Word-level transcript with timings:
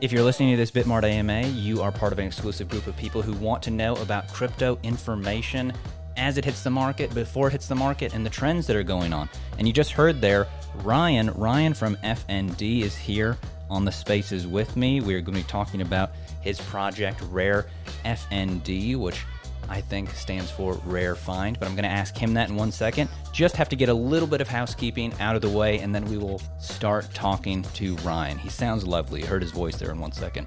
If 0.00 0.12
you're 0.12 0.22
listening 0.22 0.50
to 0.52 0.56
this 0.56 0.70
Bitmart 0.70 1.02
AMA, 1.02 1.48
you 1.48 1.82
are 1.82 1.90
part 1.90 2.12
of 2.12 2.20
an 2.20 2.24
exclusive 2.24 2.68
group 2.68 2.86
of 2.86 2.96
people 2.96 3.20
who 3.20 3.32
want 3.32 3.64
to 3.64 3.72
know 3.72 3.96
about 3.96 4.28
crypto 4.28 4.78
information 4.84 5.72
as 6.16 6.38
it 6.38 6.44
hits 6.44 6.62
the 6.62 6.70
market, 6.70 7.12
before 7.12 7.48
it 7.48 7.50
hits 7.50 7.66
the 7.66 7.74
market, 7.74 8.14
and 8.14 8.24
the 8.24 8.30
trends 8.30 8.68
that 8.68 8.76
are 8.76 8.84
going 8.84 9.12
on. 9.12 9.28
And 9.58 9.66
you 9.66 9.72
just 9.72 9.90
heard 9.90 10.20
there, 10.20 10.46
Ryan, 10.84 11.32
Ryan 11.32 11.74
from 11.74 11.96
FND 11.96 12.82
is 12.82 12.96
here 12.96 13.36
on 13.68 13.84
the 13.84 13.90
spaces 13.90 14.46
with 14.46 14.76
me. 14.76 15.00
We're 15.00 15.20
going 15.20 15.36
to 15.36 15.42
be 15.42 15.48
talking 15.48 15.80
about 15.80 16.12
his 16.42 16.60
project 16.60 17.20
Rare 17.22 17.66
FND, 18.04 18.96
which 18.96 19.24
I 19.68 19.80
think 19.80 20.10
stands 20.10 20.50
for 20.50 20.74
Rare 20.84 21.14
Find, 21.14 21.58
but 21.58 21.68
I'm 21.68 21.74
going 21.74 21.84
to 21.84 21.90
ask 21.90 22.16
him 22.16 22.34
that 22.34 22.48
in 22.48 22.56
one 22.56 22.72
second. 22.72 23.08
Just 23.32 23.56
have 23.56 23.68
to 23.68 23.76
get 23.76 23.88
a 23.88 23.94
little 23.94 24.28
bit 24.28 24.40
of 24.40 24.48
housekeeping 24.48 25.12
out 25.20 25.36
of 25.36 25.42
the 25.42 25.48
way, 25.48 25.78
and 25.78 25.94
then 25.94 26.04
we 26.06 26.18
will 26.18 26.40
start 26.60 27.08
talking 27.14 27.62
to 27.74 27.96
Ryan. 27.96 28.38
He 28.38 28.48
sounds 28.48 28.86
lovely. 28.86 29.22
heard 29.22 29.42
his 29.42 29.52
voice 29.52 29.76
there 29.76 29.90
in 29.90 29.98
one 29.98 30.12
second. 30.12 30.46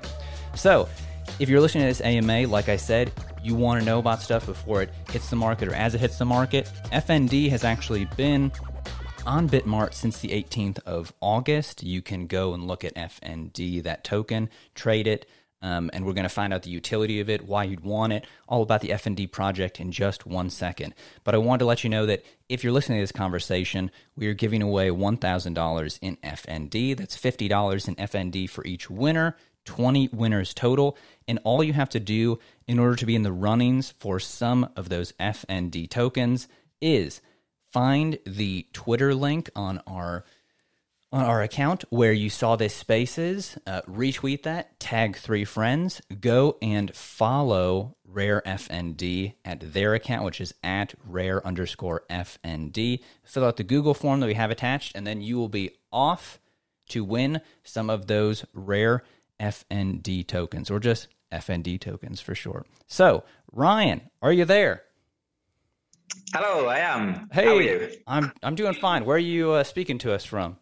So, 0.56 0.90
if 1.40 1.50
you're 1.50 1.62
listening 1.62 1.84
to 1.84 1.88
this 1.88 2.02
AMA, 2.02 2.48
like 2.48 2.70
I 2.70 2.76
said, 2.76 3.12
you 3.44 3.56
want 3.56 3.80
to 3.80 3.86
know 3.86 4.00
about 4.00 4.22
stuff 4.22 4.46
before 4.46 4.82
it 4.82 4.90
hits 5.10 5.30
the 5.30 5.36
market 5.36 5.68
or 5.70 5.74
as 5.74 5.96
it 5.96 6.02
hits 6.02 6.18
the 6.18 6.26
market, 6.26 6.72
FND 6.92 7.50
has 7.50 7.64
actually 7.64 8.06
been 8.18 8.52
on 9.26 9.48
Bitmart 9.48 9.94
since 9.94 10.20
the 10.20 10.30
18th 10.30 10.80
of 10.86 11.14
August. 11.22 11.84
You 11.84 12.02
can 12.02 12.28
go 12.28 12.54
and 12.54 12.68
look 12.68 12.84
at 12.84 12.96
FND, 12.96 13.84
that 13.84 14.04
token, 14.04 14.50
trade 14.76 15.08
it, 15.08 15.28
um, 15.62 15.90
and 15.94 16.06
we're 16.06 16.14
going 16.14 16.24
to 16.24 16.30
find 16.30 16.54
out 16.54 16.64
the 16.64 16.70
utility 16.70 17.20
of 17.20 17.30
it, 17.30 17.46
why 17.46 17.64
you'd 17.64 17.84
want 17.84 18.14
it, 18.14 18.26
all 18.48 18.64
about 18.64 18.82
the 18.82 18.90
FND 18.90 19.32
project 19.32 19.80
in 19.80 19.92
just 19.92 20.26
one 20.26 20.50
second. 20.50 20.94
But 21.24 21.36
I 21.36 21.40
wanted 21.40 21.60
to 21.60 21.66
let 21.66 21.84
you 21.84 21.90
know 21.90 22.06
that 22.08 22.26
if 22.50 22.64
you're 22.64 22.74
listening 22.74 22.98
to 23.00 23.04
this 23.04 23.12
conversation, 23.12 23.92
we 24.16 24.28
are 24.28 24.34
giving 24.34 24.62
away 24.62 24.90
$1,000 24.90 26.00
in 26.02 26.18
FND. 26.18 26.98
That's 26.98 27.18
$50 27.18 27.88
in 27.88 27.96
FND 27.96 28.50
for 28.50 28.66
each 28.66 28.90
winner, 28.90 29.38
20 29.66 30.10
winners 30.12 30.54
total. 30.54 30.98
And 31.28 31.40
all 31.44 31.64
you 31.64 31.74
have 31.74 31.90
to 31.90 32.00
do 32.00 32.40
in 32.68 32.80
order 32.80 32.96
to 32.96 33.06
be 33.06 33.16
in 33.16 33.24
the 33.24 33.32
runnings 33.32 33.94
for 34.00 34.20
some 34.20 34.70
of 34.76 34.90
those 34.90 35.12
FND 35.14 35.90
tokens 35.90 36.48
is 36.82 37.22
find 37.72 38.18
the 38.26 38.68
Twitter 38.74 39.14
link 39.14 39.50
on 39.56 39.82
our 39.88 40.26
on 41.12 41.26
our 41.26 41.42
account 41.42 41.84
where 41.90 42.14
you 42.14 42.30
saw 42.30 42.56
this 42.56 42.74
spaces, 42.74 43.58
uh, 43.68 43.82
retweet 43.82 44.44
that, 44.44 44.80
tag 44.80 45.18
three 45.18 45.44
friends, 45.44 46.02
go 46.22 46.58
and 46.62 46.96
follow 46.96 47.96
Rare 48.06 48.42
FND 48.46 49.34
at 49.46 49.74
their 49.74 49.94
account, 49.94 50.26
which 50.26 50.42
is 50.42 50.54
at 50.64 50.94
rare 51.06 51.46
underscore 51.46 52.04
FND. 52.10 53.02
Fill 53.24 53.46
out 53.46 53.58
the 53.58 53.64
Google 53.64 53.94
form 53.94 54.20
that 54.20 54.28
we 54.28 54.34
have 54.34 54.52
attached, 54.52 54.96
and 54.96 55.06
then 55.08 55.22
you 55.22 55.38
will 55.38 55.50
be 55.50 55.72
off 55.92 56.40
to 56.90 57.04
win 57.04 57.42
some 57.64 57.90
of 57.90 58.08
those 58.08 58.46
rare 58.54 59.04
FND 59.40 60.28
tokens, 60.28 60.70
or 60.70 60.80
just 60.80 61.08
FND 61.32 61.80
tokens 61.80 62.20
for 62.20 62.36
short. 62.36 62.68
So, 62.88 63.24
Ryan, 63.52 64.10
are 64.22 64.34
you 64.34 64.46
there? 64.46 64.84
Hello, 66.34 66.68
I 66.68 66.80
am. 66.80 67.30
Hey, 67.32 68.00
I'm 68.08 68.34
I'm 68.44 68.56
doing 68.56 68.74
fine. 68.74 69.06
Where 69.06 69.16
are 69.16 69.20
you 69.20 69.52
uh, 69.52 69.64
speaking 69.64 69.98
to 70.00 70.14
us 70.14 70.26
from? 70.26 70.58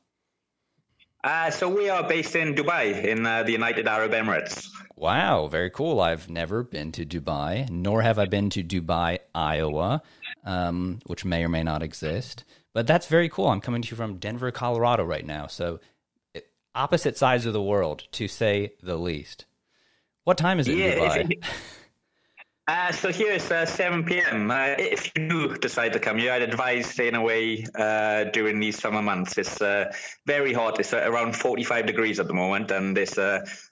Uh, 1.24 1.52
so 1.52 1.68
we 1.68 1.90
are 1.90 2.08
based 2.08 2.36
in 2.36 2.56
Dubai, 2.56 3.04
in 3.04 3.26
uh, 3.26 3.44
the 3.44 3.52
United 3.52 3.88
Arab 3.88 4.12
Emirates. 4.12 4.70
Wow, 4.96 5.48
very 5.48 5.70
cool. 5.70 6.00
I've 6.00 6.30
never 6.30 6.64
been 6.64 6.92
to 6.94 7.06
Dubai, 7.06 7.70
nor 7.70 8.02
have 8.02 8.18
I 8.18 8.26
been 8.26 8.50
to 8.52 8.64
Dubai, 8.64 9.20
Iowa, 9.36 10.02
um, 10.46 11.00
which 11.08 11.26
may 11.26 11.44
or 11.44 11.50
may 11.50 11.64
not 11.64 11.84
exist. 11.84 12.46
But 12.74 12.88
that's 12.88 13.08
very 13.08 13.28
cool. 13.28 13.48
I'm 13.48 13.60
coming 13.60 13.82
to 13.82 13.90
you 13.90 13.98
from 13.98 14.18
Denver, 14.18 14.52
Colorado 14.52 15.04
right 15.04 15.26
now. 15.26 15.48
So, 15.48 15.80
opposite 16.74 17.18
sides 17.18 17.46
of 17.46 17.54
the 17.54 17.62
world, 17.62 18.08
to 18.14 18.28
say 18.28 18.74
the 18.82 18.98
least. 18.98 19.46
What 20.24 20.38
time 20.38 20.60
is 20.60 20.68
it 20.68 20.78
yeah, 20.78 21.16
in 21.16 21.28
Dubai? 21.28 21.44
Uh, 22.70 22.92
so 22.92 23.12
here 23.12 23.32
it's 23.32 23.50
uh, 23.50 23.66
7 23.66 24.04
p.m. 24.04 24.52
Uh, 24.52 24.76
if 24.78 25.12
you 25.16 25.58
decide 25.58 25.92
to 25.92 26.00
come 26.00 26.20
here, 26.20 26.32
I'd 26.32 26.44
advise 26.44 26.86
staying 26.86 27.16
away 27.16 27.66
uh, 27.74 28.26
during 28.26 28.60
these 28.60 28.80
summer 28.80 29.02
months. 29.02 29.40
It's 29.40 29.60
uh, 29.60 29.92
very 30.28 30.54
hot. 30.54 30.80
It's 30.80 30.94
uh, 30.94 31.02
around 31.04 31.36
45 31.36 31.88
degrees 31.88 32.20
at 32.20 32.28
the 32.28 32.36
moment, 32.36 32.70
and 32.70 32.96
it's 32.96 33.18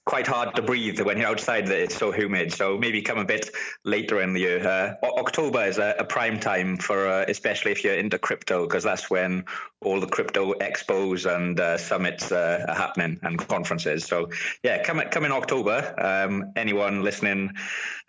quite 0.07 0.25
hard 0.25 0.56
to 0.56 0.62
breathe 0.62 1.00
when 1.01 1.18
you're 1.18 1.28
outside. 1.28 1.69
It's 1.69 1.97
so 1.97 2.12
humid. 2.12 2.53
So 2.53 2.78
maybe 2.78 3.01
come 3.01 3.19
a 3.19 3.25
bit 3.25 3.50
later 3.84 4.22
in 4.22 4.34
the 4.34 4.40
year. 4.40 4.66
Uh, 4.66 4.95
October 5.06 5.66
is 5.66 5.78
a, 5.78 5.95
a, 6.00 6.06
prime 6.06 6.40
time 6.40 6.78
for, 6.78 7.07
uh, 7.07 7.25
especially 7.28 7.72
if 7.73 7.84
you're 7.84 7.94
into 7.94 8.18
crypto, 8.18 8.66
because 8.66 8.84
that's 8.84 9.09
when 9.09 9.44
all 9.81 10.00
the 10.00 10.07
crypto 10.07 10.53
expos 10.53 11.29
and 11.29 11.59
uh, 11.59 11.78
summits 11.78 12.31
are 12.31 12.66
happening 12.73 13.19
and 13.22 13.38
conferences. 13.38 14.06
So 14.06 14.29
yeah, 14.63 14.81
come 14.81 15.01
come 15.12 15.25
in 15.25 15.31
October. 15.31 15.78
Um, 15.97 16.53
anyone 16.56 17.03
listening 17.03 17.51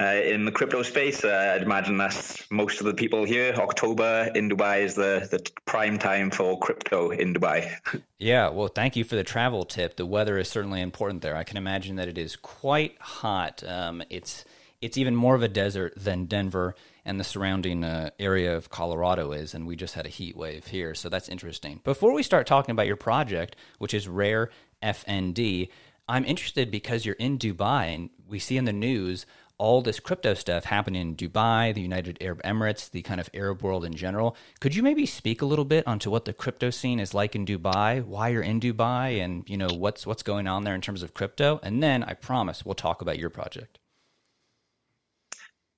in 0.00 0.44
the 0.44 0.53
crypto 0.53 0.69
crypto 0.69 0.82
space. 0.82 1.25
Uh, 1.25 1.54
I'd 1.56 1.62
imagine 1.62 1.97
that's 1.97 2.50
most 2.50 2.80
of 2.80 2.86
the 2.86 2.94
people 2.94 3.25
here. 3.25 3.54
October 3.56 4.30
in 4.34 4.50
Dubai 4.50 4.82
is 4.82 4.94
the, 4.94 5.26
the 5.30 5.41
prime 5.65 5.98
time 5.98 6.30
for 6.30 6.59
crypto 6.59 7.10
in 7.10 7.34
Dubai. 7.34 7.72
Yeah, 8.19 8.49
well, 8.49 8.67
thank 8.67 8.97
you 8.97 9.05
for 9.05 9.15
the 9.15 9.23
travel 9.23 9.65
tip. 9.65 9.97
The 9.97 10.05
weather 10.05 10.39
is 10.39 10.49
certainly 10.49 10.81
important 10.81 11.23
there. 11.23 11.37
I 11.37 11.45
can 11.45 11.56
imagine 11.56 11.97
that 11.97 12.09
it 12.09 12.19
is 12.19 12.34
quite 12.34 12.97
hot. 13.01 13.62
Um, 13.65 14.03
it's 14.11 14.45
it's 14.81 14.99
even 14.99 15.15
more 15.15 15.34
of 15.34 15.43
a 15.43 15.49
desert 15.49 15.95
than 15.97 16.27
Denver 16.27 16.75
and 17.05 17.19
the 17.19 17.25
surrounding 17.25 17.84
uh, 17.84 18.11
area 18.19 18.57
of 18.57 18.71
Colorado 18.71 19.33
is, 19.33 19.55
and 19.55 19.67
we 19.67 19.77
just 19.77 19.95
had 19.95 20.07
a 20.07 20.11
heat 20.11 20.37
wave 20.37 20.67
here, 20.67 20.95
so 20.95 21.09
that's 21.09 21.28
interesting. 21.28 21.81
Before 21.83 22.15
we 22.15 22.23
start 22.23 22.47
talking 22.47 22.73
about 22.73 22.87
your 22.87 22.97
project, 22.97 23.57
which 23.78 23.95
is 23.95 24.07
Rare 24.07 24.51
FND, 24.83 25.69
I'm 26.09 26.25
interested 26.25 26.71
because 26.71 27.05
you're 27.05 27.17
in 27.17 27.39
Dubai, 27.39 27.95
and 27.95 28.11
we 28.28 28.39
see 28.39 28.57
in 28.57 28.67
the 28.67 28.73
news 28.73 29.27
all 29.59 29.83
this 29.83 30.01
crypto 30.01 30.35
stuff 30.35 30.65
happening 30.65 31.01
in 31.03 31.17
Dubai, 31.17 31.75
the 31.75 31.81
United 31.81 32.19
Arab 32.21 32.43
Emirates, 32.45 32.89
the 32.89 33.03
kind 33.03 33.21
of 33.21 33.29
Arab 33.35 33.63
world 33.63 33.85
in 33.85 33.95
general. 33.95 34.37
Could 34.61 34.75
you 34.75 34.83
maybe 34.83 35.05
speak 35.05 35.43
a 35.43 35.47
little 35.47 35.65
bit 35.65 35.87
onto 35.87 36.11
what 36.11 36.25
the 36.25 36.33
crypto 36.33 36.71
scene 36.71 37.01
is 37.01 37.13
like 37.13 37.35
in 37.35 37.45
Dubai, 37.45 38.05
why 38.05 38.29
you're 38.29 38.43
in 38.43 38.61
Dubai, 38.61 39.23
and 39.23 39.49
you 39.49 39.57
know 39.57 39.69
what's 39.69 40.07
what's 40.07 40.23
going 40.23 40.47
on 40.47 40.65
there 40.65 40.75
in 40.75 40.81
terms 40.81 41.03
of 41.03 41.13
crypto? 41.13 41.59
And 41.63 41.83
then 41.83 42.05
I 42.05 42.15
promise 42.15 42.65
we'll 42.65 42.75
talk 42.75 43.03
about 43.03 43.19
your 43.19 43.31
project. 43.31 43.79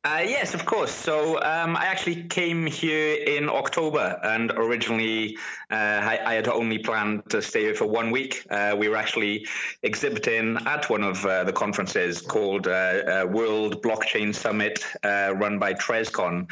Uh, 0.02 0.24
yes, 0.26 0.54
of 0.54 0.64
course. 0.64 0.90
So 0.90 1.36
um, 1.42 1.76
I 1.76 1.84
actually 1.84 2.22
came 2.22 2.64
here 2.64 3.22
in 3.22 3.50
October, 3.50 4.18
and 4.22 4.50
originally 4.52 5.36
uh, 5.70 5.74
I, 5.74 6.18
I, 6.24 6.34
had 6.34 6.48
only 6.48 6.78
planned 6.78 7.28
to 7.28 7.42
stay 7.42 7.64
here 7.64 7.74
for 7.74 7.84
one 7.84 8.10
week. 8.10 8.46
Uh, 8.50 8.74
we 8.78 8.88
were 8.88 8.96
actually 8.96 9.46
exhibiting 9.82 10.56
at 10.66 10.88
one 10.88 11.04
of 11.04 11.24
uh, 11.26 11.44
the 11.44 11.52
conferences 11.52 12.22
called 12.22 12.66
uh, 12.66 12.70
uh, 12.70 13.26
World 13.30 13.82
Blockchain 13.82 14.34
Summit, 14.34 14.84
run 15.04 15.58
by 15.58 15.74
Trescon. 15.74 16.50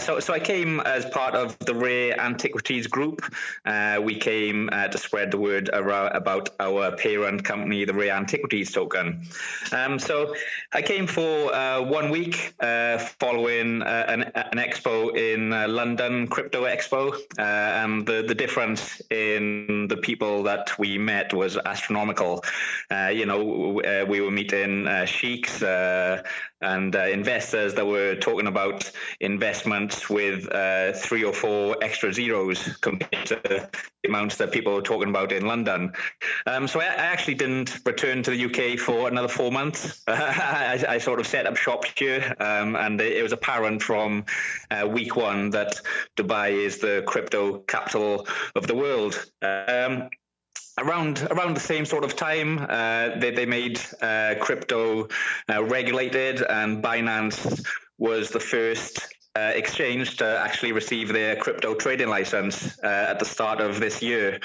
so, 0.00 0.18
so 0.18 0.34
I 0.34 0.40
came 0.40 0.80
as 0.80 1.06
part 1.06 1.36
of 1.36 1.56
the 1.60 1.74
Rare 1.74 2.20
Antiquities 2.20 2.88
Group. 2.88 3.22
we 4.02 4.16
came 4.16 4.68
to 4.68 4.98
spread 4.98 5.30
the 5.30 5.38
word 5.38 5.70
about 5.72 6.50
our 6.58 6.96
parent 6.96 7.44
company, 7.44 7.84
the 7.84 7.94
Rare 7.94 8.14
Antiquities 8.14 8.72
Token. 8.72 9.22
Um, 9.70 10.00
so 10.00 10.34
I 10.72 10.82
came 10.82 11.06
for 11.06 11.52
one 11.86 12.10
week. 12.10 12.54
Uh, 12.72 12.98
following 13.20 13.82
uh, 13.82 14.04
an, 14.08 14.22
an, 14.34 14.58
expo 14.58 15.14
in 15.14 15.52
uh, 15.52 15.68
London, 15.68 16.26
Crypto 16.26 16.64
Expo, 16.64 17.14
and 17.38 18.06
the, 18.06 18.24
the 18.26 18.34
difference 18.34 19.02
in 19.10 19.88
the 19.88 19.96
people 19.96 20.42
that 20.44 20.78
we 20.78 20.96
met 20.96 21.34
was 21.34 21.58
astronomical. 21.66 22.42
you 23.12 23.26
know, 23.26 23.42
we 24.08 24.20
were 24.20 24.30
meeting 24.30 24.86
sheiks 25.06 25.62
and 26.62 26.94
uh, 26.94 27.00
investors 27.00 27.74
that 27.74 27.86
were 27.86 28.14
talking 28.14 28.46
about 28.46 28.90
investments 29.20 30.08
with 30.08 30.50
uh, 30.52 30.92
three 30.92 31.24
or 31.24 31.32
four 31.32 31.76
extra 31.82 32.12
zeros 32.12 32.76
compared 32.76 33.26
to 33.26 33.40
the 33.44 33.68
amounts 34.06 34.36
that 34.36 34.52
people 34.52 34.74
were 34.74 34.82
talking 34.82 35.08
about 35.08 35.32
in 35.32 35.46
London. 35.46 35.92
Um, 36.46 36.66
so 36.66 36.80
I, 36.80 36.84
I, 36.84 37.12
actually 37.12 37.34
didn't 37.34 37.78
return 37.84 38.22
to 38.24 38.30
the 38.30 38.44
UK 38.46 38.78
for 38.78 39.08
another 39.08 39.28
four 39.28 39.52
months. 39.52 40.02
I, 40.08 40.84
I, 40.88 40.98
sort 40.98 41.20
of 41.20 41.26
set 41.26 41.46
up 41.46 41.56
shop 41.56 41.84
here, 41.84 42.34
um, 42.40 42.76
and 42.76 43.00
it 43.00 43.22
was 43.22 43.32
apparent 43.32 43.82
from 43.82 44.24
uh, 44.70 44.86
week 44.86 45.16
one 45.16 45.50
that 45.50 45.80
Dubai 46.16 46.52
is 46.52 46.78
the 46.78 47.02
crypto 47.06 47.58
capital 47.58 48.26
of 48.54 48.66
the 48.66 48.74
world. 48.74 49.24
Um, 49.42 50.08
around 50.78 51.26
around 51.30 51.54
the 51.54 51.60
same 51.60 51.84
sort 51.84 52.04
of 52.04 52.16
time, 52.16 52.58
uh, 52.68 53.10
they 53.18 53.30
they 53.30 53.46
made 53.46 53.80
uh, 54.00 54.34
crypto 54.40 55.08
uh, 55.48 55.62
regulated, 55.64 56.42
and 56.42 56.82
Binance 56.82 57.64
was 57.98 58.30
the 58.30 58.40
first 58.40 59.00
uh, 59.36 59.52
exchange 59.54 60.16
to 60.18 60.26
actually 60.44 60.72
receive 60.72 61.08
their 61.12 61.36
crypto 61.36 61.74
trading 61.74 62.08
license 62.08 62.78
uh, 62.82 63.06
at 63.10 63.18
the 63.18 63.24
start 63.24 63.60
of 63.60 63.80
this 63.80 64.02
year. 64.02 64.38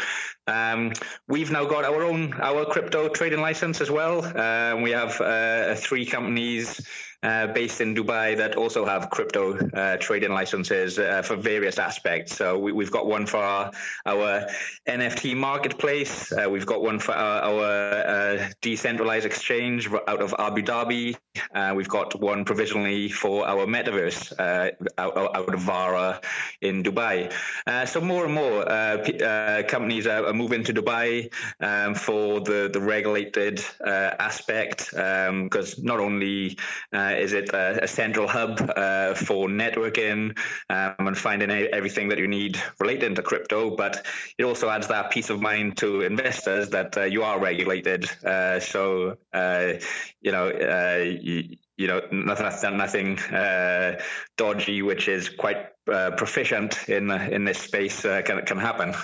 Um, 0.48 0.94
we've 1.28 1.52
now 1.52 1.66
got 1.66 1.84
our 1.84 2.04
own 2.04 2.34
our 2.42 2.66
crypto 2.66 3.10
trading 3.10 3.42
license 3.42 3.82
as 3.82 3.92
well. 3.92 4.24
Uh, 4.24 4.82
we 4.82 4.92
have 4.92 5.80
three 5.80 6.06
companies 6.06 6.88
uh, 7.24 7.48
based 7.48 7.82
in 7.82 7.96
Dubai 7.96 8.38
that 8.38 8.56
also 8.56 8.86
have 8.86 9.10
crypto 9.10 9.58
uh, 9.58 9.98
trading 9.98 10.32
licenses 10.32 11.00
uh, 11.00 11.22
for 11.24 11.36
various 11.36 11.80
aspects. 11.80 12.36
So 12.36 12.60
we, 12.60 12.84
have 12.84 12.94
got 12.94 13.08
one 13.08 13.26
for 13.26 13.38
our, 13.38 13.72
our 14.06 14.48
NFT 14.88 15.36
marketplace. 15.36 16.32
Uh, 16.32 16.48
we've 16.50 16.66
got 16.66 16.82
one 16.82 17.00
for 17.00 17.14
our, 17.14 17.42
our 17.42 17.64
uh, 17.64 18.50
decentralized 18.62 19.26
exchange 19.26 19.90
out 20.08 20.22
of 20.22 20.36
Abu 20.38 20.62
Dhabi. 20.62 21.18
Uh, 21.54 21.74
we've 21.76 21.90
got 21.90 22.20
one 22.20 22.46
provisionally 22.46 23.10
for 23.10 23.48
our 23.48 23.66
metaverse 23.66 24.34
out, 24.40 25.18
out, 25.36 25.54
of 25.54 25.60
Vara 25.62 26.22
in 26.62 26.84
Dubai. 26.84 27.34
so 27.88 28.00
more 28.00 28.26
and 28.26 28.34
more 28.34 28.64
p- 29.04 29.18
companies 29.68 30.06
are, 30.06 30.28
are, 30.28 30.34
moving 30.34 30.64
to 30.64 30.74
Dubai 30.74 31.34
um, 31.60 31.96
for 31.96 32.42
the, 32.42 32.70
the 32.72 32.80
regulated 32.80 33.64
aspect 33.82 34.92
because 34.92 35.80
um, 35.80 35.86
not 35.86 36.00
only 36.00 36.58
uh, 37.08 37.16
is 37.18 37.34
it 37.34 37.50
a, 37.54 37.84
a 37.84 37.88
central 37.88 38.28
hub 38.28 38.60
uh, 38.76 39.14
for 39.14 39.48
networking 39.48 40.38
um, 40.70 41.08
and 41.08 41.18
finding 41.18 41.50
everything 41.50 42.10
that 42.10 42.18
you 42.18 42.28
need 42.28 42.62
related 42.80 43.16
to 43.16 43.22
crypto? 43.22 43.76
But 43.76 44.06
it 44.38 44.44
also 44.44 44.70
adds 44.70 44.88
that 44.88 45.12
peace 45.12 45.30
of 45.30 45.40
mind 45.42 45.78
to 45.78 46.02
investors 46.02 46.70
that 46.70 46.98
uh, 46.98 47.04
you 47.04 47.24
are 47.24 47.40
regulated. 47.40 48.10
Uh, 48.24 48.60
so 48.60 49.18
uh, 49.34 49.74
you 50.22 50.32
know. 50.32 50.48
You, 50.98 51.58
you, 51.78 51.86
know, 51.86 52.02
nothing, 52.12 52.78
nothing 52.78 53.20
dodgy, 54.36 54.82
which 54.82 55.08
is 55.08 55.30
quite 55.30 55.68
proficient 55.86 56.90
in 56.90 57.12
in 57.12 57.46
this 57.46 57.60
space, 57.60 58.02
can 58.02 58.46
can 58.46 58.58
happen. 58.58 58.96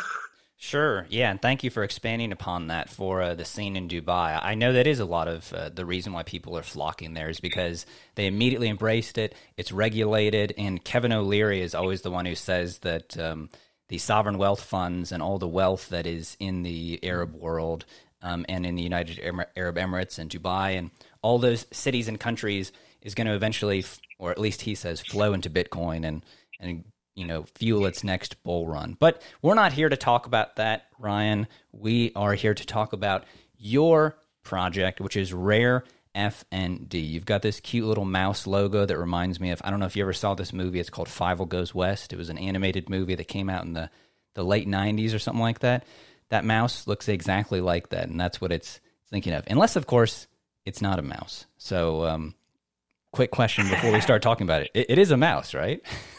Sure. 0.64 1.06
Yeah. 1.10 1.30
And 1.30 1.42
thank 1.42 1.66
you 1.66 1.70
for 1.70 1.84
expanding 1.84 2.32
upon 2.32 2.68
that 2.68 2.90
for 2.90 3.22
uh, 3.22 3.36
the 3.36 3.44
scene 3.44 3.76
in 3.76 3.90
Dubai. 3.90 4.40
I 4.42 4.56
know 4.56 4.72
that 4.72 4.88
is 4.88 5.02
a 5.02 5.06
lot 5.06 5.28
of 5.28 5.52
uh, 5.52 5.68
the 5.68 5.86
reason 5.86 6.14
why 6.14 6.24
people 6.24 6.58
are 6.58 6.64
flocking 6.64 7.14
there 7.14 7.28
is 7.28 7.42
because 7.42 7.86
they 8.16 8.28
immediately 8.28 8.70
embraced 8.70 9.18
it. 9.18 9.36
It's 9.58 9.74
regulated. 9.74 10.54
And 10.58 10.82
Kevin 10.82 11.12
O'Leary 11.12 11.60
is 11.60 11.76
always 11.76 12.02
the 12.02 12.12
one 12.12 12.26
who 12.26 12.36
says 12.36 12.78
that 12.78 13.20
um, 13.20 13.50
the 13.90 13.98
sovereign 13.98 14.38
wealth 14.38 14.64
funds 14.64 15.12
and 15.12 15.22
all 15.22 15.38
the 15.38 15.50
wealth 15.50 15.90
that 15.90 16.08
is 16.08 16.38
in 16.40 16.64
the 16.64 16.98
Arab 17.04 17.36
world 17.36 17.84
um, 18.22 18.46
and 18.48 18.66
in 18.66 18.76
the 18.76 18.84
United 18.84 19.20
Arab 19.58 19.76
Emirates 19.76 20.18
and 20.18 20.30
Dubai 20.30 20.78
and 20.78 20.92
all 21.22 21.40
those 21.40 21.66
cities 21.74 22.08
and 22.08 22.18
countries 22.18 22.72
is 23.02 23.16
going 23.16 23.28
to 23.28 23.36
eventually, 23.36 23.84
or 24.18 24.32
at 24.32 24.40
least 24.40 24.62
he 24.62 24.76
says, 24.76 25.02
flow 25.02 25.34
into 25.34 25.50
Bitcoin 25.50 26.08
and, 26.08 26.24
and 26.58 26.86
you 27.16 27.26
know, 27.26 27.46
fuel 27.56 27.86
its 27.86 28.04
next 28.04 28.42
bull 28.44 28.68
run. 28.68 28.96
But 29.00 29.22
we're 29.42 29.54
not 29.54 29.74
here 29.74 29.90
to 29.90 29.98
talk 29.98 30.26
about 30.26 30.56
that, 30.58 30.88
Ryan. 30.98 31.48
We 31.72 32.12
are 32.16 32.34
here 32.34 32.54
to 32.54 32.66
talk 32.66 32.94
about 32.94 33.26
your 33.58 34.18
project, 34.44 35.00
which 35.00 35.16
is 35.16 35.34
Rare 35.34 35.84
FND. 36.16 36.94
You've 36.94 37.26
got 37.26 37.42
this 37.42 37.60
cute 37.60 37.86
little 37.86 38.06
mouse 38.06 38.46
logo 38.46 38.86
that 38.86 38.98
reminds 38.98 39.40
me 39.40 39.52
of 39.52 39.62
I 39.64 39.70
don't 39.70 39.80
know 39.80 39.86
if 39.86 39.96
you 39.96 40.04
ever 40.04 40.14
saw 40.14 40.36
this 40.36 40.54
movie. 40.54 40.80
It's 40.80 40.90
called 40.90 41.08
Fievel 41.08 41.48
Goes 41.48 41.74
West. 41.74 42.14
It 42.14 42.18
was 42.18 42.30
an 42.30 42.38
animated 42.38 42.90
movie 42.90 43.16
that 43.16 43.28
came 43.28 43.50
out 43.50 43.64
in 43.64 43.74
the 43.74 43.90
the 44.36 44.44
late 44.44 44.68
90s 44.68 45.14
or 45.14 45.20
something 45.20 45.42
like 45.42 45.60
that. 45.60 45.86
That 46.30 46.46
mouse 46.46 46.88
looks 46.88 47.08
exactly 47.08 47.62
like 47.62 47.90
that, 47.90 48.10
and 48.10 48.20
that's 48.20 48.42
what 48.42 48.52
it's 48.52 48.80
thinking 49.10 49.34
of. 49.34 49.44
Unless, 49.48 49.76
of 49.76 49.86
course, 49.86 50.28
it's 50.66 50.82
not 50.82 50.98
a 50.98 51.04
mouse. 51.04 51.46
So, 51.58 52.06
um, 52.06 52.34
quick 53.12 53.30
question 53.30 53.70
before 53.70 53.92
we 53.92 54.02
start 54.02 54.24
talking 54.24 54.46
about 54.46 54.64
it. 54.64 54.72
It, 54.74 54.86
it 54.90 54.98
is 54.98 55.12
a 55.12 55.18
mouse, 55.18 55.54
right? 55.54 55.82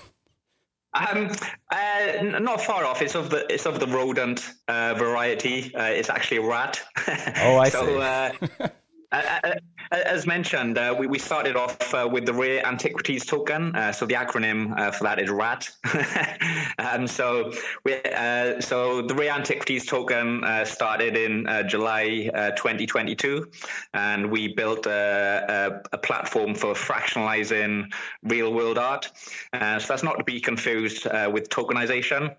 Um, 0.95 1.31
uh, 1.73 2.39
not 2.39 2.61
far 2.61 2.85
off. 2.85 3.03
It's 3.03 3.17
of 3.17 3.31
the 3.31 3.53
it's 3.53 3.67
of 3.67 3.81
the 3.81 3.87
rodent 3.87 4.49
uh, 4.69 4.95
variety. 4.95 5.75
Uh, 5.75 5.85
it's 5.85 6.09
actually 6.09 6.39
a 6.39 6.43
rat. 6.43 6.81
Oh, 7.37 7.59
I 7.59 7.69
so, 7.69 7.87
see. 7.87 8.67
As 9.91 10.27
mentioned, 10.27 10.79
uh, 10.79 10.95
we, 10.99 11.07
we 11.07 11.19
started 11.19 11.57
off 11.57 11.93
uh, 11.95 12.09
with 12.11 12.25
the 12.27 12.33
Rare 12.33 12.67
Antiquities 12.67 13.27
token. 13.27 13.77
Uh, 13.77 13.93
so 13.93 14.07
the 14.07 14.15
acronym 14.15 14.79
uh, 14.79 14.91
for 14.91 15.05
that 15.05 15.19
is 15.19 15.31
RAT. 15.31 15.69
um, 16.79 17.07
so 17.07 17.53
we, 17.85 17.97
uh, 18.03 18.61
so 18.61 19.03
the 19.03 19.15
Rare 19.15 19.33
Antiquities 19.33 19.87
token 19.87 20.43
uh, 20.43 20.65
started 20.65 21.17
in 21.17 21.47
July 21.69 22.31
2022, 22.57 23.51
and 23.93 24.31
we 24.31 24.49
built 24.49 24.87
a, 24.87 25.83
a, 25.93 25.97
a 25.97 25.99
platform 25.99 26.55
for 26.55 26.75
fractionalizing 26.75 27.93
real 28.23 28.53
world 28.53 28.79
art. 28.79 29.11
so 29.53 29.87
that's 29.89 30.03
not 30.03 30.19
to 30.19 30.25
be 30.25 30.41
confused 30.41 31.07
with 31.31 31.49
tokenization. 31.49 32.35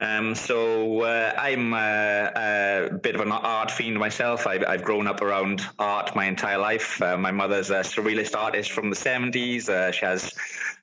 Um, 0.00 0.34
so 0.34 1.04
I'm 1.04 1.72
a, 1.74 2.88
a, 2.90 2.98
bit 2.98 3.14
of 3.14 3.20
an 3.20 3.32
art 3.32 3.70
fiend 3.70 3.98
myself. 3.98 4.46
I've, 4.46 4.64
I've 4.66 4.82
grown 4.82 5.06
up 5.06 5.22
around 5.22 5.62
art 5.78 6.14
my 6.14 6.26
entire 6.26 6.58
life. 6.58 6.87
Uh, 7.00 7.16
my 7.16 7.30
mother's 7.30 7.70
a 7.70 7.80
surrealist 7.80 8.36
artist 8.36 8.72
from 8.72 8.90
the 8.90 8.96
70s. 8.96 9.68
Uh, 9.68 9.92
she 9.92 10.04
has 10.04 10.34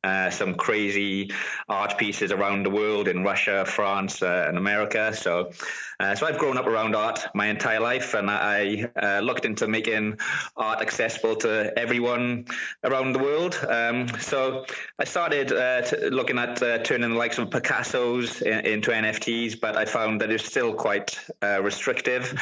uh, 0.03 0.29
some 0.29 0.55
crazy 0.55 1.31
art 1.67 1.97
pieces 1.97 2.31
around 2.31 2.63
the 2.63 2.69
world 2.69 3.07
in 3.07 3.23
Russia, 3.23 3.65
France, 3.65 4.21
uh, 4.21 4.45
and 4.47 4.57
America. 4.57 5.13
So, 5.15 5.51
uh, 5.99 6.15
so 6.15 6.25
I've 6.25 6.37
grown 6.37 6.57
up 6.57 6.67
around 6.67 6.95
art 6.95 7.27
my 7.33 7.47
entire 7.47 7.79
life, 7.79 8.13
and 8.13 8.29
I 8.29 8.89
uh, 9.01 9.19
looked 9.19 9.45
into 9.45 9.67
making 9.67 10.19
art 10.55 10.81
accessible 10.81 11.35
to 11.37 11.73
everyone 11.77 12.45
around 12.83 13.13
the 13.13 13.19
world. 13.19 13.55
Um, 13.67 14.07
so 14.19 14.65
I 14.99 15.05
started 15.05 15.51
uh, 15.51 15.81
looking 16.09 16.37
at 16.37 16.57
turning 16.83 17.11
the 17.11 17.17
likes 17.17 17.37
of 17.37 17.49
Picasso's 17.49 18.41
in, 18.41 18.65
into 18.65 18.91
NFTs, 18.91 19.59
but 19.59 19.75
I 19.75 19.85
found 19.85 20.21
that 20.21 20.31
it's 20.31 20.45
still 20.45 20.73
quite 20.73 21.17
restrictive. 21.41 22.33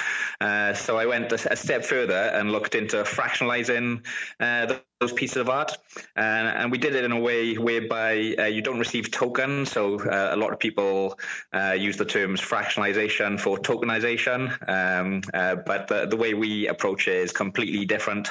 so 0.41 0.97
I 0.97 1.05
went 1.05 1.31
a, 1.31 1.51
a, 1.51 1.55
step 1.55 1.85
further 1.85 2.13
and 2.13 2.51
looked 2.51 2.75
into 2.75 2.97
fractionalizing 3.03 4.05
the 4.39 4.81
those 5.03 5.13
pieces 5.13 5.37
of 5.37 5.49
art, 5.49 5.77
and, 6.15 6.47
and 6.47 6.71
we 6.71 6.77
did 6.77 6.95
it 6.95 7.03
in 7.03 7.11
a 7.11 7.19
way 7.19 7.55
whereby 7.55 8.35
uh, 8.39 8.43
you 8.45 8.61
don't 8.61 8.79
receive 8.79 9.11
tokens. 9.11 9.71
So 9.71 9.99
uh, 9.99 10.29
a 10.31 10.37
lot 10.37 10.53
of 10.53 10.59
people 10.59 11.19
uh, 11.51 11.75
use 11.77 11.97
the 11.97 12.05
terms 12.05 12.39
fractionalization 12.39 13.39
for 13.43 13.57
tokenization, 13.57 14.41
um, 14.69 15.21
uh, 15.33 15.55
but 15.55 15.87
the, 15.89 16.07
the 16.07 16.15
way 16.15 16.33
we 16.33 16.67
approach 16.69 17.09
it 17.09 17.15
is 17.15 17.31
completely 17.33 17.85
different 17.85 18.29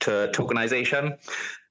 to 0.00 0.30
tokenization. 0.34 1.16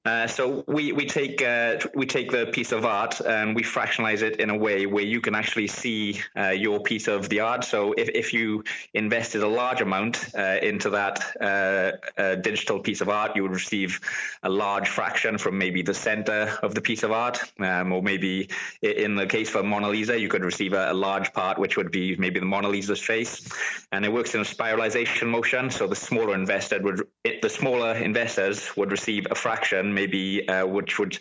Uh, 0.08 0.26
so 0.26 0.64
we 0.66 0.90
we 0.92 1.04
take 1.04 1.42
uh, 1.42 1.76
we 1.94 2.06
take 2.06 2.30
the 2.30 2.46
piece 2.46 2.72
of 2.72 2.86
art 2.86 3.20
and 3.20 3.54
we 3.54 3.62
fractionalize 3.62 4.22
it 4.22 4.40
in 4.40 4.48
a 4.48 4.56
way 4.56 4.86
where 4.86 5.04
you 5.04 5.20
can 5.20 5.34
actually 5.34 5.66
see 5.66 6.18
uh, 6.34 6.48
your 6.48 6.80
piece 6.80 7.08
of 7.08 7.28
the 7.28 7.40
art. 7.40 7.62
So 7.62 7.92
if, 7.92 8.08
if 8.14 8.32
you 8.32 8.64
invested 8.94 9.42
a 9.42 9.48
large 9.48 9.82
amount 9.82 10.14
uh, 10.34 10.56
into 10.62 10.88
that 10.90 11.16
uh, 11.42 12.36
digital 12.36 12.80
piece 12.80 13.02
of 13.02 13.10
art, 13.10 13.36
you 13.36 13.42
would 13.42 13.52
receive 13.52 14.00
a 14.42 14.48
large 14.48 14.88
fraction 14.88 15.36
from 15.36 15.58
maybe 15.58 15.82
the 15.82 15.92
center 15.92 16.58
of 16.62 16.74
the 16.74 16.80
piece 16.80 17.02
of 17.02 17.12
art, 17.12 17.42
um, 17.60 17.92
or 17.92 18.02
maybe 18.02 18.48
in 18.80 19.14
the 19.14 19.26
case 19.26 19.50
for 19.50 19.62
Mona 19.62 19.90
Lisa, 19.90 20.18
you 20.18 20.28
could 20.28 20.44
receive 20.44 20.72
a, 20.72 20.92
a, 20.92 20.98
large 21.08 21.34
part, 21.34 21.58
which 21.58 21.76
would 21.76 21.90
be 21.90 22.16
maybe 22.16 22.40
the 22.40 22.46
Mona 22.46 22.68
Lisa's 22.68 23.02
face. 23.02 23.46
And 23.92 24.06
it 24.06 24.12
works 24.12 24.34
in 24.34 24.40
a 24.40 24.44
spiralization 24.44 25.28
motion. 25.28 25.70
So 25.70 25.86
the 25.86 25.96
smaller 25.96 26.34
investor 26.34 26.80
would 26.80 27.06
the 27.42 27.50
smaller 27.50 27.92
investors 27.92 28.74
would 28.76 28.90
receive 28.90 29.26
a 29.30 29.34
fraction 29.34 29.92
maybe 29.98 30.48
uh, 30.48 30.64
which 30.64 30.98
would 31.00 31.18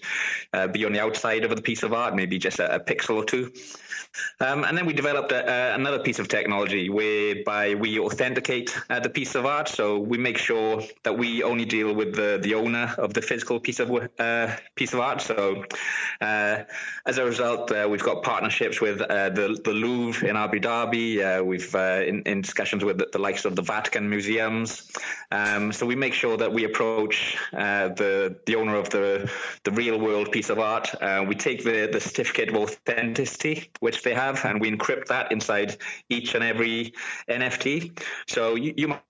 uh, 0.54 0.68
be 0.68 0.86
on 0.86 0.94
the 0.94 1.00
outside 1.00 1.44
of 1.44 1.56
the 1.56 1.62
piece 1.64 1.82
of 1.82 1.94
art, 1.94 2.16
maybe 2.16 2.38
just 2.38 2.60
a, 2.60 2.76
a 2.76 2.80
pixel 2.80 3.16
or 3.16 3.26
two. 3.26 3.52
Um, 4.40 4.64
and 4.64 4.78
then 4.78 4.86
we 4.86 4.94
developed 4.94 5.32
a, 5.32 5.50
a, 5.50 5.76
another 5.76 6.00
piece 6.00 6.20
of 6.20 6.28
technology 6.28 6.90
whereby 6.90 7.76
we 7.76 8.00
authenticate 8.00 8.78
uh, 8.90 9.00
the 9.00 9.10
piece 9.10 9.36
of 9.36 9.46
art. 9.46 9.68
So 9.68 9.98
we 9.98 10.18
make 10.18 10.38
sure 10.38 10.82
that 11.04 11.18
we 11.18 11.44
only 11.44 11.66
deal 11.66 11.94
with 11.94 12.16
the, 12.16 12.40
the 12.42 12.56
owner 12.56 12.94
of 12.98 13.14
the 13.14 13.22
physical 13.22 13.60
piece 13.60 13.80
of 13.80 13.92
uh, 14.20 14.56
piece 14.76 14.94
of 14.94 15.00
art. 15.00 15.22
So 15.22 15.64
uh, 16.22 16.64
as 17.06 17.18
a 17.18 17.26
result, 17.26 17.72
uh, 17.72 17.88
we've 17.90 18.04
got 18.04 18.24
partnerships 18.24 18.80
with 18.82 19.02
uh, 19.02 19.30
the, 19.30 19.60
the 19.64 19.72
Louvre 19.72 20.28
in 20.28 20.36
Abu 20.36 20.60
Dhabi. 20.60 21.40
Uh, 21.40 21.44
we've 21.44 21.74
in, 21.76 22.24
in, 22.24 22.42
discussions 22.42 22.84
with 22.84 22.98
the, 22.98 23.10
the, 23.12 23.20
likes 23.20 23.46
of 23.46 23.56
the 23.56 23.62
Vatican 23.62 24.10
museums. 24.10 24.92
Um, 25.32 25.72
so 25.72 25.86
we 25.86 25.96
make 25.96 26.14
sure 26.14 26.38
that 26.38 26.54
we 26.54 26.64
approach 26.64 27.38
the 27.52 28.36
the 28.46 28.56
owner 28.56 28.76
of 28.76 28.90
the 28.90 29.32
the 29.64 29.72
real 29.72 30.00
world 30.00 30.32
piece 30.32 30.50
of 30.50 30.60
art. 30.60 30.94
we 31.28 31.36
take 31.36 31.64
the 31.64 31.90
the 31.92 32.00
certificate 32.00 32.50
of 32.50 32.56
authenticity, 32.56 33.70
which 33.80 34.00
they 34.08 34.14
have, 34.14 34.46
and 34.46 34.62
we 34.62 34.72
encrypt 34.72 35.08
that 35.08 35.32
inside 35.32 35.78
each 36.10 36.34
and 36.34 36.44
every 36.44 36.94
NFT. 37.30 38.00
So 38.28 38.56
you, 38.56 38.74
you 38.78 38.88
might 38.88 39.02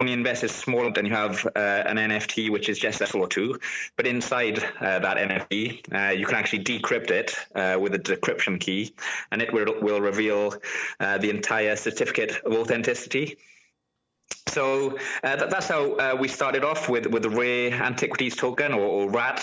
only 0.00 0.12
invest 0.12 0.42
is 0.42 0.50
small, 0.50 0.90
then 0.90 1.06
you 1.06 1.14
have 1.14 1.46
uh, 1.46 1.58
an 1.86 1.96
NFT 1.96 2.50
which 2.50 2.68
is 2.68 2.76
just 2.76 3.00
a 3.00 3.16
or 3.16 3.28
two. 3.28 3.60
But 3.96 4.08
inside 4.08 4.58
uh, 4.58 4.98
that 4.98 5.16
NFT, 5.16 5.58
uh, 5.94 6.10
you 6.10 6.26
can 6.26 6.34
actually 6.34 6.64
decrypt 6.64 7.10
it 7.10 7.36
uh, 7.54 7.78
with 7.78 7.94
a 7.94 8.00
decryption 8.00 8.58
key, 8.58 8.94
and 9.30 9.40
it 9.40 9.52
will, 9.52 9.80
will 9.80 10.00
reveal 10.00 10.54
uh, 10.98 11.18
the 11.18 11.30
entire 11.30 11.76
certificate 11.76 12.32
of 12.44 12.52
authenticity. 12.52 13.36
so 14.48 14.98
uh, 15.22 15.36
that, 15.36 15.50
that's 15.50 15.68
how 15.68 16.16
we 16.16 16.26
started 16.26 16.64
off 16.64 16.88
with 16.88 17.06
with 17.06 17.22
the 17.22 17.30
rare 17.30 17.72
antiquities 17.72 18.34
token 18.34 18.72
or, 18.72 18.86
or 18.96 19.10
RAT. 19.10 19.40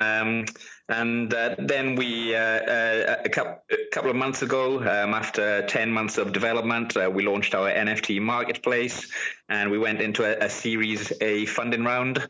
Um, 0.00 0.44
and 0.88 1.32
uh, 1.34 1.54
then 1.58 1.96
we, 1.96 2.34
uh, 2.34 2.38
uh, 2.40 3.16
a, 3.24 3.28
couple, 3.28 3.62
a, 3.70 3.76
couple, 3.92 4.10
of 4.10 4.16
months 4.16 4.40
ago, 4.40 4.78
um, 4.78 5.12
after 5.12 5.66
10 5.66 5.92
months 5.92 6.16
of 6.16 6.32
development, 6.32 6.96
uh, 6.96 7.10
we 7.12 7.26
launched 7.26 7.54
our 7.54 7.70
NFT 7.70 8.22
marketplace 8.22 9.06
and 9.50 9.70
we 9.70 9.78
went 9.78 10.00
into 10.00 10.24
a, 10.24 10.46
a 10.46 10.48
Series 10.48 11.12
A 11.20 11.44
funding 11.44 11.84
round. 11.84 12.26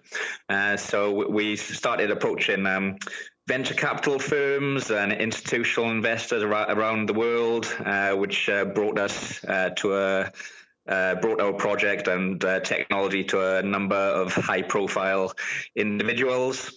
Uh, 0.48 0.76
so 0.76 1.28
we 1.28 1.54
started 1.54 2.10
approaching 2.10 2.66
um, 2.66 2.96
venture 3.46 3.74
capital 3.74 4.18
firms 4.18 4.90
and 4.90 5.12
institutional 5.12 5.90
investors 5.90 6.42
around 6.42 7.08
the 7.08 7.14
world, 7.14 7.72
uh, 7.84 8.12
which 8.12 8.50
brought 8.74 8.98
us 8.98 9.40
to 9.76 9.94
a 9.94 10.32
uh, 10.88 11.14
brought 11.16 11.38
our 11.40 11.52
project 11.52 12.08
and 12.08 12.42
uh, 12.44 12.60
technology 12.60 13.22
to 13.22 13.58
a 13.58 13.62
number 13.62 13.94
of 13.94 14.32
high 14.32 14.62
profile 14.62 15.32
individuals. 15.76 16.72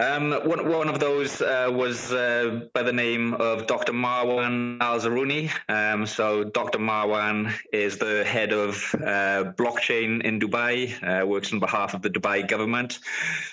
Um, 0.00 0.30
one, 0.32 0.66
one 0.66 0.88
of 0.88 0.98
those 0.98 1.42
uh, 1.42 1.68
was 1.70 2.10
uh, 2.10 2.68
by 2.72 2.82
the 2.82 2.92
name 2.92 3.34
of 3.34 3.66
Dr. 3.66 3.92
Marwan 3.92 4.78
Al 4.80 4.98
Zarouni. 4.98 5.50
Um, 5.68 6.06
so, 6.06 6.42
Dr. 6.42 6.78
Marwan 6.78 7.52
is 7.70 7.98
the 7.98 8.24
head 8.24 8.54
of 8.54 8.76
uh, 8.94 9.52
blockchain 9.58 10.22
in 10.22 10.40
Dubai, 10.40 11.22
uh, 11.22 11.26
works 11.26 11.52
on 11.52 11.60
behalf 11.60 11.92
of 11.92 12.00
the 12.00 12.08
Dubai 12.08 12.48
government. 12.48 12.98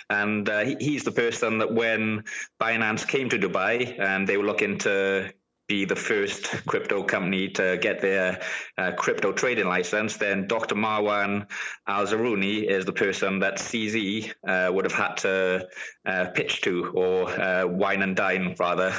And 0.10 0.48
uh, 0.48 0.63
he, 0.63 0.77
he's 0.80 1.04
the 1.04 1.12
person 1.12 1.58
that 1.58 1.74
when 1.74 2.24
Binance 2.62 3.06
came 3.06 3.27
to 3.32 3.38
Dubai 3.38 4.00
and 4.00 4.25
they 4.25 4.38
were 4.38 4.46
looking 4.46 4.77
to 4.80 5.34
be 5.67 5.86
the 5.86 5.95
first 5.95 6.45
crypto 6.65 7.03
company 7.03 7.50
to 7.50 7.77
get 7.77 8.01
their 8.01 8.41
uh, 8.77 8.91
crypto 8.93 9.31
trading 9.31 9.67
license, 9.67 10.17
then 10.17 10.47
Dr. 10.47 10.75
Marwan 10.75 11.47
Al 11.88 12.05
Zarouni 12.05 12.63
is 12.63 12.86
the 12.86 12.93
person 12.93 13.39
that 13.39 13.57
CZ 13.57 14.31
uh, 14.47 14.71
would 14.71 14.86
have 14.86 14.93
had 14.93 15.15
to 15.17 15.67
uh, 16.05 16.25
pitch 16.33 16.62
to 16.62 16.91
or 16.93 17.29
uh, 17.29 17.67
wine 17.67 18.01
and 18.01 18.15
dine 18.15 18.55
rather 18.59 18.93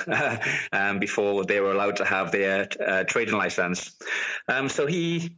um, 0.72 0.98
before 0.98 1.44
they 1.44 1.60
were 1.60 1.72
allowed 1.72 1.96
to 1.96 2.04
have 2.04 2.30
their 2.32 2.68
uh, 2.84 3.04
trading 3.04 3.36
license. 3.36 3.96
Um, 4.48 4.68
so 4.68 4.86
he 4.86 5.36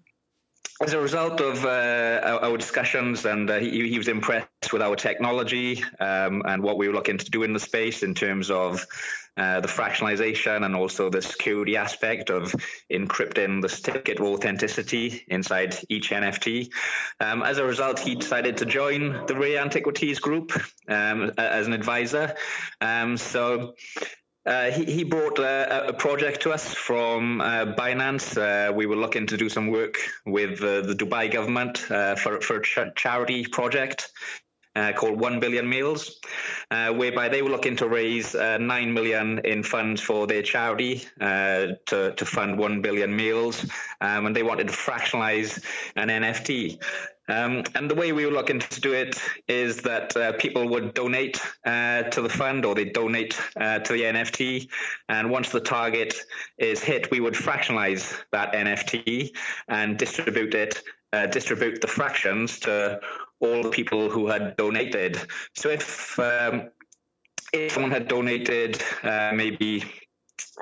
as 0.83 0.95
a 0.95 1.01
result 1.01 1.41
of 1.41 1.67
uh, 1.67 2.39
our 2.43 2.57
discussions, 2.57 3.27
and 3.27 3.51
uh, 3.51 3.59
he, 3.59 3.91
he, 3.91 3.99
was 3.99 4.09
impressed 4.09 4.73
with 4.73 4.81
our 4.81 4.97
technology 4.97 5.85
um, 6.01 6.43
and 6.47 6.63
what 6.63 6.79
we 6.79 6.89
were 6.89 6.95
looking 6.95 7.19
to 7.19 7.31
do 7.31 7.43
in 7.43 7.53
the 7.53 7.61
space 7.61 8.03
in 8.03 8.15
terms 8.15 8.51
of 8.51 8.87
uh, 9.37 9.61
the 9.61 9.69
fractionalization 9.69 10.65
and 10.65 10.75
also 10.75 11.11
the 11.11 11.21
security 11.21 11.77
aspect 11.77 12.31
of 12.31 12.55
encrypting 12.91 13.61
the 13.61 13.69
certificate 13.69 14.21
of 14.21 14.27
authenticity 14.27 15.23
inside 15.29 15.77
each 15.89 16.11
NFT. 16.11 16.71
Um, 17.21 17.43
as 17.43 17.59
a 17.59 17.65
result, 17.65 17.99
he 17.99 18.15
decided 18.15 18.57
to 18.59 18.67
join 18.67 19.27
the 19.27 19.37
Rare 19.37 19.61
Antiquities 19.61 20.19
Group 20.19 20.53
um, 20.89 21.31
as 21.37 21.67
an 21.67 21.75
advisor. 21.75 22.35
Um, 22.81 23.17
so 23.19 23.75
uh, 24.47 24.71
he, 24.71 24.85
he 24.85 25.05
brought 25.05 25.39
uh, 25.39 25.85
a 25.89 25.93
project 25.93 26.43
to 26.43 26.51
us 26.51 26.73
from 26.73 27.41
uh, 27.41 27.67
Binance. 27.77 28.39
Uh, 28.39 28.73
we 28.73 28.87
were 28.87 28.97
looking 28.97 29.27
to 29.27 29.37
do 29.37 29.49
some 29.49 29.69
work 29.69 29.97
with 30.25 30.63
uh, 30.63 30.81
the 30.81 30.95
Dubai 30.95 31.31
government 31.31 31.91
uh, 31.91 32.17
for, 32.17 32.41
for 32.41 32.57
a 32.57 32.63
ch- 32.63 32.95
charity 32.97 33.45
project 33.45 34.11
called 34.97 35.19
1 35.19 35.41
Billion 35.41 35.69
Meals, 35.69 36.21
whereby 36.71 37.29
they 37.29 37.43
were 37.43 37.51
looking 37.51 37.77
to 37.77 37.89
raise 37.89 38.35
9 38.35 38.95
million 38.95 39.41
in 39.45 39.63
funds 39.63 40.01
for 40.01 40.27
their 40.27 40.43
charity 40.43 41.05
to, 41.21 42.15
to 42.17 42.25
fund 42.25 42.59
1 42.59 42.81
billion 42.81 43.15
meals. 43.15 43.67
Um, 44.01 44.27
and 44.27 44.37
they 44.37 44.43
wanted 44.43 44.69
to 44.69 44.73
fractionalize 44.73 45.63
an 45.97 46.09
NFT. 46.09 46.81
Um, 47.31 47.63
and 47.77 47.89
the 47.89 47.95
way 47.95 48.13
we 48.13 48.27
were 48.27 48.33
looking 48.33 48.59
to 48.59 48.81
do 48.81 48.93
it 48.93 49.21
is 49.47 49.83
that 49.83 50.17
uh, 50.17 50.33
people 50.33 50.69
would 50.69 50.95
donate 50.95 51.41
uh, 51.65 52.03
to 52.05 52.23
the 52.23 52.29
fund 52.29 52.65
or 52.65 52.75
they 52.75 52.87
donate 52.87 53.41
uh, 53.57 53.79
to 53.79 53.93
the 53.93 54.03
NFT. 54.03 54.69
And 55.09 55.31
once 55.31 55.51
the 55.51 55.61
target 55.61 56.15
is 56.59 56.83
hit, 56.83 57.11
we 57.13 57.21
would 57.21 57.35
fractionalize 57.35 58.13
that 58.33 58.53
NFT 58.53 59.31
and 59.69 59.97
distribute 59.97 60.55
it, 60.55 60.83
uh, 61.13 61.27
distribute 61.27 61.81
the 61.81 61.87
fractions 61.87 62.59
to 62.61 63.01
all 63.41 63.63
the 63.63 63.71
people 63.71 64.11
who 64.11 64.29
had 64.29 64.57
donated. 64.57 65.19
So 65.55 65.71
if 65.71 66.19
um, 66.19 66.71
if 67.53 67.73
someone 67.73 67.91
had 67.91 68.09
donated 68.09 68.83
uh, 69.03 69.33
maybe 69.35 69.85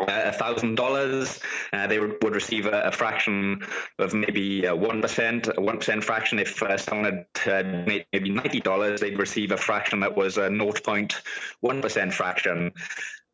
a 0.07 0.33
thousand 0.33 0.77
dollars, 0.77 1.41
uh, 1.73 1.87
they 1.87 1.99
would, 1.99 2.17
receive 2.23 2.67
a, 2.67 2.83
a, 2.83 2.93
fraction 2.93 3.63
of 3.99 4.15
maybe 4.15 4.67
one 4.67 5.03
percent, 5.03 5.49
a 5.57 5.61
one 5.61 5.79
percent 5.79 6.05
fraction. 6.05 6.39
If 6.39 6.63
uh, 6.63 6.77
someone 6.77 7.27
had 7.37 7.67
uh, 7.67 7.85
made 7.87 8.07
maybe 8.13 8.31
ninety 8.31 8.61
dollars, 8.61 9.01
they'd 9.01 9.19
receive 9.19 9.53
a 9.53 9.57
fraction 9.57 10.01
that 10.01 10.17
was 10.17 10.37
a 10.37 10.49
0.1 10.49 11.83
percent 11.83 12.15
fraction. 12.15 12.73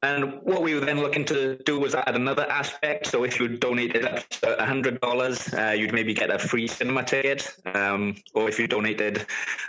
And 0.05 0.43
what 0.43 0.61
we 0.61 0.75
were 0.75 0.85
then 0.85 1.01
looking 1.01 1.25
to 1.27 1.57
do 1.65 1.81
was 1.81 1.95
add 1.95 2.15
another 2.15 2.47
aspect. 2.51 3.07
So 3.07 3.25
if 3.25 3.41
you 3.41 3.49
donated 3.49 4.05
up 4.05 4.29
to 4.29 4.57
$100, 4.61 5.59
uh, 5.59 5.73
you'd 5.73 5.95
maybe 5.95 6.13
get 6.13 6.31
a 6.31 6.39
free 6.39 6.67
cinema 6.67 7.05
ticket. 7.05 7.57
Um, 7.65 8.17
or 8.35 8.47
if 8.47 8.59
you 8.59 8.67
donated 8.67 9.25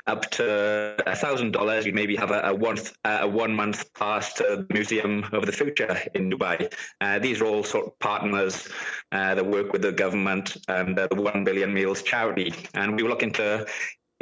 up 0.08 0.30
to 0.32 0.96
$1,000, 1.08 1.86
you'd 1.86 1.96
maybe 1.96 2.18
have 2.18 2.32
a, 2.32 2.42
a, 2.48 2.54
one, 2.54 2.78
a 3.06 3.26
one 3.26 3.56
month 3.56 3.94
pass 3.94 4.34
to 4.34 4.44
the 4.44 4.74
Museum 4.74 5.24
of 5.32 5.46
the 5.46 5.54
Future 5.54 5.98
in 6.14 6.30
Dubai. 6.30 6.70
Uh, 7.00 7.18
these 7.20 7.40
are 7.40 7.46
all 7.46 7.64
sort 7.64 7.88
of 7.88 8.00
partners 8.00 8.68
uh, 9.14 9.36
that 9.36 9.46
work 9.46 9.72
with 9.72 9.84
the 9.84 9.94
government 9.94 10.58
and 10.68 10.98
the 10.98 11.08
1 11.14 11.46
Billion 11.46 11.74
Meals 11.74 12.04
charity. 12.04 12.54
And 12.74 12.98
we 12.98 13.04
were 13.04 13.10
looking 13.10 13.32
to 13.34 13.66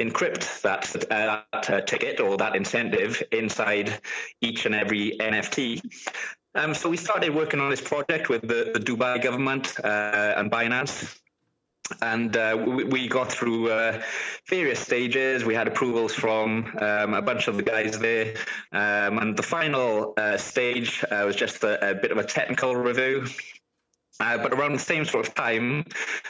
encrypt 0.00 0.62
that, 0.62 0.94
uh, 1.10 1.42
that 1.52 1.70
uh, 1.70 1.80
ticket 1.82 2.20
or 2.20 2.36
that 2.36 2.56
incentive 2.56 3.22
inside 3.32 4.00
each 4.40 4.66
and 4.66 4.74
every 4.74 5.16
NFT. 5.18 5.80
Um, 6.56 6.74
so 6.74 6.88
we 6.88 6.96
started 6.96 7.34
working 7.34 7.60
on 7.60 7.70
this 7.70 7.80
project 7.80 8.28
with 8.28 8.42
the, 8.42 8.70
the 8.72 8.80
Dubai 8.80 9.22
government 9.22 9.74
uh, 9.82 10.34
and 10.36 10.50
Binance. 10.50 11.18
And 12.00 12.34
uh, 12.34 12.64
we, 12.66 12.84
we, 12.84 13.08
got 13.08 13.30
through 13.30 13.70
uh, 13.70 14.00
various 14.48 14.80
stages. 14.80 15.44
We 15.44 15.54
had 15.54 15.68
approvals 15.68 16.14
from 16.14 16.72
um, 16.80 17.12
a 17.12 17.20
bunch 17.20 17.46
of 17.46 17.58
the 17.58 17.62
guys 17.62 17.98
there. 17.98 18.34
Um, 18.72 19.18
and 19.18 19.36
the 19.36 19.42
final 19.42 20.14
uh, 20.16 20.38
stage 20.38 21.04
was 21.10 21.36
just 21.36 21.62
a, 21.62 21.90
a, 21.90 21.94
bit 21.94 22.10
of 22.10 22.16
a 22.16 22.24
technical 22.24 22.74
review. 22.74 23.26
Uh, 24.20 24.38
but 24.38 24.52
around 24.52 24.72
the 24.72 24.78
same 24.78 25.04
sort 25.04 25.26
of 25.26 25.34
time, 25.34 25.84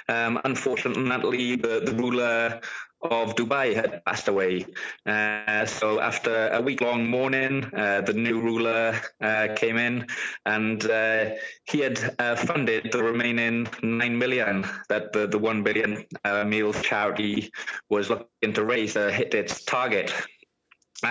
um, 0.09 0.41
unfortunately, 0.45 1.57
the, 1.57 1.83
the 1.85 1.95
ruler 1.95 2.61
of 3.05 3.37
Dubai 3.37 3.75
had 3.75 4.05
passed 4.05 4.29
away. 4.29 4.65
Uh, 5.07 5.67
so 5.67 6.01
after 6.01 6.49
a 6.49 6.61
week 6.61 6.81
long 6.81 7.09
mourning, 7.09 7.65
uh, 7.77 8.01
the 8.01 8.13
new 8.13 8.41
ruler 8.41 8.99
uh, 9.21 9.49
came 9.57 9.77
in 9.77 10.07
and 10.47 10.91
uh, 10.91 11.31
he 11.65 11.81
had 11.81 11.99
uh, 12.19 12.37
funded 12.37 12.91
the 12.93 13.03
remaining 13.03 13.69
9 13.83 14.19
million 14.19 14.67
that 14.89 15.13
the, 15.13 15.27
the 15.27 15.39
1 15.39 15.63
billion 15.63 16.05
uh, 16.25 16.45
meals 16.45 16.81
charity 16.83 17.51
was 17.91 18.09
looking 18.11 18.53
to 18.55 18.65
raise, 18.65 18.95
hit 18.95 19.35
its 19.35 19.65
target. 19.65 20.13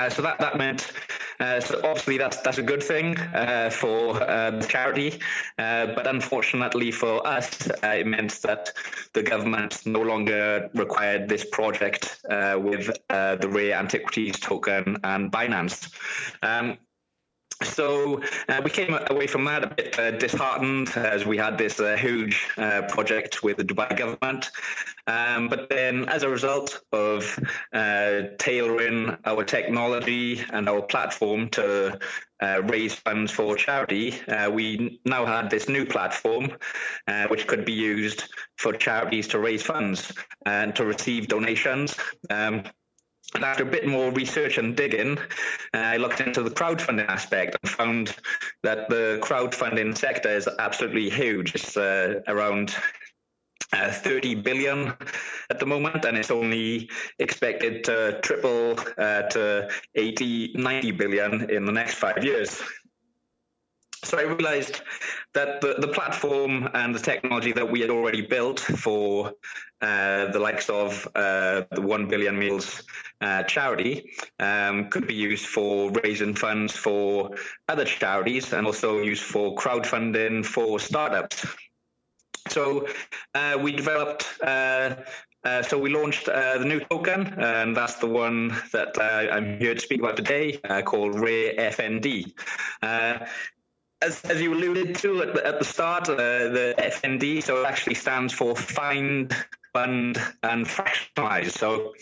So 0.10 0.22
that, 0.22 0.40
that 0.40 0.58
meant 0.58 0.92
uh, 1.40 1.60
so 1.60 1.80
obviously 1.84 2.18
that's 2.18 2.38
that's 2.38 2.58
a 2.58 2.64
good 2.64 2.82
thing 2.82 3.18
uh, 3.18 3.70
for 3.70 4.22
uh, 4.22 4.52
the 4.52 4.66
charity, 4.66 5.20
uh, 5.58 5.88
but 5.88 6.08
unfortunately 6.08 6.92
for 6.92 7.26
us, 7.28 7.70
uh, 7.70 7.88
it 7.88 8.08
meant 8.08 8.32
that 8.44 8.72
the 9.14 9.24
government 9.24 9.86
no 9.86 10.02
longer 10.02 10.70
required 10.74 11.28
this 11.28 11.46
project 11.46 12.20
with 12.30 12.88
the 13.10 13.50
Rare 13.50 13.76
Antiquities 13.76 14.40
token 14.40 14.98
and 15.04 15.32
Binance. 15.32 15.92
Um, 16.42 16.78
so 17.64 18.22
uh, 18.50 18.62
we 18.64 18.70
came 18.70 18.98
away 19.08 19.28
from 19.28 19.46
that 19.46 19.64
a 19.64 19.68
bit 19.68 19.98
uh, 20.00 20.12
disheartened 20.12 20.90
as 20.96 21.26
we 21.26 21.38
had 21.38 21.58
this 21.58 21.80
uh, 21.80 21.96
huge 21.96 22.48
project 22.90 23.44
with 23.44 23.58
the 23.58 23.64
Dubai 23.64 23.96
government. 23.98 24.52
Um, 25.06 25.50
but 25.50 25.70
then, 25.70 26.08
as 26.08 26.24
a 26.24 26.30
result 26.30 26.82
of 26.94 27.38
uh, 27.74 28.22
tailoring 28.38 29.18
our 29.26 29.44
technology 29.44 30.42
and 30.52 30.70
our 30.70 30.82
platform 30.82 31.50
to 31.50 32.00
uh, 32.42 32.62
raise 32.64 32.94
funds 32.96 33.32
for 33.32 33.56
charity, 33.58 34.20
uh, 34.28 34.50
we 34.50 35.02
now 35.06 35.26
had 35.26 35.50
this 35.50 35.68
new 35.68 35.86
platform 35.86 36.52
uh, 37.08 37.28
which 37.28 37.48
could 37.48 37.66
be 37.66 37.74
used 37.74 38.24
for 38.58 38.72
charities 38.74 39.28
to 39.30 39.40
raise 39.40 39.64
funds 39.64 40.14
and 40.46 40.76
to 40.76 40.86
receive 40.86 41.28
donations. 41.28 41.96
Um, 42.30 42.64
after 43.42 43.64
a 43.64 43.66
bit 43.66 43.88
more 43.88 44.12
research 44.12 44.58
and 44.58 44.76
digging, 44.76 45.18
uh, 45.18 45.78
I 45.78 45.98
looked 45.98 46.22
into 46.22 46.44
the 46.44 46.52
crowdfunding 46.52 47.08
aspect 47.08 47.58
and 47.62 47.72
found 47.72 48.16
that 48.62 48.90
the 48.90 49.20
crowdfunding 49.24 49.98
sector 49.98 50.30
is 50.30 50.48
absolutely 50.60 51.10
huge. 51.10 51.56
It's 51.56 51.76
uh, 51.76 52.22
around 52.28 52.76
uh, 53.74 53.92
30 53.92 54.36
billion 54.36 54.94
at 55.50 55.60
the 55.60 55.66
moment, 55.66 56.06
and 56.06 56.18
it's 56.18 56.32
only 56.32 56.90
expected 57.18 57.84
to 57.86 58.20
triple 58.22 58.80
uh, 58.98 59.24
to 59.24 59.70
80, 59.96 60.54
90 60.56 60.92
billion 60.92 61.50
in 61.50 61.66
the 61.66 61.72
next 61.72 61.96
five 61.96 62.24
years. 62.24 62.62
so 64.04 64.20
I 64.20 64.24
realized 64.24 64.82
that 65.34 65.62
the, 65.62 65.76
the 65.80 65.88
platform 65.88 66.70
and 66.74 66.94
the 66.94 67.00
technology 67.00 67.52
that 67.54 67.72
we 67.72 67.82
had 67.82 67.90
already 67.90 68.22
built 68.22 68.60
for 68.60 69.34
uh, 69.84 70.32
the 70.32 70.40
likes 70.40 70.70
of 70.70 71.08
uh, 71.14 71.64
the 71.72 71.82
1 71.82 72.08
billion 72.08 72.40
meals 72.40 72.84
uh, 73.20 73.44
charity 73.44 74.12
um, 74.40 74.90
could 74.90 75.08
be 75.08 75.14
used 75.14 75.46
for 75.46 75.92
raising 76.04 76.36
funds 76.36 76.74
for 76.76 77.32
other 77.68 77.84
charities 77.86 78.54
and 78.54 78.66
also 78.66 79.02
used 79.02 79.24
for 79.24 79.56
crowdfunding 79.56 80.46
for 80.46 80.80
startups. 80.80 81.46
So 82.48 82.88
uh, 83.36 83.58
we 83.62 83.74
developed 83.74 84.26
uh, 84.42 84.96
uh, 85.44 85.62
so 85.62 85.78
we 85.78 85.90
launched 85.90 86.30
uh, 86.30 86.58
the 86.58 86.64
new 86.64 86.80
token, 86.80 87.34
and 87.38 87.76
that's 87.76 87.96
the 87.96 88.08
one 88.08 88.56
that 88.72 88.98
uh, 88.98 89.34
I'm 89.34 89.60
here 89.60 89.76
to 89.76 89.80
speak 89.82 90.00
about 90.00 90.16
today, 90.16 90.58
called 90.86 91.20
Rare 91.20 91.54
FND. 91.56 92.34
As, 94.02 94.22
as, 94.24 94.42
you 94.42 94.54
alluded 94.54 94.96
to 94.98 95.22
at 95.22 95.34
the, 95.34 95.48
at 95.48 95.60
the 95.60 95.66
start, 95.66 96.06
the 96.06 96.76
FND, 96.78 97.44
so 97.44 97.62
it 97.62 97.66
actually 97.66 97.96
stands 97.96 98.34
for 98.34 98.56
Find, 98.56 99.34
Fund, 99.74 100.22
and 100.44 100.66
Fractionalize. 100.78 101.52
So 101.52 101.94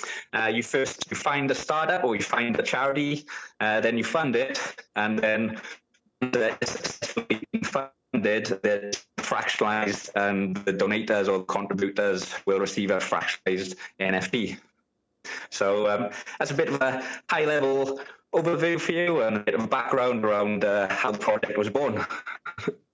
you 0.50 0.64
first 0.64 1.10
you 1.10 1.18
find 1.18 1.50
a 1.52 1.56
startup 1.56 2.04
or 2.04 2.16
you 2.16 2.22
find 2.22 2.60
a 2.60 2.64
charity, 2.64 3.26
then 3.60 3.98
you 3.98 4.04
fund 4.04 4.36
it, 4.36 4.60
and 4.96 5.18
then 5.20 5.62
it's 6.22 6.72
successfully 6.72 7.42
funded, 7.64 8.46
that 8.64 9.02
fractionalized 9.18 10.12
and 10.16 10.58
the 10.58 10.74
donators 10.74 11.28
or 11.28 11.44
contributors 11.46 12.34
will 12.46 12.60
receive 12.60 12.92
a 12.92 12.98
fractionalized 12.98 13.76
NFT. 14.00 14.58
So 15.50 15.88
um, 15.88 16.10
that's 16.40 16.52
a 16.52 16.54
bit 16.54 16.70
of 16.70 16.82
a 16.82 17.04
high 17.30 17.46
level 17.46 18.02
overview 18.34 18.80
for 18.80 18.92
you 18.92 19.22
and 19.22 19.38
a 19.38 19.40
bit 19.40 19.56
of 19.56 19.70
background 19.70 20.26
around 20.26 20.64
uh, 20.66 20.88
how 20.90 21.12
the 21.12 21.18
project 21.18 21.58
was 21.58 21.70
born. 21.70 22.06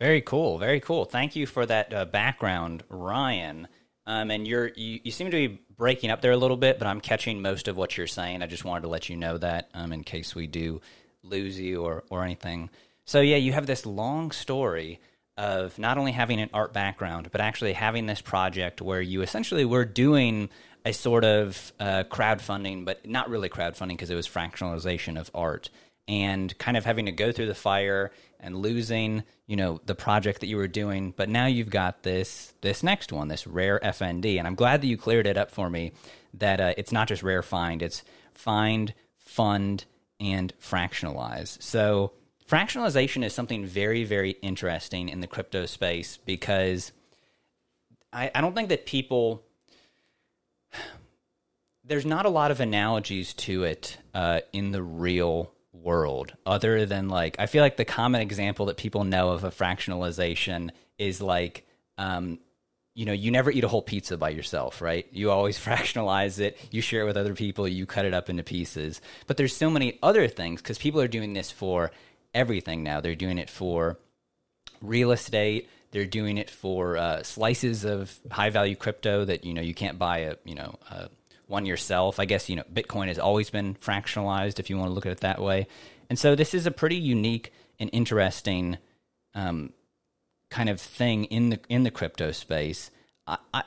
very 0.00 0.20
cool, 0.20 0.58
very 0.58 0.80
cool. 0.80 1.04
Thank 1.04 1.36
you 1.36 1.46
for 1.46 1.64
that 1.66 1.92
uh, 1.92 2.04
background, 2.04 2.82
Ryan. 2.88 3.68
Um, 4.06 4.30
and 4.30 4.46
you're 4.46 4.68
you, 4.76 5.00
you 5.02 5.10
seem 5.10 5.30
to 5.30 5.48
be 5.48 5.60
breaking 5.76 6.10
up 6.10 6.20
there 6.20 6.32
a 6.32 6.36
little 6.36 6.56
bit, 6.56 6.78
but 6.78 6.86
I'm 6.86 7.00
catching 7.00 7.40
most 7.40 7.68
of 7.68 7.76
what 7.76 7.96
you're 7.96 8.06
saying. 8.06 8.42
I 8.42 8.46
just 8.46 8.64
wanted 8.64 8.82
to 8.82 8.88
let 8.88 9.08
you 9.08 9.16
know 9.16 9.38
that 9.38 9.70
um, 9.72 9.92
in 9.92 10.04
case 10.04 10.34
we 10.34 10.46
do 10.46 10.80
lose 11.22 11.58
you 11.58 11.82
or 11.82 12.04
or 12.10 12.22
anything. 12.22 12.70
So 13.06 13.20
yeah, 13.20 13.36
you 13.36 13.52
have 13.52 13.66
this 13.66 13.86
long 13.86 14.30
story 14.30 15.00
of 15.36 15.78
not 15.78 15.98
only 15.98 16.12
having 16.12 16.40
an 16.40 16.50
art 16.52 16.72
background, 16.72 17.28
but 17.32 17.40
actually 17.40 17.72
having 17.72 18.06
this 18.06 18.20
project 18.20 18.80
where 18.80 19.00
you 19.00 19.22
essentially 19.22 19.64
were 19.64 19.84
doing 19.84 20.48
a 20.84 20.92
sort 20.92 21.24
of 21.24 21.72
uh, 21.80 22.04
crowdfunding, 22.10 22.84
but 22.84 23.08
not 23.08 23.30
really 23.30 23.48
crowdfunding 23.48 23.88
because 23.88 24.10
it 24.10 24.14
was 24.14 24.28
fractionalization 24.28 25.18
of 25.18 25.30
art, 25.34 25.70
and 26.06 26.56
kind 26.58 26.76
of 26.76 26.84
having 26.84 27.06
to 27.06 27.12
go 27.12 27.32
through 27.32 27.46
the 27.46 27.54
fire 27.54 28.12
and 28.44 28.56
losing, 28.56 29.24
you 29.46 29.56
know, 29.56 29.80
the 29.86 29.94
project 29.94 30.40
that 30.40 30.46
you 30.46 30.56
were 30.56 30.68
doing. 30.68 31.14
But 31.16 31.28
now 31.28 31.46
you've 31.46 31.70
got 31.70 32.02
this 32.02 32.52
this 32.60 32.82
next 32.82 33.10
one, 33.12 33.28
this 33.28 33.46
rare 33.46 33.80
FND, 33.82 34.38
and 34.38 34.46
I'm 34.46 34.54
glad 34.54 34.82
that 34.82 34.86
you 34.86 34.96
cleared 34.96 35.26
it 35.26 35.38
up 35.38 35.50
for 35.50 35.70
me. 35.70 35.92
That 36.34 36.60
uh, 36.60 36.74
it's 36.76 36.92
not 36.92 37.08
just 37.08 37.22
rare 37.22 37.42
find; 37.42 37.82
it's 37.82 38.04
find, 38.34 38.92
fund, 39.16 39.86
and 40.20 40.52
fractionalize. 40.60 41.60
So 41.62 42.12
fractionalization 42.48 43.24
is 43.24 43.32
something 43.32 43.64
very, 43.64 44.04
very 44.04 44.32
interesting 44.42 45.08
in 45.08 45.20
the 45.20 45.26
crypto 45.26 45.66
space 45.66 46.18
because 46.18 46.92
I, 48.12 48.30
I 48.34 48.40
don't 48.40 48.54
think 48.54 48.68
that 48.68 48.86
people 48.86 49.42
there's 51.84 52.06
not 52.06 52.26
a 52.26 52.30
lot 52.30 52.50
of 52.50 52.60
analogies 52.60 53.32
to 53.34 53.64
it 53.64 53.98
uh, 54.12 54.40
in 54.52 54.72
the 54.72 54.82
real 54.82 55.52
world 55.74 56.32
other 56.46 56.86
than 56.86 57.08
like 57.08 57.36
i 57.38 57.46
feel 57.46 57.62
like 57.62 57.76
the 57.76 57.84
common 57.84 58.20
example 58.20 58.66
that 58.66 58.76
people 58.76 59.04
know 59.04 59.30
of 59.30 59.44
a 59.44 59.50
fractionalization 59.50 60.70
is 60.98 61.20
like 61.20 61.66
um, 61.98 62.38
you 62.94 63.04
know 63.04 63.12
you 63.12 63.30
never 63.30 63.50
eat 63.50 63.64
a 63.64 63.68
whole 63.68 63.82
pizza 63.82 64.16
by 64.16 64.30
yourself 64.30 64.80
right 64.80 65.06
you 65.12 65.30
always 65.30 65.58
fractionalize 65.64 66.38
it 66.38 66.56
you 66.70 66.80
share 66.80 67.02
it 67.02 67.06
with 67.06 67.16
other 67.16 67.34
people 67.34 67.66
you 67.66 67.86
cut 67.86 68.04
it 68.04 68.14
up 68.14 68.30
into 68.30 68.42
pieces 68.42 69.00
but 69.26 69.36
there's 69.36 69.54
so 69.54 69.68
many 69.68 69.98
other 70.02 70.28
things 70.28 70.62
because 70.62 70.78
people 70.78 71.00
are 71.00 71.08
doing 71.08 71.32
this 71.32 71.50
for 71.50 71.90
everything 72.34 72.82
now. 72.82 73.00
They're 73.00 73.14
doing 73.14 73.38
it 73.38 73.48
for 73.48 73.98
real 74.82 75.12
estate. 75.12 75.70
They're 75.92 76.04
doing 76.04 76.38
it 76.38 76.50
for 76.50 76.96
uh, 76.96 77.22
slices 77.22 77.84
of 77.84 78.18
high 78.30 78.50
value 78.50 78.74
crypto 78.74 79.24
that 79.24 79.44
you 79.44 79.54
know 79.54 79.62
you 79.62 79.74
can't 79.74 79.98
buy 79.98 80.18
a 80.18 80.36
you 80.44 80.56
know 80.56 80.74
a 80.90 81.08
one 81.46 81.66
yourself. 81.66 82.18
I 82.18 82.24
guess 82.24 82.48
you 82.48 82.56
know 82.56 82.64
Bitcoin 82.72 83.08
has 83.08 83.18
always 83.18 83.50
been 83.50 83.74
fractionalized 83.74 84.58
if 84.58 84.70
you 84.70 84.78
want 84.78 84.90
to 84.90 84.94
look 84.94 85.06
at 85.06 85.12
it 85.12 85.20
that 85.20 85.40
way. 85.40 85.66
And 86.08 86.18
so 86.18 86.34
this 86.34 86.54
is 86.54 86.66
a 86.66 86.70
pretty 86.70 86.96
unique 86.96 87.52
and 87.78 87.90
interesting 87.92 88.78
um, 89.34 89.72
kind 90.50 90.68
of 90.68 90.80
thing 90.80 91.24
in 91.24 91.50
the 91.50 91.60
in 91.68 91.82
the 91.82 91.90
crypto 91.90 92.32
space. 92.32 92.90
I, 93.26 93.38
I, 93.52 93.62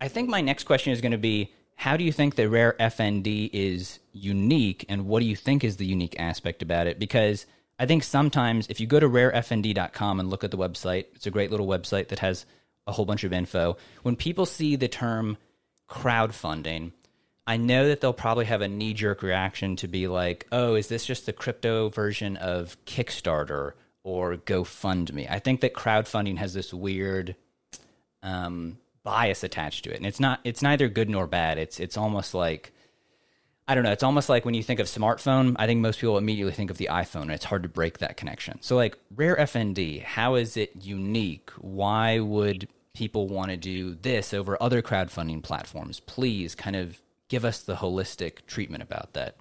I 0.00 0.08
think 0.08 0.28
my 0.28 0.40
next 0.40 0.64
question 0.64 0.92
is 0.92 1.00
going 1.00 1.12
to 1.12 1.18
be 1.18 1.52
how 1.76 1.96
do 1.96 2.04
you 2.04 2.12
think 2.12 2.36
the 2.36 2.48
rare 2.48 2.76
FND 2.78 3.50
is 3.52 3.98
unique, 4.12 4.84
and 4.88 5.06
what 5.06 5.20
do 5.20 5.26
you 5.26 5.36
think 5.36 5.64
is 5.64 5.76
the 5.76 5.86
unique 5.86 6.18
aspect 6.18 6.62
about 6.62 6.86
it? 6.86 6.98
Because 6.98 7.46
I 7.78 7.86
think 7.86 8.04
sometimes 8.04 8.68
if 8.68 8.80
you 8.80 8.86
go 8.86 9.00
to 9.00 9.08
rarefnd.com 9.08 10.20
and 10.20 10.30
look 10.30 10.44
at 10.44 10.50
the 10.50 10.56
website, 10.56 11.06
it's 11.14 11.26
a 11.26 11.30
great 11.30 11.50
little 11.50 11.66
website 11.66 12.08
that 12.08 12.20
has 12.20 12.46
a 12.86 12.92
whole 12.92 13.04
bunch 13.04 13.24
of 13.24 13.32
info. 13.32 13.76
When 14.02 14.14
people 14.14 14.46
see 14.46 14.76
the 14.76 14.88
term 14.88 15.36
crowdfunding, 15.94 16.92
I 17.46 17.56
know 17.56 17.88
that 17.88 18.00
they'll 18.00 18.12
probably 18.12 18.46
have 18.46 18.62
a 18.62 18.68
knee 18.68 18.94
jerk 18.94 19.22
reaction 19.22 19.76
to 19.76 19.88
be 19.88 20.08
like, 20.08 20.46
oh, 20.50 20.74
is 20.74 20.88
this 20.88 21.04
just 21.04 21.26
the 21.26 21.32
crypto 21.32 21.88
version 21.88 22.36
of 22.36 22.76
Kickstarter 22.84 23.72
or 24.02 24.36
GoFundMe? 24.36 25.30
I 25.30 25.38
think 25.38 25.60
that 25.60 25.74
crowdfunding 25.74 26.38
has 26.38 26.54
this 26.54 26.72
weird 26.72 27.36
um, 28.22 28.78
bias 29.04 29.44
attached 29.44 29.84
to 29.84 29.92
it, 29.92 29.98
and 29.98 30.06
it's 30.06 30.20
not 30.20 30.40
it's 30.42 30.62
neither 30.62 30.88
good 30.88 31.10
nor 31.10 31.26
bad. 31.26 31.58
It's 31.58 31.78
it's 31.78 31.96
almost 31.96 32.34
like 32.34 32.72
I 33.68 33.74
don't 33.74 33.84
know. 33.84 33.92
It's 33.92 34.02
almost 34.02 34.28
like 34.28 34.44
when 34.44 34.54
you 34.54 34.62
think 34.62 34.80
of 34.80 34.86
smartphone, 34.86 35.54
I 35.58 35.66
think 35.66 35.80
most 35.80 36.00
people 36.00 36.18
immediately 36.18 36.52
think 36.52 36.70
of 36.70 36.78
the 36.78 36.88
iPhone, 36.90 37.22
and 37.22 37.32
it's 37.32 37.44
hard 37.44 37.62
to 37.62 37.68
break 37.68 37.98
that 37.98 38.16
connection. 38.16 38.58
So, 38.62 38.76
like 38.76 38.96
Rare 39.14 39.36
FND, 39.36 40.02
how 40.02 40.34
is 40.34 40.56
it 40.56 40.72
unique? 40.82 41.50
Why 41.58 42.18
would 42.20 42.68
people 42.94 43.28
want 43.28 43.50
to 43.50 43.56
do 43.56 43.94
this 43.94 44.32
over 44.32 44.56
other 44.62 44.80
crowdfunding 44.80 45.42
platforms? 45.42 46.00
Please, 46.00 46.54
kind 46.54 46.76
of 46.76 46.98
give 47.28 47.44
us 47.44 47.60
the 47.60 47.76
holistic 47.76 48.46
treatment 48.46 48.82
about 48.82 49.12
that. 49.14 49.36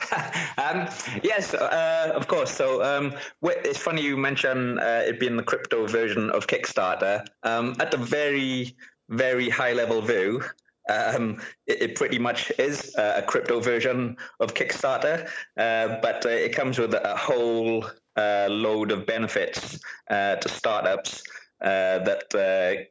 um, 0.58 0.88
yes, 1.22 1.54
uh, 1.54 2.12
of 2.14 2.26
course. 2.26 2.50
So 2.50 2.82
um, 2.82 3.14
it's 3.42 3.78
funny 3.78 4.02
you 4.02 4.16
mention 4.16 4.78
uh, 4.78 5.04
it 5.06 5.20
being 5.20 5.36
the 5.36 5.42
crypto 5.42 5.86
version 5.86 6.30
of 6.30 6.46
Kickstarter. 6.46 7.26
Um, 7.42 7.76
at 7.80 7.90
the 7.90 7.98
very, 7.98 8.76
very 9.08 9.48
high 9.48 9.72
level 9.72 10.00
view, 10.00 10.42
um, 10.88 11.40
it, 11.66 11.82
it, 11.82 11.94
pretty 11.94 12.18
much 12.18 12.50
is 12.58 12.94
a 12.96 13.22
crypto 13.22 13.60
version 13.60 14.16
of 14.40 14.54
Kickstarter, 14.54 15.28
uh, 15.56 16.00
but 16.02 16.24
uh, 16.26 16.30
it 16.30 16.52
comes 16.54 16.78
with 16.78 16.94
a 16.94 17.16
whole 17.16 17.84
uh, 18.16 18.48
load 18.50 18.90
of 18.90 19.06
benefits 19.06 19.78
uh, 20.10 20.36
to 20.36 20.48
startups. 20.48 21.22
That 21.60 22.30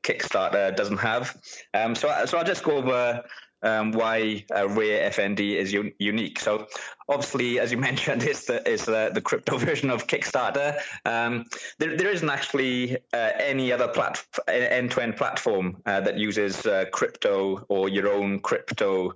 Kickstarter 0.03 0.75
doesn't 0.75 0.97
have. 0.97 1.35
Um, 1.73 1.95
so, 1.95 2.25
so 2.25 2.37
I'll 2.37 2.43
just 2.43 2.63
go 2.63 2.77
over 2.77 3.23
um, 3.61 3.91
why 3.91 4.45
uh, 4.55 4.67
Rare 4.69 5.09
FND 5.09 5.55
is 5.55 5.73
un- 5.73 5.93
unique. 5.99 6.39
So, 6.39 6.67
obviously, 7.07 7.59
as 7.59 7.71
you 7.71 7.77
mentioned, 7.89 8.23
it's 8.23 8.45
the, 8.45 8.61
it's 8.71 8.85
the, 8.85 9.11
the 9.13 9.21
crypto 9.21 9.57
version 9.65 9.89
of 9.89 10.07
Kickstarter. 10.07 10.79
Um, 11.05 11.45
there, 11.77 11.97
there 11.97 12.09
isn't 12.09 12.29
actually 12.29 12.97
uh, 13.13 13.31
any 13.37 13.71
other 13.71 13.87
plat- 13.87 14.25
end-to-end 14.47 15.17
platform 15.17 15.81
uh, 15.85 16.01
that 16.01 16.17
uses 16.17 16.65
uh, 16.65 16.85
crypto 16.91 17.65
or 17.69 17.89
your 17.89 18.11
own 18.11 18.39
crypto 18.39 19.13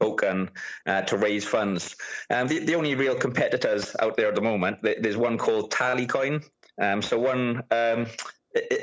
token 0.00 0.50
uh, 0.86 1.02
to 1.02 1.16
raise 1.16 1.44
funds. 1.44 1.96
Um, 2.30 2.48
the, 2.48 2.60
the 2.60 2.74
only 2.74 2.94
real 2.94 3.14
competitors 3.14 3.94
out 4.00 4.16
there 4.16 4.28
at 4.28 4.34
the 4.34 4.42
moment, 4.42 4.78
there's 4.82 5.16
one 5.16 5.38
called 5.38 5.72
Tallycoin. 5.72 6.44
Um, 6.78 7.00
so 7.00 7.18
one 7.18 7.62
um, 7.70 8.06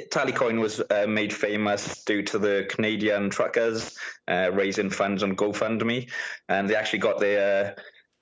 Tallycoin 0.09 0.59
was 0.59 0.79
uh, 0.79 1.05
made 1.07 1.33
famous 1.33 2.03
due 2.03 2.21
to 2.23 2.39
the 2.39 2.67
Canadian 2.69 3.29
truckers 3.29 3.97
uh, 4.27 4.51
raising 4.53 4.89
funds 4.89 5.23
on 5.23 5.35
GoFundMe, 5.35 6.09
and 6.49 6.69
they 6.69 6.75
actually 6.75 6.99
got 6.99 7.19
their 7.19 7.75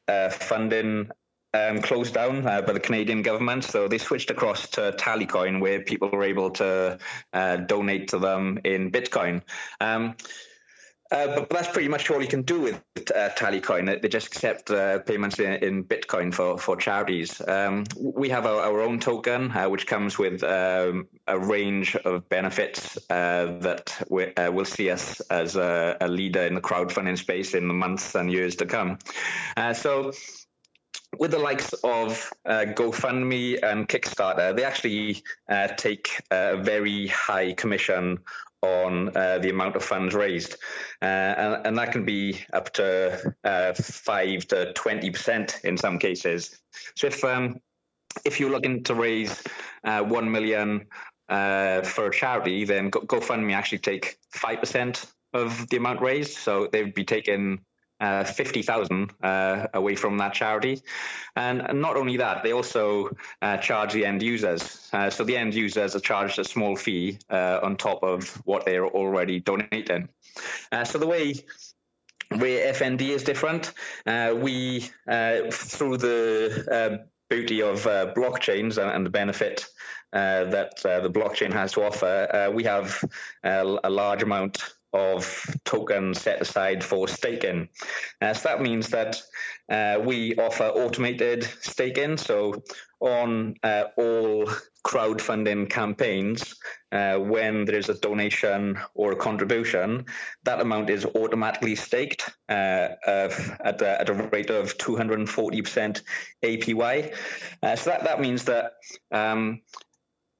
uh, 0.08 0.30
funding 0.30 1.10
um, 1.54 1.82
closed 1.82 2.14
down 2.14 2.48
uh, 2.48 2.62
by 2.62 2.74
the 2.74 2.80
Canadian 2.80 3.22
government. 3.22 3.64
So 3.64 3.88
they 3.88 3.98
switched 3.98 4.30
across 4.30 4.70
to 4.72 4.94
Tallycoin, 4.98 5.60
where 5.60 5.82
people 5.82 6.10
were 6.10 6.24
able 6.24 6.52
to 6.52 6.98
uh, 7.34 7.58
donate 7.58 8.10
to 8.10 8.20
them 8.20 8.60
in 8.64 8.92
Bitcoin. 8.92 9.42
Um, 9.80 10.16
uh, 11.12 11.28
but, 11.28 11.50
but, 11.50 11.50
that's 11.50 11.68
pretty 11.68 11.88
much 11.88 12.10
all 12.10 12.22
you 12.22 12.28
can 12.28 12.42
do 12.44 12.62
with 12.62 12.82
uh, 13.14 13.30
Tallycoin. 13.30 14.02
They 14.02 14.08
just 14.08 14.28
accept 14.28 14.72
uh, 14.72 15.00
payments 15.00 15.40
in, 15.40 15.54
in, 15.64 15.84
Bitcoin 15.84 16.34
for, 16.34 16.58
for 16.58 16.78
charities. 16.78 17.42
Um, 17.46 17.84
we 18.00 18.30
have 18.30 18.46
our, 18.46 18.62
our 18.62 18.82
own 18.82 19.00
token, 19.00 19.52
uh, 19.52 19.70
which 19.70 19.88
comes 19.88 20.18
with 20.18 20.44
um, 20.44 21.08
a 21.28 21.38
range 21.38 21.96
of 21.96 22.30
benefits 22.30 22.98
uh, 23.10 23.58
that 23.60 24.02
we, 24.10 24.34
uh, 24.36 24.52
will 24.52 24.66
see 24.66 24.90
us 24.90 25.20
as 25.30 25.56
a, 25.56 25.98
a, 26.00 26.08
leader 26.08 26.42
in 26.42 26.56
the 26.56 26.62
crowdfunding 26.62 27.18
space 27.18 27.54
in 27.54 27.68
the 27.68 27.74
months 27.74 28.16
and 28.16 28.32
years 28.32 28.56
to 28.58 28.66
come. 28.66 28.98
so 29.74 30.12
with 31.18 31.32
the 31.32 31.40
likes 31.40 31.74
of 31.84 32.32
uh, 32.46 32.66
GoFundMe 32.68 33.62
and 33.62 33.88
Kickstarter, 33.88 34.56
they 34.56 34.64
actually 34.64 35.24
uh, 35.50 35.68
take 35.68 36.22
a 36.32 36.58
very 36.58 37.08
high 37.08 37.54
commission 37.54 38.20
on 38.62 39.16
uh, 39.16 39.40
the 39.40 39.50
amount 39.50 39.76
of 39.76 39.84
funds 39.84 40.14
raised, 40.14 40.58
uh, 41.02 41.06
and, 41.06 41.68
and, 41.68 41.78
that 41.78 41.92
can 41.92 42.06
be 42.06 42.40
up 42.54 42.72
to 42.74 43.34
uh, 43.44 43.74
five 43.74 44.48
to 44.48 44.72
twenty 44.74 45.10
percent 45.10 45.62
in 45.64 45.78
some 45.78 45.98
cases. 45.98 46.60
So 46.96 47.08
if 47.08 47.24
um, 47.24 47.60
if 48.24 48.40
you're 48.40 48.52
looking 48.52 48.84
to 48.84 48.94
raise 48.94 49.44
uh, 49.84 50.04
one 50.04 50.32
million 50.32 50.86
for 51.28 52.08
a 52.08 52.12
charity, 52.12 52.66
then 52.66 52.92
GoFundMe 52.92 53.54
actually 53.54 53.80
take 53.80 54.18
five 54.32 54.60
percent 54.60 55.06
of 55.34 55.68
the 55.70 55.78
amount 55.78 56.02
raised, 56.02 56.38
so 56.38 56.68
they'd 56.72 56.94
be 56.94 57.06
taking 57.06 57.62
uh, 58.02 58.24
50,000 58.24 59.12
uh, 59.22 59.68
away 59.76 59.96
from 59.96 60.18
that 60.18 60.34
charity. 60.34 60.82
And, 61.36 61.62
not 61.80 61.96
only 61.96 62.18
that, 62.18 62.44
they 62.44 62.52
also 62.52 63.12
uh, 63.42 63.58
charge 63.58 63.94
the 63.94 64.06
end 64.06 64.24
users. 64.24 64.90
Uh, 64.92 65.10
so 65.10 65.24
the 65.24 65.38
end 65.38 65.54
users 65.54 65.96
are 65.96 66.00
charged 66.00 66.40
a 66.40 66.44
small 66.44 66.76
fee 66.76 67.20
uh, 67.30 67.60
on 67.62 67.78
top 67.78 68.04
of 68.04 68.30
what 68.46 68.66
they're 68.66 68.88
already 68.88 69.40
donating. 69.40 70.10
Uh, 70.72 70.84
so 70.84 70.98
the 70.98 71.08
way 71.08 71.36
Rare 72.32 72.74
FND 72.74 73.02
is 73.02 73.24
different, 73.24 73.74
we, 74.06 74.80
through 75.52 75.98
the 75.98 77.06
beauty 77.30 77.62
of 77.62 77.84
blockchains 77.84 78.78
and, 78.78 78.90
and, 78.92 79.06
the 79.06 79.10
benefit 79.10 79.66
that 80.12 80.78
the 80.82 81.10
blockchain 81.12 81.54
has 81.54 81.74
to 81.74 81.84
offer, 81.84 82.52
we 82.54 82.64
have 82.64 83.04
a 83.44 83.90
large 83.90 84.24
amount 84.24 84.74
of 84.94 85.46
tokens 85.66 86.22
set 86.22 86.42
aside 86.42 86.84
for 86.84 87.08
staking. 87.08 87.70
Uh, 88.22 88.34
so 88.34 88.50
that 88.50 88.62
means 88.62 88.90
that 88.90 89.22
uh, 89.70 89.98
we 90.04 90.36
offer 90.36 90.66
automated 90.66 91.44
staking. 91.62 92.18
So 92.18 92.64
on 93.00 93.56
uh, 93.64 93.86
all 93.98 94.50
crowdfunding 94.86 95.70
campaigns, 95.70 96.56
uh, 96.92 97.18
when 97.18 97.66
there 97.66 97.78
is 97.78 97.90
a 97.90 97.94
donation 98.00 98.78
or 98.94 99.14
a 99.14 99.16
contribution, 99.16 100.06
that 100.44 100.60
amount 100.60 100.90
is 100.90 101.06
automatically 101.06 101.76
staked 101.76 102.30
uh, 102.50 102.90
at, 103.06 103.82
a, 103.82 104.02
at, 104.02 104.10
a, 104.10 104.14
rate 104.32 104.50
of 104.50 104.78
240% 104.78 106.02
APY. 106.44 107.16
Uh, 107.64 107.76
so 107.76 107.90
that, 107.90 108.04
that 108.04 108.20
means 108.20 108.46
that 108.46 108.74
um, 109.12 109.62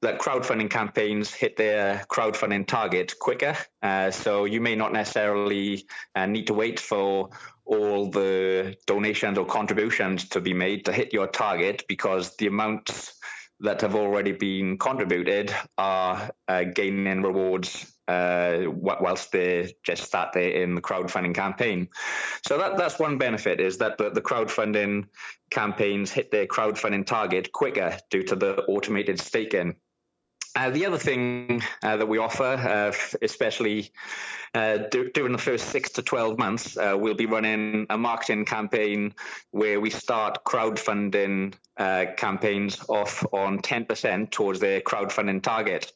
that 0.02 0.18
crowdfunding 0.18 0.68
campaigns 0.68 1.32
hit 1.32 1.56
their 1.56 2.04
crowdfunding 2.08 2.66
target 2.66 3.14
quicker. 3.18 3.56
Uh, 3.82 4.10
so 4.10 4.44
you 4.44 4.60
may 4.60 4.74
not 4.74 4.92
necessarily 4.92 5.86
uh, 6.14 6.26
need 6.26 6.48
to 6.48 6.54
wait 6.54 6.80
for 6.80 7.30
all 7.64 8.10
the 8.10 8.76
donations 8.86 9.38
or 9.38 9.46
contributions 9.46 10.28
to 10.28 10.40
be 10.40 10.52
made 10.52 10.84
to 10.84 10.92
hit 10.92 11.12
your 11.12 11.28
target 11.28 11.84
because 11.88 12.36
the 12.36 12.48
amounts 12.48 13.14
that 13.60 13.80
have 13.80 13.94
already 13.94 14.32
been 14.32 14.76
contributed 14.76 15.54
are 15.78 16.30
uh, 16.48 16.64
gaining 16.64 17.22
rewards 17.22 17.92
uh, 18.08 18.64
whilst 18.66 19.30
they 19.30 19.72
just 19.84 20.02
start 20.02 20.32
there 20.32 20.50
in 20.50 20.74
the 20.74 20.80
crowdfunding 20.80 21.34
campaign. 21.34 21.88
So 22.44 22.58
that 22.58 22.76
that's 22.76 22.98
one 22.98 23.18
benefit 23.18 23.60
is 23.60 23.78
that 23.78 23.98
the, 23.98 24.10
the 24.10 24.20
crowdfunding 24.20 25.06
campaigns 25.50 26.10
hit 26.10 26.32
their 26.32 26.46
crowdfunding 26.46 27.06
target 27.06 27.52
quicker 27.52 27.96
due 28.10 28.24
to 28.24 28.34
the 28.34 28.62
automated 28.64 29.20
staking. 29.20 29.76
Uh, 30.54 30.68
the 30.70 30.84
other 30.84 30.98
thing 30.98 31.62
uh, 31.82 31.96
that 31.96 32.06
we 32.06 32.18
offer, 32.18 32.44
uh, 32.44 32.92
especially 33.22 33.90
uh, 34.54 34.78
d- 34.90 35.08
during 35.14 35.32
the 35.32 35.38
first 35.38 35.68
six 35.68 35.90
to 35.90 36.02
12 36.02 36.38
months, 36.38 36.76
uh, 36.76 36.94
we'll 36.98 37.14
be 37.14 37.24
running 37.24 37.86
a 37.88 37.96
marketing 37.96 38.44
campaign 38.44 39.14
where 39.52 39.80
we 39.80 39.88
start 39.88 40.44
crowdfunding 40.44 41.54
uh, 41.78 42.04
campaigns 42.18 42.84
off 42.88 43.24
on 43.32 43.60
10% 43.60 44.30
towards 44.30 44.60
their 44.60 44.82
crowdfunding 44.82 45.42
target. 45.42 45.90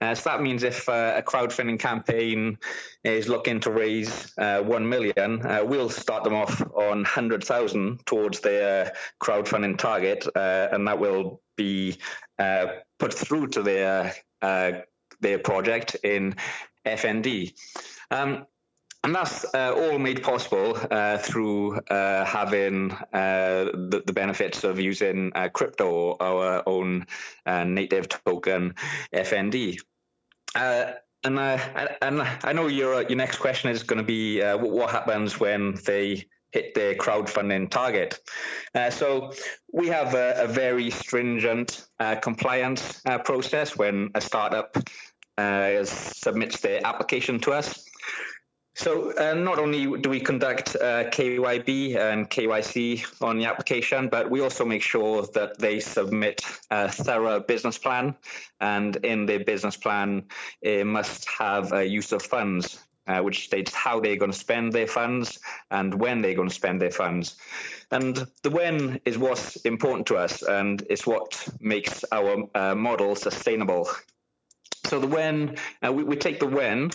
so 0.00 0.14
that 0.24 0.40
means 0.40 0.62
if 0.62 0.88
a 0.88 1.22
crowdfunding 1.26 1.78
campaign 1.78 2.56
is 3.04 3.28
looking 3.28 3.60
to 3.60 3.70
raise 3.70 4.32
1 4.38 4.88
million, 4.88 5.42
we'll 5.68 5.90
start 5.90 6.24
them 6.24 6.34
off 6.34 6.62
on 6.74 7.02
100,000 7.02 8.06
towards 8.06 8.40
their 8.40 8.94
crowdfunding 9.22 9.76
target, 9.76 10.26
and 10.34 10.88
that 10.88 10.98
will 10.98 11.42
be 11.56 11.98
uh, 12.38 12.68
put 12.98 13.14
through 13.14 13.48
to 13.48 13.62
their 13.62 14.14
uh, 14.42 14.72
their 15.20 15.38
project 15.38 15.96
in 16.04 16.36
FND. 16.86 17.54
Um, 18.10 18.46
and 19.04 19.14
that's 19.14 19.44
uh, 19.54 19.74
all 19.74 19.98
made 19.98 20.22
possible 20.22 20.76
uh, 20.90 21.18
through 21.18 21.76
uh, 21.76 22.24
having 22.24 22.90
uh, 22.92 23.64
the, 23.72 24.02
the, 24.04 24.12
benefits 24.12 24.64
of 24.64 24.80
using 24.80 25.30
crypto, 25.52 26.16
our 26.18 26.64
own 26.66 27.06
native 27.46 28.08
token, 28.08 28.74
FND. 29.14 29.78
and 30.56 30.94
and 31.24 32.22
I 32.42 32.52
know 32.52 32.66
your 32.66 33.02
your 33.02 33.16
next 33.16 33.38
question 33.38 33.70
is 33.70 33.84
going 33.84 33.98
to 33.98 34.04
be 34.04 34.42
what 34.42 34.90
happens 34.90 35.38
when 35.38 35.78
they 35.86 36.26
hit 36.52 36.74
their 36.74 36.94
crowdfunding 36.94 37.70
target. 37.70 38.18
Uh, 38.74 38.90
so 38.90 39.32
we 39.72 39.88
have 39.88 40.14
a, 40.14 40.44
a 40.44 40.46
very 40.46 40.90
stringent 40.90 41.86
uh, 42.00 42.16
compliance 42.16 43.00
uh, 43.06 43.18
process 43.18 43.76
when 43.76 44.10
a 44.14 44.20
startup 44.20 44.76
uh, 45.36 45.84
submits 45.84 46.60
their 46.60 46.84
application 46.86 47.38
to 47.40 47.52
us. 47.52 47.84
So 48.78 49.12
uh, 49.18 49.34
not 49.34 49.58
only 49.58 50.00
do 50.00 50.08
we 50.08 50.20
conduct 50.20 50.76
uh, 50.76 51.10
KYB 51.10 51.96
and 51.96 52.30
KYC 52.30 53.04
on 53.20 53.38
the 53.38 53.46
application, 53.46 54.08
but 54.08 54.30
we 54.30 54.40
also 54.40 54.64
make 54.64 54.82
sure 54.82 55.26
that 55.34 55.58
they 55.58 55.80
submit 55.80 56.42
a 56.70 56.88
thorough 56.88 57.40
business 57.40 57.76
plan, 57.76 58.14
and 58.60 58.94
in 58.96 59.26
their 59.26 59.42
business 59.44 59.76
plan, 59.76 60.26
it 60.62 60.86
must 60.86 61.28
have 61.28 61.72
a 61.72 61.84
use 61.84 62.12
of 62.12 62.22
funds 62.22 62.78
uh, 63.08 63.20
which 63.20 63.44
states 63.44 63.72
how 63.72 63.98
they're 64.00 64.16
going 64.16 64.32
to 64.32 64.38
spend 64.38 64.72
their 64.72 64.86
funds 64.86 65.38
and 65.70 65.92
when 65.94 66.22
they're 66.22 66.34
going 66.34 66.48
to 66.48 66.54
spend 66.54 66.80
their 66.80 66.90
funds. 66.90 67.36
And 67.90 68.26
the 68.42 68.50
when 68.50 69.00
is 69.04 69.16
what's 69.16 69.56
important 69.56 70.06
to 70.08 70.16
us, 70.16 70.42
and 70.42 70.84
it's 70.90 71.06
what 71.06 71.48
makes 71.58 72.04
our 72.12 72.44
uh, 72.54 72.74
model 72.74 73.16
sustainable. 73.16 73.88
So 74.84 75.00
the 75.00 75.06
when, 75.06 75.56
uh, 75.84 75.92
we, 75.92 76.04
we, 76.04 76.16
take 76.16 76.38
the 76.38 76.46
when, 76.46 76.90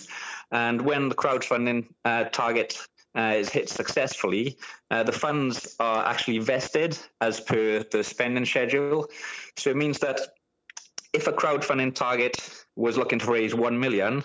and 0.50 0.80
when 0.80 1.08
the 1.08 1.14
crowdfunding 1.14 1.86
uh, 2.04 2.24
target 2.24 2.78
uh, 3.16 3.34
is 3.36 3.48
hit 3.48 3.68
successfully, 3.68 4.56
uh, 4.90 5.02
the 5.02 5.12
funds 5.12 5.76
are 5.78 6.06
actually 6.06 6.38
vested 6.38 6.98
as 7.20 7.40
per 7.40 7.84
the 7.90 8.02
spending 8.02 8.44
schedule. 8.44 9.08
So 9.56 9.70
it 9.70 9.76
means 9.76 9.98
that 10.00 10.20
if 11.12 11.28
a 11.28 11.32
crowdfunding 11.32 11.94
target 11.94 12.36
was 12.74 12.98
looking 12.98 13.20
to 13.20 13.30
raise 13.30 13.54
1 13.54 13.78
million, 13.78 14.24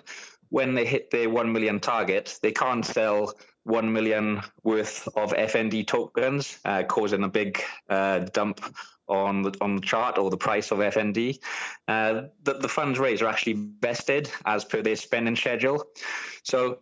when 0.49 0.73
they 0.75 0.85
hit 0.85 1.12
their 1.12 1.29
1 1.29 1.51
million 1.51 1.79
target, 1.79 2.38
they 2.41 2.51
can't 2.51 2.85
sell 2.85 3.33
1 3.63 3.93
million 3.93 4.41
worth 4.63 5.07
of 5.15 5.31
FND 5.31 5.85
tokens, 5.85 6.59
uh, 6.65 6.83
causing 6.83 7.23
a 7.23 7.29
big 7.29 7.62
uh, 7.89 8.19
dump 8.19 8.62
on 9.07 9.41
the 9.41 9.51
on 9.59 9.75
the 9.75 9.81
chart 9.81 10.17
or 10.17 10.29
the 10.29 10.38
price 10.38 10.71
of 10.71 10.79
FND. 10.79 11.39
Uh, 11.88 12.23
the, 12.43 12.53
the 12.53 12.67
funds 12.67 12.99
raised 12.99 13.23
are 13.23 13.27
actually 13.27 13.67
vested 13.79 14.29
as 14.45 14.63
per 14.63 14.81
their 14.81 14.95
spending 14.95 15.35
schedule. 15.35 15.83
So 16.43 16.79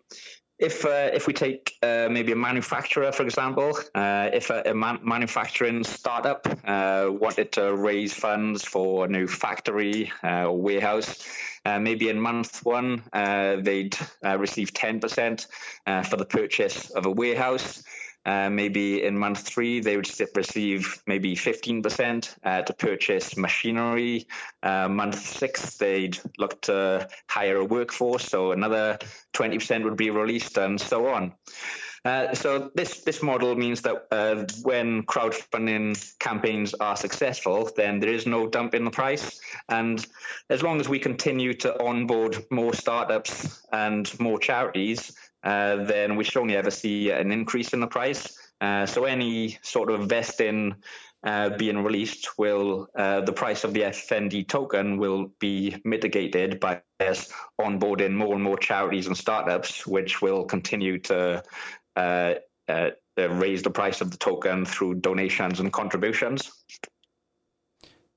if 0.60 0.86
uh, 0.86 1.12
if 1.14 1.28
we 1.28 1.34
take 1.34 1.74
uh, 1.84 2.08
maybe 2.10 2.32
a 2.32 2.36
manufacturer, 2.36 3.12
for 3.12 3.24
example, 3.24 3.78
uh, 3.94 4.30
if 4.34 4.50
a, 4.50 4.64
a 4.66 4.74
man- 4.74 5.00
manufacturing 5.04 5.84
startup 5.84 6.48
uh, 6.66 7.08
wanted 7.10 7.52
to 7.54 7.76
raise 7.76 8.14
funds 8.14 8.64
for 8.64 9.06
a 9.06 9.08
new 9.08 9.28
factory 9.28 10.12
uh, 10.24 10.46
or 10.46 10.60
warehouse, 10.60 11.24
uh, 11.68 11.80
maybe 11.80 12.10
in 12.10 12.20
month 12.20 12.66
one 12.66 13.04
they'd 13.14 13.98
receive 14.38 14.74
10% 14.74 15.48
for 16.10 16.18
the 16.18 16.26
purchase 16.26 16.90
of 16.92 17.06
a 17.06 17.12
warehouse. 17.12 17.84
Uh, 18.28 18.50
maybe 18.50 19.06
in 19.06 19.18
month 19.18 19.40
three, 19.40 19.80
they 19.80 19.96
would 19.96 20.10
receive 20.36 21.02
maybe 21.08 21.34
15% 21.34 22.36
uh, 22.44 22.62
to 22.62 22.74
purchase 22.74 23.38
machinery. 23.38 24.28
Uh, 24.62 24.90
month 24.90 25.18
six, 25.18 25.78
they'd 25.78 26.20
look 26.38 26.60
to 26.60 27.08
hire 27.30 27.56
a 27.56 27.64
workforce, 27.64 28.26
so 28.26 28.52
another 28.52 29.00
20% 29.34 29.86
would 29.86 29.96
be 29.96 30.10
released, 30.10 30.58
and 30.58 30.80
so 30.80 31.08
on. 31.08 31.34
Uh, 32.06 32.34
so 32.34 32.72
this 32.76 33.02
this 33.02 33.24
model 33.24 33.56
means 33.56 33.82
that 33.82 34.08
uh, 34.12 34.46
when 34.64 35.04
crowdfunding 35.04 36.18
campaigns 36.20 36.74
are 36.76 36.96
successful, 36.96 37.70
then 37.76 38.00
there 38.00 38.10
is 38.10 38.26
no 38.26 38.48
dump 38.48 38.76
in 38.76 38.86
the 38.86 38.92
price, 38.92 39.40
and 39.70 40.06
as 40.50 40.62
long 40.62 40.80
as 40.80 40.88
we 40.88 41.00
continue 41.00 41.54
to 41.54 41.84
onboard 41.84 42.46
more 42.52 42.74
startups 42.74 43.66
and 43.72 44.20
more 44.20 44.40
charities, 44.40 45.16
uh, 45.44 45.84
then 45.84 46.16
we 46.16 46.24
should 46.24 46.40
only 46.40 46.56
ever 46.56 46.72
see 46.72 47.12
an 47.12 47.32
increase 47.32 47.74
in 47.74 47.80
the 47.80 47.88
price. 47.88 48.38
Uh, 48.60 48.86
so 48.86 49.06
any 49.06 49.58
sort 49.62 49.92
of 49.92 50.08
vesting 50.08 50.76
uh, 51.24 51.50
being 51.58 51.84
released 51.84 52.38
will 52.38 52.88
the 52.96 53.34
price 53.36 53.64
of 53.64 53.74
the 53.74 53.82
FND 53.82 54.48
token 54.48 54.98
will 54.98 55.32
be 55.40 55.76
mitigated 55.84 56.60
by 56.60 56.82
us 57.00 57.32
onboarding 57.60 58.14
more 58.14 58.34
and 58.34 58.44
more 58.44 58.58
charities 58.58 59.08
and 59.08 59.18
startups, 59.18 59.86
which 59.86 60.22
will 60.22 60.46
continue 60.46 60.98
to 61.00 61.44
uh, 61.98 62.36
uh, 62.68 62.92
raise 63.18 63.64
the 63.64 63.72
price 63.72 64.02
of 64.02 64.12
the 64.12 64.18
token 64.18 64.66
through 64.66 64.96
donations 64.96 65.60
and 65.60 65.74
contributions. 65.74 66.52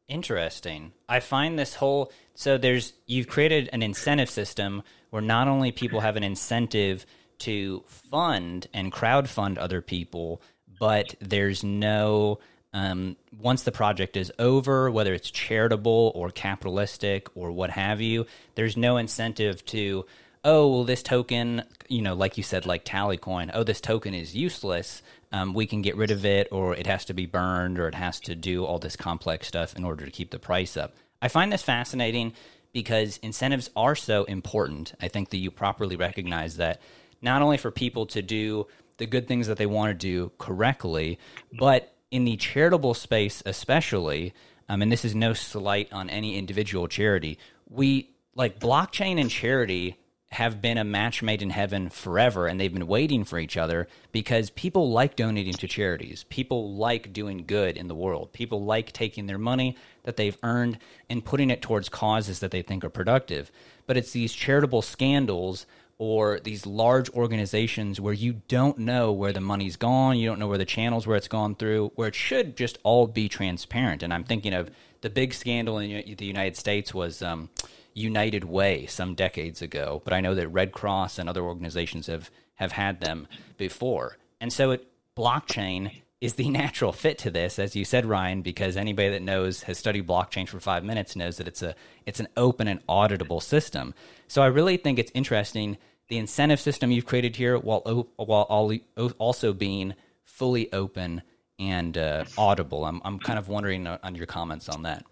Interesting. 0.07 0.93
I 1.09 1.21
find 1.21 1.59
this 1.59 1.75
whole 1.75 2.13
so 2.35 2.59
there's 2.59 2.93
you've 3.07 3.29
created 3.29 3.71
an 3.73 3.83
incentive 3.83 4.29
system 4.29 4.83
where 5.11 5.23
not 5.23 5.49
only 5.49 5.73
people 5.73 6.01
have 6.01 6.17
an 6.17 6.25
incentive 6.25 7.07
to 7.41 7.85
fund 7.87 8.67
and 8.75 8.93
crowd 8.93 9.29
fund 9.29 9.57
other 9.57 9.81
people, 9.81 10.43
but 10.79 11.15
there's 11.21 11.63
no 11.65 12.41
um, 12.73 13.17
once 13.41 13.63
the 13.63 13.73
project 13.73 14.17
is 14.17 14.33
over, 14.39 14.91
whether 14.91 15.15
it's 15.15 15.31
charitable 15.31 16.13
or 16.15 16.31
capitalistic 16.31 17.29
or 17.35 17.51
what 17.53 17.71
have 17.71 18.01
you, 18.01 18.27
there's 18.55 18.77
no 18.77 18.97
incentive 18.97 19.65
to 19.67 20.07
oh 20.45 20.69
well 20.69 20.85
this 20.85 21.03
token 21.03 21.63
you 21.89 22.03
know 22.03 22.15
like 22.15 22.37
you 22.37 22.43
said 22.43 22.67
like 22.67 22.85
tallycoin 22.85 23.51
oh 23.53 23.63
this 23.63 23.81
token 23.81 24.15
is 24.15 24.35
useless 24.35 25.03
um, 25.33 25.55
we 25.55 25.67
can 25.67 25.83
get 25.83 25.97
rid 25.97 26.11
of 26.11 26.25
it, 26.25 26.49
or 26.51 26.75
it 26.75 26.87
has 26.87 27.05
to 27.07 27.15
be 27.15 27.27
burned, 27.27 27.79
or 27.79 27.87
it 27.87 27.95
has 27.95 28.19
to 28.21 28.35
do 28.35 28.65
all 28.65 28.79
this 28.79 28.97
complex 28.97 29.47
stuff 29.47 29.77
in 29.77 29.85
order 29.85 30.05
to 30.05 30.11
keep 30.11 30.31
the 30.31 30.39
price 30.39 30.77
up. 30.77 30.95
I 31.23 31.29
find 31.29 31.53
this 31.53 31.63
fascinating 31.63 32.33
because 32.73 33.19
incentives 33.19 33.71
are 33.77 33.95
so 33.95 34.25
important. 34.25 34.95
I 35.01 35.09
think 35.09 35.31
that 35.31 35.39
you 35.39 35.51
properly 35.51 35.97
recognize 35.97 36.57
that 36.57 36.81
not 37.23 37.43
only 37.43 37.59
for 37.59 37.71
people 37.71 38.07
to 38.07 38.23
do 38.23 38.67
the 38.97 39.07
good 39.07 39.29
things 39.29 39.47
that 39.47 39.57
they 39.57 39.67
want 39.67 39.91
to 39.91 39.95
do 39.95 40.33
correctly, 40.39 41.19
but 41.53 41.95
in 42.11 42.25
the 42.25 42.37
charitable 42.37 42.95
space, 42.95 43.43
especially, 43.47 44.35
um, 44.69 44.83
and 44.83 44.91
this 44.91 45.05
is 45.05 45.15
no 45.15 45.33
slight 45.33 45.93
on 45.93 46.11
any 46.11 46.37
individual 46.37 46.89
charity, 46.89 47.39
we 47.69 48.11
like 48.35 48.59
blockchain 48.59 49.21
and 49.21 49.31
charity 49.31 49.97
have 50.33 50.63
been 50.63 50.79
a 50.79 50.85
match 50.85 51.23
made 51.23 51.43
in 51.43 51.51
heaven 51.51 51.89
forever 51.89 52.47
and 52.47 52.61
they've 52.61 52.73
been 52.73 52.87
waiting 52.87 53.25
for 53.25 53.39
each 53.39 53.57
other 53.57 53.89
because 54.13 54.51
people 54.51 54.91
like 54.93 55.17
donating 55.17 55.55
to 55.55 55.67
charities. 55.67 56.25
People 56.29 56.77
like 56.77 57.13
doing 57.13 57.45
good 57.47 57.77
in 57.77 57.89
the 57.89 57.97
world. 57.97 58.33
People 58.33 58.65
like 58.65 58.93
taking 58.93 59.27
their 59.27 59.39
money 59.39 59.77
that 60.05 60.17
they've 60.17 60.39
earned 60.45 60.79
and 61.09 61.25
putting 61.25 61.51
it 61.51 61.61
towards 61.61 61.89
causes 61.89 62.39
that 62.39 62.53
they 62.53 62.63
think 62.63 62.85
are 62.85 62.91
productive. 62.91 63.51
But 63.87 63.97
it's 63.97 64.13
these 64.13 64.33
charitable 64.33 64.83
scandals 64.83 65.67
or 65.99 66.39
these 66.39 66.65
large 66.65 67.11
organizations 67.11 68.01
where 68.01 68.15
you 68.15 68.41
don't 68.47 68.79
know 68.79 69.11
where 69.11 69.33
the 69.33 69.41
money's 69.41 69.77
gone, 69.77 70.17
you 70.17 70.29
don't 70.29 70.39
know 70.39 70.49
where 70.49 70.57
the 70.57 70.65
channels 70.65 71.09
where 71.09 71.17
it's 71.17 71.29
gone 71.29 71.57
through, 71.57 71.91
where 71.97 72.09
it 72.09 72.15
should 72.15 72.57
just 72.57 72.79
all 72.85 73.09
be 73.09 73.29
transparent. 73.29 74.03
And 74.03 74.15
I'm 74.15 74.25
thinking 74.25 74.55
of 74.55 74.71
the 75.01 75.11
big 75.11 75.35
scandal 75.35 75.79
in 75.79 76.17
the 76.17 76.25
United 76.25 76.57
States 76.57 76.95
was 76.95 77.21
um, 77.21 77.51
United 78.01 78.45
Way 78.45 78.87
some 78.87 79.15
decades 79.15 79.63
ago, 79.63 80.03
but 80.05 80.13
I 80.13 80.21
know 80.21 80.35
that 80.35 80.49
Red 80.49 80.73
Cross 80.73 81.19
and 81.19 81.29
other 81.29 81.43
organizations 81.43 82.07
have 82.07 82.31
have 82.57 82.73
had 82.73 83.01
them 83.01 83.27
before. 83.57 84.19
And 84.41 84.53
so 84.53 84.73
it, 84.73 84.87
blockchain 85.17 86.03
is 86.21 86.35
the 86.35 86.49
natural 86.63 86.93
fit 86.93 87.19
to 87.19 87.31
this, 87.31 87.59
as 87.59 87.75
you 87.75 87.85
said, 87.85 88.05
Ryan, 88.05 88.43
because 88.43 88.77
anybody 88.77 89.11
that 89.11 89.23
knows 89.23 89.63
has 89.63 89.79
studied 89.79 90.07
blockchain 90.07 90.47
for 90.47 90.61
five 90.61 90.85
minutes 90.85 91.17
knows 91.17 91.39
that 91.39 91.49
it's 91.49 91.63
a 91.63 91.75
it's 92.07 92.21
an 92.21 92.29
open 92.37 92.69
and 92.69 92.85
auditable 92.87 93.43
system. 93.43 93.95
So 94.29 94.43
I 94.43 94.47
really 94.47 94.77
think 94.77 94.99
it's 94.99 95.13
interesting 95.15 95.79
the 96.09 96.19
incentive 96.19 96.61
system 96.61 96.91
you've 96.91 97.07
created 97.07 97.37
here, 97.37 97.57
while 97.59 98.09
while 98.17 98.79
also 99.19 99.53
being 99.53 99.95
fully 100.25 100.73
open 100.73 101.23
and 101.59 101.97
uh, 101.97 102.25
audible. 102.37 102.85
I'm 102.85 103.01
I'm 103.05 103.19
kind 103.19 103.39
of 103.39 103.49
wondering 103.49 103.87
on 103.87 104.15
your 104.15 104.27
comments 104.27 104.69
on 104.69 104.83
that. 104.83 105.05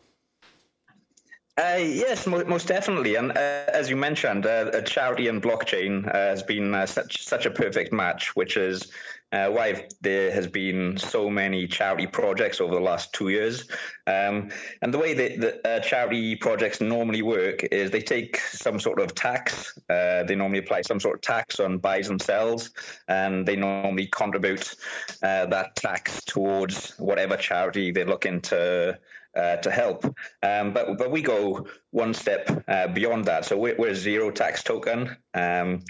Uh, 1.58 1.76
yes, 1.76 2.24
most 2.24 2.68
definitely. 2.68 3.16
And 3.16 3.32
uh, 3.32 3.64
as 3.72 3.90
you 3.90 3.96
mentioned, 3.96 4.46
uh, 4.46 4.80
charity 4.82 5.26
and 5.26 5.42
blockchain 5.42 6.06
uh, 6.06 6.12
has 6.12 6.40
been 6.40 6.72
uh, 6.72 6.86
such 6.86 7.24
such 7.24 7.46
a 7.46 7.50
perfect 7.50 7.92
match, 7.92 8.36
which 8.36 8.56
is 8.56 8.92
uh, 9.32 9.48
why 9.48 9.88
there 10.00 10.30
has 10.30 10.46
been 10.46 10.96
so 10.96 11.28
many 11.28 11.66
charity 11.66 12.06
projects 12.06 12.60
over 12.60 12.72
the 12.76 12.80
last 12.80 13.12
two 13.12 13.30
years. 13.30 13.66
Um, 14.06 14.50
and 14.82 14.94
the 14.94 14.98
way 14.98 15.14
that 15.14 15.82
charity 15.82 16.36
projects 16.36 16.80
normally 16.80 17.22
work 17.22 17.64
is 17.64 17.90
they 17.90 18.02
take 18.02 18.38
some 18.38 18.78
sort 18.78 19.00
of 19.00 19.16
tax. 19.16 19.76
they 19.88 20.36
normally 20.36 20.60
apply 20.60 20.82
some 20.82 21.00
sort 21.00 21.16
of 21.16 21.22
tax 21.22 21.58
on 21.58 21.78
buys 21.78 22.08
and 22.08 22.22
sells, 22.22 22.70
and 23.08 23.44
they 23.44 23.56
normally 23.56 24.06
contribute 24.06 24.76
that 25.20 25.74
tax 25.74 26.22
towards 26.24 26.96
whatever 26.98 27.36
charity 27.36 27.90
they're 27.90 28.06
looking 28.06 28.40
to 28.42 28.96
uh, 29.38 29.56
to 29.56 29.70
help. 29.70 30.04
Um, 30.42 30.72
but 30.72 30.98
but 30.98 31.10
we 31.10 31.22
go 31.22 31.66
one 31.90 32.14
step 32.14 32.64
uh, 32.68 32.88
beyond 32.88 33.26
that. 33.26 33.44
So 33.44 33.56
we're, 33.56 33.76
we're, 33.76 33.94
zero 33.94 34.30
tax 34.30 34.62
token, 34.62 35.16
um, 35.34 35.84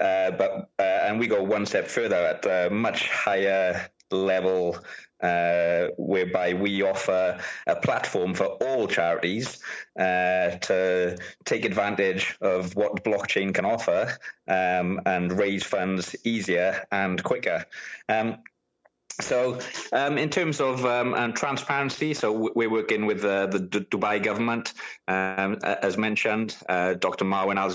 uh, 0.00 0.30
but 0.32 0.70
uh, 0.78 0.82
and 0.82 1.18
we 1.18 1.26
go 1.26 1.42
one 1.42 1.66
step 1.66 1.88
further 1.88 2.16
at 2.16 2.46
a 2.46 2.70
much 2.70 3.08
higher 3.08 3.90
level. 4.10 4.78
Uh, 5.18 5.88
whereby 5.96 6.52
we 6.52 6.82
offer 6.82 7.40
a 7.66 7.74
platform 7.74 8.34
for 8.34 8.44
all 8.44 8.86
charities 8.86 9.58
uh, 9.98 10.50
to 10.58 11.16
take 11.46 11.64
advantage 11.64 12.36
of 12.42 12.76
what 12.76 13.02
blockchain 13.02 13.54
can 13.54 13.64
offer 13.64 14.12
um, 14.46 15.00
and 15.06 15.32
raise 15.32 15.64
funds 15.64 16.14
easier 16.24 16.84
and 16.92 17.24
quicker. 17.24 17.64
So, 19.20 19.58
um, 19.92 20.18
in 20.18 20.28
terms 20.28 20.60
of 20.60 20.84
um, 20.84 21.32
transparency, 21.32 22.12
so 22.12 22.52
we're 22.54 22.70
working 22.70 23.06
with 23.06 23.24
uh, 23.24 23.46
the 23.46 23.60
D- 23.60 23.80
Dubai 23.80 24.22
government, 24.22 24.74
um, 25.08 25.58
as 25.62 25.96
mentioned. 25.96 26.54
Uh, 26.68 26.94
Dr. 26.94 27.24
Marwan 27.24 27.56
Al 27.56 27.70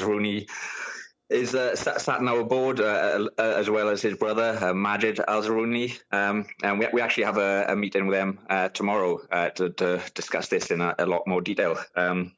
is 1.32 1.56
uh, 1.56 1.75
sat, 1.75 2.01
sat 2.01 2.19
on 2.19 2.27
our 2.27 2.43
board, 2.43 2.80
uh, 2.80 3.27
uh, 3.38 3.41
as 3.41 3.69
well 3.69 3.89
as 3.89 4.01
his 4.01 4.17
brother 4.17 4.58
uh, 4.62 4.73
Majid 4.73 5.19
Al 5.27 5.41
Zarouni, 5.41 5.99
um, 6.12 6.45
and 6.62 6.77
we, 6.77 6.88
we 6.93 7.01
actually 7.01 7.23
have 7.23 7.38
a, 7.38 7.65
a 7.69 7.75
meeting 7.75 8.06
with 8.06 8.17
them 8.17 8.39
tomorrow 8.73 9.17
to, 9.56 9.69
to, 9.69 10.01
discuss 10.13 10.49
this 10.49 10.71
in 10.71 10.82
a, 10.82 10.93
a 10.99 11.06
lot 11.06 11.25
more 11.25 11.41
detail. 11.41 11.77
Um, 11.95 12.34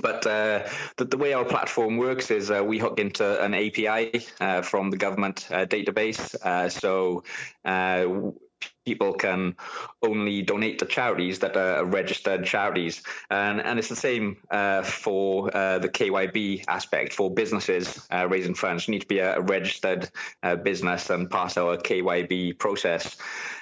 but 0.00 0.26
uh, 0.26 0.66
the, 0.96 1.04
the, 1.04 1.16
way 1.16 1.32
our 1.32 1.44
platform 1.44 1.96
works 1.96 2.30
is 2.30 2.50
uh, 2.50 2.62
we 2.64 2.78
hook 2.78 2.98
into 2.98 3.42
an 3.42 3.54
API 3.54 4.24
uh, 4.40 4.62
from 4.62 4.90
the 4.90 4.96
government 4.96 5.48
uh, 5.50 5.64
database. 5.66 6.34
Uh, 6.42 6.68
so 6.68 7.24
uh, 7.64 8.06
people 8.88 9.12
can 9.12 9.54
only 10.02 10.40
donate 10.40 10.78
to 10.78 10.86
charities 10.86 11.40
that 11.40 11.54
are 11.58 11.84
registered 11.84 12.46
charities. 12.46 13.02
And, 13.28 13.60
and 13.60 13.78
it's 13.78 13.90
the 13.90 13.96
same 13.96 14.38
uh, 14.50 14.82
for 14.82 15.54
uh, 15.54 15.78
the 15.78 15.90
KYB 15.90 16.64
aspect 16.68 17.12
for 17.12 17.30
businesses 17.30 18.06
uh, 18.10 18.26
raising 18.26 18.54
funds. 18.54 18.88
You 18.88 18.92
need 18.92 19.02
to 19.02 19.06
be 19.06 19.18
a 19.18 19.40
registered 19.40 20.08
uh, 20.42 20.56
business 20.56 21.10
and 21.10 21.30
pass 21.30 21.58
our 21.58 21.76
KYB 21.76 22.58
process. 22.58 23.18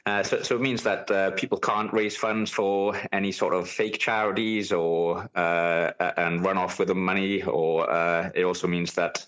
Uh, 0.07 0.23
so, 0.23 0.43
so 0.43 0.55
it 0.55 0.61
means 0.61 0.85
that 0.85 1.11
uh, 1.11 1.33
people 1.33 1.59
can't 1.59 1.93
raise 1.93 2.17
funds 2.17 2.53
for 2.53 2.95
any 3.11 3.33
sort 3.33 3.53
of 3.53 3.69
fake 3.69 3.99
charities 3.99 4.71
or 4.71 5.29
and 5.35 6.45
run 6.45 6.57
off 6.57 6.79
with 6.79 6.87
the 6.87 6.95
money. 6.95 7.43
Or 7.43 7.91
it 8.33 8.45
also 8.45 8.69
means 8.69 8.95
that 8.95 9.27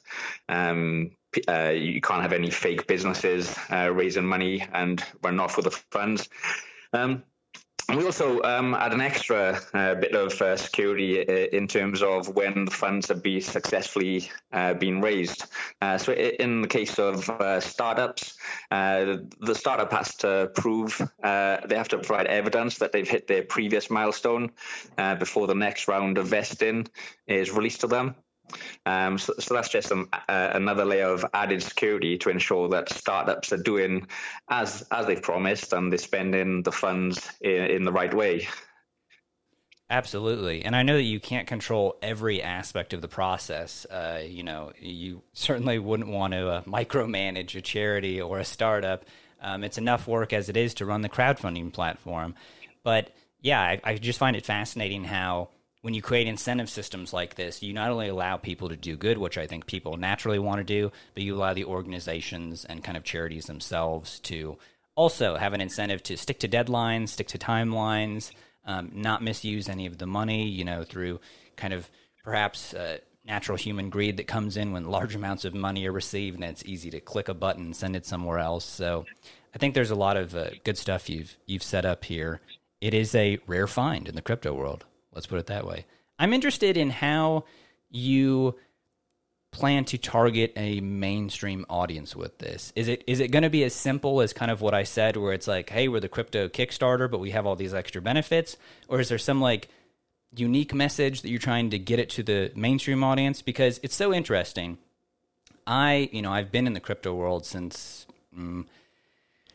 um, 0.49 1.11
uh, 1.49 1.71
you 1.71 2.01
can't 2.01 2.23
have 2.23 2.33
any 2.33 2.51
fake 2.51 2.87
businesses 2.87 3.57
uh, 3.71 3.91
raising 3.93 4.25
money 4.25 4.67
and 4.73 5.03
run 5.23 5.41
off 5.41 5.57
with 5.57 5.65
the 5.65 5.71
funds. 5.71 6.29
Um, 6.93 7.23
we 7.97 8.05
also 8.05 8.43
um, 8.43 8.75
add 8.75 8.93
an 8.93 9.01
extra 9.01 9.59
uh, 9.73 9.95
bit 9.95 10.15
of 10.15 10.41
uh, 10.43 10.59
security 10.59 11.27
uh, 11.27 11.57
in 11.57 11.67
terms 11.67 12.03
of 12.03 12.29
when 12.29 12.67
the 12.67 12.71
funds 12.71 13.09
have 13.09 13.23
been 13.23 13.41
successfully 13.41 14.31
uh, 14.53 14.75
been 14.75 15.01
raised. 15.01 15.47
Uh, 15.81 15.97
so, 15.97 16.13
in 16.13 16.61
the 16.61 16.69
case 16.69 16.99
of 16.99 17.31
uh, 17.31 17.61
startups, 17.61 18.37
the 18.71 19.55
startup 19.55 19.91
has 19.93 20.15
to 20.17 20.51
prove 20.55 20.99
they 21.23 21.77
have 21.77 21.89
to 21.89 21.97
provide 21.97 22.27
evidence 22.27 22.79
that 22.79 22.93
they've 22.93 23.09
hit 23.09 23.27
their 23.27 23.43
previous 23.43 23.89
milestone 23.89 24.51
before 25.19 25.47
the 25.47 25.55
next 25.55 25.89
round 25.89 26.19
of 26.19 26.27
vesting 26.27 26.87
is 27.27 27.51
released 27.51 27.81
to 27.81 27.87
them. 27.87 28.15
Um, 28.87 29.19
so, 29.19 29.35
so, 29.39 29.55
that's 29.55 29.69
just 29.69 29.89
some, 29.89 30.09
uh, 30.13 30.51
another 30.55 30.85
layer 30.85 31.09
of 31.09 31.25
added 31.35 31.63
security 31.63 32.19
to 32.19 32.31
ensure 32.31 32.69
that 32.71 32.89
startups 32.89 33.53
are 33.53 33.63
doing 33.63 34.07
as 34.49 34.87
as 34.91 35.07
they've 35.07 35.23
promised 35.23 35.73
and 35.73 35.93
they're 35.93 35.99
spending 35.99 36.63
the 36.63 36.73
funds 36.73 37.31
in, 37.41 37.65
in 37.65 37.85
the 37.85 37.93
right 37.93 38.13
way. 38.13 38.49
Absolutely, 39.91 40.65
and 40.65 40.77
I 40.77 40.83
know 40.83 40.97
that 40.97 41.03
you 41.03 41.19
can't 41.19 41.47
control 41.47 41.97
every 42.03 42.43
aspect 42.43 42.93
of 42.93 43.01
the 43.01 43.09
process. 43.09 43.87
Uh, 43.87 44.23
you 44.27 44.43
know, 44.43 44.73
you 44.79 45.23
certainly 45.33 45.79
wouldn't 45.79 46.11
want 46.11 46.35
to 46.35 46.49
uh, 46.49 46.63
micromanage 46.63 47.55
a 47.55 47.63
charity 47.63 48.21
or 48.21 48.39
a 48.39 48.45
startup. 48.45 49.07
Um, 49.41 49.65
it's 49.65 49.79
enough 49.79 50.07
work 50.07 50.33
as 50.33 50.49
it 50.49 50.57
is 50.57 50.75
to 50.75 50.85
run 50.85 51.01
the 51.01 51.09
crowdfunding 51.09 51.73
platform. 51.73 52.35
But 52.83 53.15
yeah, 53.41 53.61
I, 53.61 53.81
I 53.85 53.95
just 53.97 54.19
find 54.19 54.37
it 54.37 54.45
fascinating 54.45 55.05
how 55.05 55.51
when 55.83 55.95
you 55.95 56.03
create 56.03 56.27
incentive 56.27 56.69
systems 56.69 57.13
like 57.13 57.37
this, 57.37 57.63
you 57.63 57.73
not 57.73 57.91
only 57.91 58.09
allow 58.09 58.37
people 58.37 58.69
to 58.69 58.77
do 58.77 58.97
good, 58.97 59.19
which 59.19 59.39
I 59.39 59.47
think 59.47 59.67
people 59.67 59.97
naturally 59.97 60.39
want 60.39 60.59
to 60.59 60.65
do, 60.65 60.91
but 61.15 61.23
you 61.23 61.37
allow 61.37 61.55
the 61.55 61.65
organizations 61.65 62.65
and 62.65 62.83
kind 62.83 62.97
of 62.97 63.05
charities 63.05 63.47
themselves 63.47 64.19
to 64.21 64.59
also 64.97 65.37
have 65.37 65.53
an 65.53 65.61
incentive 65.61 66.03
to 66.03 66.17
stick 66.17 66.41
to 66.41 66.49
deadlines, 66.49 67.11
stick 67.11 67.29
to 67.29 67.39
timelines, 67.39 68.33
um, 68.65 68.91
not 68.93 69.23
misuse 69.23 69.69
any 69.69 69.87
of 69.87 69.99
the 69.99 70.07
money, 70.07 70.49
you 70.49 70.65
know, 70.65 70.83
through 70.83 71.21
kind 71.57 71.73
of 71.73 71.89
perhaps 72.25 72.75
uh, 72.75 72.99
natural 73.25 73.57
human 73.57 73.89
greed 73.89 74.17
that 74.17 74.27
comes 74.27 74.57
in 74.57 74.73
when 74.73 74.85
large 74.87 75.15
amounts 75.15 75.45
of 75.45 75.55
money 75.55 75.87
are 75.87 75.93
received 75.93 76.35
and 76.35 76.45
it's 76.45 76.65
easy 76.65 76.91
to 76.91 77.01
click 77.01 77.29
a 77.29 77.35
button 77.35 77.67
and 77.67 77.77
send 77.77 77.95
it 77.95 78.05
somewhere 78.05 78.39
else. 78.39 78.65
So 78.65 79.07
I 79.55 79.59
think 79.59 79.75
there's 79.75 79.93
a 79.93 79.95
lot 79.95 80.17
of 80.17 80.35
uh, 80.35 80.51
good 80.65 80.77
stuff 80.77 81.09
you've 81.09 81.37
you've 81.47 81.63
set 81.63 81.85
up 81.85 82.05
here. 82.05 82.41
It 82.81 82.95
is 82.95 83.15
a 83.15 83.39
rare 83.47 83.67
find 83.67 84.09
in 84.09 84.17
the 84.17 84.23
crypto 84.23 84.53
world. 84.53 84.85
Let's 85.13 85.27
put 85.27 85.39
it 85.39 85.47
that 85.47 85.67
way. 85.67 85.87
I'm 86.19 86.33
interested 86.33 86.77
in 86.77 86.91
how 86.91 87.45
you 87.91 88.57
plan 89.51 89.85
to 89.87 89.99
target 89.99 90.53
a 90.57 90.81
mainstream 90.81 91.65
audience 91.69 92.15
with 92.15 92.39
this? 92.39 92.73
Is 92.77 92.89
it 92.89 93.03
is 93.07 93.21
it 93.21 93.31
going 93.31 93.43
to 93.43 93.51
be 93.51 93.65
as 93.65 93.75
simple 93.75 94.21
as 94.21 94.33
kind 94.33 94.51
of 94.51 94.61
what 94.61 94.75
I 94.75 94.85
said, 94.85 95.17
where 95.17 95.33
it's 95.33 95.49
like, 95.49 95.71
hey, 95.71 95.89
we're 95.89 96.01
the 96.01 96.09
crypto 96.09 96.49
Kickstarter, 96.49 97.11
but 97.11 97.21
we 97.21 97.31
have 97.31 97.47
all 97.47 97.57
these 97.57 97.75
extra 97.75 98.03
benefits, 98.03 98.57
or 98.89 99.01
is 99.01 99.09
there 99.09 99.19
some 99.19 99.41
like 99.41 99.69
unique 100.37 100.75
message 100.75 101.23
that 101.23 101.31
you're 101.31 101.39
trying 101.39 101.71
to 101.71 101.79
get 101.79 101.99
it 101.99 102.11
to 102.11 102.23
the 102.23 102.53
mainstream 102.55 103.03
audience? 103.03 103.43
Because 103.43 103.81
it's 103.83 103.95
so 103.95 104.13
interesting. 104.13 104.79
I, 105.67 106.09
you 106.13 106.23
know, 106.23 106.33
I've 106.33 106.53
been 106.53 106.67
in 106.67 106.73
the 106.73 106.81
crypto 106.81 107.15
world 107.15 107.45
since 107.45 108.07
mm, 108.37 108.65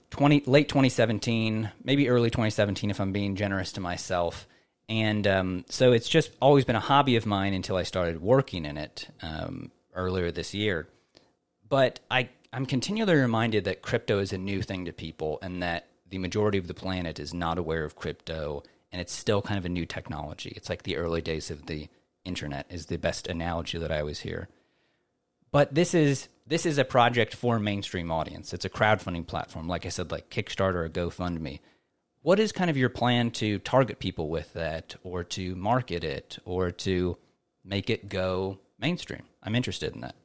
20 0.10 0.44
late 0.46 0.70
2017, 0.70 1.72
maybe 1.84 2.10
early 2.10 2.30
2017, 2.30 2.90
if 2.90 3.00
I'm 3.00 3.12
being 3.12 3.36
generous 3.36 3.72
to 3.74 3.82
myself. 3.82 4.48
And 4.90 5.26
um, 5.28 5.66
so 5.70 5.92
it's 5.94 6.10
just 6.10 6.32
always 6.42 6.66
been 6.66 6.76
a 6.76 6.82
hobby 6.82 7.16
of 7.16 7.26
mine 7.26 7.54
until 7.54 7.78
I 7.78 7.84
started 7.84 8.22
working 8.22 8.66
in 8.66 8.78
it. 8.78 9.08
Um, 9.22 9.72
earlier 9.96 10.32
this 10.32 10.54
year. 10.54 10.88
But 11.68 12.00
I, 12.10 12.30
I'm 12.52 12.66
continually 12.66 13.16
reminded 13.16 13.66
that 13.66 13.82
crypto 13.82 14.20
is 14.20 14.34
a 14.34 14.38
new 14.38 14.62
thing 14.62 14.86
to 14.86 14.94
people 14.94 15.40
and 15.42 15.62
that 15.64 15.88
the 16.10 16.18
majority 16.18 16.58
of 16.58 16.68
the 16.68 16.74
planet 16.74 17.20
is 17.20 17.34
not 17.34 17.58
aware 17.58 17.84
of 17.84 17.96
crypto 17.96 18.64
and 18.92 19.02
it's 19.02 19.14
still 19.14 19.42
kind 19.42 19.58
of 19.58 19.66
a 19.66 19.70
new 19.70 19.86
technology. 19.86 20.54
It's 20.56 20.70
like 20.70 20.84
the 20.84 20.98
early 20.98 21.22
days 21.22 21.50
of 21.50 21.66
the 21.66 21.88
internet 22.26 22.68
is 22.70 22.86
the 22.86 22.98
best 22.98 23.28
analogy 23.28 23.78
that 23.80 23.92
I 23.92 24.00
always 24.00 24.20
hear. 24.20 24.50
But 25.52 25.74
this 25.74 25.94
is 25.94 26.30
this 26.46 26.66
is 26.66 26.78
a 26.78 26.84
project 26.84 27.36
for 27.36 27.56
a 27.56 27.60
mainstream 27.60 28.12
audience. 28.12 28.54
It's 28.54 28.66
a 28.66 28.70
crowdfunding 28.70 29.28
platform, 29.28 29.68
like 29.68 29.86
I 29.86 29.90
said, 29.90 30.12
like 30.12 30.30
Kickstarter 30.30 30.86
or 30.86 30.90
GoFundMe. 30.90 31.60
What 32.24 32.40
is 32.40 32.54
kind 32.54 32.70
of 32.70 32.78
your 32.78 32.88
plan 32.88 33.32
to 33.32 33.60
target 33.60 34.00
people 34.00 34.30
with 34.30 34.54
that, 34.54 34.96
or 35.04 35.26
to 35.26 35.56
market 35.56 36.06
it, 36.06 36.40
or 36.46 36.72
to 36.72 37.18
make 37.66 37.90
it 37.90 38.08
go 38.08 38.60
mainstream? 38.80 39.24
I'm 39.44 39.56
interested 39.56 39.94
in 39.94 40.00
that. 40.02 40.16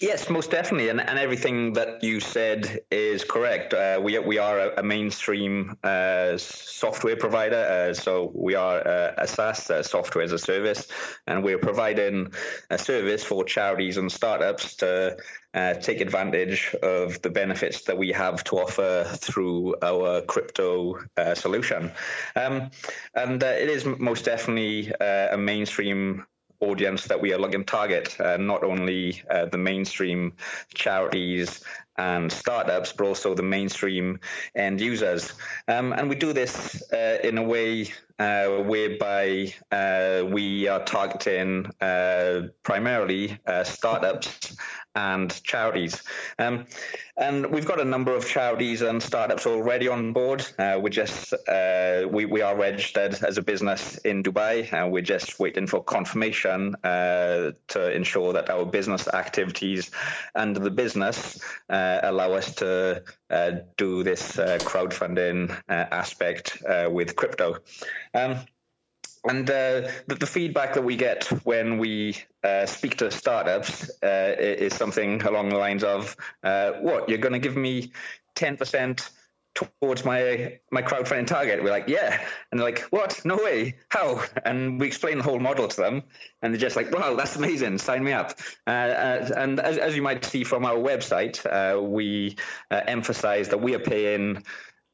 Yes, 0.00 0.28
most 0.28 0.50
definitely, 0.50 0.88
and, 0.88 1.00
and 1.00 1.18
everything 1.18 1.74
that 1.74 2.02
you 2.02 2.18
said 2.18 2.80
is 2.90 3.22
correct. 3.24 3.74
Uh, 3.74 4.00
we 4.02 4.18
we 4.18 4.38
are 4.38 4.58
a, 4.58 4.80
a 4.80 4.82
mainstream 4.82 5.76
uh, 5.84 6.36
software 6.36 7.16
provider, 7.16 7.90
uh, 7.90 7.94
so 7.94 8.32
we 8.34 8.54
are 8.54 8.78
a, 8.78 9.14
a 9.18 9.26
SaaS 9.26 9.70
uh, 9.70 9.82
software 9.82 10.24
as 10.24 10.32
a 10.32 10.38
service, 10.38 10.88
and 11.26 11.44
we're 11.44 11.58
providing 11.58 12.32
a 12.70 12.78
service 12.78 13.22
for 13.22 13.44
charities 13.44 13.96
and 13.96 14.10
startups 14.10 14.76
to 14.76 15.16
uh, 15.54 15.74
take 15.74 16.00
advantage 16.00 16.74
of 16.82 17.22
the 17.22 17.30
benefits 17.30 17.82
that 17.82 17.96
we 17.96 18.10
have 18.10 18.42
to 18.44 18.56
offer 18.56 19.04
through 19.16 19.76
our 19.82 20.22
crypto 20.22 20.98
uh, 21.16 21.34
solution. 21.34 21.92
Um, 22.34 22.70
and 23.14 23.42
it 23.42 23.68
is 23.68 23.84
most 23.84 24.24
definitely 24.24 24.92
a 25.00 25.36
mainstream 25.38 26.26
audience 26.64 27.04
that 27.04 27.20
we 27.20 27.32
are 27.32 27.38
looking 27.38 27.60
to 27.60 27.66
target, 27.66 28.16
uh, 28.20 28.36
not 28.36 28.64
only 28.64 29.22
uh, 29.30 29.46
the 29.46 29.58
mainstream 29.58 30.32
charities 30.74 31.62
and 31.96 32.30
startups, 32.32 32.92
but 32.92 33.06
also 33.06 33.34
the 33.34 33.42
mainstream 33.42 34.18
end 34.54 34.80
users. 34.80 35.32
Um, 35.68 35.92
and 35.92 36.08
we 36.08 36.16
do 36.16 36.32
this 36.32 36.82
uh, 36.92 37.18
in 37.22 37.38
a 37.38 37.42
way 37.42 37.92
uh, 38.18 38.48
whereby 38.48 39.52
uh, 39.70 40.24
we 40.26 40.68
are 40.68 40.84
targeting 40.84 41.70
uh, 41.80 42.48
primarily 42.62 43.38
startups 43.64 44.56
and 44.94 45.42
charities. 45.42 46.02
Um, 46.38 46.66
and 47.16 47.46
we've 47.46 47.66
got 47.66 47.80
a 47.80 47.84
number 47.84 48.12
of 48.14 48.26
charities 48.26 48.82
and 48.82 49.02
startups 49.02 49.46
already 49.46 49.88
on 49.88 50.12
board. 50.12 50.44
Uh, 50.58 50.78
we 50.82 50.90
just 50.90 51.32
uh, 51.48 52.06
we 52.10 52.24
we 52.26 52.42
are 52.42 52.56
registered 52.56 53.14
as 53.22 53.38
a 53.38 53.42
business 53.42 53.98
in 53.98 54.22
Dubai, 54.22 54.72
and 54.72 54.92
we're 54.92 55.02
just 55.02 55.38
waiting 55.38 55.66
for 55.66 55.82
confirmation 55.82 56.74
uh, 56.82 57.52
to 57.68 57.92
ensure 57.94 58.32
that 58.32 58.50
our 58.50 58.64
business 58.64 59.06
activities 59.08 59.90
under 60.34 60.60
the 60.60 60.70
business 60.70 61.40
uh, 61.70 62.00
allow 62.02 62.32
us 62.32 62.54
to 62.56 63.02
uh, 63.30 63.52
do 63.76 64.02
this 64.02 64.38
uh, 64.38 64.58
crowdfunding 64.62 65.56
aspect 65.68 66.62
with 66.90 67.14
crypto. 67.16 67.56
Um, 68.12 68.38
and 69.24 69.48
uh, 69.48 69.88
the, 70.06 70.16
the, 70.20 70.26
feedback 70.26 70.74
that 70.74 70.84
we 70.84 70.96
get 70.96 71.24
when 71.44 71.78
we 71.78 72.16
uh, 72.42 72.66
speak 72.66 72.98
to 72.98 73.10
startups 73.10 73.90
uh, 74.02 74.34
is 74.38 74.74
something 74.74 75.22
along 75.22 75.48
the 75.48 75.56
lines 75.56 75.82
of, 75.82 76.16
uh, 76.42 76.72
"What 76.72 77.08
you're 77.08 77.18
going 77.18 77.32
to 77.32 77.38
give 77.38 77.56
me 77.56 77.92
ten 78.34 78.56
percent 78.56 79.10
towards 79.54 80.04
my 80.04 80.58
my 80.70 80.82
crowdfunding 80.82 81.26
target?" 81.26 81.62
We're 81.62 81.70
like, 81.70 81.88
"Yeah," 81.88 82.20
and 82.50 82.60
they're 82.60 82.66
like, 82.66 82.80
"What? 82.90 83.24
No 83.24 83.36
way! 83.36 83.76
How?" 83.88 84.22
And 84.44 84.78
we 84.78 84.86
explain 84.86 85.16
the 85.18 85.24
whole 85.24 85.40
model 85.40 85.68
to 85.68 85.76
them, 85.76 86.02
and 86.42 86.52
they're 86.52 86.60
just 86.60 86.76
like, 86.76 86.90
"Wow, 86.90 87.14
that's 87.14 87.36
amazing! 87.36 87.78
Sign 87.78 88.04
me 88.04 88.12
up!" 88.12 88.38
Uh, 88.66 88.70
uh, 88.70 89.30
and 89.36 89.58
as, 89.58 89.78
as, 89.78 89.96
you 89.96 90.02
might 90.02 90.24
see 90.24 90.44
from 90.44 90.66
our 90.66 90.76
website, 90.76 91.40
we 91.90 92.36
emphasize 92.70 93.48
that 93.48 93.62
we 93.62 93.74
are 93.74 93.80
paying 93.80 94.44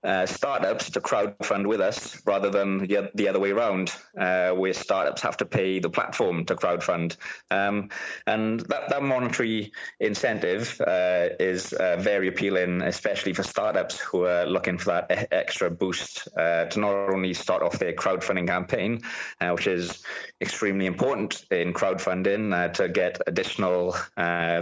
uh, 0.03 0.25
startups 0.25 0.91
to 0.91 1.01
crowdfund 1.01 1.67
with 1.67 1.81
us 1.81 2.21
rather 2.27 2.49
than 2.49 2.79
the, 2.79 3.11
the 3.15 3.29
other 3.29 3.39
way 3.39 3.51
around, 3.51 3.93
uh, 4.19 4.51
where 4.51 4.73
startups 4.73 5.21
have 5.21 5.37
to 5.37 5.45
pay 5.45 5.79
the 5.79 5.91
platform 5.91 6.45
to 6.47 6.55
crowdfund. 6.55 7.17
Um, 7.51 7.91
and 8.27 8.61
that, 8.61 8.89
that 8.89 9.03
monetary 9.03 9.73
incentive 9.99 10.81
uh, 10.81 11.29
is 11.39 11.73
uh, 11.75 11.97
very 11.99 12.29
appealing, 12.29 12.81
especially 12.83 13.35
for 13.35 13.43
startups 13.43 13.99
who 14.01 14.25
are 14.25 14.47
looking 14.47 14.79
for 14.79 14.87
that 14.87 15.29
extra 15.33 15.71
boost 15.71 16.29
uh, 16.37 16.65
to 16.67 16.81
not 16.81 16.95
only 17.11 17.35
start 17.35 17.63
off 17.63 17.79
their 17.79 17.93
crowdfunding 17.93 18.47
campaign, 18.47 19.03
uh, 19.41 19.51
which 19.51 19.67
is 19.67 20.03
extremely 20.41 20.87
important 20.87 21.45
in 21.51 21.75
crowdfunding 21.75 22.73
to 22.73 22.89
get 22.89 23.21
additional 23.27 23.95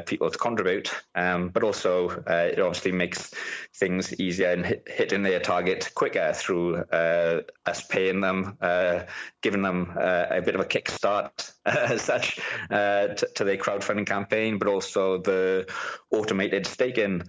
people 0.07 0.31
to 0.31 0.39
contribute, 0.39 0.91
um, 1.15 1.49
but 1.51 1.63
also 1.63 2.11
it 2.27 2.59
obviously 2.59 2.91
makes 2.93 3.33
things 3.75 4.19
easier 4.21 4.51
in 4.51 4.65
hit, 4.65 4.89
hitting 4.89 5.28
their 5.29 5.41
target 5.41 5.91
quicker 5.95 6.33
through 6.33 6.77
uh, 6.77 7.43
us 7.67 7.87
paying 7.87 8.21
them, 8.21 8.57
uh, 8.61 9.01
giving 9.43 9.63
them 9.63 9.93
uh, 9.97 10.27
a 10.31 10.43
bit 10.43 10.55
of 10.55 10.61
a 10.61 10.65
kickstart 10.65 11.53
as 11.91 12.03
such 12.03 12.41
uh, 12.71 13.09
to, 13.09 13.29
to, 13.35 13.45
their 13.45 13.57
crowdfunding 13.57 14.07
campaign, 14.07 14.59
but 14.59 14.69
also 14.69 15.19
the 15.19 15.67
automated 16.11 16.67
staking 16.67 17.23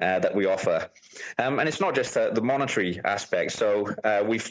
uh, 0.00 0.18
that 0.18 0.34
we 0.34 0.46
offer. 0.46 0.90
Um, 1.38 1.58
and 1.58 1.68
it's 1.68 1.80
not 1.80 1.94
just 1.94 2.14
the 2.14 2.40
monetary 2.42 3.00
aspect. 3.04 3.52
So 3.52 3.88
uh, 4.04 4.22
we've 4.26 4.46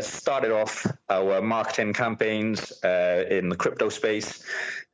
started 0.00 0.52
off 0.52 0.86
our 1.08 1.40
marketing 1.40 1.94
campaigns 1.94 2.72
in 2.82 3.48
the 3.48 3.56
crypto 3.56 3.88
space. 3.88 4.44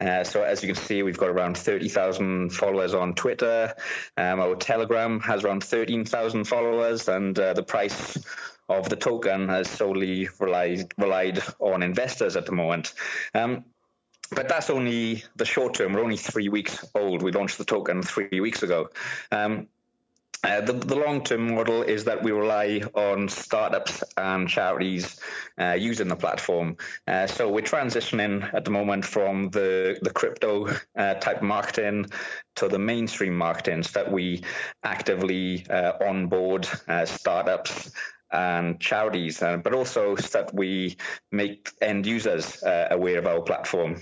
Uh, 0.01 0.25
so 0.25 0.43
as 0.43 0.63
you 0.63 0.73
can 0.73 0.83
see, 0.83 1.03
we've 1.03 1.17
got 1.17 1.31
around 1.31 1.57
30,000 1.57 2.51
followers 2.51 2.93
on 2.93 3.15
Twitter. 3.15 3.75
Um, 4.17 4.41
our 4.41 4.55
Telegram 4.55 5.21
has 5.21 5.45
around 5.45 5.65
13,000 5.65 6.45
followers, 6.45 7.09
and 7.09 7.39
uh, 7.39 7.55
the 7.55 7.63
price 7.63 8.19
of 8.69 8.89
the 8.89 8.97
token 8.97 9.49
has 9.49 9.69
solely 9.69 10.29
relied, 10.39 10.93
relied 10.99 11.41
on 11.61 11.83
investors 11.83 12.37
at 12.37 12.47
the 12.47 12.53
moment. 12.53 12.93
Um, 13.35 13.65
but 14.35 14.49
that's 14.49 14.71
only 14.71 15.25
the 15.37 15.45
short 15.45 15.75
term. 15.75 15.93
We're 15.93 16.03
only 16.03 16.17
three 16.17 16.49
weeks 16.49 16.85
old. 16.95 17.23
We 17.23 17.33
launched 17.33 17.59
the 17.59 17.65
token 17.65 18.03
three 18.03 18.41
weeks 18.41 18.63
ago. 18.63 18.89
Um, 19.31 19.69
uh, 20.45 20.61
the, 20.61 20.73
the 20.75 20.95
long 20.95 21.25
term 21.25 21.55
model 21.55 21.83
is 21.83 22.05
that 22.05 22.23
we 22.23 22.31
rely 22.31 22.83
on 22.95 23.29
startups 23.29 24.05
and 24.17 24.49
charities 24.49 25.19
uh, 25.59 25.73
using 25.73 26.09
the 26.09 26.17
platform. 26.17 26.77
Uh, 27.09 27.27
so 27.27 27.49
we're 27.49 27.63
transitioning 27.63 28.53
at 28.55 28.65
the 28.65 28.71
moment 28.71 29.05
from 29.05 29.51
the, 29.51 29.99
the 30.03 30.11
crypto 30.11 30.69
uh, 30.97 31.15
type 31.15 31.43
marketing 31.43 32.07
to 32.55 32.69
the 32.69 32.79
mainstream 32.79 33.37
marketing 33.37 33.83
so 33.83 34.05
that 34.05 34.13
we 34.13 34.43
actively 34.85 35.67
uh, 35.69 35.93
onboard 36.07 36.69
uh, 36.87 37.05
startups 37.05 37.91
and 38.31 38.81
charities, 38.81 39.39
but 39.39 39.73
also 39.73 40.17
so 40.17 40.39
that 40.39 40.53
we 40.53 40.97
make 41.31 41.71
end 41.81 42.05
users 42.05 42.63
aware 42.91 43.19
of 43.19 43.27
our 43.27 43.41
platform. 43.41 43.97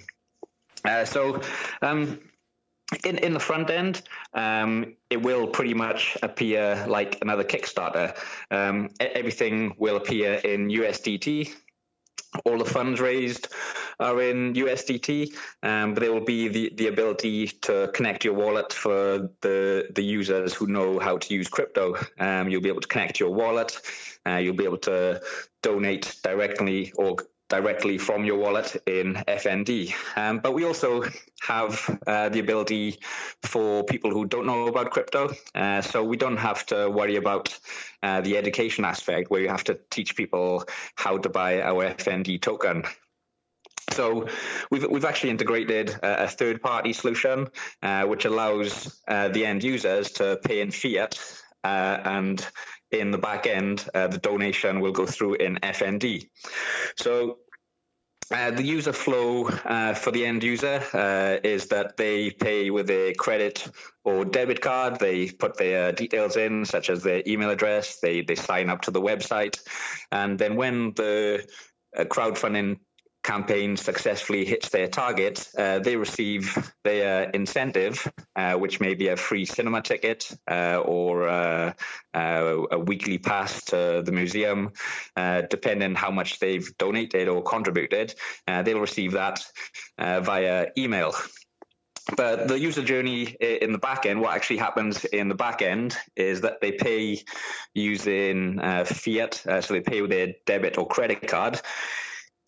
So, 1.04 1.40
um, 1.82 2.18
in 3.04 3.18
in 3.18 3.32
the 3.32 3.40
front 3.40 3.70
end, 3.70 4.02
um, 4.34 4.94
it 5.10 5.22
will 5.22 5.46
pretty 5.46 5.74
much 5.74 6.16
appear 6.22 6.84
like 6.88 7.18
another 7.22 7.44
Kickstarter. 7.44 8.16
Um, 8.50 8.90
everything 9.00 9.74
will 9.78 9.96
appear 9.96 10.34
in 10.34 10.68
USDT. 10.68 11.52
All 12.44 12.58
the 12.58 12.64
funds 12.64 13.00
raised 13.00 13.48
are 14.00 14.20
in 14.20 14.54
USDT, 14.54 15.34
um, 15.62 15.94
but 15.94 16.00
there 16.00 16.12
will 16.12 16.24
be 16.24 16.48
the, 16.48 16.72
the 16.74 16.88
ability 16.88 17.46
to 17.46 17.90
connect 17.94 18.24
your 18.24 18.34
wallet 18.34 18.72
for 18.72 19.30
the 19.40 19.88
the 19.94 20.02
users 20.02 20.52
who 20.52 20.66
know 20.66 20.98
how 20.98 21.16
to 21.18 21.34
use 21.34 21.48
crypto. 21.48 21.96
Um, 22.18 22.48
you'll 22.48 22.60
be 22.60 22.68
able 22.68 22.80
to 22.80 22.88
connect 22.88 23.20
your 23.20 23.30
wallet. 23.30 23.80
Uh, 24.26 24.36
you'll 24.36 24.56
be 24.56 24.64
able 24.64 24.78
to 24.78 25.22
donate 25.62 26.16
directly 26.22 26.92
or 26.96 27.16
directly 27.54 27.98
from 27.98 28.24
your 28.24 28.38
wallet 28.38 28.76
in 28.86 29.14
FND. 29.14 29.94
Um, 30.16 30.38
but 30.38 30.54
we 30.54 30.64
also 30.64 31.04
have 31.42 31.72
uh, 32.06 32.28
the 32.28 32.40
ability 32.40 32.98
for 33.42 33.84
people 33.84 34.10
who 34.10 34.26
don't 34.26 34.46
know 34.46 34.66
about 34.66 34.90
crypto. 34.90 35.32
Uh, 35.54 35.80
so 35.80 36.02
we 36.02 36.16
don't 36.16 36.38
have 36.38 36.66
to 36.66 36.90
worry 36.90 37.16
about 37.16 37.56
uh, 38.02 38.20
the 38.22 38.36
education 38.36 38.84
aspect 38.84 39.30
where 39.30 39.40
you 39.40 39.48
have 39.48 39.64
to 39.64 39.78
teach 39.90 40.16
people 40.16 40.64
how 40.96 41.18
to 41.18 41.28
buy 41.28 41.62
our 41.62 41.84
FND 41.94 42.40
token. 42.40 42.84
So 43.90 44.26
we've 44.70 44.86
we've 44.90 45.04
actually 45.04 45.30
integrated 45.30 45.94
a, 46.02 46.26
third 46.26 46.62
party 46.62 46.92
solution 46.92 47.48
uh, 47.82 48.04
which 48.06 48.24
allows 48.24 49.00
uh, 49.06 49.28
the 49.28 49.44
end 49.46 49.62
users 49.62 50.10
to 50.12 50.40
pay 50.42 50.60
in 50.60 50.70
fiat 50.70 51.14
uh, 51.62 51.98
and 52.04 52.46
in 52.90 53.10
the 53.10 53.18
back 53.18 53.46
end 53.46 53.86
uh, 53.94 54.06
the 54.06 54.18
donation 54.18 54.80
will 54.80 54.92
go 54.92 55.06
through 55.06 55.34
in 55.34 55.56
FND. 55.56 56.28
So 56.96 57.38
uh, 58.30 58.50
the 58.50 58.62
user 58.62 58.92
flow 58.92 59.48
uh, 59.48 59.94
for 59.94 60.10
the 60.10 60.24
end 60.24 60.42
user 60.42 60.82
uh, 60.92 61.38
is 61.42 61.66
that 61.68 61.96
they 61.96 62.30
pay 62.30 62.70
with 62.70 62.90
a 62.90 63.14
credit 63.14 63.66
or 64.04 64.24
debit 64.24 64.60
card. 64.60 64.98
They 64.98 65.30
put 65.30 65.56
their 65.56 65.92
details 65.92 66.36
in, 66.36 66.64
such 66.64 66.90
as 66.90 67.02
their 67.02 67.22
email 67.26 67.50
address. 67.50 68.00
They 68.00 68.22
they 68.22 68.34
sign 68.34 68.70
up 68.70 68.82
to 68.82 68.90
the 68.90 69.00
website, 69.00 69.60
and 70.10 70.38
then 70.38 70.56
when 70.56 70.92
the 70.94 71.46
uh, 71.96 72.04
crowdfunding 72.04 72.78
campaign 73.24 73.76
successfully 73.76 74.44
hits 74.44 74.68
their 74.68 74.86
target, 74.86 75.48
uh, 75.58 75.78
they 75.80 75.96
receive 75.96 76.72
their 76.84 77.30
incentive, 77.30 78.06
uh, 78.36 78.54
which 78.54 78.80
may 78.80 78.94
be 78.94 79.08
a 79.08 79.16
free 79.16 79.46
cinema 79.46 79.80
ticket 79.80 80.30
uh, 80.48 80.76
or 80.76 81.26
uh, 81.26 81.72
uh, 82.12 82.62
a 82.70 82.78
weekly 82.78 83.18
pass 83.18 83.64
to 83.64 84.02
the 84.04 84.12
museum, 84.12 84.70
uh, 85.16 85.40
depending 85.50 85.94
how 85.94 86.10
much 86.10 86.38
they've 86.38 86.76
donated 86.76 87.26
or 87.26 87.42
contributed. 87.42 88.14
they'll 88.46 88.78
receive 88.78 89.12
that 89.12 89.44
via 89.98 90.68
email. 90.78 91.14
But 92.18 92.48
the 92.48 92.58
user 92.58 92.82
journey 92.82 93.22
in 93.40 93.72
the 93.72 93.78
back 93.78 94.04
end, 94.04 94.20
what 94.20 94.34
actually 94.34 94.58
happens 94.58 95.06
in 95.06 95.30
the 95.30 95.34
back 95.34 95.62
end 95.62 95.96
is 96.14 96.42
that 96.42 96.60
they 96.60 96.72
pay 96.72 97.24
using 97.72 98.58
fiat, 98.84 99.34
so 99.34 99.72
they 99.72 99.80
pay 99.80 100.02
with 100.02 100.10
their 100.10 100.34
debit 100.44 100.76
or 100.76 100.86
credit 100.86 101.26
card 101.26 101.62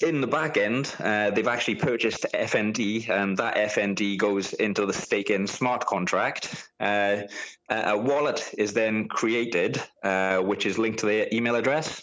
in 0.00 0.20
the 0.20 0.26
back 0.26 0.58
end, 0.58 0.94
uh, 1.00 1.30
they've 1.30 1.48
actually 1.48 1.76
purchased 1.76 2.26
FND, 2.34 3.08
and 3.08 3.36
that 3.38 3.56
FND 3.56 4.18
goes 4.18 4.52
into 4.52 4.84
the 4.84 4.92
staking 4.92 5.46
smart 5.46 5.86
contract. 5.86 6.68
Uh, 6.78 7.22
a 7.70 7.96
wallet 7.96 8.54
is 8.58 8.74
then 8.74 9.08
created, 9.08 9.82
uh, 10.02 10.38
which 10.38 10.66
is 10.66 10.78
linked 10.78 10.98
to 10.98 11.06
their 11.06 11.28
email 11.32 11.54
address. 11.54 12.02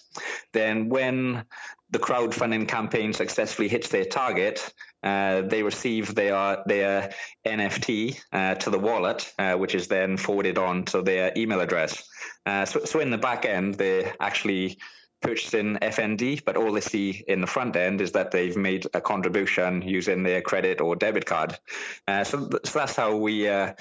Then, 0.54 0.90
when 0.90 1.46
the 1.92 2.00
crowdfunding 2.00 2.68
campaign 2.68 3.14
successfully 3.14 3.68
hits 3.68 3.90
their 3.90 4.06
target, 4.06 4.74
uh, 5.04 5.42
they 5.42 5.62
receive 5.62 6.16
their 6.16 6.64
their 6.66 7.14
NFT 7.46 8.20
uh, 8.32 8.56
to 8.56 8.72
the 8.72 8.80
wallet, 8.80 9.32
uh, 9.38 9.54
which 9.54 9.76
is 9.76 9.88
then 9.88 10.18
forwarded 10.18 10.58
on 10.58 10.86
to 10.86 11.04
their 11.04 11.32
email 11.38 11.60
address. 11.60 12.04
so, 12.48 12.86
so 12.86 13.00
in 13.00 13.12
the 13.12 13.20
back 13.20 13.46
end, 13.46 13.76
they 13.76 14.12
actually 14.20 14.80
purchasing 15.24 15.78
FND, 15.78 16.44
but 16.46 16.58
all 16.58 16.72
they 16.72 16.82
see 16.82 17.24
in 17.28 17.42
the 17.42 17.48
front 17.48 17.76
end 17.76 18.02
is 18.02 18.12
that 18.12 18.30
they've 18.32 18.58
made 18.58 18.86
a 18.94 19.02
contribution 19.02 19.82
using 19.82 20.22
their 20.22 20.42
credit 20.42 20.82
or 20.82 20.96
debit 20.96 21.26
card. 21.26 21.58
Uh, 22.08 22.24
so, 22.24 22.48
th- 22.50 22.66
so, 22.66 22.80
that's 22.80 22.96
how 22.96 23.16
we 23.16 23.48
uh, 23.48 23.74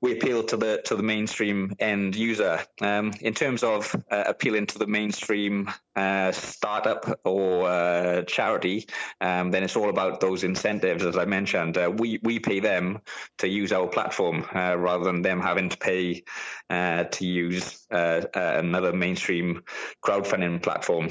we 0.00 0.12
appeal 0.12 0.42
to 0.44 0.56
the 0.56 0.82
to 0.86 0.96
the 0.96 1.02
mainstream 1.02 1.76
end 1.78 2.16
user. 2.16 2.60
Um, 2.80 3.12
in 3.20 3.34
terms 3.34 3.62
of 3.62 3.94
uh, 4.10 4.24
appealing 4.26 4.66
to 4.68 4.78
the 4.78 4.86
mainstream 4.86 5.70
uh, 5.94 6.32
startup 6.32 7.20
or 7.24 7.68
uh, 7.68 8.22
charity, 8.22 8.88
um, 9.20 9.50
then 9.50 9.62
it's 9.62 9.76
all 9.76 9.90
about 9.90 10.20
those 10.20 10.44
incentives, 10.44 11.04
as 11.04 11.16
I 11.16 11.26
mentioned. 11.26 11.76
Uh, 11.76 11.92
we 11.94 12.18
we 12.22 12.38
pay 12.38 12.60
them 12.60 13.00
to 13.38 13.48
use 13.48 13.72
our 13.72 13.86
platform 13.86 14.46
rather 14.54 15.04
than 15.04 15.22
them 15.22 15.40
having 15.40 15.68
to 15.68 15.76
pay 15.76 16.24
to 16.70 17.26
use 17.26 17.86
another 17.90 18.92
mainstream 18.92 19.62
crowdfunding 20.02 20.62
platform 20.62 20.85
platform. 20.86 21.10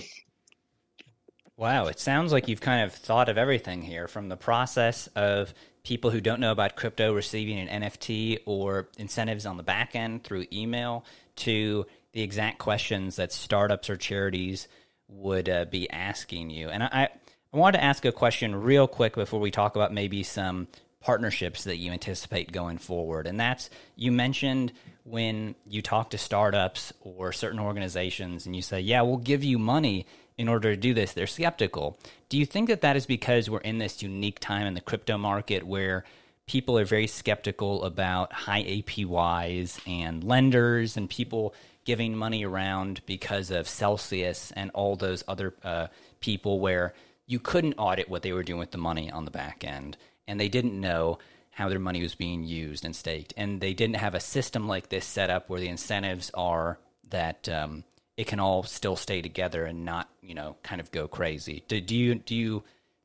Wow, 1.57 1.87
it 1.87 1.99
sounds 1.99 2.33
like 2.33 2.47
you've 2.47 2.61
kind 2.61 2.83
of 2.83 2.93
thought 2.93 3.29
of 3.29 3.37
everything 3.37 3.81
here 3.81 4.07
from 4.07 4.27
the 4.27 4.35
process 4.35 5.07
of 5.15 5.53
people 5.83 6.11
who 6.11 6.19
don't 6.19 6.41
know 6.41 6.51
about 6.51 6.75
crypto 6.75 7.13
receiving 7.13 7.59
an 7.59 7.81
NFT 7.81 8.39
or 8.45 8.89
incentives 8.97 9.45
on 9.45 9.55
the 9.55 9.63
back 9.63 9.95
end 9.95 10.23
through 10.23 10.45
email 10.51 11.05
to 11.37 11.85
the 12.11 12.21
exact 12.21 12.59
questions 12.59 13.15
that 13.17 13.31
startups 13.31 13.89
or 13.89 13.95
charities 13.95 14.67
would 15.07 15.47
uh, 15.47 15.65
be 15.65 15.89
asking 15.89 16.49
you. 16.49 16.69
And 16.69 16.83
I, 16.83 17.09
I 17.53 17.57
wanted 17.57 17.77
to 17.77 17.83
ask 17.83 18.03
a 18.03 18.11
question 18.11 18.55
real 18.55 18.87
quick 18.87 19.15
before 19.15 19.39
we 19.39 19.51
talk 19.51 19.75
about 19.75 19.93
maybe 19.93 20.23
some 20.23 20.67
partnerships 20.99 21.65
that 21.65 21.77
you 21.77 21.91
anticipate 21.91 22.51
going 22.51 22.79
forward. 22.79 23.27
And 23.27 23.39
that's 23.39 23.69
you 23.95 24.11
mentioned 24.11 24.73
when 25.05 25.53
you 25.67 25.83
talk 25.83 26.09
to 26.09 26.17
startups 26.17 26.91
or 26.99 27.31
certain 27.31 27.59
organizations 27.59 28.45
and 28.45 28.55
you 28.55 28.61
say, 28.61 28.79
yeah, 28.79 29.01
we'll 29.03 29.17
give 29.17 29.43
you 29.43 29.59
money 29.59 30.07
in 30.37 30.49
order 30.49 30.71
to 30.71 30.81
do 30.81 30.93
this, 30.93 31.13
they're 31.13 31.27
skeptical. 31.27 31.97
Do 32.27 32.37
you 32.37 32.45
think 32.45 32.67
that 32.67 32.81
that 32.81 32.97
is 32.97 33.05
because 33.05 33.49
we're 33.49 33.59
in 33.59 33.77
this 33.77 34.01
unique 34.01 34.39
time 34.39 34.65
in 34.65 34.73
the 34.73 34.81
crypto 34.81 35.17
market 35.17 35.63
where 35.63 36.03
people 36.47 36.77
are 36.77 36.85
very 36.85 37.07
skeptical 37.07 37.83
about 37.83 38.33
high 38.33 38.63
APYs 38.63 39.79
and 39.87 40.23
lenders 40.23 40.97
and 40.97 41.09
people 41.09 41.53
giving 41.85 42.17
money 42.17 42.43
around 42.43 43.01
because 43.05 43.51
of 43.51 43.69
Celsius 43.69 44.51
and 44.55 44.71
all 44.71 44.95
those 44.95 45.23
other 45.27 45.53
uh, 45.63 45.87
people 46.19 46.59
where 46.59 46.93
you 47.27 47.39
couldn't 47.39 47.75
audit 47.77 48.09
what 48.09 48.23
they 48.23 48.33
were 48.33 48.43
doing 48.43 48.59
with 48.59 48.71
the 48.71 48.77
money 48.77 49.11
on 49.11 49.25
the 49.25 49.31
back 49.31 49.63
end 49.63 49.97
and 50.27 50.39
they 50.39 50.49
didn't 50.49 50.79
know 50.79 51.19
how 51.55 51.69
their 51.69 51.79
money 51.79 52.01
was 52.01 52.15
being 52.15 52.43
used 52.43 52.83
and 52.83 52.93
staked. 52.93 53.33
And 53.37 53.61
they 53.61 53.73
didn't 53.73 53.95
have 53.95 54.13
a 54.13 54.19
system 54.19 54.67
like 54.67 54.89
this 54.89 55.05
set 55.05 55.29
up 55.29 55.49
where 55.49 55.61
the 55.61 55.69
incentives 55.69 56.29
are 56.33 56.79
that 57.11 57.47
um, 57.47 57.85
it 58.17 58.27
can 58.27 58.41
all 58.41 58.63
still 58.63 58.97
stay 58.97 59.21
together 59.21 59.63
and 59.63 59.85
not, 59.85 60.09
you 60.21 60.35
know, 60.35 60.57
kind 60.63 60.81
of 60.81 60.91
go 60.91 61.07
crazy. 61.07 61.63
Do, 61.69 61.79
do 61.79 61.95
you 61.95 62.15
do 62.15 62.35
you? 62.35 62.63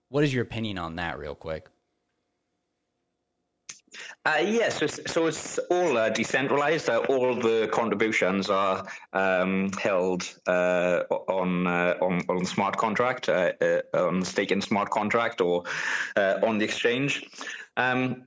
What 0.08 0.24
is 0.24 0.34
your 0.34 0.42
opinion 0.42 0.78
on 0.78 0.96
that, 0.96 1.16
real 1.16 1.36
quick? 1.36 1.68
Uh, 4.24 4.42
yes, 4.42 4.78
so, 4.78 4.86
so, 4.86 5.26
it's 5.26 5.58
all 5.70 5.96
uh, 5.96 6.10
decentralized. 6.10 6.88
Uh, 6.88 6.98
all 7.08 7.36
the 7.36 7.68
contributions 7.72 8.50
are 8.50 8.84
um, 9.12 9.70
held 9.80 10.28
uh, 10.48 11.02
on, 11.08 11.66
uh, 11.68 11.94
on 12.00 12.20
on 12.28 12.44
smart 12.44 12.76
contract, 12.76 13.28
uh, 13.28 13.52
on 13.94 14.24
staking 14.24 14.60
smart 14.60 14.90
contract, 14.90 15.40
or 15.40 15.62
on 16.16 16.58
the 16.58 16.64
exchange. 16.64 17.24
Um, 17.76 18.26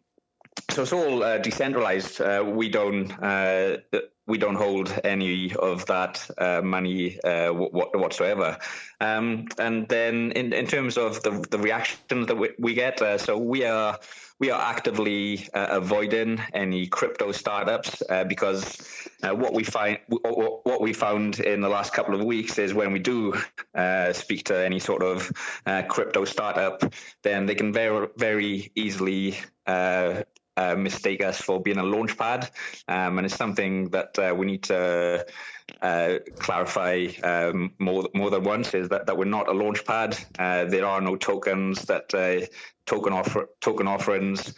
so 0.74 0.82
it's 0.82 0.94
all 0.94 1.24
uh, 1.24 1.38
decentralized. 1.38 2.22
Uh, 2.22 2.44
we 2.46 2.70
don't 2.70 3.12
uh, 3.22 3.78
we 4.26 4.38
don't 4.38 4.56
hold 4.56 4.94
any 5.04 5.54
of 5.56 5.86
that 5.88 6.30
uh, 6.38 6.62
money 6.62 7.20
uh, 7.22 7.50
whatsoever. 7.50 8.58
Um, 9.02 9.48
and 9.60 9.88
then 9.90 10.32
in, 10.32 10.54
in 10.54 10.66
terms 10.66 10.98
of 10.98 11.22
the 11.24 11.46
the 11.50 11.60
reaction 11.60 12.26
that 12.26 12.36
we, 12.36 12.50
we 12.58 12.74
get, 12.74 13.02
uh, 13.02 13.18
so 13.18 13.38
we 13.38 13.66
are 13.66 14.00
we 14.40 14.50
are 14.50 14.62
actively 14.62 15.48
avoiding 15.54 16.42
any 16.54 16.88
crypto 16.88 17.32
startups 17.32 18.02
because 18.28 19.08
what 19.22 19.54
we 19.54 19.64
find 19.64 20.00
what 20.10 20.82
we 20.82 20.92
found 20.92 21.40
in 21.40 21.62
the 21.62 21.70
last 21.70 21.94
couple 21.94 22.14
of 22.16 22.26
weeks 22.26 22.58
is 22.58 22.74
when 22.74 22.92
we 22.92 23.00
do 23.00 23.34
speak 24.12 24.44
to 24.46 24.58
any 24.58 24.80
sort 24.80 25.04
of 25.04 25.32
crypto 25.88 26.26
startup, 26.26 26.84
then 27.22 27.46
they 27.46 27.56
can 27.56 27.72
very 27.72 28.08
very 28.18 28.72
easily 28.76 29.38
uh, 29.66 30.24
uh, 30.58 30.76
mistake 30.76 31.24
us 31.24 31.40
for 31.42 31.62
being 31.62 31.78
a 31.78 31.84
launch 31.84 32.18
pad. 32.18 32.50
Um, 32.88 33.18
and 33.18 33.26
it's 33.26 33.36
something 33.36 33.90
that 33.90 34.18
uh, 34.20 34.34
we 34.36 34.46
need 34.46 34.64
to 34.64 35.26
uh, 35.82 36.14
clarify 36.40 37.08
um, 37.24 37.74
more 37.80 38.08
more 38.14 38.30
than 38.30 38.44
once 38.44 38.74
is 38.74 38.90
that, 38.90 39.06
that 39.06 39.18
we're 39.18 39.26
not 39.26 39.48
a 39.48 39.54
launch 39.54 39.86
pad. 39.86 40.18
Uh, 40.38 40.66
there 40.66 40.86
are 40.86 41.02
no 41.02 41.16
tokens 41.16 41.84
that 41.84 42.14
uh, 42.14 42.46
token 42.86 43.14
offer 43.14 43.50
token 43.62 43.88
offerings 43.88 44.54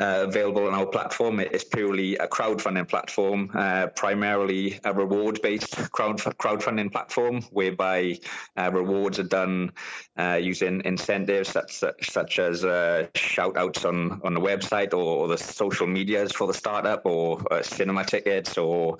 uh, 0.00 0.24
available 0.26 0.66
on 0.66 0.74
our 0.74 0.86
platform. 0.86 1.38
It 1.40 1.54
is 1.54 1.64
purely 1.64 2.16
a 2.16 2.26
crowdfunding 2.26 2.88
platform, 2.88 3.50
uh, 3.54 3.86
primarily 3.88 4.80
a 4.84 4.92
reward 4.92 5.40
based 5.42 5.92
crowd 5.92 6.18
crowdfunding 6.18 6.90
platform, 6.90 7.42
whereby 7.50 8.18
uh, 8.56 8.70
rewards 8.72 9.18
are 9.18 9.24
done 9.24 9.72
uh, 10.18 10.40
using 10.42 10.82
incentives 10.84 11.50
such 11.50 11.84
such 12.00 12.38
as 12.38 12.64
uh, 12.64 13.06
shout 13.14 13.56
outs 13.56 13.84
on 13.84 14.20
on 14.24 14.34
the 14.34 14.40
website 14.40 14.92
or, 14.92 15.22
or, 15.22 15.28
the 15.28 15.38
social 15.38 15.86
medias 15.86 16.32
for 16.32 16.46
the 16.46 16.54
startup, 16.54 17.02
or 17.04 17.40
uh, 17.52 17.62
cinema 17.62 18.04
tickets, 18.04 18.58
or 18.58 18.98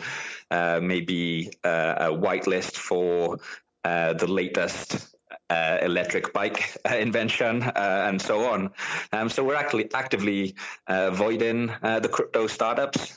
maybe 0.51 1.51
a 1.65 2.11
whitelist 2.11 2.77
for 2.77 3.39
the 3.83 4.27
latest 4.29 5.17
uh, 5.53 5.79
electric 5.83 6.33
bike 6.33 6.75
uh, 6.91 6.97
invention 6.97 7.63
uh, 7.63 8.07
and 8.09 8.23
so 8.23 8.51
on. 8.51 8.71
Um, 9.13 9.29
so 9.29 9.45
we're 9.45 9.55
actually 9.55 9.93
actively 9.93 10.55
uh, 10.89 11.11
avoiding 11.13 11.71
uh, 11.83 12.01
the 12.01 12.09
crypto 12.09 12.47
startups 12.47 13.13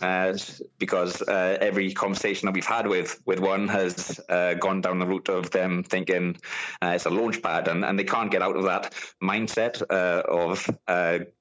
because 0.78 1.22
every 1.28 1.94
conversation 1.94 2.48
that 2.48 2.54
we've 2.54 2.66
had 2.66 2.88
with 2.88 3.22
with 3.26 3.40
one 3.40 3.68
has 3.70 4.20
gone 4.60 4.82
down 4.82 5.00
the 5.00 5.06
route 5.06 5.30
of 5.30 5.52
them 5.52 5.84
thinking 5.84 6.36
it's 6.82 7.06
a 7.06 7.10
launch 7.10 7.42
pad 7.42 7.68
and, 7.68 7.86
and 7.86 7.98
they 7.98 8.04
can't 8.04 8.32
get 8.32 8.42
out 8.42 8.58
of 8.58 8.64
that 8.64 8.94
mindset 9.24 9.82
of 9.82 10.70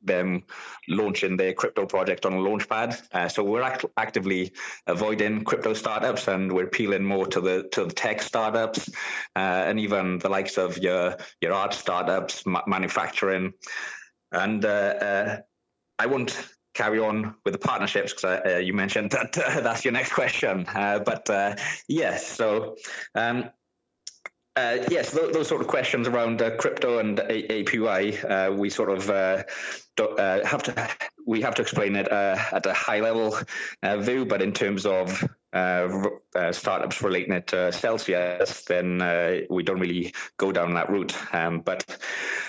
them 0.02 0.42
launching 0.88 1.36
their 1.36 1.54
crypto 1.54 1.86
project 1.86 2.24
on 2.26 2.34
a 2.34 2.40
launch 2.40 2.68
pad. 2.68 2.96
so 3.30 3.42
we're 3.42 3.62
act- 3.62 3.86
actively 3.96 4.52
avoiding 4.86 5.42
crypto 5.42 5.74
startups 5.74 6.28
and 6.28 6.52
we're 6.52 6.64
appealing 6.64 7.04
more 7.04 7.26
to 7.26 7.40
the 7.40 7.68
to 7.72 7.84
the 7.86 7.94
tech 7.94 8.22
startups 8.22 8.90
and 9.34 9.80
even 9.80 10.18
the 10.18 10.28
likes 10.28 10.56
of 10.56 10.78
your 10.84 11.16
your 11.40 11.52
art 11.52 11.74
startups, 11.74 12.46
ma- 12.46 12.62
manufacturing, 12.66 13.52
and 14.30 14.64
uh, 14.64 14.68
uh, 14.68 15.40
I 15.98 16.06
won't 16.06 16.48
carry 16.74 16.98
on 16.98 17.34
with 17.44 17.52
the 17.52 17.58
partnerships 17.58 18.12
because 18.12 18.40
uh, 18.44 18.58
you 18.58 18.72
mentioned 18.72 19.10
that 19.12 19.36
uh, 19.38 19.60
that's 19.66 19.84
your 19.84 19.92
next 19.92 20.12
question. 20.12 20.66
Uh, 20.68 21.00
but 21.00 21.28
uh, 21.30 21.56
yes, 21.88 22.26
so. 22.26 22.76
Um, 23.14 23.50
uh, 24.56 24.78
yes, 24.88 25.10
those, 25.10 25.32
those, 25.32 25.48
sort 25.48 25.60
of 25.60 25.66
questions 25.66 26.06
around 26.06 26.40
uh, 26.40 26.54
crypto 26.58 27.00
and 27.00 27.18
A- 27.18 27.64
APY, 27.64 28.56
we 28.56 28.70
sort 28.70 28.88
of 28.88 29.06
have 29.08 30.62
to 30.62 30.88
we 31.26 31.40
have 31.40 31.56
to 31.56 31.62
explain 31.62 31.96
it 31.96 32.06
at 32.06 32.64
a 32.64 32.72
high 32.72 33.00
level 33.00 33.36
view, 33.82 34.24
but 34.24 34.40
in 34.40 34.52
terms 34.52 34.86
of 34.86 35.28
uh, 35.54 36.08
uh, 36.34 36.52
startups 36.52 37.00
relating 37.00 37.32
it 37.32 37.46
to 37.46 37.70
Celsius, 37.72 38.64
then 38.64 39.00
uh, 39.00 39.40
we 39.48 39.62
don't 39.62 39.78
really 39.78 40.12
go 40.36 40.50
down 40.50 40.74
that 40.74 40.90
route. 40.90 41.14
Um, 41.32 41.60
but 41.60 41.84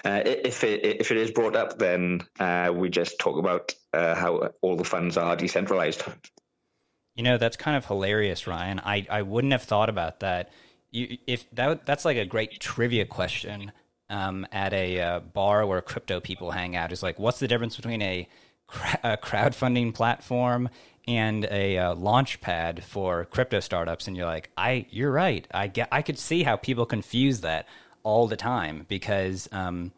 uh, 0.03 0.23
if 0.25 0.63
it 0.63 0.83
if 0.83 1.11
it 1.11 1.17
is 1.17 1.31
brought 1.31 1.55
up, 1.55 1.77
then 1.77 2.21
uh, 2.39 2.73
we 2.75 2.89
just 2.89 3.19
talk 3.19 3.37
about 3.37 3.75
uh, 3.93 4.15
how 4.15 4.49
all 4.61 4.75
the 4.75 4.83
funds 4.83 5.17
are 5.17 5.35
decentralized. 5.35 6.03
You 7.15 7.23
know, 7.23 7.37
that's 7.37 7.55
kind 7.55 7.77
of 7.77 7.85
hilarious, 7.85 8.47
Ryan. 8.47 8.81
I, 8.83 9.05
I 9.09 9.21
wouldn't 9.21 9.53
have 9.53 9.63
thought 9.63 9.87
about 9.89 10.19
that. 10.21 10.51
You, 10.89 11.17
if 11.27 11.49
that 11.51 11.85
that's 11.85 12.05
like 12.05 12.17
a 12.17 12.25
great 12.25 12.59
trivia 12.59 13.05
question 13.05 13.71
um, 14.09 14.47
at 14.51 14.73
a 14.73 15.21
bar 15.33 15.65
where 15.67 15.81
crypto 15.81 16.19
people 16.19 16.51
hang 16.51 16.75
out. 16.75 16.91
Is 16.91 17.03
like, 17.03 17.19
what's 17.19 17.39
the 17.39 17.47
difference 17.47 17.75
between 17.75 18.01
a, 18.01 18.27
a 19.03 19.17
crowdfunding 19.17 19.93
platform 19.93 20.69
and 21.07 21.45
a 21.45 21.77
uh, 21.77 21.95
launch 21.95 22.41
pad 22.41 22.83
for 22.83 23.25
crypto 23.25 23.59
startups 23.59 24.07
and 24.07 24.17
you're 24.17 24.25
like 24.25 24.49
i 24.57 24.85
you're 24.89 25.11
right. 25.11 25.47
I 25.53 25.67
get 25.67 25.89
i 25.91 26.01
could 26.01 26.17
see 26.17 26.43
how 26.43 26.55
people 26.55 26.85
confuse 26.85 27.41
that 27.41 27.67
all 28.03 28.27
the 28.27 28.35
time 28.35 28.85
because 28.87 29.49
um, 29.51 29.91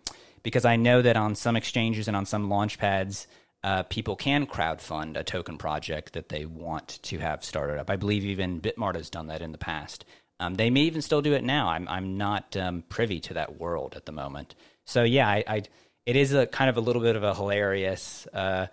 because 0.43 0.65
i 0.65 0.75
know 0.75 1.01
that 1.01 1.17
on 1.17 1.35
some 1.35 1.55
exchanges 1.55 2.07
and 2.07 2.17
on 2.17 2.25
some 2.25 2.49
launch 2.49 2.77
pads 2.77 3.27
uh, 3.63 3.83
people 3.83 4.15
can 4.15 4.45
crowdfund 4.45 5.17
a 5.17 5.23
token 5.23 5.57
project 5.57 6.13
that 6.13 6.29
they 6.29 6.45
want 6.45 6.99
to 7.01 7.17
have 7.17 7.43
started 7.43 7.79
up. 7.79 7.89
I 7.89 7.95
believe 7.95 8.23
even 8.23 8.61
bitmart 8.61 8.95
has 8.95 9.09
done 9.09 9.27
that 9.27 9.41
in 9.41 9.51
the 9.51 9.57
past. 9.57 10.05
Um, 10.39 10.55
they 10.55 10.69
may 10.69 10.81
even 10.81 11.01
still 11.01 11.21
do 11.21 11.33
it 11.33 11.43
now. 11.43 11.69
I'm, 11.69 11.87
I'm 11.87 12.17
not 12.17 12.55
um, 12.55 12.83
privy 12.87 13.19
to 13.21 13.33
that 13.33 13.59
world 13.59 13.95
at 13.95 14.05
the 14.05 14.11
moment. 14.11 14.55
So 14.85 15.03
yeah 15.03 15.27
I, 15.27 15.43
I, 15.47 15.63
it 16.05 16.15
is 16.15 16.33
a 16.33 16.45
kind 16.45 16.69
of 16.69 16.77
a 16.77 16.81
little 16.81 17.01
bit 17.01 17.15
of 17.15 17.23
a 17.23 17.33
hilarious 17.33 18.27
uh, 18.31 18.67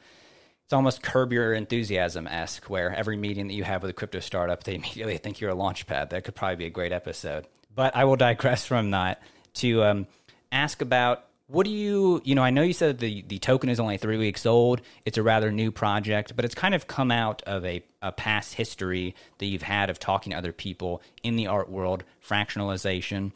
it's 0.65 0.73
almost 0.73 1.03
curb 1.03 1.33
your 1.33 1.53
enthusiasm 1.53 2.27
esque, 2.27 2.71
where 2.71 2.95
every 2.95 3.17
meeting 3.17 3.49
that 3.49 3.55
you 3.55 3.65
have 3.65 3.83
with 3.83 3.91
a 3.91 3.95
crypto 3.95 4.21
startup, 4.21 4.65
they 4.65 4.75
immediately 4.77 5.19
think 5.19 5.41
you're 5.41 5.51
a 5.51 5.55
launch 5.55 5.87
pad. 5.87 6.11
That 6.11 6.25
could 6.25 6.35
probably 6.35 6.57
be 6.57 6.67
a 6.67 6.71
great 6.71 6.93
episode. 6.93 7.47
But 7.75 7.95
I 7.95 8.05
will 8.05 8.17
digress 8.17 8.67
from 8.67 8.93
that 8.93 9.23
to 9.55 9.85
um, 9.85 10.07
ask 10.51 10.81
about 10.81 11.25
what 11.47 11.67
do 11.67 11.71
you, 11.71 12.23
you 12.25 12.35
know, 12.35 12.43
I 12.43 12.51
know 12.51 12.63
you 12.63 12.73
said 12.73 12.99
the, 12.99 13.23
the 13.23 13.39
token 13.39 13.69
is 13.69 13.79
only 13.79 13.99
three 13.99 14.17
weeks 14.17 14.47
old. 14.47 14.81
It's 15.05 15.19
a 15.19 15.23
rather 15.23 15.53
new 15.53 15.71
project, 15.71 16.35
but 16.35 16.45
it's 16.45 16.55
kind 16.55 16.75
of 16.75 16.87
come 16.87 17.11
out 17.11 17.43
of 17.43 17.67
a, 17.67 17.85
a 18.01 18.13
past 18.13 18.55
history 18.55 19.15
that 19.39 19.47
you've 19.47 19.63
had 19.63 19.91
of 19.91 19.99
talking 19.99 20.33
to 20.33 20.39
other 20.39 20.53
people 20.53 21.03
in 21.23 21.37
the 21.37 21.49
art 21.49 21.69
world, 21.69 22.05
fractionalization, 22.27 23.33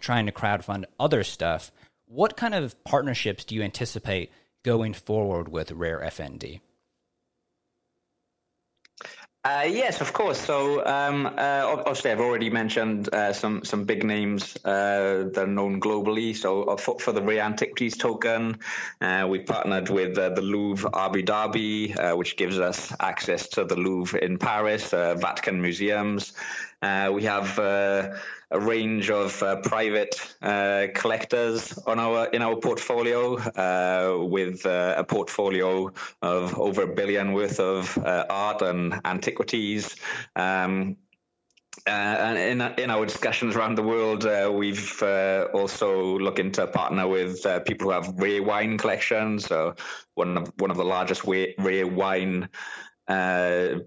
trying 0.00 0.26
to 0.26 0.32
crowdfund 0.32 0.84
other 1.00 1.24
stuff. 1.24 1.72
What 2.06 2.36
kind 2.36 2.54
of 2.54 2.82
partnerships 2.84 3.44
do 3.44 3.56
you 3.56 3.62
anticipate 3.62 4.30
going 4.64 4.94
forward 4.94 5.48
with 5.48 5.70
Rare 5.70 6.00
FND? 6.00 6.60
Uh, 9.44 9.66
yes, 9.68 10.00
of 10.00 10.14
course. 10.14 10.40
So 10.40 10.86
um, 10.86 11.26
uh, 11.26 11.64
obviously, 11.66 12.10
I've 12.10 12.20
already 12.20 12.48
mentioned 12.48 13.12
uh, 13.12 13.34
some 13.34 13.62
some 13.62 13.84
big 13.84 14.02
names 14.02 14.56
uh, 14.64 15.28
that 15.34 15.36
are 15.36 15.46
known 15.46 15.80
globally. 15.80 16.34
So 16.34 16.62
uh, 16.62 16.76
for, 16.78 16.98
for, 16.98 17.12
the 17.12 17.20
Rare 17.20 17.42
Antiquities 17.42 17.98
token, 17.98 18.60
uh, 19.02 19.26
we 19.28 19.40
partnered 19.40 19.90
with 19.90 20.14
the 20.14 20.40
Louvre 20.40 20.88
Abu 20.94 21.22
Dhabi, 21.22 22.16
which 22.16 22.38
gives 22.38 22.58
us 22.58 22.90
access 22.98 23.48
to 23.48 23.64
the 23.64 23.76
Louvre 23.76 24.18
in 24.18 24.38
Paris, 24.38 24.92
Vatican 24.92 25.60
museums. 25.60 26.32
We 27.12 27.22
have 27.24 27.58
a 28.54 28.60
range 28.60 29.10
of 29.10 29.42
uh, 29.42 29.56
private 29.56 30.14
uh, 30.40 30.86
collectors 30.94 31.76
on 31.86 31.98
our 31.98 32.26
in 32.28 32.40
our 32.40 32.56
portfolio, 32.56 33.36
uh, 33.36 34.24
with 34.24 34.64
uh, 34.64 34.94
a 34.96 35.04
portfolio 35.04 35.92
of 36.22 36.58
over 36.58 36.82
a 36.82 36.94
billion 36.94 37.32
worth 37.32 37.58
of 37.58 37.98
uh, 37.98 38.26
art 38.30 38.62
and 38.62 39.00
antiquities. 39.04 39.96
Um, 40.36 40.96
uh, 41.86 41.90
and 41.90 42.38
in, 42.38 42.84
in 42.84 42.90
our 42.90 43.04
discussions 43.04 43.56
around 43.56 43.74
the 43.74 43.82
world, 43.82 44.24
uh, 44.24 44.50
we've 44.54 45.02
uh, 45.02 45.48
also 45.52 46.18
looking 46.18 46.52
to 46.52 46.66
partner 46.68 47.06
with 47.08 47.44
people 47.66 47.88
who 47.88 47.92
have 47.92 48.14
rare 48.16 48.42
wine 48.42 48.78
collections. 48.78 49.46
So 49.46 49.74
one 50.14 50.38
of 50.38 50.52
one 50.58 50.70
of 50.70 50.76
the 50.76 50.84
largest 50.84 51.24
rare 51.24 51.86
wine 51.86 52.48
uh, 53.08 53.80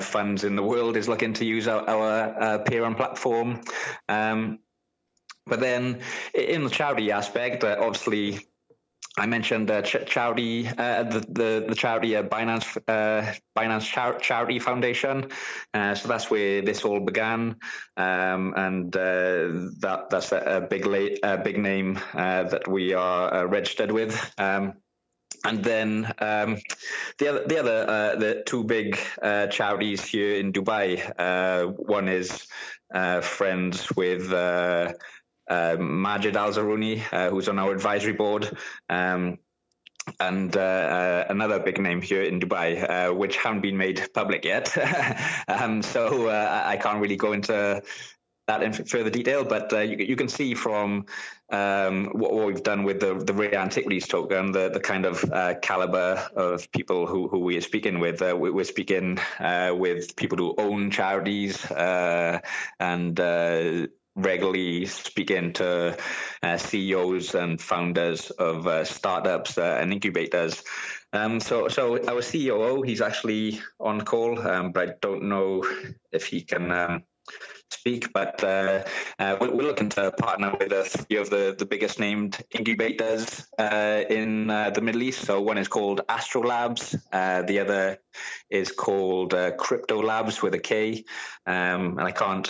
funds 0.00 0.44
in 0.44 0.56
the 0.56 0.62
world 0.62 0.96
is 0.96 1.08
looking 1.08 1.34
to 1.34 1.44
use 1.44 1.68
our, 1.68 1.82
our 1.88 2.42
uh, 2.42 2.58
peer 2.58 2.94
platform. 2.94 3.60
Um, 4.08 4.58
but 5.46 5.60
then 5.60 6.00
in 6.34 6.64
the 6.64 6.70
charity 6.70 7.12
aspect, 7.12 7.62
uh, 7.62 7.76
obviously, 7.78 8.40
I 9.18 9.26
mentioned 9.26 9.70
uh, 9.70 9.82
ch- 9.82 10.04
charity, 10.06 10.68
uh, 10.68 11.04
the, 11.04 11.20
the, 11.20 11.64
the 11.68 11.74
charity 11.74 12.16
uh, 12.16 12.22
Binance 12.24 12.76
uh, 12.88 13.32
Binance 13.56 13.90
Char- 13.90 14.18
Charity 14.18 14.58
Foundation. 14.58 15.30
Uh, 15.72 15.94
so 15.94 16.08
that's 16.08 16.30
where 16.30 16.60
this 16.62 16.84
all 16.84 17.00
began, 17.00 17.56
um, 17.96 18.52
and 18.56 18.94
uh, 18.94 19.70
that 19.80 20.06
that's 20.10 20.32
a, 20.32 20.66
big 20.68 20.84
la- 20.84 21.16
a 21.22 21.38
big 21.38 21.58
name 21.58 21.98
that 22.14 22.68
we 22.68 22.92
are 22.92 23.46
registered 23.46 23.90
with. 23.90 24.14
Um, 24.36 24.74
and 25.44 25.62
then 25.62 26.12
um, 26.18 26.58
the 27.18 27.28
other, 27.28 27.46
the 27.46 27.58
other, 27.58 27.84
uh, 27.88 28.16
the 28.16 28.42
two 28.46 28.64
big 28.64 28.98
uh, 29.22 29.46
charities 29.48 30.04
here 30.04 30.36
in 30.36 30.52
Dubai. 30.52 31.12
Uh, 31.18 31.66
one 31.66 32.08
is 32.08 32.46
uh, 32.94 33.20
friends 33.20 33.90
with 33.96 34.32
uh, 34.32 34.92
uh, 35.48 35.76
Majid 35.78 36.36
Al 36.36 36.52
Zarouni, 36.52 36.98
who's 37.30 37.48
on 37.48 37.58
our 37.58 37.72
advisory 37.72 38.12
board. 38.12 38.56
Um, 38.88 39.38
and 40.20 40.54
another 40.54 41.58
big 41.58 41.80
name 41.80 42.00
here 42.00 42.22
in 42.22 42.38
Dubai, 42.38 43.14
which 43.16 43.36
haven't 43.36 43.60
been 43.60 43.76
made 43.76 44.08
public 44.14 44.44
yet. 44.44 44.76
um, 45.48 45.82
so 45.82 46.30
I 46.30 46.76
can't 46.76 47.00
really 47.00 47.16
go 47.16 47.32
into 47.32 47.82
that 48.46 48.62
in 48.62 48.72
further 48.72 49.10
detail, 49.10 49.44
but 49.44 49.72
uh, 49.72 49.80
you, 49.80 49.96
you, 49.96 50.16
can 50.16 50.28
see 50.28 50.54
from 50.54 51.06
um, 51.50 52.06
what, 52.06 52.32
what, 52.32 52.46
we've 52.46 52.62
done 52.62 52.84
with 52.84 53.00
the, 53.00 53.14
the 53.14 53.32
Rare 53.32 53.56
Antiquities 53.56 54.08
token, 54.08 54.52
the, 54.52 54.68
the 54.68 54.80
kind 54.80 55.06
of 55.06 55.24
uh, 55.24 55.54
caliber 55.60 56.26
of 56.34 56.70
people 56.72 57.06
who, 57.06 57.28
who 57.28 57.38
we 57.38 57.56
are 57.56 57.62
speaking 57.62 58.00
with. 58.00 58.20
Uh, 58.20 58.36
we, 58.36 58.50
are 58.50 58.64
speaking 58.64 59.18
uh, 59.38 59.72
with 59.76 60.16
people 60.16 60.38
who 60.38 60.54
own 60.58 60.90
charities 60.90 61.64
uh, 61.70 62.40
and 62.80 63.18
uh, 63.20 63.86
regularly 64.16 64.86
speaking 64.86 65.52
to 65.52 65.96
CEOs 66.56 67.34
and 67.34 67.60
founders 67.60 68.30
of 68.30 68.86
startups 68.86 69.58
and 69.58 69.92
incubators. 69.92 70.64
Um, 71.12 71.38
so, 71.40 71.68
so 71.68 72.02
our 72.08 72.22
COO, 72.22 72.82
he's 72.82 73.00
actually 73.00 73.60
on 73.78 74.00
call, 74.02 74.38
um, 74.40 74.72
but 74.72 74.88
I 74.88 74.92
don't 75.00 75.24
know 75.24 75.64
if 76.12 76.26
he 76.26 76.42
can 76.42 76.72
um, 76.72 77.04
speak, 77.70 78.12
but 78.12 78.42
uh, 78.42 78.84
uh, 79.18 79.36
we're, 79.40 79.66
looking 79.66 79.88
to 79.88 80.12
partner 80.12 80.54
with 80.58 80.72
a 80.72 80.84
few 80.84 81.20
of 81.20 81.30
the, 81.30 81.54
the 81.58 81.66
biggest 81.66 81.98
named 81.98 82.38
incubators 82.50 83.46
uh, 83.58 84.02
in 84.08 84.48
uh, 84.50 84.70
the 84.70 84.80
Middle 84.80 85.02
East. 85.02 85.22
So 85.22 85.40
one 85.40 85.58
is 85.58 85.68
called 85.68 86.02
Astro 86.08 86.42
Labs, 86.42 86.96
uh, 87.12 87.42
the 87.42 87.58
other 87.58 87.98
is 88.50 88.70
called 88.70 89.34
uh, 89.34 89.52
Krypto 89.52 90.02
Labs 90.02 90.42
with 90.42 90.54
a 90.54 90.58
K, 90.58 91.04
um, 91.46 91.98
and 91.98 92.02
I 92.02 92.12
can't 92.12 92.48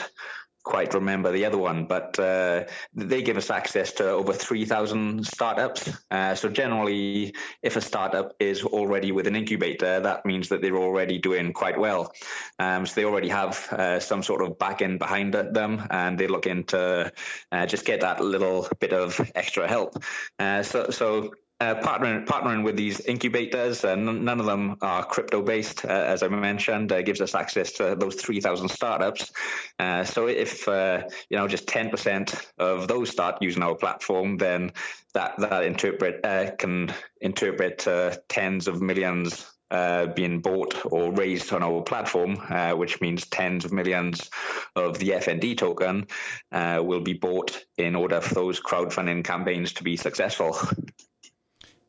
quite 0.66 0.94
remember 0.94 1.30
the 1.30 1.44
other 1.44 1.56
one, 1.56 1.84
but 1.84 2.18
uh, 2.18 2.64
they 2.92 3.22
give 3.22 3.36
us 3.36 3.50
access 3.50 3.92
to 3.92 4.10
over 4.10 4.32
3,000 4.32 5.24
startups. 5.24 5.88
Uh, 6.10 6.34
so 6.34 6.48
generally, 6.48 7.36
if 7.62 7.76
a 7.76 7.80
startup 7.80 8.34
is 8.40 8.64
already 8.64 9.12
with 9.12 9.28
an 9.28 9.36
incubator, 9.36 10.00
that 10.00 10.26
means 10.26 10.48
that 10.48 10.60
they're 10.60 10.76
already 10.76 11.18
doing 11.18 11.52
quite 11.52 11.78
well. 11.78 12.12
Um, 12.58 12.84
so 12.84 12.94
they 12.96 13.04
already 13.04 13.28
have 13.28 13.56
uh, 13.72 14.00
some 14.00 14.24
sort 14.24 14.42
of 14.42 14.58
back 14.58 14.82
end 14.82 14.98
behind 14.98 15.34
them, 15.34 15.86
and 15.88 16.18
they're 16.18 16.28
looking 16.28 16.64
to 16.64 17.12
uh, 17.52 17.66
just 17.66 17.84
get 17.84 18.00
that 18.00 18.20
little 18.20 18.66
bit 18.80 18.92
of 18.92 19.20
extra 19.36 19.68
help. 19.68 20.02
Uh, 20.40 20.64
so, 20.64 20.90
so 20.90 21.30
uh, 21.58 21.74
partnering 21.76 22.26
partnering 22.26 22.62
with 22.64 22.76
these 22.76 23.00
incubators. 23.00 23.84
Uh, 23.84 23.90
n- 23.90 24.24
none 24.24 24.40
of 24.40 24.46
them 24.46 24.76
are 24.82 25.04
crypto 25.04 25.40
based, 25.42 25.84
uh, 25.84 25.88
as 25.88 26.22
I 26.22 26.28
mentioned. 26.28 26.92
Uh, 26.92 27.02
gives 27.02 27.20
us 27.20 27.34
access 27.34 27.72
to 27.72 27.96
those 27.98 28.16
three 28.16 28.40
thousand 28.40 28.68
startups. 28.68 29.32
Uh, 29.78 30.04
so 30.04 30.26
if 30.26 30.66
uh, 30.68 31.02
you 31.28 31.36
know 31.36 31.48
just 31.48 31.66
ten 31.66 31.90
percent 31.90 32.34
of 32.58 32.88
those 32.88 33.10
start 33.10 33.36
using 33.40 33.62
our 33.62 33.74
platform, 33.74 34.38
then 34.38 34.72
that 35.14 35.34
that 35.38 35.64
interpret 35.64 36.24
uh, 36.24 36.50
can 36.56 36.94
interpret 37.20 37.86
uh, 37.86 38.16
tens 38.28 38.68
of 38.68 38.80
millions. 38.80 39.50
Uh, 39.68 40.06
being 40.06 40.38
bought 40.38 40.80
or 40.92 41.10
raised 41.10 41.52
on 41.52 41.60
our 41.60 41.82
platform, 41.82 42.36
which 42.78 43.00
means 43.00 43.26
tens 43.26 43.64
of 43.64 43.72
millions 43.72 44.30
of 44.76 44.96
the 45.00 45.08
FND 45.08 45.58
token 45.58 46.06
will 46.52 47.00
be 47.00 47.14
bought 47.14 47.64
in 47.76 47.96
order 47.96 48.20
for 48.20 48.34
those 48.34 48.60
crowdfunding 48.60 49.24
campaigns 49.24 49.72
to 49.72 49.82
be 49.82 49.96
successful. 49.96 50.56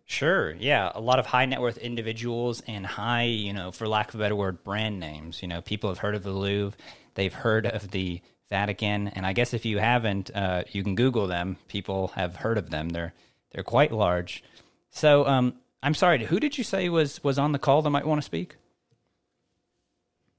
Sure. 0.09 0.55
Yeah. 0.55 0.89
A 0.95 1.01
lot 1.01 1.19
of 1.19 1.25
high 1.25 1.45
net 1.45 1.59
worth 1.59 1.77
individuals 1.77 2.63
and 2.65 2.85
high, 2.85 3.25
you 3.25 3.51
know, 3.51 3.71
for 3.71 3.89
lack 3.89 4.09
of 4.09 4.15
a 4.15 4.17
better 4.19 4.37
word, 4.37 4.63
brand 4.63 5.01
names. 5.01 5.41
You 5.41 5.49
know, 5.49 5.61
people 5.61 5.89
have 5.89 5.99
heard 5.99 6.15
of 6.15 6.23
the 6.23 6.31
Louvre, 6.31 6.77
they've 7.17 7.33
heard 7.33 7.65
of 7.65 7.91
the 7.91 8.21
Vatican, 8.49 9.09
and 9.09 9.25
I 9.25 9.33
guess 9.33 9.53
if 9.53 9.65
you 9.65 9.79
haven't, 9.79 10.31
uh, 10.33 10.63
you 10.71 10.83
can 10.83 10.95
Google 10.95 11.27
them. 11.27 11.57
People 11.67 12.09
have 12.09 12.37
heard 12.37 12.57
of 12.57 12.69
them. 12.69 12.89
They're 12.89 13.13
they're 13.51 13.63
quite 13.63 13.91
large. 13.91 14.43
So, 14.91 15.25
um, 15.27 15.55
I'm 15.83 15.93
sorry. 15.93 16.23
Who 16.23 16.39
did 16.39 16.57
you 16.57 16.63
say 16.63 16.87
was 16.87 17.21
was 17.23 17.37
on 17.37 17.51
the 17.51 17.59
call 17.59 17.81
that 17.81 17.89
might 17.89 18.07
want 18.07 18.19
to 18.19 18.25
speak? 18.25 18.55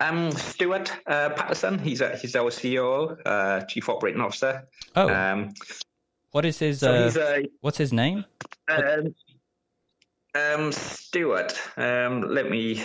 Um, 0.01 0.31
Stuart 0.31 0.93
uh, 1.07 1.31
Patterson. 1.31 1.79
He's 1.79 2.01
a, 2.01 2.17
he's 2.17 2.37
our 2.37 2.51
CEO, 2.51 3.19
uh, 3.27 3.63
Chief 3.63 3.89
Operating 3.89 4.21
Officer. 4.21 4.67
Oh. 4.95 5.13
Um, 5.13 5.53
what 6.31 6.45
is 6.45 6.59
his? 6.59 6.81
So 6.81 6.93
uh, 6.93 7.13
a, 7.17 7.49
what's 7.61 7.79
his 7.79 7.93
name? 7.93 8.25
Um, 8.69 9.15
um, 10.35 10.73
Stuart, 10.73 11.59
um, 11.77 12.23
let 12.23 12.51
me. 12.51 12.85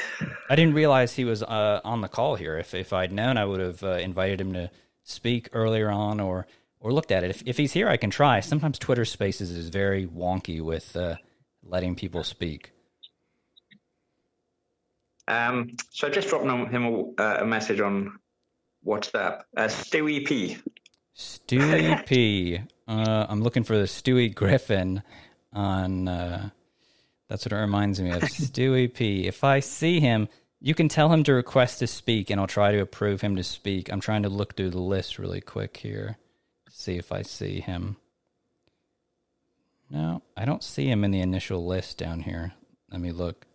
I 0.50 0.56
didn't 0.56 0.74
realize 0.74 1.14
he 1.14 1.26
was 1.26 1.44
uh, 1.44 1.82
on 1.84 2.02
the 2.02 2.08
call 2.08 2.36
here. 2.36 2.58
If 2.58 2.74
if 2.74 2.94
I'd 2.94 3.12
known, 3.12 3.38
I 3.38 3.46
would 3.46 3.60
have 3.60 3.84
uh, 3.84 3.91
invited 3.94 4.39
him 4.39 4.54
to 4.54 4.72
speak 5.04 5.50
earlier 5.52 5.89
on, 5.89 6.20
or 6.20 6.48
or 6.80 6.94
looked 6.94 7.12
at 7.12 7.24
it. 7.24 7.30
If 7.30 7.44
if 7.46 7.58
he's 7.58 7.74
here, 7.74 7.89
I 7.89 7.98
can 7.98 8.10
try. 8.10 8.39
Sometimes 8.39 8.80
Twitter 8.80 9.06
Spaces 9.06 9.52
is 9.52 9.70
very 9.70 10.08
wonky 10.08 10.62
with 10.62 10.96
uh, 10.96 11.16
letting 11.64 11.96
people 11.96 12.24
speak. 12.24 12.72
Um, 15.28 15.76
so 15.89 16.08
I 16.08 16.12
just 16.12 16.30
dropped 16.30 16.46
him 16.46 16.86
a, 16.86 17.22
uh, 17.22 17.38
a 17.41 17.46
message 17.46 17.80
on 17.80 18.20
WhatsApp. 18.86 19.44
Uh, 19.56 19.68
Stewie 19.68 20.26
P. 20.26 20.58
Stewie 21.16 22.06
P. 22.06 22.60
Uh, 22.88 23.26
I'm 23.30 23.41
looking 23.41 23.64
for 23.64 23.78
the 23.78 23.86
Stewie 23.86 24.34
Griffin 24.34 25.04
on. 25.52 26.52
That's 27.34 27.48
what 27.48 27.54
it 27.54 27.62
reminds 27.62 28.00
me 28.00 28.12
of. 28.12 28.22
Stewie 28.22 28.94
P. 28.94 29.26
If 29.26 29.44
I 29.44 29.60
see 29.60 30.00
him, 30.00 30.30
you 30.60 30.76
can 30.76 30.88
tell 30.88 31.12
him 31.12 31.24
to 31.24 31.34
request 31.34 31.80
to 31.80 31.88
speak, 31.88 32.30
and 32.30 32.40
I'll 32.40 32.46
try 32.46 32.72
to 32.72 32.80
approve 32.80 33.22
him 33.22 33.38
to 33.38 33.44
speak. 33.44 33.92
I'm 33.92 34.02
trying 34.02 34.22
to 34.22 34.30
look 34.30 34.56
through 34.56 34.70
the 34.70 34.80
list 34.80 35.18
really 35.18 35.42
quick 35.42 35.78
here, 35.78 36.18
see 36.70 36.96
if 36.98 37.12
I 37.12 37.24
see 37.24 37.60
him. 37.60 37.96
No, 39.90 40.22
I 40.38 40.46
don't 40.46 40.62
see 40.62 40.88
him 40.88 41.04
in 41.04 41.10
the 41.10 41.22
initial 41.22 41.66
list 41.66 41.98
down 41.98 42.20
here. 42.20 42.54
Let 42.92 43.02
me 43.02 43.12
look. 43.12 43.48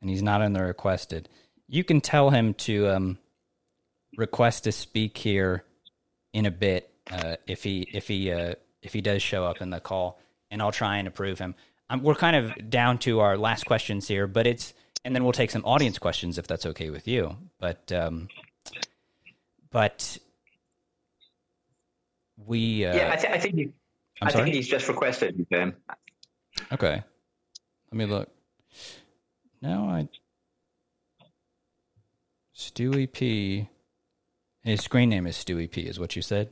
And 0.00 0.08
he's 0.08 0.22
not 0.22 0.40
in 0.40 0.52
the 0.52 0.62
requested. 0.62 1.28
You 1.66 1.82
can 1.82 2.00
tell 2.00 2.30
him 2.30 2.54
to 2.54 2.90
um, 2.90 3.18
request 4.16 4.62
to 4.64 4.72
speak 4.72 5.18
here 5.18 5.64
in 6.32 6.46
a 6.46 6.52
bit 6.52 6.92
uh, 7.10 7.36
if 7.48 7.64
he 7.64 7.88
if 7.92 8.06
he 8.06 8.30
uh, 8.30 8.54
if 8.82 8.92
he 8.92 9.00
does 9.00 9.20
show 9.20 9.44
up 9.44 9.60
in 9.60 9.70
the 9.70 9.80
call, 9.80 10.20
and 10.48 10.62
I'll 10.62 10.70
try 10.70 10.98
and 10.98 11.08
approve 11.08 11.40
him 11.40 11.56
we're 11.98 12.14
kind 12.14 12.36
of 12.36 12.70
down 12.70 12.98
to 12.98 13.20
our 13.20 13.36
last 13.36 13.66
questions 13.66 14.06
here, 14.08 14.26
but 14.26 14.46
it's 14.46 14.74
and 15.04 15.14
then 15.14 15.24
we'll 15.24 15.32
take 15.32 15.50
some 15.50 15.64
audience 15.64 15.98
questions 15.98 16.38
if 16.38 16.46
that's 16.46 16.66
okay 16.66 16.90
with 16.90 17.08
you. 17.08 17.36
But 17.58 17.90
um, 17.92 18.28
but 19.70 20.18
we 22.46 22.84
uh, 22.84 22.94
yeah, 22.94 23.10
I, 23.12 23.16
th- 23.16 23.32
I 23.32 23.38
think 23.38 23.54
he, 23.54 23.72
i 24.22 24.30
think 24.30 24.54
he's 24.54 24.68
just 24.68 24.88
requested 24.88 25.46
Ben. 25.50 25.74
Okay, 26.72 27.02
let 27.90 27.96
me 27.96 28.06
look. 28.06 28.28
No, 29.62 29.84
I 29.84 30.08
Stewie 32.56 33.10
P. 33.10 33.68
His 34.62 34.82
screen 34.82 35.08
name 35.08 35.26
is 35.26 35.36
Stewie 35.36 35.70
P. 35.70 35.82
Is 35.82 35.98
what 35.98 36.14
you 36.14 36.22
said? 36.22 36.50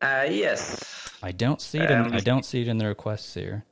Uh, 0.00 0.26
yes. 0.28 1.10
I 1.22 1.30
don't 1.32 1.60
see 1.60 1.78
it. 1.78 1.90
In, 1.90 1.98
um, 1.98 2.12
I 2.12 2.20
don't 2.20 2.44
see 2.44 2.62
it 2.62 2.68
in 2.68 2.78
the 2.78 2.86
requests 2.86 3.34
here. 3.34 3.64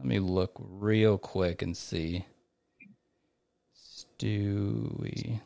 Let 0.00 0.06
me 0.06 0.18
look 0.18 0.52
real 0.58 1.18
quick 1.18 1.60
and 1.60 1.76
see. 1.76 2.24
Stewie. 3.76 5.40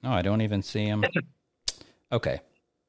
No, 0.00 0.12
I 0.12 0.22
don't 0.22 0.42
even 0.42 0.62
see 0.62 0.84
him. 0.84 1.04
Okay, 2.12 2.38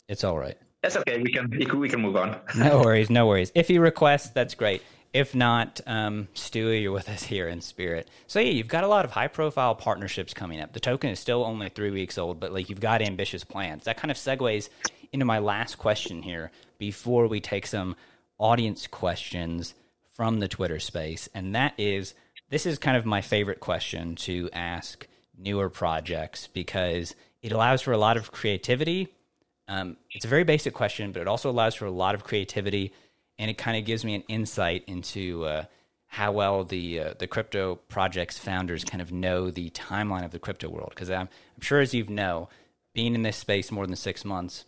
it's 0.07 0.23
all 0.23 0.37
right. 0.37 0.55
That's 0.83 0.95
okay. 0.97 1.19
We 1.19 1.31
can 1.31 1.49
we 1.79 1.89
can 1.89 2.01
move 2.01 2.15
on. 2.17 2.39
no 2.55 2.81
worries, 2.81 3.09
no 3.09 3.25
worries. 3.25 3.51
If 3.55 3.67
he 3.67 3.79
requests, 3.79 4.29
that's 4.29 4.53
great. 4.53 4.83
If 5.11 5.33
not, 5.33 5.81
um, 5.87 6.27
Stewie, 6.35 6.83
you're 6.83 6.91
with 6.91 7.09
us 7.09 7.23
here 7.23 7.47
in 7.47 7.61
spirit. 7.61 8.09
So 8.27 8.39
yeah, 8.39 8.51
you've 8.51 8.67
got 8.67 8.83
a 8.83 8.87
lot 8.87 9.05
of 9.05 9.11
high 9.11 9.27
profile 9.27 9.73
partnerships 9.73 10.35
coming 10.35 10.61
up. 10.61 10.73
The 10.73 10.79
token 10.79 11.09
is 11.09 11.19
still 11.19 11.43
only 11.43 11.69
three 11.69 11.89
weeks 11.89 12.19
old, 12.19 12.39
but 12.39 12.53
like 12.53 12.69
you've 12.69 12.79
got 12.79 13.01
ambitious 13.01 13.43
plans. 13.43 13.85
That 13.85 13.97
kind 13.97 14.11
of 14.11 14.17
segues 14.17 14.69
into 15.13 15.25
my 15.25 15.39
last 15.39 15.77
question 15.77 16.23
here 16.23 16.51
before 16.77 17.27
we 17.27 17.39
take 17.39 17.67
some 17.67 17.95
audience 18.39 18.87
questions 18.87 19.75
from 20.13 20.39
the 20.39 20.47
Twitter 20.47 20.79
space. 20.79 21.29
And 21.33 21.55
that 21.55 21.73
is 21.77 22.13
this 22.49 22.65
is 22.65 22.77
kind 22.77 22.97
of 22.97 23.05
my 23.05 23.21
favorite 23.21 23.59
question 23.59 24.15
to 24.15 24.49
ask 24.51 25.07
newer 25.37 25.69
projects 25.69 26.47
because 26.47 27.15
it 27.41 27.51
allows 27.51 27.81
for 27.81 27.91
a 27.91 27.97
lot 27.97 28.17
of 28.17 28.31
creativity. 28.31 29.07
Um, 29.67 29.97
it's 30.11 30.25
a 30.25 30.27
very 30.27 30.43
basic 30.43 30.73
question, 30.73 31.11
but 31.11 31.21
it 31.21 31.27
also 31.27 31.49
allows 31.49 31.75
for 31.75 31.85
a 31.85 31.91
lot 31.91 32.15
of 32.15 32.23
creativity, 32.23 32.93
and 33.39 33.49
it 33.49 33.57
kind 33.57 33.77
of 33.77 33.85
gives 33.85 34.03
me 34.05 34.15
an 34.15 34.23
insight 34.27 34.83
into 34.87 35.45
uh, 35.45 35.65
how 36.07 36.31
well 36.31 36.63
the 36.63 36.99
uh, 36.99 37.13
the 37.17 37.27
crypto 37.27 37.75
projects 37.75 38.37
founders 38.37 38.83
kind 38.83 39.01
of 39.01 39.11
know 39.11 39.49
the 39.49 39.69
timeline 39.71 40.25
of 40.25 40.31
the 40.31 40.39
crypto 40.39 40.69
world. 40.69 40.89
Because 40.89 41.09
I'm, 41.09 41.29
I'm 41.55 41.61
sure, 41.61 41.79
as 41.79 41.93
you 41.93 42.03
know, 42.05 42.49
being 42.93 43.15
in 43.15 43.23
this 43.23 43.37
space 43.37 43.71
more 43.71 43.87
than 43.87 43.95
six 43.95 44.23
months, 44.23 44.65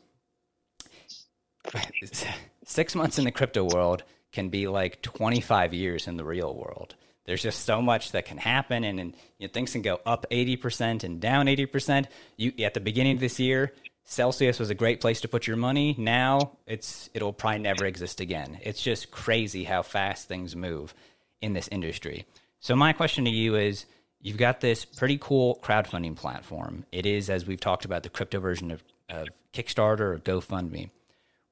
six 2.65 2.95
months 2.95 3.17
in 3.19 3.25
the 3.25 3.31
crypto 3.31 3.63
world 3.63 4.03
can 4.31 4.49
be 4.49 4.67
like 4.67 5.01
25 5.01 5.73
years 5.73 6.07
in 6.07 6.17
the 6.17 6.25
real 6.25 6.53
world. 6.53 6.95
There's 7.25 7.41
just 7.41 7.65
so 7.65 7.81
much 7.81 8.11
that 8.11 8.25
can 8.25 8.37
happen, 8.37 8.83
and, 8.83 8.99
and 8.99 9.15
you 9.39 9.47
know, 9.47 9.51
things 9.51 9.71
can 9.71 9.81
go 9.81 9.99
up 10.05 10.27
80% 10.29 11.03
and 11.03 11.19
down 11.19 11.47
80%. 11.47 12.05
You 12.37 12.53
at 12.59 12.75
the 12.75 12.79
beginning 12.79 13.15
of 13.15 13.19
this 13.19 13.39
year, 13.39 13.73
Celsius 14.03 14.59
was 14.59 14.69
a 14.69 14.75
great 14.75 15.01
place 15.01 15.21
to 15.21 15.27
put 15.27 15.47
your 15.47 15.57
money. 15.57 15.95
Now 15.97 16.57
it's 16.67 17.09
it'll 17.15 17.33
probably 17.33 17.59
never 17.59 17.85
exist 17.85 18.21
again. 18.21 18.59
It's 18.61 18.81
just 18.81 19.09
crazy 19.09 19.63
how 19.63 19.81
fast 19.81 20.27
things 20.27 20.55
move 20.55 20.93
in 21.41 21.53
this 21.53 21.67
industry. 21.69 22.25
So 22.59 22.75
my 22.75 22.93
question 22.93 23.25
to 23.25 23.31
you 23.31 23.55
is 23.55 23.85
you've 24.21 24.37
got 24.37 24.61
this 24.61 24.85
pretty 24.85 25.17
cool 25.19 25.59
crowdfunding 25.63 26.15
platform. 26.15 26.85
It 26.91 27.07
is, 27.07 27.29
as 27.29 27.47
we've 27.47 27.59
talked 27.59 27.85
about, 27.85 28.03
the 28.03 28.09
crypto 28.09 28.39
version 28.39 28.71
of, 28.71 28.83
of 29.09 29.27
Kickstarter 29.53 29.99
or 30.01 30.19
GoFundMe. 30.19 30.89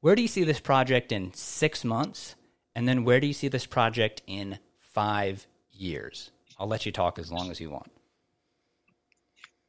Where 0.03 0.15
do 0.15 0.21
you 0.21 0.27
see 0.27 0.43
this 0.43 0.59
project 0.59 1.13
in 1.13 1.33
six 1.33 1.85
months? 1.85 2.35
And 2.75 2.89
then 2.89 3.05
where 3.05 3.21
do 3.21 3.27
you 3.27 3.31
see 3.31 3.47
this 3.47 3.65
project 3.65 4.21
in 4.27 4.59
five 4.81 5.47
years? 5.71 6.29
I'll 6.59 6.67
let 6.67 6.85
you 6.85 6.91
talk 6.91 7.17
as 7.17 7.31
long 7.31 7.49
as 7.49 7.61
you 7.61 7.69
want. 7.69 7.89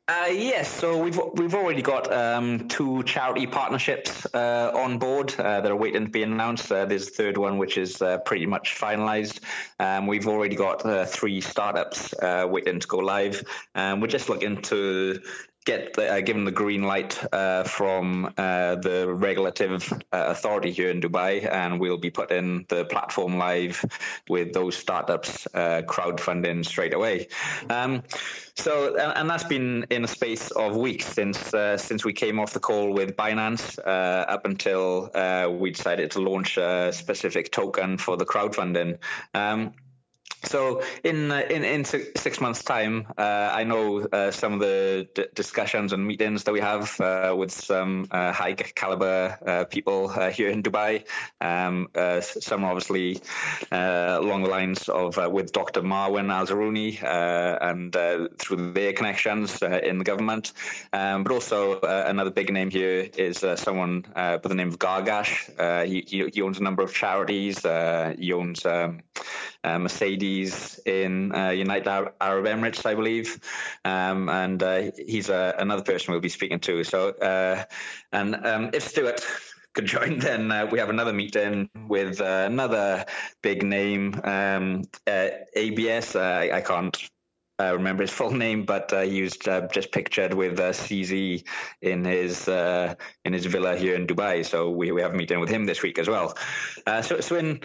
Uh, 0.09 0.26
yes, 0.30 0.68
so 0.68 1.01
we've 1.01 1.18
we've 1.35 1.55
already 1.55 1.82
got 1.82 2.12
um, 2.12 2.66
two 2.66 3.05
charity 3.05 3.47
partnerships 3.47 4.26
uh, 4.35 4.72
on 4.74 4.99
board 4.99 5.32
uh, 5.39 5.61
that 5.61 5.70
are 5.70 5.76
waiting 5.76 6.05
to 6.05 6.11
be 6.11 6.24
announced. 6.24 6.70
Uh, 6.70 6.85
there's 6.85 7.09
a 7.09 7.12
third 7.12 7.39
one 7.39 7.57
which 7.57 7.78
is 7.78 8.03
uh, 8.03 8.18
pretty 8.18 8.45
much 8.45 8.76
finalised. 8.78 9.39
Um, 9.78 10.09
we've 10.09 10.26
already 10.26 10.57
got 10.57 10.85
uh, 10.85 11.07
three 11.07 11.41
startups 11.41 12.12
waiting 12.20 12.80
to 12.80 12.87
go 12.89 12.99
live. 12.99 13.45
Um, 13.76 14.01
we're 14.01 14.09
just 14.09 14.28
looking 14.28 14.61
to 14.62 15.22
get 15.65 15.95
the, 15.95 16.12
uh, 16.12 16.21
given 16.21 16.45
the 16.45 16.53
green 16.53 16.83
light 16.83 17.19
uh, 17.33 17.65
from 17.65 18.33
uh, 18.37 18.75
the 18.77 19.12
regulative 19.12 19.91
uh, 19.93 19.97
authority 20.29 20.71
here 20.71 20.91
in 20.91 21.01
Dubai, 21.01 21.51
and 21.51 21.81
we'll 21.81 21.97
be 21.97 22.11
putting 22.11 22.67
the 22.69 22.85
platform 22.85 23.39
live 23.39 23.85
with 24.29 24.53
those 24.53 24.77
startups 24.77 25.47
uh, 25.55 25.83
crowdfunding 25.87 26.65
straight 26.65 26.95
away. 26.95 27.29
Um, 27.71 28.03
so, 28.55 28.95
and, 28.97 29.17
and, 29.17 29.31
that's 29.31 29.45
been 29.45 29.87
in 29.91 30.05
a 30.05 30.09
space 30.09 30.51
of 30.51 30.77
weeks 30.77 31.07
since 31.07 31.53
uh, 31.55 31.77
since 31.77 32.05
we 32.05 32.12
came 32.12 32.39
off 32.39 32.53
the 32.53 32.61
call 32.61 32.93
with 32.93 33.17
Binance 33.17 33.79
up 33.85 34.45
until 34.45 35.11
we 35.59 35.71
decided 35.71 36.12
to 36.12 36.21
launch 36.21 36.57
a 36.57 36.93
specific 36.93 37.51
token 37.51 37.99
for 37.99 38.17
the 38.17 38.27
crowdfunding. 38.27 38.99
Um, 39.35 39.73
so 40.45 40.83
in 41.03 41.31
uh, 41.31 41.43
in 41.51 41.65
in 41.65 41.85
six 41.85 42.41
months' 42.41 42.63
time, 42.63 43.07
uh, 43.17 43.51
I 43.53 43.65
know 43.65 44.01
uh, 44.01 44.31
some 44.31 44.55
of 44.55 44.61
the 44.61 45.09
d- 45.15 45.27
discussions 45.35 45.93
and 45.93 46.07
meetings 46.07 46.45
that 46.45 46.53
we 46.53 46.61
have 46.61 47.01
uh, 47.01 47.35
with 47.37 47.53
some 47.53 48.07
uh, 48.11 48.33
high 48.33 48.55
caliber 48.55 49.67
people 49.71 50.09
here 50.09 50.51
in 50.51 50.63
Dubai. 50.63 51.05
Um, 51.41 51.89
some 52.21 52.65
obviously 52.65 53.21
along 53.71 54.43
the 54.43 54.51
lines 54.51 54.89
of 54.89 55.17
with 55.33 55.53
Dr. 55.53 55.83
Marwan 55.83 56.33
Al 56.33 56.47
Zarouni 56.47 57.03
and 57.03 57.93
through 58.39 58.73
their 58.73 58.93
connections 58.93 59.63
in 59.63 59.99
the 59.99 60.05
government, 60.05 60.53
um, 60.93 61.25
but 61.25 61.33
also 61.33 61.81
another 61.81 62.31
big 62.31 62.53
name 62.53 62.71
here 62.71 63.09
is 63.17 63.45
someone 63.57 64.05
by 64.15 64.39
the 64.39 64.55
name 64.55 64.69
of 64.69 64.79
Gargash. 64.79 65.33
He, 65.87 66.31
he, 66.33 66.43
owns 66.43 66.59
a 66.59 66.63
number 66.63 66.83
of 66.83 66.93
charities. 66.95 67.63
he 67.63 68.33
owns 68.33 68.65
um, 68.67 69.01
Mercedes 69.65 70.81
in 70.87 71.35
uh, 71.35 71.51
United 71.51 71.89
Arab 71.89 72.47
Emirates, 72.47 72.85
I 72.87 72.95
believe, 72.95 73.39
um, 73.85 74.29
and 74.29 74.62
uh, 74.62 74.91
he's 74.97 75.31
uh, 75.31 75.53
another 75.59 75.83
person 75.83 76.12
we'll 76.12 76.21
be 76.21 76.29
speaking 76.29 76.61
to. 76.61 76.85
So, 76.85 77.11
uh, 77.11 77.65
and 78.12 78.35
um, 78.47 78.71
if 78.73 78.83
Stuart 78.89 79.25
could 79.75 79.87
join, 79.87 80.19
then 80.19 80.51
uh, 80.51 80.67
we 80.71 80.79
have 80.79 80.91
another 80.91 81.12
meeting 81.12 81.69
with 81.89 82.21
uh, 82.21 82.45
another 82.47 83.05
big 83.43 83.62
name, 83.62 84.21
um, 84.25 84.83
ABS. 85.07 86.17
I, 86.17 86.51
I, 86.53 86.61
can't 86.61 86.97
uh, 87.61 87.73
remember 87.75 88.03
his 88.03 88.11
full 88.11 88.31
name, 88.31 88.65
but 88.65 88.93
uh, 88.93 89.03
he 89.03 89.23
was 89.23 89.37
uh, 89.47 89.69
just 89.73 89.93
pictured 89.93 90.33
with 90.35 90.59
CZ 90.59 91.45
in 91.83 92.05
his 92.05 92.49
in 92.49 93.33
his 93.33 93.47
villa 93.47 93.77
here 93.77 93.95
in 93.95 94.07
Dubai. 94.07 94.45
So 94.45 94.71
we, 94.71 94.93
we 94.93 95.03
have 95.03 95.12
a 95.12 95.17
meeting 95.17 95.41
with 95.41 95.51
him 95.51 95.67
this 95.67 95.83
week 95.83 95.99
as 95.99 96.09
well. 96.09 96.37
so 97.03 97.21
so 97.21 97.37
in 97.37 97.61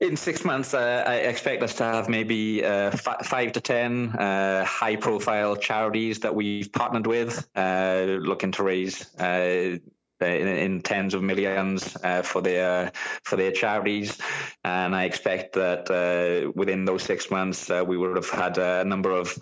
in 0.00 0.16
six 0.16 0.44
months, 0.44 0.74
uh, 0.74 1.04
I 1.06 1.16
expect 1.16 1.62
us 1.62 1.74
to 1.74 1.84
have 1.84 2.08
maybe 2.08 2.64
uh, 2.64 2.90
f- 2.92 3.26
five 3.26 3.52
to 3.52 3.60
ten 3.60 4.10
uh, 4.10 4.64
high-profile 4.64 5.56
charities 5.56 6.20
that 6.20 6.34
we've 6.34 6.72
partnered 6.72 7.06
with, 7.06 7.48
uh, 7.56 8.04
looking 8.20 8.52
to 8.52 8.62
raise 8.62 9.12
uh, 9.18 9.78
in, 10.20 10.48
in, 10.48 10.80
tens 10.82 11.14
of 11.14 11.22
millions 11.22 11.96
uh, 12.02 12.22
for 12.22 12.42
their 12.42 12.92
for 13.24 13.36
their 13.36 13.52
charities, 13.52 14.18
and 14.64 14.94
I 14.94 15.04
expect 15.04 15.54
that 15.54 16.52
within 16.56 16.84
those 16.84 17.04
six 17.04 17.30
months 17.30 17.68
we 17.68 17.96
would 17.96 18.16
have 18.16 18.28
had 18.28 18.58
a 18.58 18.84
number 18.84 19.12
of 19.12 19.38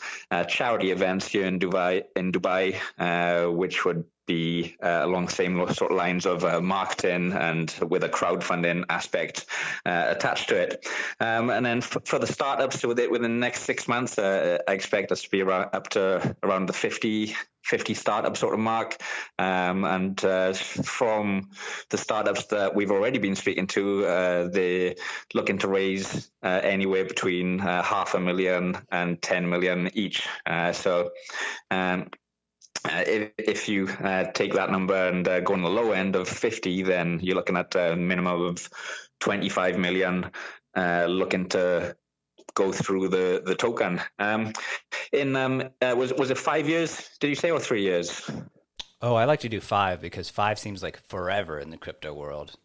charity 0.48 0.90
events 0.90 1.28
here 1.28 1.46
in 1.46 1.58
Dubai 1.58 2.04
in 2.14 2.30
Dubai, 2.30 2.76
which 3.50 3.86
would 3.86 4.04
be 4.26 4.76
uh, 4.82 5.00
along 5.02 5.26
the 5.26 5.32
same 5.32 5.56
sort 5.72 5.90
of 5.90 5.96
lines 5.96 6.26
of 6.26 6.44
uh, 6.44 6.60
marketing 6.60 7.32
and 7.32 7.74
with 7.88 8.04
a 8.04 8.08
crowdfunding 8.08 8.84
aspect 8.88 9.46
uh, 9.84 10.06
attached 10.08 10.48
to 10.48 10.56
it. 10.56 10.86
Um, 11.20 11.50
and 11.50 11.64
then 11.64 11.78
f- 11.78 11.98
for 12.04 12.18
the 12.18 12.26
startups, 12.26 12.84
with 12.84 12.98
within 12.98 13.22
the 13.22 13.28
next 13.28 13.62
six 13.62 13.88
months, 13.88 14.18
uh, 14.18 14.58
I 14.66 14.72
expect 14.72 15.12
us 15.12 15.22
to 15.22 15.30
be 15.30 15.42
around, 15.42 15.70
up 15.72 15.88
to 15.90 16.36
around 16.42 16.66
the 16.66 16.72
50, 16.72 17.34
50 17.62 17.94
startup 17.94 18.36
sort 18.36 18.54
of 18.54 18.60
mark. 18.60 18.96
Um, 19.38 19.84
and 19.84 20.22
uh, 20.24 20.52
from 20.52 21.50
the 21.90 21.98
startups 21.98 22.46
that 22.46 22.74
we've 22.74 22.90
already 22.90 23.18
been 23.18 23.36
speaking 23.36 23.66
to, 23.68 24.06
uh, 24.06 24.48
they're 24.48 24.94
looking 25.34 25.58
to 25.58 25.68
raise 25.68 26.30
anywhere 26.42 27.04
between 27.04 27.58
half 27.58 28.14
a 28.14 28.20
million 28.20 28.78
and 28.90 29.20
10 29.20 29.48
million 29.48 29.90
each. 29.94 30.28
so 30.72 31.10
um, 31.70 32.08
uh, 32.84 33.04
if, 33.06 33.30
if, 33.38 33.68
you 33.68 33.88
uh, 33.88 34.24
take 34.32 34.52
that 34.54 34.70
number 34.70 35.08
and 35.08 35.26
uh, 35.26 35.40
go 35.40 35.54
on 35.54 35.62
the 35.62 35.68
low 35.68 35.92
end 35.92 36.16
of 36.16 36.28
50, 36.28 36.82
then 36.82 37.20
you're 37.22 37.36
looking 37.36 37.56
at 37.56 37.74
a 37.74 37.96
minimum 37.96 38.40
of 38.42 38.68
25 39.20 39.78
million 39.78 40.30
uh, 40.76 41.06
looking 41.08 41.48
to 41.48 41.96
go 42.54 42.72
through 42.72 43.08
the, 43.08 43.42
the 43.44 43.54
token. 43.54 44.00
Um, 44.18 44.52
in 45.12 45.36
um, 45.36 45.62
uh, 45.80 45.94
was 45.96 46.12
was 46.14 46.30
it 46.30 46.38
five 46.38 46.68
years? 46.68 47.10
Did 47.20 47.28
you 47.28 47.34
say 47.34 47.50
or 47.50 47.60
three 47.60 47.82
years? 47.82 48.28
Oh, 49.00 49.14
I 49.14 49.24
like 49.24 49.40
to 49.40 49.48
do 49.48 49.60
five 49.60 50.00
because 50.00 50.30
five 50.30 50.58
seems 50.58 50.82
like 50.82 51.00
forever 51.08 51.58
in 51.58 51.70
the 51.70 51.76
crypto 51.76 52.14
world. 52.14 52.56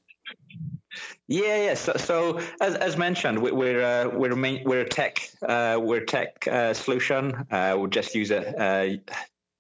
Yeah, 1.27 1.63
yeah. 1.63 1.73
So, 1.75 1.93
so 1.97 2.39
as, 2.59 2.75
as 2.75 2.97
mentioned, 2.97 3.41
we, 3.41 3.51
we're 3.51 3.83
uh, 3.83 4.09
we're 4.09 4.35
main, 4.35 4.63
we're 4.65 4.81
a 4.81 4.89
tech 4.89 5.29
uh, 5.41 5.77
we're 5.81 6.01
a 6.01 6.05
tech 6.05 6.47
uh, 6.47 6.73
solution. 6.73 7.33
Uh, 7.51 7.75
we'll 7.77 7.87
just 7.87 8.15
use 8.15 8.31
it 8.31 9.01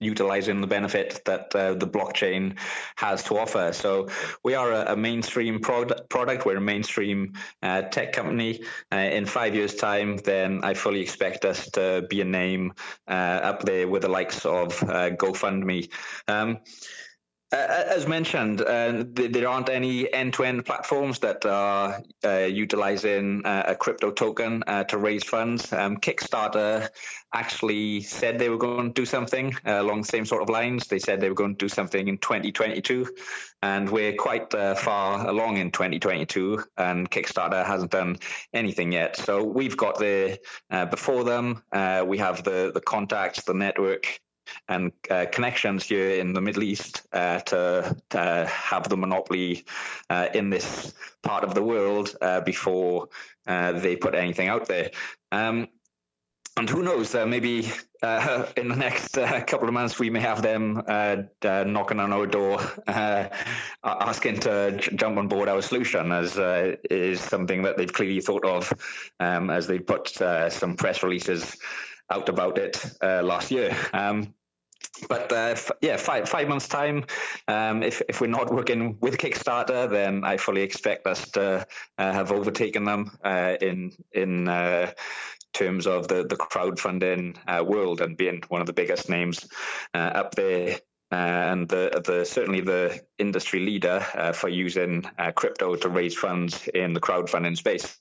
utilizing 0.01 0.59
the 0.59 0.67
benefit 0.67 1.21
that 1.25 1.55
uh, 1.55 1.75
the 1.75 1.87
blockchain 1.87 2.57
has 2.95 3.23
to 3.23 3.37
offer. 3.37 3.71
So 3.71 4.09
we 4.43 4.55
are 4.55 4.71
a, 4.71 4.93
a 4.93 4.95
mainstream 4.97 5.59
product. 5.59 6.45
We're 6.45 6.57
a 6.57 6.61
mainstream 6.61 7.33
uh, 7.61 7.83
tech 7.83 8.13
company. 8.13 8.63
Uh, 8.91 8.97
in 8.97 9.25
five 9.25 9.55
years' 9.55 9.75
time, 9.75 10.17
then 10.17 10.61
I 10.63 10.73
fully 10.73 11.01
expect 11.01 11.45
us 11.45 11.69
to 11.71 12.05
be 12.09 12.21
a 12.21 12.25
name 12.25 12.73
uh, 13.07 13.11
up 13.11 13.63
there 13.63 13.87
with 13.87 14.01
the 14.01 14.09
likes 14.09 14.45
of 14.45 14.81
uh, 14.83 15.11
GoFundMe. 15.11 15.89
Um, 16.27 16.59
as 17.53 18.07
mentioned, 18.07 18.61
uh, 18.61 19.03
there 19.13 19.47
aren't 19.47 19.67
any 19.67 20.11
end-to-end 20.11 20.65
platforms 20.65 21.19
that 21.19 21.45
are 21.45 22.01
uh, 22.23 22.47
utilizing 22.49 23.45
uh, 23.45 23.63
a 23.67 23.75
crypto 23.75 24.11
token 24.11 24.63
uh, 24.67 24.85
to 24.85 24.97
raise 24.97 25.25
funds. 25.25 25.73
Um, 25.73 25.97
Kickstarter 25.97 26.87
actually 27.33 28.01
said 28.01 28.39
they 28.39 28.49
were 28.49 28.57
going 28.57 28.93
to 28.93 29.01
do 29.01 29.05
something 29.05 29.53
uh, 29.65 29.81
along 29.81 30.01
the 30.01 30.07
same 30.07 30.25
sort 30.25 30.41
of 30.41 30.49
lines. 30.49 30.87
They 30.87 30.99
said 30.99 31.21
they 31.21 31.29
were 31.29 31.35
going 31.35 31.55
to 31.55 31.65
do 31.65 31.69
something 31.69 32.07
in 32.07 32.17
2022, 32.17 33.07
and 33.61 33.89
we're 33.89 34.15
quite 34.15 34.51
far 34.51 35.27
along 35.27 35.57
in 35.57 35.71
2022, 35.71 36.63
and 36.77 37.09
Kickstarter 37.09 37.65
hasn't 37.65 37.91
done 37.91 38.17
anything 38.53 38.91
yet. 38.91 39.15
So 39.15 39.43
we've 39.43 39.77
got 39.77 39.99
there 39.99 40.37
before 40.89 41.23
them. 41.23 41.63
we 42.05 42.17
have 42.17 42.43
the 42.43 42.71
the 42.73 42.81
contacts, 42.81 43.43
the 43.43 43.53
network 43.53 44.19
and 44.67 44.91
uh, 45.09 45.25
connections 45.31 45.85
here 45.85 46.11
in 46.11 46.33
the 46.33 46.41
Middle 46.41 46.63
East 46.63 47.07
uh, 47.13 47.39
to, 47.39 47.95
to, 48.09 48.49
have 48.49 48.89
the 48.89 48.97
monopoly 48.97 49.65
uh, 50.09 50.27
in 50.33 50.49
this 50.49 50.93
part 51.21 51.43
of 51.43 51.53
the 51.53 51.63
world 51.63 52.15
uh, 52.21 52.41
before 52.41 53.09
uh, 53.47 53.73
they 53.73 53.95
put 53.95 54.15
anything 54.15 54.47
out 54.47 54.67
there. 54.67 54.91
Um, 55.31 55.67
and 56.61 56.69
who 56.69 56.83
knows? 56.83 57.15
Uh, 57.15 57.25
maybe 57.25 57.59
in 58.03 58.67
the 58.67 58.75
next 58.77 59.13
couple 59.47 59.67
of 59.67 59.73
months, 59.73 59.97
we 59.97 60.11
may 60.11 60.19
have 60.19 60.43
them 60.43 60.83
knocking 60.85 61.99
on 61.99 62.13
our 62.13 62.27
door, 62.27 62.59
asking 63.83 64.39
to 64.41 64.77
j- 64.77 64.95
jump 64.95 65.17
on 65.17 65.27
board 65.27 65.49
our 65.49 65.63
solution, 65.63 66.11
as 66.11 66.37
is 66.89 67.19
something 67.19 67.63
that 67.63 67.77
they've 67.77 67.91
clearly 67.91 68.21
thought 68.21 68.45
of 68.45 68.71
um, 69.19 69.49
as 69.49 69.65
they 69.65 69.79
put 69.79 70.09
some 70.09 70.75
press 70.75 71.01
releases 71.01 71.57
out 72.11 72.29
about 72.29 72.59
it 72.59 72.85
last 73.01 73.49
year. 73.49 73.75
Um, 73.91 74.35
but 75.07 75.31
uh, 75.31 75.53
f- 75.53 75.71
yeah, 75.81 75.97
five 75.97 76.29
five 76.29 76.47
months 76.47 76.67
time. 76.67 77.05
Um, 77.47 77.81
if 77.81 78.01
if 78.07 78.21
we're 78.21 78.27
not 78.27 78.53
working 78.53 78.97
with 79.01 79.17
Kickstarter, 79.17 79.89
then 79.89 80.23
I 80.23 80.37
fully 80.37 80.61
expect 80.61 81.07
us 81.07 81.31
to 81.31 81.65
uh, 81.97 82.13
have 82.13 82.31
overtaken 82.31 82.83
them 82.83 83.17
uh, 83.23 83.55
in 83.61 83.91
in 84.11 84.47
uh, 84.47 84.91
terms 85.53 85.87
of 85.87 86.07
the 86.07 86.25
the 86.25 86.35
crowdfunding 86.35 87.37
uh, 87.47 87.63
world 87.63 88.01
and 88.01 88.17
being 88.17 88.41
one 88.49 88.61
of 88.61 88.67
the 88.67 88.73
biggest 88.73 89.09
names 89.09 89.47
uh, 89.93 89.97
up 89.97 90.35
there. 90.35 90.79
and 91.11 91.67
the, 91.67 92.01
the 92.05 92.23
certainly 92.25 92.61
the 92.61 93.01
industry 93.17 93.59
leader 93.59 93.99
for 94.33 94.47
using 94.47 95.03
crypto 95.35 95.75
to 95.75 95.89
raise 95.89 96.15
funds 96.15 96.69
in 96.73 96.93
the 96.93 97.01
crowdfunding 97.01 97.57
space. 97.57 97.99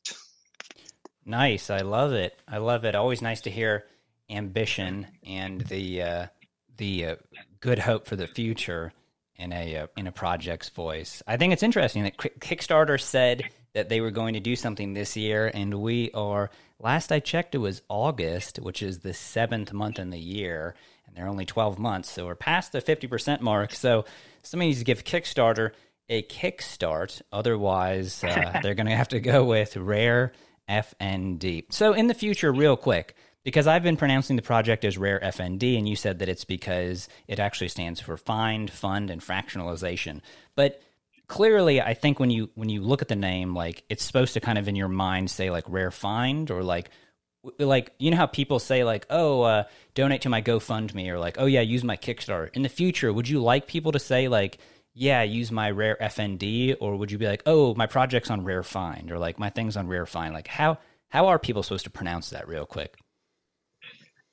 Nice, 1.27 1.71
I 1.71 1.81
love 1.81 2.13
it. 2.13 2.39
I 2.47 2.59
love 2.59 2.85
it. 2.85 2.95
Always 2.95 3.21
nice 3.21 3.41
to 3.43 3.51
hear 3.51 3.85
ambition 4.31 5.09
and 5.25 5.61
the 5.63 6.29
the 6.81 7.07
uh, 7.07 7.17
good 7.61 7.79
hope 7.79 8.07
for 8.07 8.17
the 8.17 8.27
future 8.27 8.93
in 9.37 9.53
a 9.53 9.77
uh, 9.77 9.87
in 9.97 10.09
a 10.09 10.13
project's 10.13 10.71
voice. 10.71 11.23
I 11.29 11.37
think 11.37 11.53
it's 11.53 11.63
interesting 11.63 12.03
that 12.03 12.17
Kickstarter 12.17 13.01
said 13.01 13.45
that 13.75 13.89
they 13.89 14.01
were 14.01 14.11
going 14.11 14.35
to 14.35 14.41
do 14.41 14.57
something 14.57 14.95
this 14.95 15.17
year, 15.17 15.49
and 15.55 15.75
we 15.75 16.11
are. 16.13 16.51
Last 16.81 17.12
I 17.12 17.20
checked, 17.20 17.55
it 17.55 17.59
was 17.59 17.83
August, 17.89 18.59
which 18.59 18.83
is 18.83 19.01
the 19.01 19.12
seventh 19.12 19.72
month 19.72 19.99
in 19.99 20.11
the 20.11 20.18
year, 20.18 20.74
and 21.07 21.14
they're 21.14 21.28
only 21.28 21.45
twelve 21.45 21.78
months, 21.78 22.11
so 22.11 22.26
we're 22.26 22.35
past 22.35 22.72
the 22.72 22.81
fifty 22.81 23.07
percent 23.07 23.43
mark. 23.43 23.74
So 23.74 24.05
somebody 24.43 24.68
needs 24.68 24.78
to 24.81 24.85
give 24.85 25.05
Kickstarter 25.05 25.72
a 26.09 26.22
kickstart. 26.22 27.20
Otherwise, 27.33 28.24
uh, 28.24 28.61
they're 28.62 28.74
going 28.74 28.89
to 28.89 28.97
have 28.97 29.09
to 29.09 29.20
go 29.20 29.45
with 29.45 29.76
Rare 29.76 30.33
FND. 30.68 31.64
So 31.70 31.93
in 31.93 32.07
the 32.07 32.14
future, 32.14 32.51
real 32.53 32.76
quick 32.76 33.14
because 33.43 33.66
I've 33.66 33.83
been 33.83 33.97
pronouncing 33.97 34.37
the 34.37 34.43
project 34.43 34.85
as 34.85 34.99
Rare 34.99 35.20
FND, 35.20 35.78
and 35.78 35.89
you 35.89 35.97
said 35.97 36.18
that 36.18 36.28
it's 36.28 36.45
because 36.45 37.09
it 37.26 37.39
actually 37.39 37.68
stands 37.68 38.01
for 38.01 38.16
Find, 38.16 38.70
Fund, 38.70 39.11
and 39.11 39.22
Fractionalization. 39.22 40.20
But 40.55 40.83
clearly, 41.31 41.81
I 41.81 41.95
think 41.95 42.18
when 42.18 42.28
you 42.28 42.51
when 42.57 42.68
you 42.68 42.83
look 42.83 43.03
at 43.03 43.09
the 43.09 43.14
name, 43.14 43.55
like 43.55 43.85
it's 43.89 44.05
supposed 44.05 44.35
to 44.35 44.41
kind 44.41 44.59
of 44.59 44.66
in 44.66 44.74
your 44.74 44.89
mind 44.89 45.31
say 45.31 45.49
like 45.49 45.64
Rare 45.68 45.93
Find 45.93 46.51
or 46.51 46.64
like 46.64 46.91
like 47.59 47.95
you 47.99 48.11
know 48.11 48.16
how 48.16 48.26
people 48.26 48.59
say 48.59 48.83
like 48.83 49.07
oh 49.09 49.43
uh, 49.43 49.64
donate 49.95 50.22
to 50.22 50.28
my 50.28 50.43
GoFundMe 50.43 51.09
or 51.09 51.18
like 51.18 51.37
oh 51.39 51.47
yeah 51.47 51.61
use 51.61 51.85
my 51.85 51.97
Kickstarter. 51.97 52.51
In 52.53 52.62
the 52.62 52.68
future, 52.68 53.12
would 53.12 53.28
you 53.28 53.41
like 53.41 53.68
people 53.68 53.93
to 53.93 54.01
say 54.01 54.26
like 54.26 54.59
yeah, 54.93 55.22
use 55.22 55.53
my 55.53 55.70
rare 55.70 55.97
FND, 56.01 56.76
or 56.81 56.97
would 56.97 57.12
you 57.12 57.16
be 57.16 57.28
like, 57.28 57.45
oh, 57.47 57.76
my 57.76 57.87
project's 57.87 58.28
on 58.28 58.43
rare 58.43 58.64
find, 58.64 59.12
or 59.12 59.20
like 59.20 59.39
my 59.39 59.49
thing's 59.49 59.76
on 59.76 59.87
rare 59.87 60.07
find? 60.07 60.35
Like 60.35 60.49
how 60.49 60.78
how 61.11 61.28
are 61.28 61.39
people 61.39 61.62
supposed 61.62 61.85
to 61.85 61.91
pronounce 61.91 62.31
that 62.31 62.49
real 62.49 62.66
quick? 62.66 62.99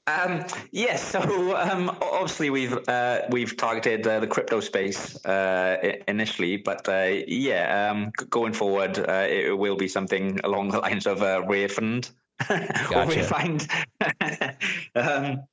Um, 0.07 0.45
yes, 0.71 1.03
so 1.03 1.19
um, 1.57 1.89
obviously 2.01 2.49
we've 2.49 2.77
uh, 2.87 3.23
we've 3.29 3.57
targeted 3.57 4.07
uh, 4.07 4.21
the 4.21 4.27
crypto 4.27 4.61
space 4.61 5.23
uh, 5.25 5.97
initially, 6.07 6.55
but 6.55 6.87
uh, 6.87 7.09
yeah, 7.27 7.91
um, 7.91 8.11
going 8.29 8.53
forward, 8.53 8.97
uh, 8.97 9.27
it 9.29 9.57
will 9.57 9.75
be 9.75 9.89
something 9.89 10.39
along 10.45 10.69
the 10.69 10.79
lines 10.79 11.07
of 11.07 11.21
uh, 11.21 11.41
Rayfund 11.41 12.11
gotcha. 12.47 12.99
or 12.99 13.05
Rayfind. 13.05 13.69
um, 14.95 15.43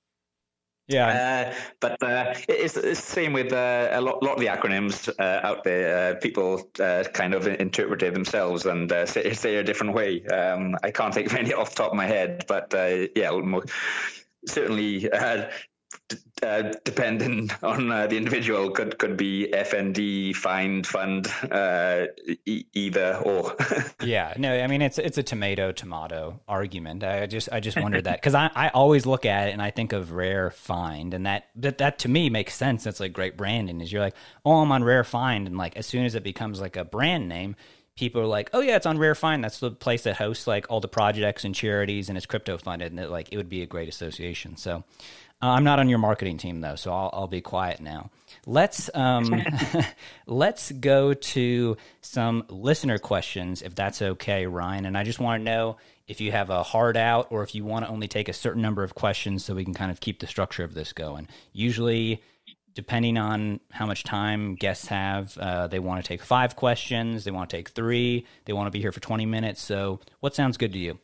yeah, 0.86 1.52
uh, 1.52 1.54
but 1.80 2.00
uh, 2.02 2.34
it's, 2.48 2.76
it's 2.76 3.00
the 3.00 3.12
same 3.12 3.32
with 3.32 3.52
uh, 3.52 3.88
a 3.90 4.00
lot, 4.00 4.22
lot 4.22 4.34
of 4.34 4.40
the 4.40 4.46
acronyms 4.46 5.08
out 5.18 5.64
there. 5.64 6.14
people 6.16 6.70
kind 7.12 7.34
of 7.34 7.48
interpret 7.48 8.02
it 8.02 8.14
themselves 8.14 8.66
and 8.66 8.92
say, 9.08 9.32
say 9.32 9.56
a 9.56 9.64
different 9.64 9.94
way. 9.94 10.24
Um, 10.26 10.76
I 10.84 10.92
can't 10.92 11.12
think 11.12 11.26
of 11.26 11.34
any 11.34 11.54
off 11.54 11.70
the 11.70 11.76
top 11.76 11.90
of 11.92 11.96
my 11.96 12.06
head, 12.06 12.44
but 12.46 12.72
yeah, 13.16 13.30
certainly 14.46 15.10
uh, 15.10 15.48
d- 16.08 16.16
uh, 16.42 16.72
depending 16.84 17.50
on 17.62 17.90
uh, 17.90 18.06
the 18.06 18.16
individual 18.16 18.70
could 18.70 18.98
could 18.98 19.16
be 19.16 19.48
FND 19.52 20.34
find 20.34 20.86
fund 20.86 21.28
uh, 21.50 22.06
e- 22.46 22.64
either 22.74 23.20
or. 23.24 23.56
yeah, 24.02 24.34
no, 24.36 24.54
I 24.54 24.66
mean 24.66 24.82
it's 24.82 24.98
it's 24.98 25.18
a 25.18 25.22
tomato 25.22 25.72
tomato 25.72 26.40
argument. 26.48 27.04
I 27.04 27.26
just 27.26 27.48
I 27.52 27.60
just 27.60 27.80
wondered 27.80 28.04
that 28.04 28.20
because 28.20 28.34
I, 28.34 28.50
I 28.54 28.68
always 28.68 29.06
look 29.06 29.24
at 29.24 29.48
it 29.48 29.52
and 29.52 29.62
I 29.62 29.70
think 29.70 29.92
of 29.92 30.12
rare 30.12 30.50
find 30.50 31.14
and 31.14 31.26
that 31.26 31.48
that 31.56 31.78
that 31.78 31.98
to 32.00 32.08
me 32.08 32.30
makes 32.30 32.54
sense. 32.54 32.84
That's 32.84 33.00
like 33.00 33.12
great 33.12 33.36
branding. 33.36 33.80
Is 33.80 33.92
you're 33.92 34.02
like 34.02 34.16
oh 34.44 34.62
I'm 34.62 34.72
on 34.72 34.84
rare 34.84 35.04
find 35.04 35.46
and 35.46 35.56
like 35.56 35.76
as 35.76 35.86
soon 35.86 36.04
as 36.04 36.14
it 36.14 36.22
becomes 36.22 36.60
like 36.60 36.76
a 36.76 36.84
brand 36.84 37.28
name 37.28 37.56
people 37.96 38.20
are 38.20 38.26
like, 38.26 38.50
"Oh 38.52 38.60
yeah, 38.60 38.76
it's 38.76 38.86
on 38.86 38.98
Rare 38.98 39.14
Find. 39.14 39.42
That's 39.42 39.60
the 39.60 39.70
place 39.70 40.02
that 40.02 40.16
hosts 40.16 40.46
like 40.46 40.66
all 40.70 40.80
the 40.80 40.88
projects 40.88 41.44
and 41.44 41.54
charities, 41.54 42.08
and 42.08 42.16
it's 42.16 42.26
crypto 42.26 42.58
funded, 42.58 42.92
and 42.92 43.00
it, 43.00 43.10
like 43.10 43.28
it 43.32 43.36
would 43.36 43.48
be 43.48 43.62
a 43.62 43.66
great 43.66 43.88
association." 43.88 44.56
So, 44.56 44.84
uh, 45.42 45.48
I'm 45.48 45.64
not 45.64 45.78
on 45.78 45.88
your 45.88 45.98
marketing 45.98 46.38
team 46.38 46.60
though, 46.60 46.76
so 46.76 46.92
I'll, 46.92 47.10
I'll 47.12 47.26
be 47.26 47.40
quiet 47.40 47.80
now. 47.80 48.10
Let's 48.46 48.90
um, 48.94 49.42
let's 50.26 50.72
go 50.72 51.14
to 51.14 51.76
some 52.00 52.44
listener 52.48 52.98
questions, 52.98 53.62
if 53.62 53.74
that's 53.74 54.00
okay, 54.00 54.46
Ryan. 54.46 54.86
And 54.86 54.96
I 54.96 55.04
just 55.04 55.20
want 55.20 55.40
to 55.40 55.44
know 55.44 55.76
if 56.06 56.20
you 56.20 56.32
have 56.32 56.50
a 56.50 56.62
hard 56.62 56.96
out 56.96 57.28
or 57.30 57.42
if 57.42 57.54
you 57.54 57.64
want 57.64 57.84
to 57.84 57.90
only 57.90 58.08
take 58.08 58.28
a 58.28 58.32
certain 58.32 58.62
number 58.62 58.82
of 58.82 58.94
questions, 58.94 59.44
so 59.44 59.54
we 59.54 59.64
can 59.64 59.74
kind 59.74 59.90
of 59.90 60.00
keep 60.00 60.20
the 60.20 60.26
structure 60.26 60.64
of 60.64 60.74
this 60.74 60.92
going. 60.92 61.28
Usually 61.52 62.22
depending 62.74 63.16
on 63.16 63.60
how 63.70 63.86
much 63.86 64.04
time 64.04 64.54
guests 64.54 64.86
have, 64.88 65.36
uh, 65.38 65.66
they 65.66 65.78
want 65.78 66.02
to 66.04 66.08
take 66.08 66.22
five 66.22 66.56
questions, 66.56 67.24
they 67.24 67.30
want 67.30 67.50
to 67.50 67.56
take 67.56 67.70
three, 67.70 68.26
they 68.44 68.52
want 68.52 68.66
to 68.66 68.70
be 68.70 68.80
here 68.80 68.92
for 68.92 69.00
20 69.00 69.26
minutes. 69.26 69.62
So, 69.62 70.00
what 70.20 70.34
sounds 70.34 70.56
good 70.56 70.72
to 70.72 70.78
you? 70.78 70.98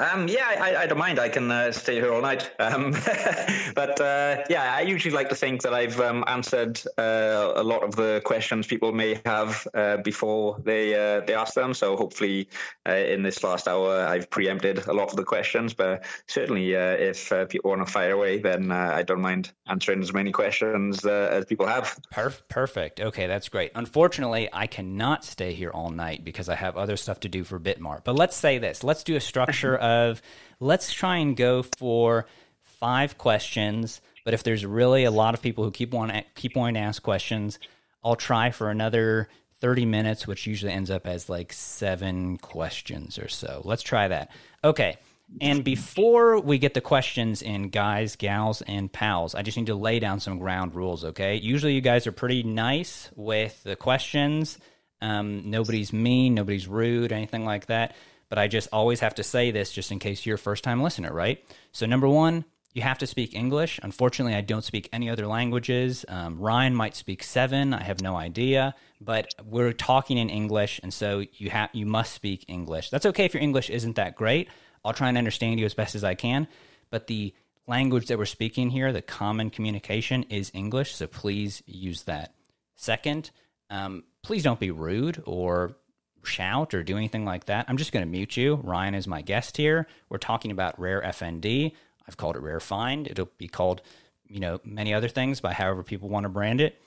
Um, 0.00 0.26
yeah, 0.26 0.56
I, 0.60 0.76
I, 0.76 0.86
don't 0.86 0.98
mind. 0.98 1.20
I 1.20 1.28
can 1.28 1.48
uh, 1.48 1.70
stay 1.70 1.94
here 1.94 2.12
all 2.12 2.20
night. 2.20 2.50
Um, 2.58 2.90
but 3.76 4.00
uh, 4.00 4.42
yeah, 4.50 4.74
I 4.74 4.80
usually 4.80 5.14
like 5.14 5.28
to 5.28 5.36
think 5.36 5.62
that 5.62 5.72
I've 5.72 6.00
um, 6.00 6.24
answered 6.26 6.82
uh, 6.98 7.52
a 7.54 7.62
lot 7.62 7.84
of 7.84 7.94
the 7.94 8.20
questions 8.24 8.66
people 8.66 8.90
may 8.90 9.20
have 9.24 9.68
uh, 9.72 9.98
before 9.98 10.58
they 10.64 10.94
uh, 10.94 11.20
they 11.20 11.34
ask 11.34 11.54
them. 11.54 11.74
So 11.74 11.96
hopefully, 11.96 12.48
uh, 12.88 12.94
in 12.94 13.22
this 13.22 13.44
last 13.44 13.68
hour, 13.68 14.04
I've 14.04 14.28
preempted 14.30 14.84
a 14.88 14.92
lot 14.92 15.10
of 15.10 15.16
the 15.16 15.22
questions. 15.22 15.74
But 15.74 16.04
certainly, 16.26 16.72
if 16.72 17.32
people 17.48 17.70
want 17.70 17.86
to 17.86 17.92
fire 17.92 18.12
away, 18.12 18.38
then 18.38 18.72
I 18.72 19.02
don't 19.04 19.20
mind 19.20 19.52
answering 19.68 20.02
as 20.02 20.12
many 20.12 20.32
questions 20.32 21.06
as 21.06 21.44
people 21.44 21.68
have. 21.68 22.00
Perfect. 22.48 23.00
Okay, 23.00 23.28
that's 23.28 23.48
great. 23.48 23.70
Unfortunately, 23.76 24.48
I 24.52 24.66
cannot 24.66 25.24
stay 25.24 25.54
here 25.54 25.70
all 25.70 25.90
night 25.90 26.24
because 26.24 26.48
I 26.48 26.56
have 26.56 26.76
other 26.76 26.96
stuff 26.96 27.20
to 27.20 27.28
do 27.28 27.44
for 27.44 27.60
Bitmart. 27.60 28.02
But 28.02 28.16
let's 28.16 28.36
say 28.36 28.58
this. 28.58 28.82
Let's 28.82 29.04
do 29.04 29.14
a 29.14 29.20
structure 29.20 29.78
of 29.84 30.22
let's 30.60 30.92
try 30.92 31.18
and 31.18 31.36
go 31.36 31.62
for 31.62 32.26
five 32.62 33.18
questions. 33.18 34.00
But 34.24 34.34
if 34.34 34.42
there's 34.42 34.64
really 34.64 35.04
a 35.04 35.10
lot 35.10 35.34
of 35.34 35.42
people 35.42 35.64
who 35.64 35.70
keep 35.70 35.92
want 35.92 36.12
keep 36.34 36.56
wanting 36.56 36.74
to 36.74 36.80
ask 36.80 37.02
questions, 37.02 37.58
I'll 38.02 38.16
try 38.16 38.50
for 38.50 38.70
another 38.70 39.28
30 39.60 39.86
minutes, 39.86 40.26
which 40.26 40.46
usually 40.46 40.72
ends 40.72 40.90
up 40.90 41.06
as 41.06 41.28
like 41.28 41.52
seven 41.52 42.38
questions 42.38 43.18
or 43.18 43.28
so. 43.28 43.60
Let's 43.64 43.82
try 43.82 44.08
that. 44.08 44.30
Okay. 44.62 44.96
And 45.40 45.64
before 45.64 46.38
we 46.38 46.58
get 46.58 46.74
the 46.74 46.82
questions 46.82 47.40
in, 47.40 47.70
guys, 47.70 48.14
gals, 48.14 48.62
and 48.62 48.92
pals, 48.92 49.34
I 49.34 49.42
just 49.42 49.56
need 49.56 49.66
to 49.66 49.74
lay 49.74 49.98
down 49.98 50.20
some 50.20 50.38
ground 50.38 50.74
rules, 50.74 51.02
okay? 51.02 51.36
Usually 51.36 51.72
you 51.72 51.80
guys 51.80 52.06
are 52.06 52.12
pretty 52.12 52.42
nice 52.42 53.10
with 53.16 53.62
the 53.64 53.74
questions. 53.74 54.58
Um, 55.00 55.50
nobody's 55.50 55.94
mean, 55.94 56.34
nobody's 56.34 56.68
rude, 56.68 57.10
anything 57.10 57.44
like 57.44 57.66
that 57.66 57.96
but 58.28 58.38
I 58.38 58.48
just 58.48 58.68
always 58.72 59.00
have 59.00 59.14
to 59.16 59.22
say 59.22 59.50
this 59.50 59.72
just 59.72 59.92
in 59.92 59.98
case 59.98 60.24
you're 60.24 60.36
a 60.36 60.38
first 60.38 60.64
time 60.64 60.82
listener, 60.82 61.12
right? 61.12 61.44
So, 61.72 61.86
number 61.86 62.08
one, 62.08 62.44
you 62.74 62.82
have 62.82 62.98
to 62.98 63.06
speak 63.06 63.34
English. 63.34 63.78
Unfortunately, 63.82 64.34
I 64.34 64.40
don't 64.40 64.64
speak 64.64 64.88
any 64.92 65.08
other 65.08 65.28
languages. 65.28 66.04
Um, 66.08 66.40
Ryan 66.40 66.74
might 66.74 66.96
speak 66.96 67.22
seven. 67.22 67.72
I 67.72 67.84
have 67.84 68.02
no 68.02 68.16
idea, 68.16 68.74
but 69.00 69.32
we're 69.44 69.72
talking 69.72 70.18
in 70.18 70.28
English, 70.28 70.80
and 70.82 70.92
so 70.92 71.24
you 71.34 71.50
have 71.50 71.70
you 71.72 71.86
must 71.86 72.12
speak 72.12 72.44
English. 72.48 72.90
That's 72.90 73.06
okay 73.06 73.24
if 73.24 73.34
your 73.34 73.42
English 73.42 73.70
isn't 73.70 73.96
that 73.96 74.16
great. 74.16 74.48
I'll 74.84 74.92
try 74.92 75.08
and 75.08 75.16
understand 75.16 75.60
you 75.60 75.66
as 75.66 75.74
best 75.74 75.94
as 75.94 76.04
I 76.04 76.14
can, 76.14 76.48
but 76.90 77.06
the 77.06 77.32
language 77.66 78.08
that 78.08 78.18
we're 78.18 78.26
speaking 78.26 78.70
here, 78.70 78.92
the 78.92 79.00
common 79.02 79.50
communication, 79.50 80.24
is 80.24 80.50
English. 80.52 80.94
So 80.94 81.06
please 81.06 81.62
use 81.66 82.02
that. 82.02 82.34
Second, 82.76 83.30
um, 83.70 84.04
please 84.22 84.42
don't 84.42 84.60
be 84.60 84.70
rude 84.70 85.22
or 85.26 85.76
shout 86.24 86.74
or 86.74 86.82
do 86.82 86.96
anything 86.96 87.24
like 87.24 87.46
that, 87.46 87.66
I'm 87.68 87.76
just 87.76 87.92
going 87.92 88.04
to 88.04 88.10
mute 88.10 88.36
you. 88.36 88.56
Ryan 88.56 88.94
is 88.94 89.06
my 89.06 89.22
guest 89.22 89.56
here. 89.56 89.86
We're 90.08 90.18
talking 90.18 90.50
about 90.50 90.78
Rare 90.78 91.02
FND. 91.02 91.72
I've 92.06 92.16
called 92.16 92.36
it 92.36 92.42
Rare 92.42 92.60
Find. 92.60 93.06
It'll 93.06 93.30
be 93.38 93.48
called, 93.48 93.82
you 94.26 94.40
know, 94.40 94.60
many 94.64 94.92
other 94.92 95.08
things 95.08 95.40
by 95.40 95.52
however 95.52 95.82
people 95.82 96.08
want 96.08 96.24
to 96.24 96.30
brand 96.30 96.60
it. 96.60 96.80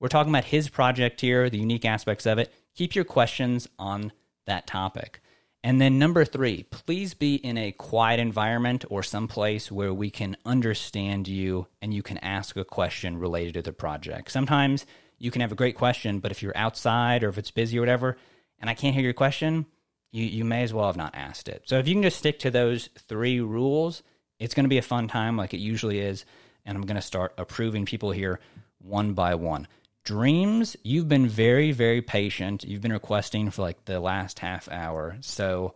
We're 0.00 0.08
talking 0.08 0.32
about 0.32 0.44
his 0.44 0.68
project 0.68 1.20
here, 1.20 1.48
the 1.48 1.58
unique 1.58 1.84
aspects 1.84 2.26
of 2.26 2.38
it. 2.38 2.52
Keep 2.74 2.94
your 2.94 3.04
questions 3.04 3.68
on 3.78 4.12
that 4.46 4.66
topic. 4.66 5.20
And 5.64 5.80
then 5.80 5.98
number 5.98 6.24
three, 6.24 6.62
please 6.64 7.14
be 7.14 7.36
in 7.36 7.58
a 7.58 7.72
quiet 7.72 8.20
environment 8.20 8.84
or 8.88 9.02
someplace 9.02 9.72
where 9.72 9.92
we 9.92 10.10
can 10.10 10.36
understand 10.44 11.26
you 11.26 11.66
and 11.82 11.92
you 11.92 12.04
can 12.04 12.18
ask 12.18 12.56
a 12.56 12.64
question 12.64 13.18
related 13.18 13.54
to 13.54 13.62
the 13.62 13.72
project. 13.72 14.30
Sometimes 14.30 14.86
you 15.18 15.30
can 15.30 15.40
have 15.40 15.50
a 15.50 15.56
great 15.56 15.74
question, 15.74 16.20
but 16.20 16.30
if 16.30 16.42
you're 16.42 16.56
outside 16.56 17.24
or 17.24 17.28
if 17.30 17.38
it's 17.38 17.50
busy 17.50 17.78
or 17.78 17.80
whatever, 17.80 18.16
and 18.60 18.70
I 18.70 18.74
can't 18.74 18.94
hear 18.94 19.04
your 19.04 19.12
question, 19.12 19.66
you, 20.12 20.24
you 20.24 20.44
may 20.44 20.62
as 20.62 20.72
well 20.72 20.86
have 20.86 20.96
not 20.96 21.14
asked 21.14 21.48
it. 21.48 21.62
So 21.66 21.78
if 21.78 21.86
you 21.86 21.94
can 21.94 22.02
just 22.02 22.18
stick 22.18 22.38
to 22.40 22.50
those 22.50 22.88
three 23.08 23.40
rules, 23.40 24.02
it's 24.38 24.54
going 24.54 24.64
to 24.64 24.68
be 24.68 24.78
a 24.78 24.82
fun 24.82 25.08
time 25.08 25.36
like 25.36 25.54
it 25.54 25.58
usually 25.58 26.00
is. 26.00 26.24
And 26.64 26.76
I'm 26.76 26.86
going 26.86 26.96
to 26.96 27.02
start 27.02 27.34
approving 27.38 27.84
people 27.84 28.10
here 28.10 28.40
one 28.78 29.12
by 29.12 29.34
one. 29.34 29.68
Dreams, 30.04 30.76
you've 30.82 31.08
been 31.08 31.26
very, 31.26 31.72
very 31.72 32.00
patient. 32.00 32.64
You've 32.64 32.80
been 32.80 32.92
requesting 32.92 33.50
for 33.50 33.62
like 33.62 33.84
the 33.84 34.00
last 34.00 34.38
half 34.38 34.68
hour. 34.68 35.16
So 35.20 35.74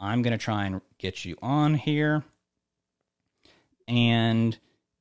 I'm 0.00 0.22
going 0.22 0.32
to 0.32 0.44
try 0.44 0.66
and 0.66 0.80
get 0.98 1.24
you 1.24 1.36
on 1.42 1.74
here. 1.74 2.24
And 3.88 4.56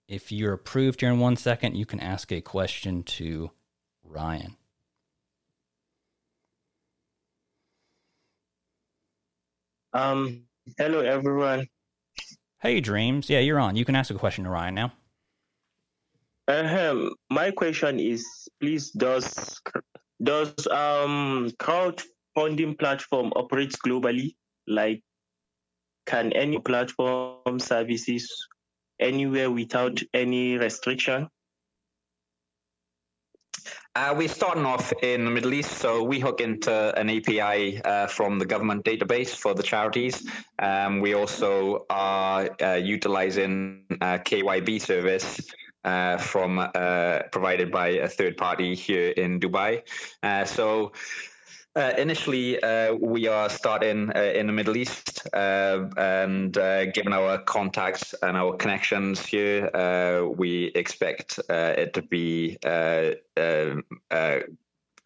if 0.08 0.32
you're 0.32 0.54
approved 0.54 1.02
here 1.02 1.12
in 1.12 1.20
one 1.20 1.38
second, 1.38 1.76
you 1.76 1.86
can 1.86 2.00
ask 2.00 2.32
a 2.32 2.42
question 2.42 3.04
to 3.04 3.52
Ryan. 4.04 4.58
Um, 9.94 10.44
hello, 10.78 11.02
everyone. 11.02 11.68
Hey, 12.62 12.80
Dreams. 12.80 13.30
Yeah, 13.30 13.40
you're 13.40 13.60
on. 13.60 13.76
You 13.76 13.86
can 13.86 13.96
ask 13.96 14.10
a 14.10 14.14
question 14.14 14.46
to 14.46 14.50
Ryan 14.50 14.76
now. 14.76 14.94
Uh-huh. 16.48 17.10
my 17.30 17.52
question 17.52 18.00
is, 18.00 18.26
please, 18.60 18.92
does 18.92 19.62
does 20.22 20.54
um 20.68 21.52
crowdfunding 21.60 22.78
platform 22.78 23.32
operates 23.36 23.78
globally? 23.78 24.36
Like, 24.68 25.02
can 26.06 26.34
any 26.34 26.60
platform 26.60 27.60
services 27.60 28.30
anywhere 29.00 29.50
without 29.50 30.02
any 30.14 30.58
restriction? 30.58 31.30
Uh, 33.94 34.14
we're 34.18 34.30
starting 34.30 34.66
off 34.66 34.94
in 35.04 35.26
the 35.26 35.32
Middle 35.32 35.54
East, 35.54 35.74
so 35.74 36.02
we 36.02 36.18
hook 36.18 36.40
into 36.40 36.98
an 36.98 37.10
API 37.10 37.82
uh, 37.84 38.08
from 38.08 38.40
the 38.40 38.46
government 38.46 38.86
database 38.86 39.36
for 39.36 39.54
the 39.54 39.64
charities. 39.64 40.26
Um, 40.60 41.02
we 41.02 41.14
also 41.14 41.86
are 41.90 42.50
uh, 42.62 42.76
utilizing 42.76 43.84
a 43.90 44.18
KYB 44.18 44.80
service 44.80 45.42
uh, 45.84 46.16
from 46.16 46.58
uh, 46.58 47.24
provided 47.34 47.70
by 47.70 47.90
a 47.90 48.08
third 48.08 48.38
party 48.38 48.76
here 48.76 49.10
in 49.10 49.42
Dubai. 49.42 49.82
Uh, 50.24 50.46
so 50.46 50.94
uh, 51.76 51.94
initially, 51.98 52.62
uh, 52.62 52.94
we 52.94 53.28
are 53.28 53.50
starting 53.50 54.12
uh, 54.16 54.20
in 54.20 54.48
the 54.48 54.54
Middle 54.54 54.76
East, 54.76 55.28
uh, 55.34 55.88
and 55.96 56.58
uh, 56.58 56.86
given 56.88 57.14
our 57.14 57.38
contacts 57.40 58.14
and 58.22 58.36
our 58.36 58.56
connections 58.56 59.26
here, 59.26 59.70
uh, 59.74 60.28
we 60.28 60.66
expect 60.76 61.40
it 61.50 61.94
to 61.94 62.02
be 62.02 62.58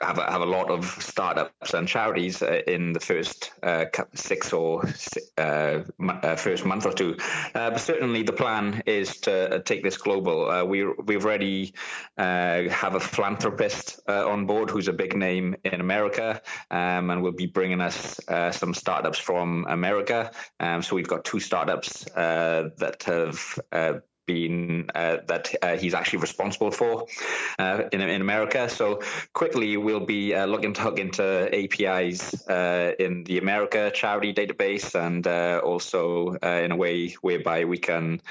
have 0.01 0.17
a, 0.17 0.29
have 0.29 0.41
a 0.41 0.45
lot 0.45 0.69
of 0.69 0.85
startups 0.85 1.73
and 1.73 1.87
charities 1.87 2.41
uh, 2.41 2.61
in 2.67 2.93
the 2.93 2.99
first 2.99 3.51
uh, 3.63 3.85
six 4.13 4.51
or 4.51 4.83
uh, 5.37 5.81
uh, 6.07 6.35
first 6.35 6.65
month 6.65 6.85
or 6.85 6.91
two. 6.91 7.15
Uh, 7.53 7.71
but 7.71 7.79
certainly, 7.79 8.23
the 8.23 8.33
plan 8.33 8.81
is 8.85 9.17
to 9.21 9.61
take 9.63 9.83
this 9.83 9.97
global. 9.97 10.65
we 10.67 10.85
we've 10.85 11.25
already 11.25 11.73
have 12.17 12.95
a 12.95 12.99
philanthropist 12.99 13.99
on 14.07 14.45
board 14.45 14.69
who's 14.69 14.87
a 14.87 14.93
big 14.93 15.15
name 15.15 15.55
in 15.63 15.79
America, 15.81 16.41
um, 16.71 17.09
and 17.09 17.23
will 17.23 17.31
be 17.31 17.47
bringing 17.47 17.81
us 17.81 18.19
some 18.51 18.73
startups 18.73 19.19
from 19.19 19.65
America. 19.69 20.31
Um, 20.59 20.81
so 20.81 20.95
we've 20.95 21.07
got 21.07 21.23
two 21.23 21.39
startups 21.39 22.05
that 22.15 23.03
have 23.05 24.01
been 24.25 24.89
uh, 24.93 25.17
that 25.27 25.53
uh, 25.61 25.77
he's 25.77 25.93
actually 25.93 26.19
responsible 26.19 26.71
for 26.71 27.07
uh, 27.59 27.83
in, 27.91 28.01
in 28.01 28.21
America. 28.21 28.69
So 28.69 29.01
quickly, 29.33 29.77
we'll 29.77 30.05
be 30.05 30.33
uh, 30.33 30.45
looking 30.45 30.73
to 30.73 30.81
hook 30.81 30.99
into 30.99 31.49
APIs 31.53 32.47
uh, 32.47 32.93
in 32.99 33.23
the 33.23 33.37
America 33.37 33.91
charity 33.93 34.33
database, 34.33 34.95
and 34.95 35.25
uh, 35.25 35.61
also 35.63 36.33
in 36.33 36.71
a 36.71 36.75
way 36.75 37.09
whereby 37.21 37.65
we 37.65 37.77
can 37.77 38.21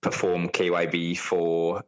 perform 0.00 0.48
KYB 0.48 1.18
for 1.18 1.82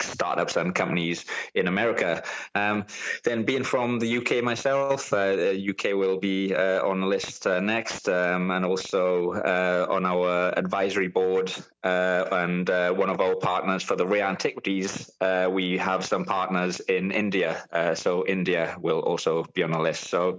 startups 0.00 0.56
and 0.56 0.74
companies 0.74 1.24
in 1.54 1.68
America. 1.68 2.22
Um, 2.54 2.86
then, 3.24 3.44
being 3.44 3.64
from 3.64 3.98
the 3.98 4.18
UK 4.18 4.42
myself, 4.42 5.12
uh, 5.12 5.54
UK 5.72 5.94
will 5.94 6.18
be 6.18 6.54
uh, 6.54 6.86
on 6.86 7.00
the 7.00 7.06
list 7.06 7.46
uh, 7.46 7.60
next, 7.60 8.08
um, 8.08 8.50
and 8.50 8.64
also 8.64 9.32
uh, 9.32 9.86
on 9.88 10.04
our 10.04 10.56
advisory 10.58 11.08
board. 11.08 11.52
Uh, 11.84 12.24
and 12.32 12.68
uh, 12.70 12.92
one 12.92 13.08
of 13.08 13.20
our 13.20 13.36
partners 13.36 13.82
for 13.82 13.96
the 13.96 14.06
rare 14.06 14.26
antiquities, 14.26 15.10
we 15.50 15.78
have 15.78 16.04
some 16.04 16.24
partners 16.24 16.80
in 16.80 17.10
India. 17.10 17.64
so 17.94 18.26
India 18.26 18.76
will 18.80 19.00
also 19.00 19.44
be 19.54 19.62
on 19.62 19.70
the 19.70 19.78
list. 19.78 20.04
So 20.04 20.38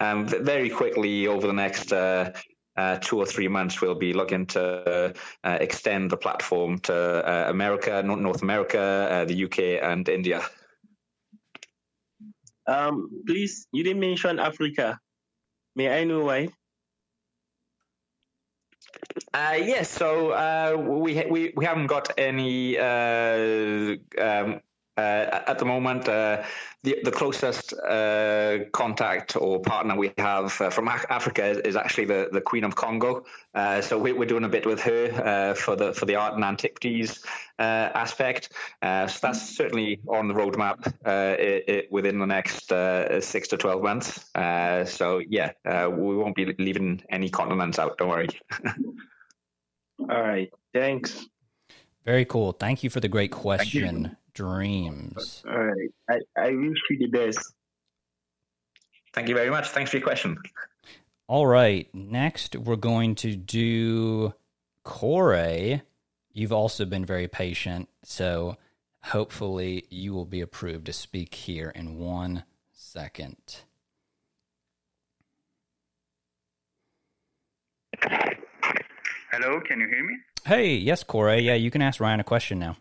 um, 0.00 0.26
very 0.26 0.68
quickly 0.68 1.26
over 1.26 1.46
the 1.46 1.52
next 1.52 1.92
uh, 2.80 2.96
two 2.96 3.18
or 3.18 3.26
three 3.26 3.48
months, 3.48 3.80
we'll 3.80 3.94
be 3.94 4.12
looking 4.12 4.46
to 4.46 5.14
uh, 5.44 5.58
extend 5.60 6.10
the 6.10 6.16
platform 6.16 6.78
to 6.78 6.94
uh, 6.94 7.50
America, 7.50 8.02
North 8.02 8.42
America, 8.42 8.80
uh, 8.80 9.24
the 9.26 9.44
UK, 9.44 9.58
and 9.82 10.08
India. 10.08 10.40
Um, 12.66 13.22
please, 13.26 13.66
you 13.72 13.84
didn't 13.84 14.00
mention 14.00 14.38
Africa. 14.38 14.98
May 15.76 15.88
I 16.00 16.04
know 16.04 16.24
why? 16.24 16.48
Uh, 19.34 19.58
yes, 19.58 19.90
so 19.90 20.30
uh, 20.30 20.76
we, 20.76 21.24
we 21.28 21.52
we 21.56 21.64
haven't 21.64 21.86
got 21.86 22.18
any 22.18 22.78
uh, 22.78 23.96
um, 24.18 24.60
uh, 25.00 25.42
at 25.46 25.58
the 25.58 25.64
moment, 25.64 26.08
uh, 26.08 26.42
the, 26.82 26.98
the 27.04 27.10
closest 27.10 27.72
uh, 27.72 28.58
contact 28.72 29.36
or 29.36 29.60
partner 29.60 29.96
we 29.96 30.12
have 30.18 30.58
uh, 30.60 30.70
from 30.70 30.88
Africa 30.88 31.44
is, 31.44 31.58
is, 31.58 31.76
actually 31.76 32.06
the, 32.06 32.28
the 32.32 32.40
Queen 32.40 32.64
of 32.64 32.74
Congo. 32.74 33.24
Uh, 33.54 33.80
so 33.80 33.98
we, 33.98 34.12
are 34.12 34.24
doing 34.24 34.44
a 34.44 34.48
bit 34.48 34.66
with 34.66 34.80
her 34.80 35.04
uh, 35.24 35.54
for 35.54 35.76
the 35.76 35.92
for 35.92 36.06
the 36.06 36.16
art 36.16 36.34
and 36.34 36.44
antiquities 36.44 37.24
aspect. 37.58 38.52
so 38.82 39.18
that's 39.22 39.56
certainly 39.56 40.00
on 40.08 40.28
the 40.28 40.34
roadmap 40.34 40.86
it, 41.06 41.64
it, 41.68 41.92
within 41.92 42.18
the 42.18 42.26
next 42.26 42.72
six 43.20 43.48
to 43.48 43.56
twelve 43.56 43.82
months. 43.82 44.30
so 44.34 45.20
yeah, 45.28 45.52
we 45.88 46.16
won't 46.16 46.36
be 46.36 46.54
leaving 46.58 47.02
any 47.10 47.28
continents 47.28 47.78
out. 47.78 47.98
Don't 47.98 48.08
worry. 48.08 48.28
All 50.00 50.22
right. 50.22 50.50
Thanks. 50.72 51.26
Very 52.06 52.24
cool. 52.24 52.52
Thank 52.52 52.82
you 52.82 52.88
for 52.88 53.00
the 53.00 53.08
great 53.08 53.30
question 53.30 54.16
dreams. 54.34 55.42
All 55.48 55.58
right. 55.58 55.90
I, 56.08 56.18
I 56.36 56.50
wish 56.50 56.78
you 56.90 56.98
the 56.98 57.06
best. 57.06 57.52
Thank 59.12 59.28
you 59.28 59.34
very 59.34 59.50
much. 59.50 59.68
Thanks 59.68 59.90
for 59.90 59.96
your 59.96 60.06
question. 60.06 60.36
All 61.26 61.46
right. 61.46 61.88
Next, 61.94 62.56
we're 62.56 62.76
going 62.76 63.14
to 63.16 63.36
do 63.36 64.34
Corey. 64.84 65.82
You've 66.32 66.52
also 66.52 66.84
been 66.84 67.04
very 67.04 67.28
patient. 67.28 67.88
So 68.04 68.56
hopefully 69.02 69.84
you 69.90 70.12
will 70.12 70.26
be 70.26 70.40
approved 70.40 70.86
to 70.86 70.92
speak 70.92 71.34
here 71.34 71.70
in 71.70 71.98
one 71.98 72.44
second. 72.72 73.62
Hello, 79.32 79.60
can 79.60 79.80
you 79.80 79.86
hear 79.86 80.04
me? 80.04 80.16
Hey, 80.44 80.74
yes, 80.74 81.04
Corey. 81.04 81.42
Yeah, 81.42 81.54
you 81.54 81.70
can 81.70 81.82
ask 81.82 82.00
Ryan 82.00 82.20
a 82.20 82.24
question 82.24 82.58
now. 82.58 82.76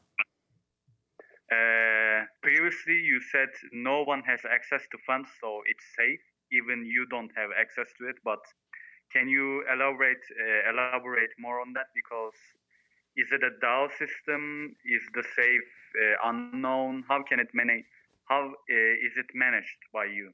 Uh, 1.51 2.25
previously, 2.41 2.93
you 2.93 3.19
said 3.31 3.49
no 3.73 4.03
one 4.03 4.21
has 4.23 4.39
access 4.45 4.81
to 4.91 4.97
funds, 5.05 5.29
so 5.41 5.61
it's 5.65 5.85
safe. 5.97 6.21
Even 6.51 6.85
you 6.85 7.05
don't 7.09 7.31
have 7.35 7.49
access 7.59 7.87
to 7.97 8.09
it. 8.09 8.17
But 8.23 8.39
can 9.11 9.27
you 9.29 9.63
elaborate 9.71 10.21
uh, 10.33 10.69
elaborate 10.69 11.33
more 11.39 11.61
on 11.61 11.73
that? 11.73 11.89
Because 11.95 12.37
is 13.17 13.27
it 13.31 13.43
a 13.43 13.53
DAO 13.65 13.89
system? 13.97 14.75
Is 14.85 15.03
the 15.13 15.23
safe 15.23 15.71
uh, 15.97 16.29
unknown? 16.29 17.03
How 17.07 17.23
can 17.23 17.39
it 17.39 17.49
manage? 17.53 17.85
How 18.25 18.45
uh, 18.49 19.07
is 19.07 19.17
it 19.17 19.27
managed 19.33 19.81
by 19.93 20.05
you? 20.05 20.31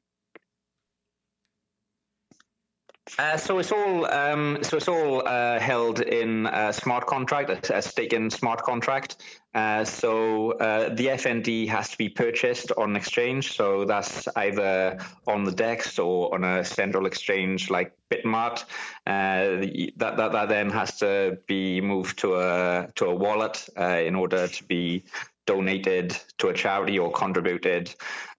Uh, 3.20 3.38
so 3.38 3.60
it's 3.60 3.72
all 3.72 4.12
um, 4.12 4.58
so 4.64 4.78
it's 4.78 4.88
all 4.88 5.26
uh, 5.28 5.60
held 5.60 5.99
in 5.99 6.47
a 6.47 6.74
smart 6.74 7.06
contract, 7.06 7.70
a, 7.70 7.82
staking 7.82 8.32
smart 8.32 8.64
contract. 8.64 9.18
Uh, 9.53 9.86
so 9.86 10.51
uh, 10.53 10.89
the 10.89 11.08
FND 11.08 11.68
has 11.68 11.89
to 11.89 11.97
be 11.97 12.10
purchased 12.10 12.72
on 12.78 12.95
exchange. 12.95 13.53
So 13.53 13.86
that's 13.86 14.28
either 14.36 14.97
on 15.28 15.43
the 15.43 15.51
DEX 15.51 15.99
or 15.99 16.34
on 16.34 16.43
a 16.43 16.66
central 16.66 17.06
exchange 17.06 17.70
like 17.70 17.93
Bitmart. 18.12 18.64
Uh, 19.06 19.62
that, 19.97 20.18
that 20.18 20.32
that 20.32 20.49
then 20.49 20.72
has 20.72 20.97
to 20.97 21.38
be 21.47 21.82
moved 21.82 22.18
to 22.20 22.36
a 22.36 22.89
to 22.95 23.06
a 23.06 23.16
wallet 23.16 23.70
in 23.78 24.16
order 24.16 24.47
to 24.47 24.64
be 24.64 25.03
donated 25.45 26.17
to 26.37 26.47
a 26.49 26.53
charity 26.53 26.99
or 26.99 27.11
contributed 27.11 27.93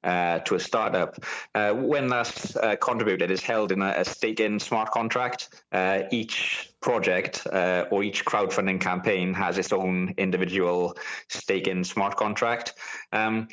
uh, 0.04 0.38
to 0.40 0.54
a 0.54 0.61
startup. 0.61 1.16
Uh, 1.54 1.72
when 1.72 2.09
that's 2.09 2.54
uh, 2.57 2.76
contributed 2.76 3.30
is 3.30 3.42
held 3.42 3.72
in 3.72 3.82
a, 3.82 3.94
a 3.96 4.04
staking 4.04 4.59
smart 4.59 4.90
contract. 4.90 5.48
Uh, 5.72 6.02
each 6.11 6.70
project 6.80 7.46
uh, 7.52 7.86
or 7.90 8.04
each 8.04 8.24
crowdfunding 8.24 8.80
campaign 8.80 9.34
has 9.34 9.59
its 9.59 9.72
own 9.72 10.14
individual 10.16 10.96
staking 11.28 11.82
smart 11.82 12.16
contract. 12.16 12.74
Um, 13.12 13.48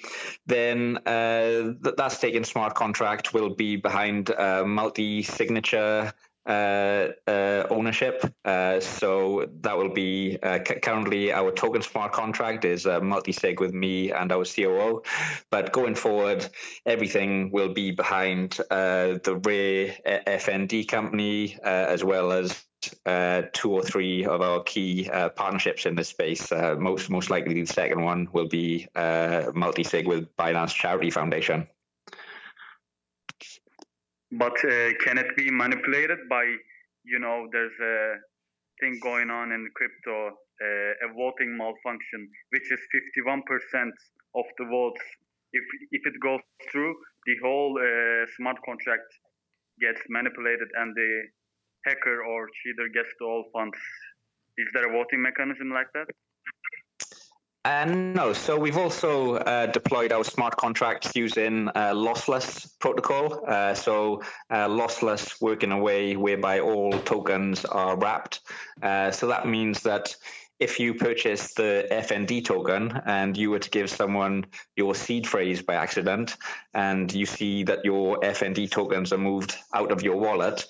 then 0.45 0.99
uh, 1.07 1.73
th- 1.83 1.95
that 1.97 2.11
staking 2.11 2.43
smart 2.43 2.75
contract 2.75 3.33
will 3.33 3.55
be 3.55 3.75
behind 3.75 4.31
multi-signature 4.39 6.13
uh, 6.45 7.07
uh, 7.27 7.67
ownership. 7.69 8.23
Uh, 8.43 8.79
so 8.79 9.49
that 9.61 9.77
will 9.77 9.93
be 9.93 10.37
uh, 10.43 10.59
c- 10.67 10.75
currently 10.75 11.31
our 11.31 11.51
token 11.51 11.81
smart 11.81 12.11
contract 12.11 12.65
is 12.65 12.85
uh, 12.85 12.99
multi-sig 12.99 13.59
with 13.59 13.73
me 13.73 14.11
and 14.11 14.31
our 14.31 14.43
COO. 14.45 15.01
But 15.49 15.71
going 15.71 15.95
forward, 15.95 16.47
everything 16.85 17.51
will 17.51 17.73
be 17.73 17.91
behind 17.91 18.59
uh, 18.69 19.19
the 19.23 19.41
Rare 19.43 19.95
FND 20.27 20.87
company 20.87 21.57
as 21.63 22.03
well 22.03 22.31
as 22.31 22.63
uh, 23.05 23.43
two 23.53 23.71
or 23.71 23.81
three 23.81 24.25
of 24.25 24.41
our 24.41 24.61
key 24.63 25.09
uh, 25.09 25.29
partnerships 25.29 25.85
in 25.85 25.95
this 25.95 26.09
space. 26.09 26.51
Uh, 26.51 26.75
most 26.77 27.09
most 27.09 27.29
likely, 27.29 27.53
the 27.53 27.65
second 27.65 28.03
one 28.03 28.27
will 28.33 28.47
be 28.47 28.87
multi-sig 29.53 30.07
with 30.07 30.35
Binance 30.35 30.73
Charity 30.73 31.09
Foundation. 31.09 31.67
But 34.37 34.57
uh, 34.65 34.97
can 35.05 35.17
it 35.19 35.35
be 35.37 35.51
manipulated 35.51 36.17
by, 36.29 36.43
you 37.05 37.19
know, 37.19 37.47
there's 37.51 37.77
a 37.79 38.17
thing 38.81 38.99
going 39.01 39.29
on 39.29 39.51
in 39.51 39.69
crypto, 39.75 40.29
uh, 40.29 41.05
a 41.05 41.13
voting 41.13 41.55
malfunction, 41.55 42.29
which 42.49 42.71
is 42.71 42.79
51% 43.21 43.41
of 44.35 44.45
the 44.57 44.65
votes. 44.65 45.01
If 45.53 45.63
if 45.91 46.01
it 46.07 46.17
goes 46.19 46.41
through, 46.71 46.95
the 47.27 47.35
whole 47.43 47.77
uh, 47.77 48.25
smart 48.37 48.57
contract 48.65 49.05
gets 49.79 50.01
manipulated, 50.09 50.69
and 50.81 50.95
the 50.95 51.11
hacker 51.85 52.23
or 52.23 52.49
cheater 52.57 52.89
gets 52.89 53.13
the 53.19 53.25
all 53.25 53.45
funds. 53.53 53.77
Is 54.57 54.67
there 54.73 54.89
a 54.89 54.91
voting 54.91 55.21
mechanism 55.21 55.69
like 55.69 55.93
that? 55.93 56.07
Uh, 57.65 57.85
no, 57.85 58.33
so 58.33 58.59
we've 58.59 58.77
also 58.77 59.35
uh, 59.35 59.67
deployed 59.67 60.11
our 60.11 60.25
smart 60.25 60.57
contracts 60.57 61.15
using 61.15 61.69
uh, 61.69 61.93
lossless 61.93 62.67
protocol. 62.79 63.41
Uh, 63.47 63.73
so 63.73 64.21
uh, 64.49 64.67
lossless 64.67 65.41
work 65.41 65.63
in 65.63 65.71
a 65.71 65.77
way 65.77 66.17
whereby 66.17 66.59
all 66.59 66.91
tokens 66.91 67.63
are 67.63 67.97
wrapped. 67.97 68.41
Uh, 68.81 69.11
so 69.11 69.27
that 69.27 69.47
means 69.47 69.81
that 69.83 70.13
if 70.59 70.79
you 70.79 70.93
purchase 70.93 71.53
the 71.53 71.87
FND 71.89 72.43
token 72.43 73.01
and 73.05 73.35
you 73.37 73.49
were 73.49 73.59
to 73.59 73.69
give 73.69 73.89
someone 73.89 74.45
your 74.75 74.93
seed 74.93 75.25
phrase 75.25 75.61
by 75.61 75.75
accident 75.75 76.35
and 76.73 77.13
you 77.13 77.25
see 77.25 77.63
that 77.63 77.83
your 77.85 78.19
FND 78.19 78.69
tokens 78.69 79.13
are 79.13 79.17
moved 79.17 79.57
out 79.73 79.91
of 79.91 80.03
your 80.03 80.17
wallet, 80.17 80.65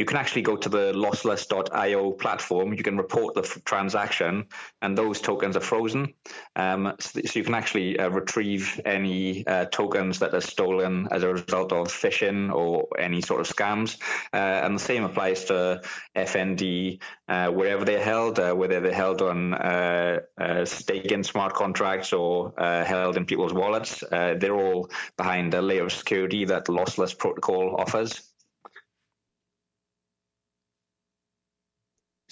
you 0.00 0.06
can 0.06 0.16
actually 0.16 0.40
go 0.40 0.56
to 0.56 0.70
the 0.70 0.94
lossless.io 0.94 2.12
platform. 2.12 2.72
You 2.72 2.82
can 2.82 2.96
report 2.96 3.34
the 3.34 3.42
f- 3.42 3.62
transaction, 3.66 4.46
and 4.80 4.96
those 4.96 5.20
tokens 5.20 5.58
are 5.58 5.60
frozen. 5.60 6.14
Um, 6.56 6.94
so, 6.98 7.20
so, 7.20 7.38
you 7.38 7.44
can 7.44 7.54
actually 7.54 7.98
uh, 7.98 8.08
retrieve 8.08 8.80
any 8.86 9.46
uh, 9.46 9.66
tokens 9.66 10.20
that 10.20 10.32
are 10.32 10.40
stolen 10.40 11.08
as 11.10 11.22
a 11.22 11.28
result 11.28 11.74
of 11.74 11.88
phishing 11.88 12.50
or 12.50 12.88
any 12.98 13.20
sort 13.20 13.42
of 13.42 13.54
scams. 13.54 14.00
Uh, 14.32 14.38
and 14.64 14.76
the 14.76 14.82
same 14.82 15.04
applies 15.04 15.44
to 15.44 15.82
FND 16.16 17.02
uh, 17.28 17.50
wherever 17.50 17.84
they're 17.84 18.02
held, 18.02 18.38
uh, 18.38 18.54
whether 18.54 18.80
they're 18.80 18.94
held 18.94 19.20
on 19.20 19.52
uh, 19.52 20.20
staking 20.64 21.24
smart 21.24 21.52
contracts 21.52 22.14
or 22.14 22.54
held 22.56 23.18
in 23.18 23.26
people's 23.26 23.52
wallets. 23.52 24.02
they're 24.10 24.56
all 24.56 24.88
behind 25.18 25.52
a 25.52 25.60
layer 25.60 25.84
of 25.84 25.92
security 25.92 26.46
that 26.46 26.68
lossless 26.68 27.16
protocol 27.18 27.76
offers. 27.78 28.29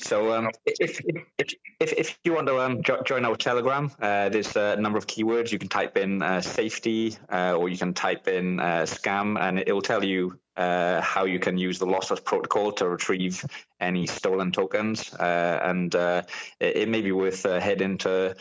So 0.01 0.33
um, 0.33 0.51
if, 0.65 1.01
if, 1.39 1.55
if, 1.81 1.93
if, 1.93 2.19
you 2.23 2.33
want 2.33 2.47
to 2.47 2.61
um, 2.61 2.83
jo- 2.85 3.03
join 3.05 3.25
our 3.25 3.35
Telegram, 3.35 3.91
uh, 4.01 4.29
there's 4.29 4.55
a 4.55 4.77
number 4.77 4.97
of 4.97 5.09
keywords. 5.09 5.51
You 5.51 5.59
can 5.59 5.69
type 5.69 5.97
in 5.97 6.23
uh, 6.23 6.41
safety 6.41 7.17
uh, 7.33 7.57
or 7.59 7.69
you 7.69 7.77
can 7.77 7.95
type 7.95 8.29
in 8.29 8.61
uh, 8.61 8.83
scam 8.83 9.37
and 9.41 9.59
it 9.59 9.73
will 9.73 9.83
tell 9.83 10.05
you 10.05 10.39
uh, 10.57 11.01
how 11.01 11.25
you 11.25 11.41
can 11.41 11.59
use 11.59 11.81
the 11.81 11.87
lossless 11.87 12.25
protocol 12.25 12.71
to 12.73 12.89
retrieve 12.89 13.45
any 13.81 14.07
stolen 14.07 14.53
tokens. 14.53 15.13
Uh, 15.15 15.61
and 15.65 15.93
it, 15.97 16.27
it, 16.61 16.89
may 16.89 17.03
be 17.03 17.11
worth 17.11 17.43
heading 17.43 17.99
to 17.99 18.37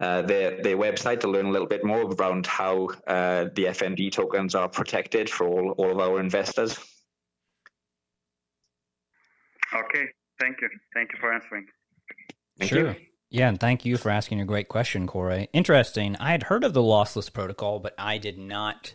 their, 0.00 0.62
their 0.62 0.78
website 0.78 1.20
to 1.20 1.28
learn 1.28 1.44
a 1.44 1.50
little 1.50 1.68
bit 1.68 1.84
more 1.84 2.04
around 2.04 2.46
how 2.46 2.86
the 2.86 3.66
FND 3.68 4.10
tokens 4.10 4.54
are 4.54 4.68
protected 4.68 5.28
for 5.28 5.46
all, 5.46 5.70
all 5.72 5.90
of 5.90 5.98
our 5.98 6.20
investors. 6.20 6.78
Okay, 9.74 10.06
Thank 10.42 10.60
you. 10.60 10.68
Thank 10.92 11.12
you 11.12 11.18
for 11.20 11.32
answering. 11.32 11.66
Thank 12.58 12.70
sure. 12.70 12.90
You. 12.90 12.96
Yeah, 13.30 13.48
and 13.48 13.60
thank 13.60 13.84
you 13.84 13.96
for 13.96 14.10
asking 14.10 14.40
a 14.40 14.44
great 14.44 14.68
question, 14.68 15.06
Corey. 15.06 15.48
Interesting. 15.52 16.16
I 16.16 16.32
had 16.32 16.42
heard 16.42 16.64
of 16.64 16.74
the 16.74 16.82
lossless 16.82 17.32
protocol, 17.32 17.78
but 17.78 17.94
I 17.96 18.18
did 18.18 18.38
not 18.38 18.94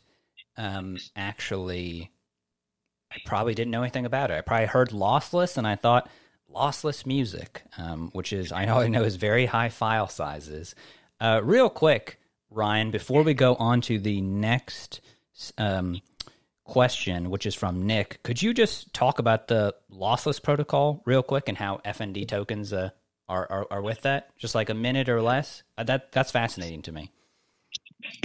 um, 0.58 0.98
actually. 1.16 2.12
I 3.12 3.16
probably 3.26 3.56
didn't 3.56 3.72
know 3.72 3.82
anything 3.82 4.06
about 4.06 4.30
it. 4.30 4.34
I 4.36 4.42
probably 4.42 4.68
heard 4.68 4.90
lossless, 4.90 5.58
and 5.58 5.66
I 5.66 5.76
thought 5.76 6.10
lossless 6.54 7.06
music, 7.06 7.64
um, 7.78 8.10
which 8.12 8.34
is 8.34 8.52
I 8.52 8.66
know 8.66 8.80
I 8.80 8.88
know 8.90 9.04
is 9.04 9.16
very 9.16 9.46
high 9.46 9.70
file 9.70 10.10
sizes. 10.10 10.76
Uh, 11.22 11.40
real 11.44 11.70
quick, 11.70 12.20
Ryan, 12.50 12.92
before 12.92 13.24
we 13.24 13.34
go 13.34 13.56
on 13.56 13.80
to 13.82 13.98
the 13.98 14.20
next 14.20 15.00
um, 15.58 16.02
question, 16.68 17.30
which 17.30 17.46
is 17.46 17.56
from 17.56 17.88
Nick. 17.88 18.22
Could 18.24 18.42
you 18.42 18.54
just 18.54 18.94
talk 18.94 19.18
about 19.18 19.48
the 19.48 19.74
lossless 19.92 20.42
protocol 20.42 21.02
real 21.06 21.24
quick 21.24 21.48
and 21.48 21.58
how 21.58 21.82
FND 21.84 22.28
tokens 22.28 22.72
uh, 22.74 22.90
are, 23.28 23.48
are, 23.50 23.68
are 23.72 23.82
with 23.82 24.02
that? 24.02 24.30
Just 24.38 24.54
like 24.54 24.70
a 24.70 24.76
minute 24.76 25.10
or 25.10 25.22
less. 25.22 25.64
Uh, 25.78 25.84
that 25.86 26.12
that's 26.12 26.32
fascinating 26.32 26.84
to 26.84 26.92
me. 26.92 27.12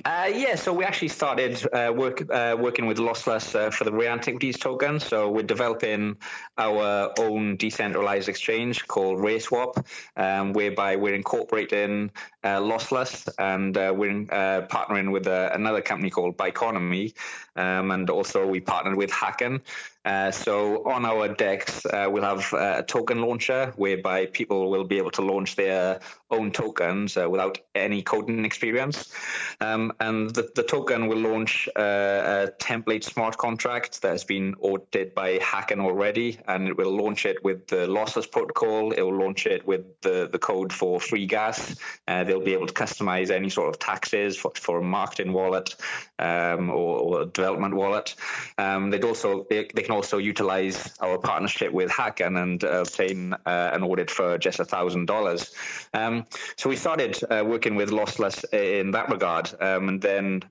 Uh, 0.05 0.31
yeah, 0.35 0.55
so 0.55 0.73
we 0.73 0.85
actually 0.85 1.09
started 1.09 1.59
uh, 1.73 1.93
work, 1.95 2.23
uh, 2.31 2.55
working 2.59 2.87
with 2.87 2.99
Lossless 2.99 3.55
uh, 3.55 3.70
for 3.70 3.85
the 3.85 3.93
rare 3.93 4.11
antiquities 4.11 4.59
token. 4.59 5.01
So 5.01 5.31
we're 5.31 5.45
developing 5.45 6.16
our 6.59 7.12
own 7.18 7.57
decentralized 7.57 8.29
exchange 8.29 8.87
called 8.87 9.18
RareSwap, 9.18 9.85
um, 10.16 10.53
whereby 10.53 10.97
we're 10.97 11.14
incorporating 11.14 12.11
uh, 12.45 12.61
Lossless 12.61 13.29
and 13.39 13.77
uh, 13.77 13.95
we're 13.97 14.27
partnering 14.68 15.11
with 15.11 15.27
another 15.27 15.81
company 15.81 16.11
called 16.11 16.37
Biconomy. 16.37 17.14
Um, 17.57 17.91
and 17.91 18.11
also 18.11 18.47
we 18.47 18.61
partnered 18.61 18.97
with 18.97 19.11
Hacken. 19.11 19.62
Uh, 20.05 20.31
so 20.33 20.89
on 20.91 21.05
our 21.05 21.29
DEX, 21.29 21.87
uh, 21.87 22.09
we'll 22.11 22.25
have 22.25 22.53
uh, 22.53 22.77
a 22.79 22.83
token 22.83 23.23
launcher 23.23 23.73
whereby 23.77 24.27
people 24.27 24.71
will 24.71 24.85
be 24.85 24.99
able 24.99 25.13
to 25.13 25.23
launch 25.23 25.55
their 25.55 26.01
own 26.31 26.51
tokens 26.51 27.17
uh, 27.17 27.29
without 27.29 27.59
any 27.75 28.03
coding 28.03 28.45
experience. 28.45 29.13
Um, 29.61 29.93
and 30.01 30.31
the, 30.31 30.51
the, 30.55 30.63
token 30.63 31.07
will 31.07 31.19
launch 31.19 31.69
uh, 31.77 31.81
a 31.81 32.51
template 32.59 33.05
smart 33.05 33.37
contract 33.37 34.03
that 34.03 34.11
has 34.11 34.25
been 34.25 34.55
audited 34.61 35.15
by 35.15 35.39
Hacken 35.39 35.81
already, 35.81 36.39
and 36.49 36.69
it 36.69 36.77
will 36.77 36.97
launch 36.97 37.27
it 37.27 37.45
with 37.45 37.69
the 37.69 37.87
lossless 37.87 38.31
protocol. 38.31 38.93
It 38.93 39.03
will 39.03 39.19
launch 39.19 39.47
it 39.47 39.67
with 39.67 40.01
the, 40.01 40.29
the 40.31 40.39
code 40.39 40.73
for 40.73 40.99
free 40.99 41.27
gas. 41.27 41.77
they'll 42.07 42.41
be 42.41 42.55
able 42.55 42.67
to 42.67 42.75
customize 42.75 43.31
any 43.31 43.51
sort 43.51 43.69
of 43.69 43.79
taxes 43.79 44.37
for, 44.37 44.53
for 44.57 44.79
a 44.79 44.83
marketing 44.83 45.33
wallet 45.33 45.77
um, 46.19 46.71
or, 46.71 46.99
or, 46.99 47.23
a 47.23 47.27
development 47.27 47.75
wallet. 47.75 48.15
Um, 48.59 48.91
they'd 48.91 49.05
also 49.05 49.47
they, 49.49 49.69
they 49.75 49.83
can 49.83 49.91
can 49.93 49.97
also 49.97 50.18
utilize 50.18 50.95
our 51.01 51.18
partnership 51.18 51.70
with 51.72 51.90
Hacken 51.90 52.43
and 52.43 52.64
uh, 52.64 52.80
obtain 52.80 53.34
uh, 53.34 53.70
an 53.72 53.82
audit 53.82 54.11
for 54.11 54.38
just 54.38 54.59
a 54.59 54.64
thousand 54.64 55.07
dollars. 55.07 55.55
Um, 55.93 56.24
so 56.57 56.70
we 56.70 56.76
started 56.76 57.18
uh, 57.24 57.45
working 57.47 57.76
with 57.76 57.90
Lossless 57.90 58.45
in 58.53 58.93
that 58.93 59.11
regard, 59.11 59.53
um, 59.61 59.88
and 59.88 60.01
then 60.01 60.43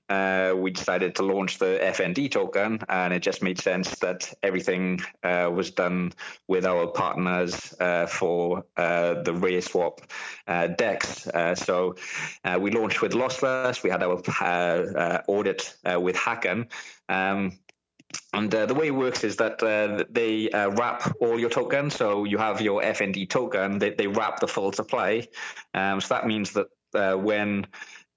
we 0.62 0.70
decided 0.70 1.16
to 1.16 1.22
launch 1.22 1.58
the 1.58 1.78
FND 1.82 2.30
token, 2.30 2.78
and 2.88 3.12
it 3.12 3.22
just 3.22 3.42
made 3.42 3.58
sense 3.60 3.98
that 3.98 4.32
everything 4.42 5.00
was 5.24 5.70
done 5.72 6.12
with 6.46 6.64
our 6.64 6.86
partners 6.86 7.74
for 8.08 8.64
the 8.76 9.32
RareSwap 9.42 9.98
DEX. 10.76 11.28
so 11.64 11.96
we 12.60 12.70
launched 12.70 13.02
with 13.02 13.12
Lossless. 13.12 13.82
We 13.82 13.90
had 13.90 14.02
our 14.02 15.24
audit 15.26 15.74
with 15.98 16.16
Hacken. 16.16 16.68
Um, 17.08 17.58
and 18.32 18.54
uh, 18.54 18.66
the 18.66 18.74
way 18.74 18.88
it 18.88 18.94
works 18.94 19.24
is 19.24 19.36
that 19.36 19.62
uh, 19.62 20.04
they 20.10 20.50
uh, 20.50 20.70
wrap 20.70 21.14
all 21.20 21.38
your 21.38 21.50
tokens. 21.50 21.96
So 21.96 22.24
you 22.24 22.38
have 22.38 22.60
your 22.60 22.82
FND 22.82 23.28
token, 23.28 23.78
they, 23.78 23.90
they 23.90 24.06
wrap 24.06 24.40
the 24.40 24.48
full 24.48 24.72
supply. 24.72 25.28
Um, 25.74 26.00
so 26.00 26.14
that 26.14 26.26
means 26.26 26.52
that 26.52 26.68
uh, 26.94 27.16
when 27.16 27.66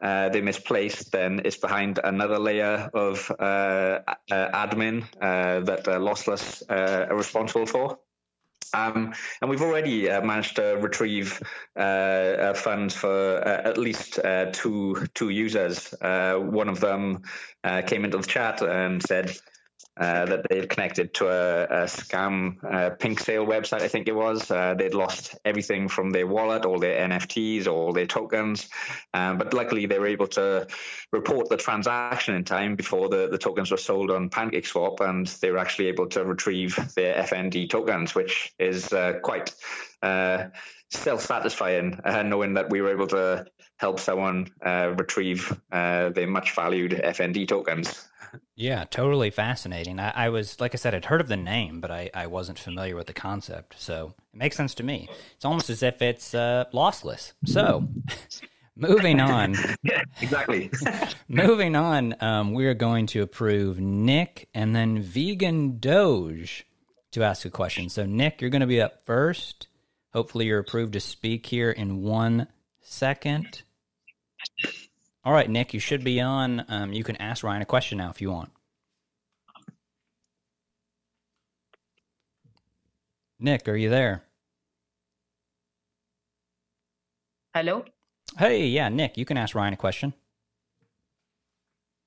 uh, 0.01 0.29
they 0.29 0.41
misplace, 0.41 1.05
then 1.05 1.41
it's 1.45 1.57
behind 1.57 1.99
another 2.03 2.39
layer 2.39 2.89
of 2.93 3.31
uh, 3.39 3.99
admin 4.31 5.05
that 5.19 5.85
Lossless 5.85 6.63
are 6.69 7.15
responsible 7.15 7.65
for. 7.65 7.99
Um, 8.73 9.13
and 9.41 9.49
we've 9.49 9.61
already 9.61 10.09
uh, 10.09 10.21
managed 10.21 10.57
to 10.57 10.77
retrieve 10.81 11.41
uh, 11.77 11.79
uh, 11.79 12.53
funds 12.53 12.93
for 12.93 13.37
at 13.37 13.77
least 13.77 14.19
two 14.53 15.05
two 15.13 15.29
users. 15.29 15.93
one 16.01 16.69
of 16.69 16.79
them 16.79 17.23
came 17.87 18.05
into 18.05 18.17
the 18.17 18.27
chat 18.27 18.61
and 18.61 19.01
said, 19.01 19.37
uh, 19.97 20.25
that 20.25 20.45
they'd 20.49 20.69
connected 20.69 21.13
to 21.13 21.27
a, 21.27 21.63
a 21.63 21.83
scam 21.85 22.57
uh, 22.63 22.89
PinkSale 22.95 23.47
website, 23.47 23.81
I 23.81 23.87
think 23.87 24.07
it 24.07 24.15
was. 24.15 24.51
Uh, 24.51 24.73
they'd 24.73 24.93
lost 24.93 25.35
everything 25.45 25.87
from 25.87 26.09
their 26.09 26.27
wallet, 26.27 26.65
all 26.65 26.79
their 26.79 27.07
NFTs, 27.07 27.67
all 27.67 27.93
their 27.93 28.05
tokens. 28.05 28.67
Um, 29.13 29.37
but 29.37 29.53
luckily, 29.53 29.85
they 29.85 29.97
were 29.97 30.07
able 30.07 30.27
to 30.27 30.67
report 31.13 31.47
the 31.47 31.57
transaction 31.57 32.35
in 32.35 32.43
time 32.43 32.75
before 32.75 33.07
the, 33.07 33.29
the 33.29 33.37
tokens 33.37 33.71
were 33.71 33.77
sold 33.77 34.11
on 34.11 34.29
PancakeSwap, 34.29 34.99
and 34.99 35.27
they 35.27 35.49
were 35.51 35.59
actually 35.59 35.87
able 35.87 36.07
to 36.07 36.25
retrieve 36.25 36.77
their 36.95 37.23
FND 37.23 37.69
tokens, 37.69 38.13
which 38.13 38.53
is 38.59 38.91
uh, 38.91 39.13
quite 39.23 39.53
uh, 40.01 40.45
self-satisfying, 40.91 41.99
knowing 42.25 42.55
that 42.55 42.69
we 42.69 42.81
were 42.81 42.91
able 42.91 43.07
to 43.07 43.45
help 43.77 43.99
someone 43.99 44.47
retrieve 44.63 45.55
their 45.71 46.27
much 46.27 46.53
valued 46.53 46.91
FND 46.91 47.47
tokens. 47.47 48.07
Yeah, 48.55 48.85
totally 48.85 49.29
fascinating. 49.29 49.99
I, 49.99 50.11
I, 50.25 50.29
was, 50.29 50.59
like 50.59 50.73
I 50.73 50.77
said, 50.77 50.95
I'd 50.95 51.05
heard 51.05 51.21
of 51.21 51.27
the 51.27 51.37
name, 51.37 51.81
but 51.81 51.91
I, 51.91 52.09
I 52.13 52.27
wasn't 52.27 52.59
familiar 52.59 52.95
with 52.95 53.07
the 53.07 53.13
concept. 53.13 53.79
So 53.79 54.13
it 54.33 54.37
makes 54.37 54.55
sense 54.55 54.75
to 54.75 54.83
me. 54.83 55.09
It's 55.35 55.45
almost 55.45 55.69
as 55.69 55.83
if 55.83 56.01
it's 56.01 56.33
uh, 56.33 56.65
lossless. 56.73 57.33
So 57.45 57.87
moving 58.75 59.19
on. 59.19 59.55
yeah, 59.83 60.01
exactly. 60.21 60.71
moving 61.27 61.75
on, 61.75 62.15
um, 62.21 62.53
we're 62.53 62.73
going 62.73 63.07
to 63.07 63.21
approve 63.21 63.79
Nick 63.79 64.47
and 64.53 64.75
then 64.75 65.01
Vegan 65.01 65.79
Doge 65.79 66.65
to 67.11 67.23
ask 67.23 67.45
a 67.45 67.49
question. 67.49 67.89
So, 67.89 68.05
Nick, 68.05 68.41
you're 68.41 68.49
going 68.49 68.61
to 68.61 68.67
be 68.67 68.81
up 68.81 69.05
first. 69.05 69.67
Hopefully, 70.13 70.45
you're 70.45 70.59
approved 70.59 70.93
to 70.93 70.99
speak 71.01 71.45
here 71.45 71.71
in 71.71 72.01
one 72.01 72.47
second. 72.81 73.63
All 75.23 75.33
right, 75.33 75.49
Nick, 75.49 75.73
you 75.73 75.79
should 75.79 76.03
be 76.03 76.21
on. 76.21 76.65
Um, 76.67 76.93
you 76.93 77.03
can 77.03 77.15
ask 77.15 77.43
Ryan 77.43 77.61
a 77.61 77.65
question 77.65 77.97
now 77.97 78.09
if 78.09 78.21
you 78.21 78.31
want. 78.31 78.51
Nick, 83.39 83.67
are 83.67 83.75
you 83.75 83.89
there? 83.89 84.23
Hello. 87.53 87.85
Hey, 88.37 88.67
yeah, 88.67 88.89
Nick, 88.89 89.17
you 89.17 89.25
can 89.25 89.37
ask 89.37 89.55
Ryan 89.55 89.73
a 89.73 89.77
question. 89.77 90.13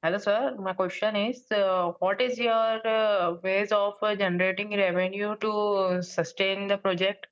Hello, 0.03 0.19
sir. 0.19 0.55
My 0.59 0.75
question 0.75 1.17
is, 1.17 1.51
uh, 1.51 1.93
what 1.99 2.21
is 2.21 2.39
your 2.39 2.87
uh, 2.87 3.35
ways 3.43 3.73
of 3.73 3.95
uh, 4.01 4.15
generating 4.15 4.71
revenue 4.77 5.35
to 5.41 6.03
sustain 6.03 6.69
the 6.69 6.79
project? 6.79 7.27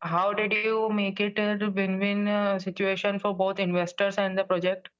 How 0.00 0.32
did 0.32 0.52
you 0.52 0.90
make 0.90 1.20
it 1.20 1.38
a 1.38 1.70
win-win 1.70 2.28
uh, 2.28 2.58
situation 2.58 3.18
for 3.18 3.34
both 3.34 3.58
investors 3.58 4.16
and 4.16 4.38
the 4.38 4.44
project? 4.44 4.90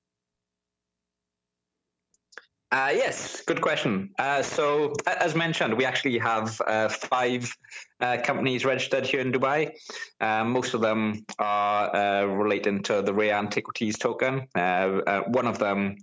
Uh, 2.71 2.93
yes, 2.93 3.41
good 3.47 3.63
question. 3.63 4.11
Uh, 4.19 4.43
so, 4.43 4.93
as 5.07 5.35
mentioned, 5.35 5.75
we 5.75 5.87
actually 5.87 6.19
have 6.19 6.61
uh, 6.67 6.89
five 6.89 7.51
uh, 8.01 8.19
companies 8.23 8.67
registered 8.67 9.07
here 9.07 9.21
in 9.21 9.33
Dubai. 9.33 9.71
Uh, 10.21 10.45
most 10.45 10.75
of 10.75 10.83
them 10.83 11.25
are 11.39 11.97
uh, 11.97 12.25
relating 12.25 12.83
to 12.83 13.01
the 13.01 13.15
Rare 13.15 13.35
Antiquities 13.35 13.97
token. 13.97 14.49
one 14.55 15.47
of 15.47 15.59
them 15.59 15.97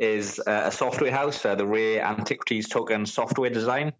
is 0.00 0.40
a 0.44 0.72
software 0.72 1.12
house, 1.12 1.42
the 1.42 1.64
Rare 1.64 2.02
Antiquities 2.02 2.68
token 2.68 3.06
software 3.06 3.50
design. 3.50 3.92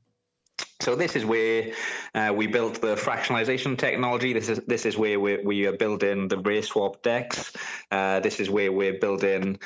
So 0.80 0.94
this 0.94 1.16
is 1.16 1.24
where 1.24 1.72
uh, 2.14 2.32
we 2.34 2.46
built 2.46 2.80
the 2.80 2.94
fractionalization 2.94 3.76
technology. 3.76 4.32
This 4.32 4.48
is 4.48 4.60
this 4.66 4.86
is 4.86 4.96
where 4.96 5.18
we, 5.20 5.38
we 5.38 5.66
are 5.66 5.76
building 5.76 6.28
the 6.28 6.36
RareSwap 6.36 7.02
DEX. 7.02 7.52
Uh, 7.90 8.20
this 8.20 8.40
is 8.40 8.48
where 8.48 8.72
we're 8.72 8.98
building 8.98 9.58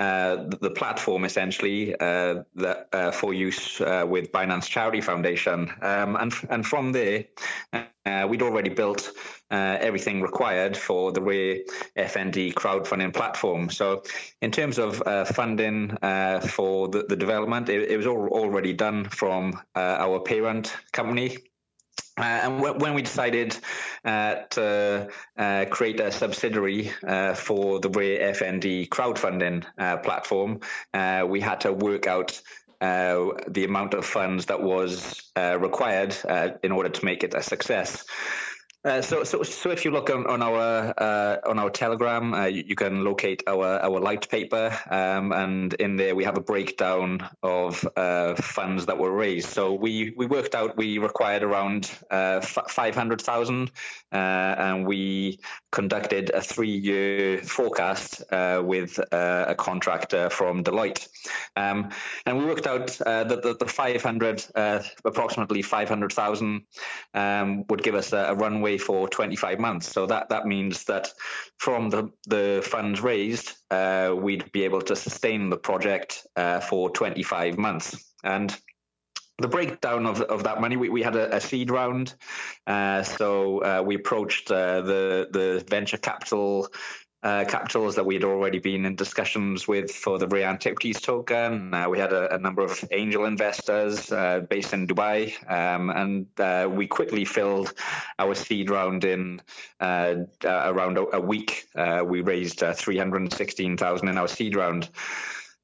uh, 0.00 0.48
the 0.62 0.70
platform 0.70 1.26
essentially 1.26 1.94
uh, 1.96 2.42
that, 2.54 2.88
uh, 2.94 3.10
for 3.10 3.34
use 3.34 3.82
uh, 3.82 4.06
with 4.08 4.32
Binance 4.32 4.66
Charity 4.66 5.02
Foundation. 5.02 5.70
Um, 5.82 6.16
and, 6.16 6.32
and 6.48 6.66
from 6.66 6.92
there, 6.92 7.26
we'd 8.26 8.40
already 8.40 8.70
built 8.70 9.12
everything 9.50 10.20
required 10.20 10.76
for 10.76 11.12
the 11.12 11.20
Rare 11.20 11.58
FND 11.96 12.54
crowdfunding 12.54 13.14
platform. 13.14 13.70
So, 13.70 14.02
in 14.40 14.50
terms 14.50 14.78
of 14.78 14.96
funding 15.28 15.96
for 16.42 16.88
the, 16.88 17.04
the 17.08 17.16
development, 17.16 17.68
it, 17.68 17.90
it 17.90 17.96
was 17.96 18.06
all, 18.06 18.28
already 18.28 18.72
done 18.72 19.04
from 19.04 19.60
our 19.74 20.20
parent 20.20 20.74
company, 20.92 21.36
uh, 22.20 22.22
and 22.22 22.62
w- 22.62 22.78
when 22.78 22.94
we 22.94 23.02
decided 23.02 23.56
uh, 24.04 24.34
to 24.50 25.08
uh, 25.38 25.64
create 25.70 26.00
a 26.00 26.12
subsidiary 26.12 26.92
uh, 27.06 27.34
for 27.34 27.80
the 27.80 27.88
Rare 27.88 28.32
FND 28.34 28.88
crowdfunding 28.88 29.64
uh, 29.78 29.96
platform, 29.98 30.60
uh, 30.92 31.24
we 31.26 31.40
had 31.40 31.62
to 31.62 31.72
work 31.72 32.06
out 32.06 32.40
the 32.80 33.64
amount 33.64 33.92
of 33.92 34.06
funds 34.06 34.46
that 34.46 34.62
was 34.62 35.30
required 35.36 36.16
in 36.62 36.72
order 36.72 36.88
to 36.88 37.04
make 37.04 37.22
it 37.22 37.34
a 37.34 37.42
success. 37.42 38.06
Uh, 38.82 39.02
so, 39.02 39.24
so, 39.24 39.42
so 39.42 39.70
if 39.70 39.84
you 39.84 39.90
look 39.90 40.08
on, 40.08 40.26
on 40.26 40.40
our 40.40 40.94
uh, 40.96 41.36
on 41.46 41.58
our 41.58 41.68
Telegram, 41.68 42.32
uh, 42.32 42.46
you, 42.46 42.64
you, 42.68 42.74
can 42.74 43.04
locate 43.04 43.42
our 43.46 43.78
our 43.78 44.00
light 44.00 44.26
paper, 44.30 44.74
um, 44.88 45.32
and 45.32 45.74
in 45.74 45.96
there 45.96 46.14
we 46.14 46.24
have 46.24 46.38
a 46.38 46.40
breakdown 46.40 47.28
of 47.42 47.86
uh, 47.94 48.34
funds 48.36 48.86
that 48.86 48.96
were 48.96 49.12
raised. 49.12 49.50
So 49.50 49.74
we 49.74 50.14
we 50.16 50.24
worked 50.24 50.54
out 50.54 50.78
we 50.78 50.96
required 50.96 51.42
around 51.42 51.90
uh, 52.10 52.40
five 52.40 52.94
hundred 52.94 53.20
thousand, 53.20 53.70
and 54.12 54.86
we 54.86 55.40
conducted 55.70 56.30
a 56.30 56.40
three 56.40 56.78
year 56.78 57.42
forecast 57.42 58.22
with 58.32 58.98
a 59.12 59.54
contractor 59.58 60.30
from 60.30 60.64
Deloitte, 60.64 61.06
um, 61.54 61.90
and 62.24 62.38
we 62.38 62.46
worked 62.46 62.66
out 62.66 62.86
that 62.86 63.28
the, 63.28 63.56
the, 63.60 63.66
five 63.66 64.02
hundred 64.02 64.42
approximately 65.04 65.60
five 65.60 65.90
hundred 65.90 66.14
thousand 66.14 66.62
um, 67.12 67.66
would 67.68 67.82
give 67.82 67.94
us 67.94 68.14
a, 68.14 68.30
a 68.30 68.34
runway 68.34 68.69
for 68.78 69.08
25 69.08 69.58
months. 69.58 69.88
So 69.88 70.06
that 70.06 70.28
that 70.30 70.46
means 70.46 70.84
that 70.84 71.08
from 71.58 71.90
the 71.90 72.10
the 72.26 72.62
funds 72.64 73.00
raised, 73.00 73.52
uh, 73.70 74.14
we'd 74.16 74.50
be 74.52 74.64
able 74.64 74.82
to 74.82 74.96
sustain 74.96 75.50
the 75.50 75.56
project 75.56 76.26
uh, 76.36 76.60
for 76.60 76.90
25 76.90 77.58
months. 77.58 78.12
And 78.22 78.54
the 79.38 79.48
breakdown 79.48 80.06
of, 80.06 80.20
of 80.20 80.44
that 80.44 80.60
money, 80.60 80.76
we, 80.76 80.90
we 80.90 81.02
had 81.02 81.16
a, 81.16 81.36
a 81.36 81.40
seed 81.40 81.70
round. 81.70 82.14
Uh, 82.66 83.02
so 83.02 83.58
uh, 83.58 83.82
we 83.84 83.94
approached 83.96 84.50
uh, 84.50 84.82
the 84.82 85.28
the 85.30 85.64
venture 85.68 85.96
capital 85.96 86.68
uh, 87.22 87.44
capitals 87.46 87.96
that 87.96 88.06
we 88.06 88.14
had 88.14 88.24
already 88.24 88.58
been 88.58 88.86
in 88.86 88.94
discussions 88.94 89.68
with 89.68 89.90
for 89.90 90.18
the 90.18 90.26
Rare 90.26 90.48
Antiquities 90.48 91.00
token. 91.00 91.74
Uh, 91.74 91.88
we 91.88 91.98
had 91.98 92.12
a, 92.12 92.34
a, 92.34 92.38
number 92.38 92.62
of 92.62 92.82
angel 92.90 93.26
investors 93.26 94.10
uh, 94.10 94.40
based 94.48 94.72
in 94.72 94.86
Dubai, 94.86 95.32
um, 95.50 95.90
and 95.90 96.26
uh, 96.40 96.66
we 96.70 96.86
quickly 96.86 97.26
filled 97.26 97.74
our 98.18 98.34
seed 98.34 98.70
round 98.70 99.04
in 99.04 99.42
uh, 99.80 100.14
uh, 100.44 100.62
around 100.72 100.96
a, 100.96 101.16
a 101.16 101.20
week. 101.20 101.66
we 102.04 102.22
raised 102.22 102.60
316,000 102.60 104.08
in 104.08 104.18
our 104.18 104.28
seed 104.28 104.56
round. 104.56 104.88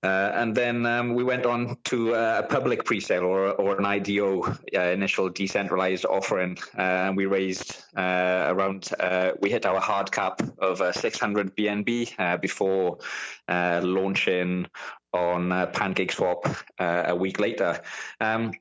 Uh, 0.06 0.30
and 0.36 0.54
then 0.54 0.86
um, 0.86 1.14
we 1.14 1.24
went 1.24 1.44
on 1.44 1.76
to 1.82 2.14
a 2.14 2.46
public 2.48 2.84
pre-sale 2.84 3.24
or, 3.24 3.50
or 3.54 3.76
an 3.76 3.84
IDO, 3.84 4.42
uh, 4.42 4.80
initial 4.80 5.28
decentralized 5.28 6.04
offering, 6.04 6.56
uh, 6.78 7.06
and 7.06 7.16
we 7.16 7.26
raised 7.26 7.82
uh, 7.96 8.44
around. 8.46 8.88
Uh, 9.00 9.32
we 9.40 9.50
hit 9.50 9.66
our 9.66 9.80
hard 9.80 10.12
cap 10.12 10.40
of 10.58 10.80
uh, 10.80 10.92
600 10.92 11.56
BNB 11.56 12.40
before 12.40 12.98
launching 13.48 14.66
on 15.12 15.48
PancakeSwap 15.48 16.56
a 16.78 17.16
week 17.16 17.40
later. 17.40 17.80
Um, 18.20 18.52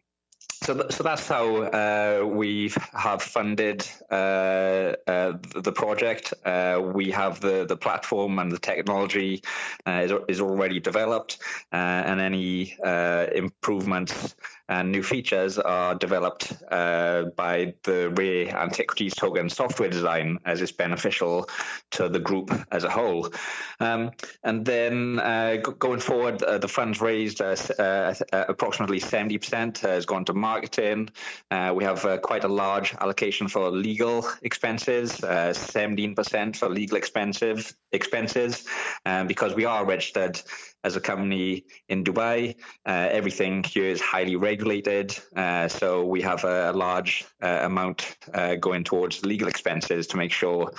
so, 0.66 0.88
so 0.90 1.04
that's 1.04 1.28
how 1.28 1.58
uh, 1.58 2.26
we 2.26 2.72
have 2.94 3.22
funded 3.22 3.88
uh, 4.10 4.94
uh, 5.08 5.34
the 5.56 5.72
project. 5.72 6.34
Uh, 6.44 6.82
we 6.94 7.12
have 7.12 7.40
the, 7.40 7.66
the 7.66 7.78
platform 7.78 8.40
and 8.40 8.52
the 8.52 8.58
technology 8.58 9.44
uh, 9.86 10.02
is, 10.04 10.12
is 10.28 10.42
already 10.42 10.80
developed, 10.80 11.38
uh, 11.72 11.76
and 11.76 12.20
any 12.20 12.76
improvements 12.84 14.36
and 14.68 14.92
new 14.92 15.04
features 15.04 15.60
are 15.60 15.94
developed 15.94 16.52
by 16.70 17.74
the 17.84 18.12
Rare 18.18 18.58
Antiquities 18.58 19.14
token 19.14 19.50
software 19.50 19.90
design 19.90 20.40
as 20.46 20.62
it's 20.62 20.72
beneficial 20.72 21.48
to 21.92 22.10
the 22.10 22.20
group 22.20 22.52
as 22.72 22.84
a 22.84 22.90
whole. 22.90 23.32
Um, 23.80 24.12
and 24.44 24.66
then 24.66 25.20
uh, 25.20 25.58
going 25.58 26.00
forward, 26.00 26.40
the 26.40 26.68
funds 26.68 27.00
raised 27.00 27.42
approximately 27.42 29.00
70% 29.00 29.78
has 29.80 30.06
gone 30.06 30.26
to 30.26 30.34
marketing. 30.56 31.10
Uh, 31.52 31.74
we 31.76 31.84
have 31.84 32.06
uh, 32.06 32.18
quite 32.18 32.46
a 32.46 32.48
large 32.48 32.96
allocation 33.02 33.48
for 33.50 33.70
legal 33.70 34.26
expenses, 34.42 35.22
uh, 35.24 35.52
17% 35.54 36.56
for 36.56 36.70
legal 36.70 36.98
expensive 36.98 37.76
expenses, 37.92 38.66
um, 39.06 39.28
because 39.28 39.54
we 39.54 39.66
are 39.66 39.86
registered 39.86 40.42
as 40.86 40.96
a 40.96 41.02
company 41.02 41.66
in 41.90 42.04
Dubai. 42.04 42.56
Uh, 42.86 43.08
everything 43.12 43.64
here 43.64 43.86
is 43.86 44.00
highly 44.00 44.36
regulated, 44.36 45.18
uh, 45.36 45.68
so 45.68 46.06
we 46.06 46.22
have 46.22 46.44
a, 46.44 46.76
large 46.76 47.26
uh, 47.42 47.62
amount 47.64 48.18
uh, 48.34 48.56
going 48.56 48.84
towards 48.84 49.26
legal 49.26 49.48
expenses 49.48 50.08
to 50.08 50.18
make 50.18 50.32
sure 50.32 50.72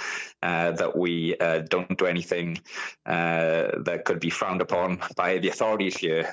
uh, 0.42 0.70
that 0.72 0.96
we 0.96 1.34
don't 1.68 1.98
do 1.98 2.06
anything 2.06 2.58
that 3.04 4.02
could 4.04 4.20
be 4.20 4.30
frowned 4.30 4.60
upon 4.60 5.00
by 5.16 5.38
the 5.38 5.48
authorities 5.48 5.96
here. 5.96 6.24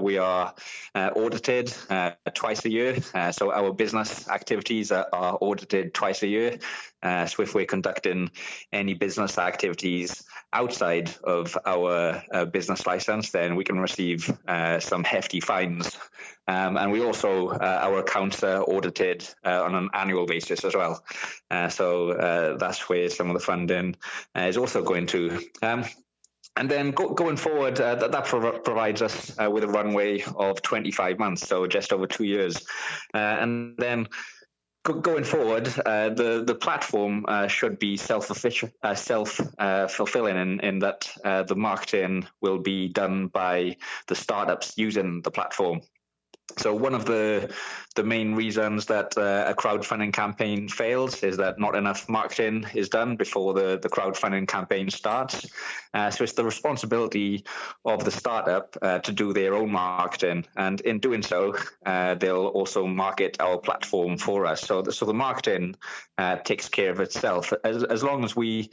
we 0.00 0.18
are 0.18 0.54
audited 0.96 1.72
twice 2.34 2.64
a 2.64 2.70
year, 2.70 2.96
so 3.30 3.52
our 3.52 3.72
business 3.72 4.28
activities 4.28 4.90
are, 4.90 5.06
are 5.12 5.38
audited 5.40 5.94
twice 5.94 6.22
a 6.22 6.28
year. 6.28 6.58
so 7.02 7.42
if 7.42 7.54
we're 7.54 7.72
conducting 7.76 8.30
any 8.72 8.94
business 8.94 9.38
activities 9.38 10.24
outside 10.52 11.10
of 11.22 11.56
our 11.64 12.22
uh, 12.32 12.44
business 12.44 12.86
license, 12.86 13.30
then 13.30 13.56
we 13.56 13.64
can 13.64 13.78
receive 13.78 14.30
uh, 14.48 14.80
some 14.80 15.04
hefty 15.04 15.40
fines. 15.40 15.96
Um, 16.48 16.76
and 16.76 16.90
we 16.90 17.04
also, 17.04 17.48
uh, 17.48 17.78
our 17.82 17.98
accounts 18.00 18.42
are 18.42 18.62
audited 18.62 19.28
uh, 19.44 19.62
on 19.62 19.74
an 19.74 19.90
annual 19.94 20.26
basis 20.26 20.64
as 20.64 20.74
well. 20.74 21.04
Uh, 21.50 21.68
so 21.68 22.10
uh, 22.10 22.56
that's 22.56 22.88
where 22.88 23.08
some 23.08 23.28
of 23.28 23.34
the 23.34 23.44
funding 23.44 23.96
is 24.34 24.56
also 24.56 24.82
going 24.82 25.06
to. 25.08 25.40
Um, 25.62 25.84
and 26.56 26.68
then 26.68 26.90
go, 26.90 27.10
going 27.10 27.36
forward, 27.36 27.76
that, 27.76 28.10
that 28.10 28.24
prov- 28.24 28.64
provides 28.64 29.02
us 29.02 29.36
with 29.38 29.62
a 29.62 29.68
runway 29.68 30.22
of 30.36 30.60
25 30.62 31.18
months, 31.18 31.46
so 31.46 31.66
just 31.68 31.92
over 31.92 32.08
two 32.08 32.24
years. 32.24 32.66
and 33.14 33.76
then 33.78 34.08
going 34.82 35.24
forward, 35.24 35.68
uh, 35.84 36.10
the 36.10 36.42
the 36.46 36.54
platform 36.54 37.24
uh, 37.28 37.48
should 37.48 37.78
be 37.78 37.96
self 37.96 38.30
uh, 38.30 38.94
self 38.94 39.40
fulfilling 39.90 40.36
in, 40.36 40.60
in 40.60 40.78
that 40.80 41.10
uh, 41.24 41.42
the 41.42 41.56
marketing 41.56 42.26
will 42.40 42.58
be 42.58 42.88
done 42.88 43.28
by 43.28 43.76
the 44.06 44.14
startups 44.14 44.74
using 44.76 45.22
the 45.22 45.30
platform. 45.30 45.80
So 46.58 46.74
one 46.74 46.94
of 46.94 47.04
the 47.04 47.54
the 47.96 48.04
main 48.04 48.34
reasons 48.36 48.86
that 48.86 49.18
uh, 49.18 49.44
a 49.48 49.54
crowdfunding 49.54 50.12
campaign 50.12 50.68
fails 50.68 51.24
is 51.24 51.36
that 51.38 51.58
not 51.58 51.74
enough 51.74 52.08
marketing 52.08 52.64
is 52.72 52.88
done 52.88 53.16
before 53.16 53.52
the, 53.52 53.80
the 53.82 53.88
crowdfunding 53.88 54.46
campaign 54.46 54.88
starts. 54.90 55.50
Uh, 55.92 56.08
so 56.08 56.22
it's 56.22 56.34
the 56.34 56.44
responsibility 56.44 57.44
of 57.84 58.04
the 58.04 58.10
startup 58.10 58.76
uh, 58.80 59.00
to 59.00 59.10
do 59.10 59.32
their 59.32 59.54
own 59.54 59.72
marketing, 59.72 60.46
and 60.56 60.80
in 60.82 61.00
doing 61.00 61.22
so, 61.22 61.56
uh, 61.84 62.14
they'll 62.14 62.46
also 62.46 62.86
market 62.86 63.36
our 63.40 63.58
platform 63.58 64.16
for 64.16 64.46
us. 64.46 64.60
So, 64.60 64.82
the, 64.82 64.92
so 64.92 65.04
the 65.04 65.14
marketing 65.14 65.74
uh, 66.16 66.36
takes 66.36 66.68
care 66.68 66.90
of 66.90 67.00
itself 67.00 67.52
as 67.64 67.82
as 67.82 68.04
long 68.04 68.24
as 68.24 68.36
we 68.36 68.70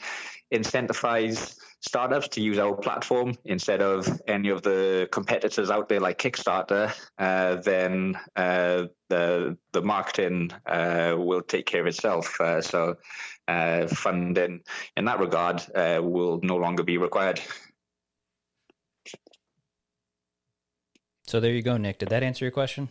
incentivize 0.53 1.57
startups 1.79 2.29
to 2.29 2.41
use 2.41 2.57
our 2.57 2.75
platform 2.75 3.35
instead 3.45 3.81
of 3.81 4.21
any 4.27 4.49
of 4.49 4.61
the 4.61 5.07
competitors 5.11 5.69
out 5.69 5.89
there 5.89 5.99
like 5.99 6.17
Kickstarter, 6.17 6.93
uh, 7.17 7.55
then 7.55 8.17
uh, 8.35 8.85
the 9.09 9.57
the 9.71 9.81
marketing 9.81 10.51
uh, 10.65 11.15
will 11.17 11.41
take 11.41 11.65
care 11.65 11.81
of 11.81 11.87
itself. 11.87 12.39
Uh, 12.41 12.61
so 12.61 12.97
uh, 13.47 13.87
funding 13.87 14.61
in 14.95 15.05
that 15.05 15.19
regard 15.19 15.63
uh, 15.75 15.99
will 16.01 16.39
no 16.43 16.55
longer 16.57 16.83
be 16.83 16.97
required. 16.97 17.39
So 21.25 21.39
there 21.39 21.51
you 21.51 21.61
go, 21.61 21.77
Nick. 21.77 21.99
Did 21.99 22.09
that 22.09 22.23
answer 22.23 22.45
your 22.45 22.51
question? 22.51 22.89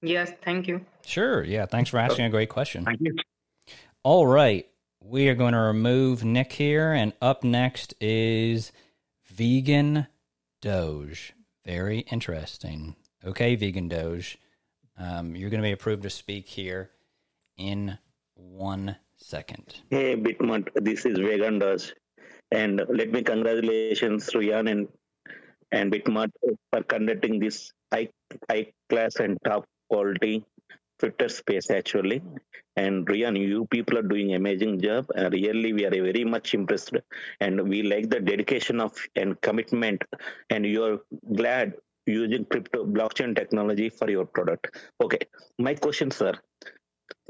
Yes, 0.00 0.32
thank 0.42 0.68
you. 0.68 0.84
Sure. 1.04 1.42
Yeah. 1.42 1.66
Thanks 1.66 1.90
for 1.90 1.98
asking 1.98 2.26
a 2.26 2.30
great 2.30 2.48
question. 2.48 2.84
Thank 2.84 3.00
you. 3.00 3.16
All 4.02 4.26
right. 4.26 4.66
We 5.06 5.28
are 5.28 5.34
going 5.34 5.52
to 5.52 5.60
remove 5.60 6.24
Nick 6.24 6.54
here, 6.54 6.94
and 6.94 7.12
up 7.20 7.44
next 7.44 7.92
is 8.00 8.72
Vegan 9.26 10.06
Doge. 10.62 11.34
Very 11.66 12.06
interesting. 12.10 12.96
Okay, 13.22 13.54
Vegan 13.54 13.88
Doge. 13.88 14.38
Um, 14.98 15.36
you're 15.36 15.50
going 15.50 15.60
to 15.62 15.66
be 15.66 15.72
approved 15.72 16.04
to 16.04 16.10
speak 16.10 16.48
here 16.48 16.88
in 17.58 17.98
one 18.32 18.96
second. 19.18 19.76
Hey, 19.90 20.16
Bitmart, 20.16 20.70
this 20.74 21.04
is 21.04 21.18
Vegan 21.18 21.58
Doge. 21.58 21.92
And 22.50 22.80
let 22.88 23.12
me 23.12 23.22
congratulations 23.22 24.34
Ryan 24.34 24.68
and 24.68 24.88
and 25.70 25.92
Bitmart 25.92 26.30
for 26.72 26.82
conducting 26.82 27.40
this 27.40 27.72
high, 27.92 28.08
high 28.48 28.72
class 28.88 29.16
and 29.16 29.36
top 29.44 29.66
quality 29.90 30.46
Twitter 31.04 31.28
space 31.28 31.70
actually. 31.70 32.22
And 32.76 33.08
Ryan, 33.08 33.36
you 33.36 33.66
people 33.66 33.98
are 33.98 34.08
doing 34.14 34.34
amazing 34.34 34.80
job. 34.80 35.06
Uh, 35.16 35.28
really, 35.30 35.72
we 35.72 35.84
are 35.86 35.90
very 35.90 36.24
much 36.24 36.54
impressed, 36.54 36.96
and 37.40 37.68
we 37.68 37.82
like 37.82 38.08
the 38.10 38.20
dedication 38.20 38.80
of 38.80 38.96
and 39.14 39.40
commitment. 39.40 40.02
And 40.50 40.66
you 40.66 40.84
are 40.84 40.98
glad 41.34 41.74
using 42.06 42.46
crypto 42.46 42.84
blockchain 42.84 43.36
technology 43.36 43.90
for 43.90 44.10
your 44.10 44.24
product. 44.24 44.76
Okay, 45.02 45.20
my 45.58 45.74
question, 45.74 46.10
sir. 46.10 46.32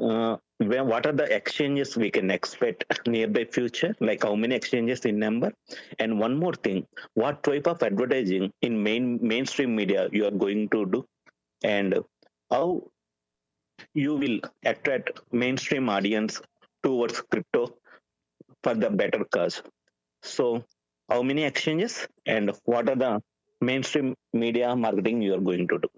Uh, 0.03 0.37
where, 0.59 0.85
what 0.85 1.07
are 1.07 1.13
the 1.13 1.29
exchanges 1.35 1.97
we 1.97 2.11
can 2.11 2.31
expect 2.31 2.85
nearby 3.07 3.45
future? 3.45 3.95
Like 4.01 4.23
how 4.23 4.35
many 4.35 4.55
exchanges 4.55 5.05
in 5.05 5.19
number? 5.19 5.53
And 5.99 6.19
one 6.19 6.39
more 6.39 6.55
thing, 6.55 6.87
what 7.15 7.43
type 7.43 7.67
of 7.67 7.83
advertising 7.83 8.51
in 8.63 8.83
main 8.83 9.19
mainstream 9.21 9.77
media 9.77 10.09
you 10.13 10.27
are 10.27 10.37
going 10.47 10.69
to 10.71 10.87
do? 10.87 11.07
And 11.63 11.99
how 12.51 12.85
you 13.95 14.15
will 14.15 14.41
attract 14.65 15.21
mainstream 15.33 15.89
audience 15.89 16.41
towards 16.83 17.21
crypto 17.23 17.75
for 18.63 18.75
the 18.75 18.91
better 18.91 19.25
cause. 19.25 19.63
So, 20.23 20.65
how 21.09 21.23
many 21.23 21.45
exchanges 21.45 22.09
and 22.27 22.53
what 22.65 22.89
are 22.89 22.97
the 22.97 23.23
mainstream 23.61 24.15
media 24.33 24.75
marketing 24.75 25.23
you 25.23 25.35
are 25.35 25.41
going 25.41 25.69
to 25.69 25.79
do? 25.79 25.89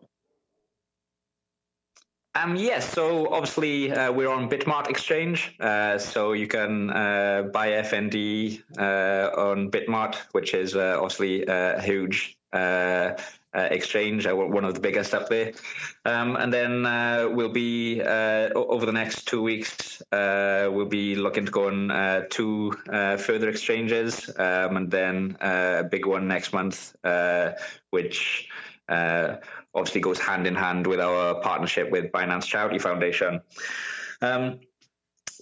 Um, 2.34 2.54
yes, 2.54 2.92
so 2.92 3.32
obviously 3.32 3.90
uh, 3.90 4.12
we're 4.12 4.28
on 4.28 4.50
Bitmart 4.50 4.90
Exchange, 4.90 5.56
uh, 5.58 5.96
so 5.96 6.34
you 6.34 6.46
can 6.46 6.90
uh, 6.90 7.48
buy 7.50 7.68
FND 7.68 8.62
uh, 8.78 9.30
on 9.40 9.70
Bitmart, 9.70 10.16
which 10.32 10.52
is 10.52 10.76
uh, 10.76 10.98
obviously 11.00 11.46
a 11.46 11.80
huge 11.80 12.36
uh, 13.56 13.68
exchange, 13.70 14.26
uh, 14.26 14.36
one 14.36 14.64
of 14.64 14.74
the 14.74 14.80
biggest 14.80 15.14
up 15.14 15.28
there. 15.30 15.52
Um, 16.04 16.36
and 16.36 16.52
then 16.52 16.84
uh, 16.84 17.28
we'll 17.30 17.48
be 17.48 18.02
uh, 18.02 18.50
over 18.54 18.84
the 18.84 18.92
next 18.92 19.26
two 19.26 19.40
weeks, 19.42 20.02
we'll 20.12 20.84
be 20.84 21.14
looking 21.16 21.46
to 21.46 21.50
go 21.50 21.68
on 21.68 22.26
two 22.28 22.72
further 23.18 23.48
exchanges, 23.48 24.28
um, 24.38 24.76
and 24.76 24.90
then 24.90 25.38
a 25.40 25.84
big 25.90 26.04
one 26.04 26.28
next 26.28 26.52
month, 26.52 26.94
which 27.90 28.48
obviously 28.88 30.00
goes 30.00 30.18
hand 30.18 30.46
in 30.46 30.54
hand 30.54 30.86
with 30.86 31.00
our 31.00 31.40
partnership 31.40 31.90
with 31.90 32.12
Binance 32.12 32.44
Charity 32.44 32.78
Foundation. 32.78 33.40
Um, 34.20 34.60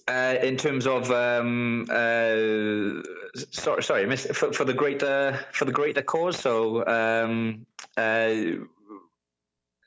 uh, 0.08 0.36
in 0.42 0.56
terms 0.56 0.86
of 0.86 1.10
um, 1.10 1.86
uh, 1.90 3.02
sorry, 3.50 3.82
sorry, 3.82 4.16
for, 4.16 4.52
for, 4.52 4.64
the 4.64 4.74
greater 4.74 5.38
for 5.52 5.64
the 5.64 5.72
greater 5.72 6.02
cause. 6.02 6.38
So 6.38 6.86
um, 6.86 7.66
uh, 7.96 8.34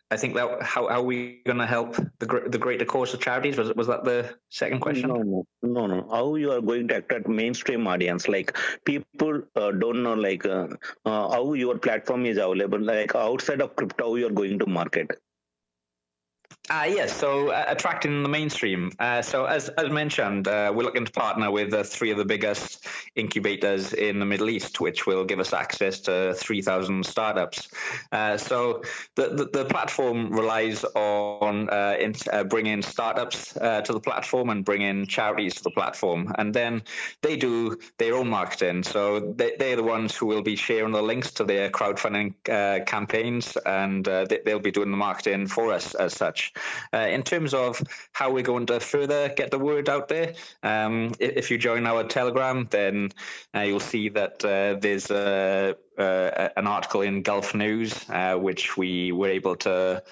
I 0.09 0.15
think 0.15 0.35
that 0.35 0.63
how, 0.63 0.87
how 0.87 0.99
are 0.99 1.01
we 1.01 1.41
going 1.45 1.57
to 1.57 1.65
help 1.65 1.95
the 2.19 2.43
the 2.47 2.57
greater 2.57 2.85
cause 2.85 3.13
of 3.13 3.19
charities? 3.19 3.57
Was 3.57 3.73
was 3.75 3.87
that 3.87 4.05
the 4.05 4.35
second 4.49 4.79
question? 4.79 5.09
No, 5.09 5.21
no, 5.21 5.45
no, 5.61 5.87
no. 5.87 6.07
How 6.09 6.35
you 6.35 6.51
are 6.53 6.61
going 6.61 6.87
to 6.87 6.97
attract 6.97 7.27
mainstream 7.27 7.85
audience? 7.85 8.27
Like 8.27 8.57
people 8.85 9.43
uh, 9.55 9.71
don't 9.71 10.03
know 10.03 10.13
like 10.13 10.45
uh, 10.45 10.67
uh, 11.05 11.29
how 11.29 11.53
your 11.53 11.77
platform 11.77 12.25
is 12.25 12.37
available. 12.37 12.79
Like 12.79 13.15
outside 13.15 13.61
of 13.61 13.75
crypto, 13.75 14.05
how 14.05 14.15
you 14.15 14.27
are 14.27 14.31
going 14.31 14.59
to 14.59 14.65
market. 14.65 15.11
Uh, 16.69 16.85
yes, 16.85 17.15
so 17.15 17.49
uh, 17.49 17.63
attracting 17.69 18.23
the 18.23 18.29
mainstream. 18.29 18.91
Uh, 18.99 19.21
so 19.21 19.45
as, 19.45 19.69
as 19.69 19.89
mentioned, 19.89 20.49
uh, 20.49 20.69
we're 20.75 20.83
looking 20.83 21.05
to 21.05 21.11
partner 21.13 21.49
with 21.49 21.73
uh, 21.73 21.81
three 21.81 22.11
of 22.11 22.17
the 22.17 22.25
biggest 22.25 22.85
incubators 23.15 23.93
in 23.93 24.19
the 24.19 24.25
Middle 24.25 24.49
East, 24.49 24.81
which 24.81 25.07
will 25.07 25.23
give 25.23 25.39
us 25.39 25.53
access 25.53 26.01
to 26.01 26.33
3,000 26.33 27.05
startups. 27.05 27.69
Uh, 28.11 28.35
so 28.35 28.81
the, 29.15 29.29
the, 29.29 29.45
the, 29.45 29.65
platform 29.67 30.31
relies 30.31 30.83
on 30.95 31.69
in, 31.99 32.13
bringing 32.47 32.81
startups 32.81 33.53
to 33.53 33.85
the 33.87 33.99
platform 33.99 34.49
and 34.49 34.65
bringing 34.65 35.05
charities 35.05 35.55
to 35.55 35.63
the 35.63 35.71
platform. 35.71 36.33
And 36.37 36.53
then 36.53 36.83
they 37.21 37.37
do 37.37 37.77
their 37.97 38.15
own 38.15 38.29
marketing. 38.29 38.83
So 38.83 39.33
they, 39.35 39.53
they're 39.57 39.75
the 39.75 39.83
ones 39.83 40.15
who 40.15 40.25
will 40.25 40.41
be 40.41 40.55
sharing 40.55 40.91
the 40.91 41.01
links 41.01 41.31
to 41.33 41.43
their 41.43 41.69
crowdfunding 41.69 42.33
campaigns 42.85 43.57
and 43.65 44.03
they, 44.05 44.39
they'll 44.45 44.59
be 44.59 44.71
doing 44.71 44.91
the 44.91 44.97
marketing 44.97 45.47
for 45.47 45.73
us 45.73 45.95
as 45.95 46.13
such. 46.13 46.36
Uh, 46.93 47.07
in 47.09 47.23
terms 47.23 47.53
of 47.53 47.81
how 48.13 48.31
we're 48.31 48.43
going 48.43 48.65
to 48.65 48.79
further 48.79 49.29
get 49.29 49.51
the 49.51 49.59
word 49.59 49.89
out 49.89 50.07
there, 50.07 50.33
um, 50.63 51.11
if 51.19 51.51
you 51.51 51.57
join 51.57 51.85
our 51.85 52.03
Telegram, 52.03 52.67
then 52.69 53.11
uh, 53.55 53.61
you'll 53.61 53.79
see 53.79 54.09
that 54.09 54.43
uh, 54.43 54.79
there's 54.79 55.11
a, 55.11 55.75
an 55.97 56.67
article 56.67 57.01
in 57.01 57.21
Gulf 57.21 57.55
News 57.55 58.09
uh, 58.09 58.35
which 58.35 58.77
we 58.77 59.11
were 59.11 59.29
able 59.29 59.55
to. 59.57 60.03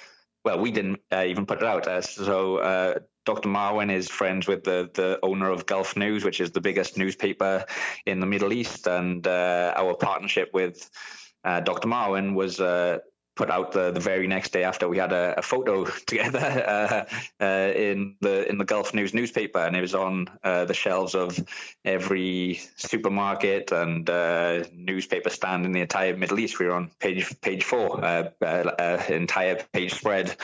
Well, 0.44 0.60
we 0.60 0.72
didn't 0.72 1.02
uh, 1.12 1.24
even 1.26 1.46
put 1.48 1.62
it 1.62 1.64
out. 1.64 2.04
So 2.04 3.02
Dr. 3.26 3.50
Marwan 3.50 3.92
is 3.92 4.08
friends 4.08 4.48
with 4.48 4.64
the, 4.64 4.90
the 4.94 5.20
owner 5.24 5.50
of 5.50 5.66
Gulf 5.66 5.98
News, 5.98 6.24
which 6.24 6.40
is 6.40 6.52
the 6.52 6.62
biggest 6.62 6.96
newspaper 6.96 7.66
in 8.06 8.20
the 8.20 8.28
Middle 8.28 8.54
East. 8.54 8.88
And 8.88 9.26
uh, 9.26 9.74
our 9.76 9.96
partnership 9.96 10.52
with 10.54 10.90
uh, 11.44 11.60
Dr. 11.62 11.88
Marwan 11.88 12.36
was 12.36 12.60
uh, 12.60 13.00
put 13.36 13.50
out 13.50 13.74
the, 13.74 13.92
the 13.92 14.00
very 14.00 14.28
next 14.28 14.52
day 14.54 14.64
after 14.64 14.88
we 14.88 14.98
had 14.98 15.12
a, 15.12 15.36
a 15.38 15.42
photo 15.42 15.86
together 16.06 16.40
uh, 16.40 17.44
uh, 17.44 17.72
in 17.76 18.16
the 18.22 18.50
in 18.50 18.58
the 18.58 18.66
Gulf 18.66 18.94
News 18.94 19.14
newspaper, 19.14 19.60
and 19.60 19.76
it 19.76 19.82
was 19.82 19.94
on 19.94 20.28
uh, 20.44 20.66
the 20.66 20.74
shelves 20.74 21.16
of 21.16 21.38
every 21.84 22.62
supermarket 22.78 23.72
and 23.72 24.10
uh, 24.10 24.64
newspaper 24.74 25.30
stand 25.30 25.66
in 25.66 25.72
the 25.72 25.82
entire 25.82 26.16
Middle 26.16 26.40
East. 26.40 26.60
We 26.60 26.66
were 26.68 26.74
on 26.74 26.92
page 27.00 27.40
page 27.42 27.64
four, 27.64 28.04
uh, 28.04 28.30
uh, 28.42 29.04
entire 29.10 29.56
page 29.74 29.94
spread. 29.94 30.36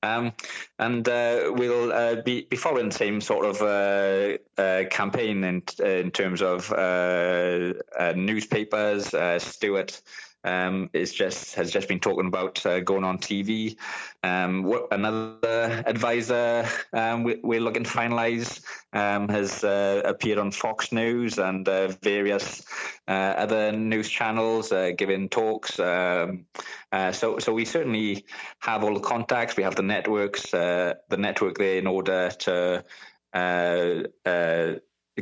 Um, 0.00 0.32
and 0.78 1.04
we'll 1.06 2.22
be, 2.22 2.42
be 2.42 2.56
following 2.56 2.90
the 2.90 2.94
same 2.94 3.20
sort 3.20 3.44
of 3.44 3.58
campaign 4.90 5.42
in 5.44 5.62
in 5.84 6.10
terms 6.12 6.40
of 6.40 6.70
newspapers. 8.16 9.14
Stuart 9.42 10.00
um, 10.44 10.90
is 10.92 11.12
just 11.12 11.54
has 11.56 11.70
just 11.70 11.88
been 11.88 12.00
talking 12.00 12.26
about 12.26 12.64
uh, 12.64 12.80
going 12.80 13.04
on 13.04 13.18
TV. 13.18 13.76
Um, 14.22 14.62
what, 14.62 14.88
another 14.92 15.82
advisor 15.86 16.66
um, 16.92 17.24
we, 17.24 17.56
are 17.56 17.60
looking 17.60 17.84
to 17.84 17.90
finalise 17.90 18.62
um, 18.92 19.28
has 19.28 19.64
uh, 19.64 20.02
appeared 20.04 20.38
on 20.38 20.50
Fox 20.50 20.92
News 20.92 21.38
and 21.38 21.68
uh, 21.68 21.88
various 22.02 22.64
uh, 23.06 23.34
other 23.36 23.72
news 23.72 24.08
channels 24.08 24.72
uh, 24.72 24.92
giving 24.96 25.28
talks. 25.28 25.78
Um, 25.78 26.46
uh, 26.92 27.12
so, 27.12 27.38
so 27.38 27.52
we 27.52 27.64
certainly 27.64 28.24
have 28.60 28.84
all 28.84 28.94
the 28.94 29.00
contacts. 29.00 29.56
We 29.56 29.64
have 29.64 29.76
the 29.76 29.82
networks, 29.82 30.50
the 30.50 30.96
network 31.10 31.58
there 31.58 31.78
in 31.78 31.86
order 31.86 32.30
to 32.30 32.84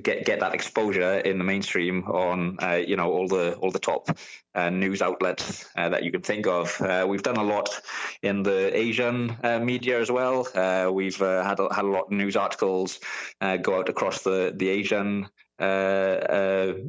get 0.00 0.24
get 0.24 0.40
that 0.40 0.54
exposure 0.54 1.18
in 1.18 1.38
the 1.38 1.44
mainstream 1.44 2.04
on 2.04 2.56
uh, 2.62 2.74
you 2.74 2.96
know 2.96 3.12
all 3.12 3.28
the 3.28 3.54
all 3.54 3.70
the 3.70 3.78
top 3.78 4.08
uh, 4.54 4.70
news 4.70 5.02
outlets 5.02 5.68
uh, 5.76 5.88
that 5.88 6.04
you 6.04 6.12
can 6.12 6.22
think 6.22 6.46
of. 6.46 6.80
Uh, 6.80 7.06
we've 7.08 7.22
done 7.22 7.36
a 7.36 7.42
lot 7.42 7.80
in 8.22 8.42
the 8.42 8.76
Asian 8.76 9.36
uh, 9.42 9.58
media 9.58 10.00
as 10.00 10.10
well. 10.10 10.46
Uh, 10.54 10.90
we've 10.92 11.18
had 11.18 11.60
a, 11.60 11.74
had 11.74 11.84
a 11.84 11.88
lot 11.88 12.06
of 12.06 12.10
news 12.10 12.36
articles 12.36 13.00
go 13.40 13.78
out 13.78 13.88
across 13.88 14.22
the 14.22 14.52
the 14.56 14.68
Asian 14.68 15.28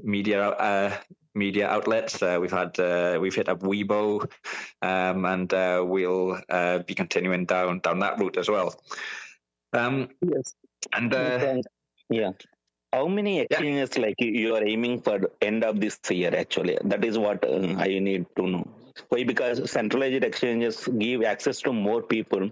media 0.03 0.99
media 1.35 1.67
outlets. 1.67 2.21
Uh, 2.21 2.39
we've 2.41 2.51
had 2.51 2.77
uh, 2.79 3.17
we've 3.21 3.35
hit 3.35 3.47
up 3.47 3.59
Weibo, 3.61 4.29
um, 4.81 5.23
and 5.25 5.53
uh, 5.53 5.83
we'll 5.85 6.41
be 6.85 6.95
continuing 6.95 7.45
down 7.45 7.79
down 7.79 7.99
that 7.99 8.19
route 8.19 8.37
as 8.37 8.49
well. 8.49 8.75
Um, 9.71 10.09
yes, 10.21 10.55
and 10.93 11.13
yeah. 12.09 12.31
How 12.93 13.07
many 13.07 13.41
exchanges 13.41 13.91
yeah. 13.95 14.03
like 14.03 14.15
you 14.19 14.55
are 14.55 14.63
aiming 14.63 15.01
for 15.01 15.29
end 15.41 15.63
of 15.63 15.79
this 15.79 15.99
year? 16.09 16.33
Actually, 16.35 16.77
that 16.83 17.03
is 17.03 17.17
what 17.17 17.45
I 17.45 17.99
need 17.99 18.25
to 18.37 18.47
know. 18.47 18.67
Why? 19.09 19.23
Because 19.23 19.69
centralized 19.69 20.23
exchanges 20.23 20.87
give 20.97 21.23
access 21.23 21.61
to 21.61 21.73
more 21.73 22.01
people 22.01 22.49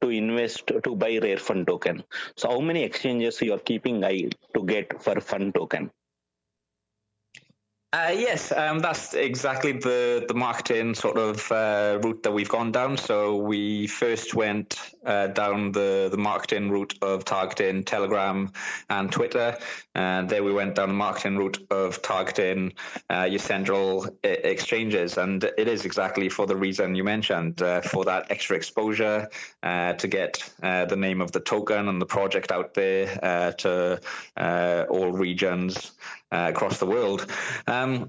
to 0.00 0.10
invest 0.10 0.66
to 0.84 0.94
buy 0.94 1.18
Rare 1.18 1.36
FND 1.36 1.66
token. 1.66 2.04
So 2.36 2.50
how 2.50 2.60
many 2.60 2.84
exchanges 2.84 3.40
you 3.42 3.54
are 3.54 3.58
keeping 3.58 4.04
eye 4.04 4.28
to 4.54 4.62
get 4.64 5.02
for 5.02 5.14
FND 5.14 5.54
token? 5.54 5.90
Uh, 7.90 8.14
yes, 8.14 8.52
um, 8.52 8.80
that's 8.80 9.14
exactly 9.14 9.72
the, 9.72 10.22
the 10.28 10.34
marketing 10.34 10.94
sort 10.94 11.16
of 11.16 11.50
uh, 11.50 11.98
route 12.02 12.22
that 12.22 12.32
we've 12.32 12.48
gone 12.48 12.70
down. 12.70 12.98
So 12.98 13.36
we 13.36 13.86
first 13.86 14.34
went 14.34 14.78
uh, 15.08 15.26
down 15.28 15.72
the, 15.72 16.08
the 16.10 16.16
marketing 16.16 16.70
route 16.70 16.94
of 17.02 17.24
targeting 17.24 17.82
Telegram 17.82 18.52
and 18.88 19.10
Twitter. 19.10 19.56
And 19.94 20.28
then 20.28 20.44
we 20.44 20.52
went 20.52 20.76
down 20.76 20.88
the 20.88 20.94
marketing 20.94 21.36
route 21.36 21.58
of 21.70 22.00
targeting 22.02 22.74
uh, 23.10 23.26
your 23.28 23.40
central 23.40 24.04
uh, 24.04 24.08
exchanges. 24.22 25.18
And 25.18 25.42
it 25.42 25.66
is 25.66 25.84
exactly 25.84 26.28
for 26.28 26.46
the 26.46 26.56
reason 26.56 26.94
you 26.94 27.04
mentioned, 27.04 27.60
uh, 27.62 27.80
for 27.80 28.04
that 28.04 28.30
extra 28.30 28.56
exposure 28.56 29.28
to 29.62 30.08
get 30.08 30.48
the 30.60 30.96
name 30.96 31.20
of 31.20 31.32
the 31.32 31.40
token 31.40 31.88
and 31.88 32.00
the 32.00 32.06
project 32.06 32.52
out 32.52 32.74
there 32.74 33.52
to 33.58 34.00
all 34.90 35.12
regions 35.12 35.92
uh, 36.30 36.46
across 36.50 36.78
the 36.78 36.86
world. 36.86 37.26
Um, 37.66 38.08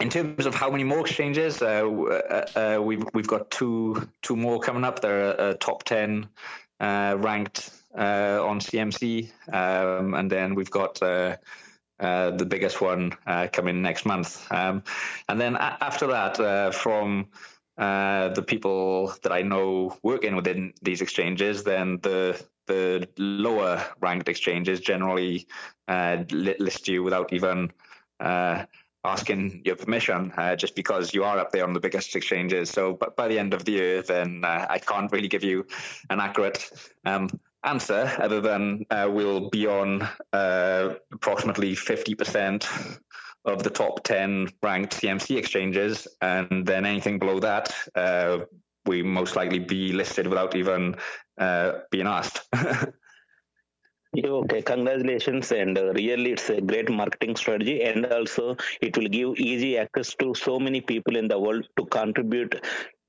in 0.00 0.10
terms 0.10 0.46
of 0.46 0.54
how 0.54 0.70
many 0.70 0.84
more 0.84 1.00
exchanges, 1.00 1.62
uh, 1.62 1.86
uh, 1.86 2.46
uh 2.58 2.82
we've 2.82 3.04
we've 3.14 3.26
got 3.26 3.50
two 3.50 4.08
two 4.22 4.36
more 4.36 4.60
coming 4.60 4.84
up. 4.84 5.00
They're 5.00 5.40
uh, 5.40 5.54
top 5.54 5.84
ten 5.84 6.28
uh, 6.80 7.16
ranked 7.18 7.70
on 7.94 8.60
CMC, 8.60 9.30
um, 9.52 10.14
and 10.14 10.30
then 10.30 10.54
we've 10.54 10.70
got. 10.70 11.00
the 11.98 12.46
biggest 12.46 12.80
one 12.82 13.12
coming 13.52 13.80
next 13.80 14.04
month, 14.04 14.52
um, 14.52 14.82
and 15.28 15.40
then 15.40 15.56
a- 15.56 15.78
after 15.80 16.08
that, 16.08 16.74
from 16.74 17.28
the 17.78 18.44
people 18.46 19.14
that 19.22 19.32
I 19.32 19.42
know 19.42 19.96
working 20.02 20.36
within 20.36 20.74
these 20.82 21.00
exchanges, 21.00 21.64
then 21.64 21.98
the 22.02 22.38
the 22.66 23.08
lower 23.16 23.82
ranked 24.00 24.28
exchanges 24.28 24.80
generally 24.80 25.46
uh, 25.88 26.24
list 26.30 26.88
you 26.88 27.02
without 27.02 27.32
even 27.32 27.72
uh, 28.20 28.64
asking 29.06 29.62
your 29.64 29.76
permission, 29.76 30.32
uh, 30.36 30.56
just 30.56 30.74
because 30.74 31.14
you 31.14 31.24
are 31.24 31.38
up 31.38 31.52
there 31.52 31.64
on 31.64 31.72
the 31.72 31.80
biggest 31.80 32.14
exchanges. 32.16 32.70
So, 32.70 32.92
but 32.92 33.16
by 33.16 33.28
the 33.28 33.38
end 33.38 33.54
of 33.54 33.64
the 33.64 33.72
year, 33.72 34.02
then 34.02 34.42
uh, 34.44 34.66
I 34.68 34.78
can't 34.78 35.10
really 35.12 35.28
give 35.28 35.44
you 35.44 35.66
an 36.10 36.20
accurate 36.20 36.70
um, 37.04 37.28
answer, 37.64 38.12
other 38.18 38.40
than 38.40 38.84
uh, 38.90 39.08
we'll 39.10 39.50
be 39.50 39.66
on 39.66 40.08
uh, 40.32 40.94
approximately 41.12 41.74
50% 41.74 42.98
of 43.44 43.62
the 43.62 43.70
top 43.70 44.02
10 44.04 44.48
ranked 44.62 45.00
CMC 45.00 45.36
exchanges, 45.36 46.08
and 46.20 46.66
then 46.66 46.84
anything 46.84 47.18
below 47.18 47.40
that 47.40 47.72
we 48.86 49.02
most 49.02 49.36
likely 49.36 49.58
be 49.58 49.92
listed 49.92 50.26
without 50.26 50.54
even 50.54 50.96
uh, 51.38 51.72
being 51.90 52.06
asked. 52.06 52.40
okay 54.24 54.62
congratulations 54.62 55.52
and 55.52 55.76
uh, 55.76 55.92
really 55.92 56.32
it's 56.32 56.48
a 56.50 56.60
great 56.60 56.90
marketing 56.90 57.36
strategy 57.36 57.82
and 57.82 58.06
also 58.06 58.56
it 58.80 58.96
will 58.96 59.08
give 59.08 59.36
easy 59.36 59.76
access 59.78 60.14
to 60.14 60.34
so 60.34 60.58
many 60.58 60.80
people 60.80 61.16
in 61.16 61.28
the 61.28 61.38
world 61.38 61.66
to 61.76 61.84
contribute 61.86 62.54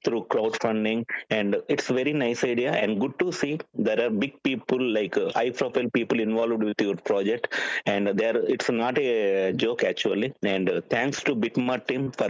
through 0.04 0.26
crowdfunding 0.26 1.04
and 1.30 1.58
it's 1.68 1.90
a 1.90 1.94
very 1.94 2.14
nice 2.14 2.44
idea 2.44 2.72
and 2.72 3.00
good 3.00 3.18
to 3.20 3.32
see 3.32 3.60
there 3.74 4.00
are 4.06 4.10
big 4.10 4.42
people 4.44 4.82
like 4.98 5.18
uh, 5.18 5.30
high 5.32 5.50
profile 5.50 5.90
people 5.90 6.20
involved 6.20 6.64
with 6.64 6.80
your 6.80 6.96
project 6.96 7.54
and 7.86 8.08
there 8.20 8.38
it's 8.56 8.70
not 8.70 8.98
a 8.98 9.54
joke 9.54 9.84
actually 9.84 10.34
and 10.44 10.70
uh, 10.70 10.82
thanks 10.90 11.24
to 11.24 11.36
bitmart 11.36 11.88
team 11.88 12.12
for 12.12 12.30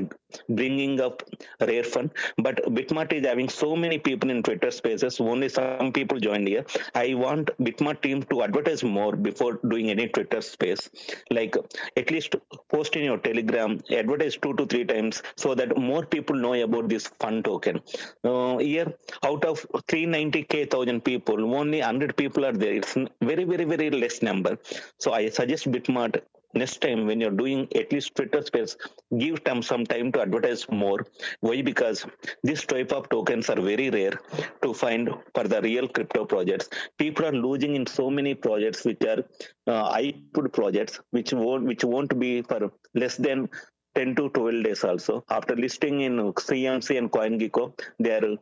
bringing 0.50 1.00
up 1.02 1.24
Rare 1.60 1.84
FND 1.84 2.12
but 2.38 2.58
bitmart 2.78 3.14
is 3.14 3.26
having 3.26 3.50
so 3.50 3.76
many 3.76 3.98
people 3.98 4.30
in 4.30 4.44
twitter 4.44 4.72
spaces. 4.72 5.20
Only 5.20 5.50
some 5.50 5.92
people 5.92 6.20
joined 6.20 6.48
here. 6.48 6.66
I 6.96 7.14
want 7.14 7.52
bitmart 7.62 8.02
team 8.02 8.24
to 8.24 8.44
advertise 8.44 8.84
more 8.84 9.16
before 9.16 9.60
doing 9.68 9.90
any 9.90 10.08
twitter 10.08 10.42
space. 10.42 10.90
Like 11.32 11.56
at 11.96 12.12
least 12.12 12.36
post 12.70 12.96
in 12.96 13.04
your 13.04 13.18
telegram 13.18 13.80
advertise 13.92 14.38
two 14.38 14.54
to 14.56 14.66
three 14.66 14.86
times 14.86 15.24
so 15.36 15.56
that 15.56 15.78
more 15.78 16.06
people 16.06 16.36
know 16.36 16.54
about 16.54 16.90
this 16.90 17.10
FND 17.20 17.44
token. 17.44 17.82
Uh, 18.24 18.58
here 18.58 18.94
out 19.24 19.44
of 19.46 19.66
390k 19.88 20.70
thousand 20.70 21.04
people 21.04 21.56
only 21.56 21.80
100 21.80 22.16
people 22.16 22.46
are 22.46 22.54
there. 22.64 22.74
It's 22.74 22.96
very 23.22 23.44
very 23.44 23.66
very 23.66 23.90
less 23.90 24.22
number. 24.22 24.58
So 24.98 25.14
i 25.14 25.30
suggest 25.30 25.72
bitmart 25.72 26.22
next 26.58 26.82
time 26.82 27.06
when 27.08 27.22
you're 27.22 27.40
doing 27.44 27.68
at 27.76 27.92
least 27.92 28.16
Twitter 28.16 28.42
space, 28.42 28.76
give 29.18 29.44
them 29.44 29.62
some 29.62 29.86
time 29.86 30.12
to 30.14 30.22
advertise 30.22 30.68
more. 30.70 31.06
Why? 31.42 31.62
Because 31.62 32.06
these 32.44 32.66
type 32.66 32.92
of 32.92 33.10
tokens 33.10 33.50
are 33.50 33.62
very 33.62 33.90
rare 33.90 34.20
to 34.64 34.74
find 34.74 35.10
for 35.34 35.46
the 35.46 35.62
real 35.62 35.88
crypto 35.88 36.26
projects. 36.26 36.70
People 36.98 37.26
are 37.26 37.38
losing 37.48 37.76
in 37.76 37.86
so 37.86 38.10
many 38.10 38.34
projects 38.36 38.86
which 38.86 39.04
are 39.04 39.24
uh, 39.68 40.12
projects 40.54 41.00
which 41.12 41.34
won't 41.34 41.66
which 41.66 41.84
won't 41.84 42.18
be 42.20 42.42
for 42.42 42.72
less 42.94 43.18
than 43.18 43.50
10 43.96 44.16
to 44.16 44.30
12 44.30 44.64
days 44.64 44.84
also. 44.84 45.24
After 45.30 45.56
listing 45.56 46.02
in 46.02 46.18
CMC 46.34 46.98
and 46.98 47.12
CoinGecko, 47.12 47.64
they 48.00 48.12
are 48.12 48.38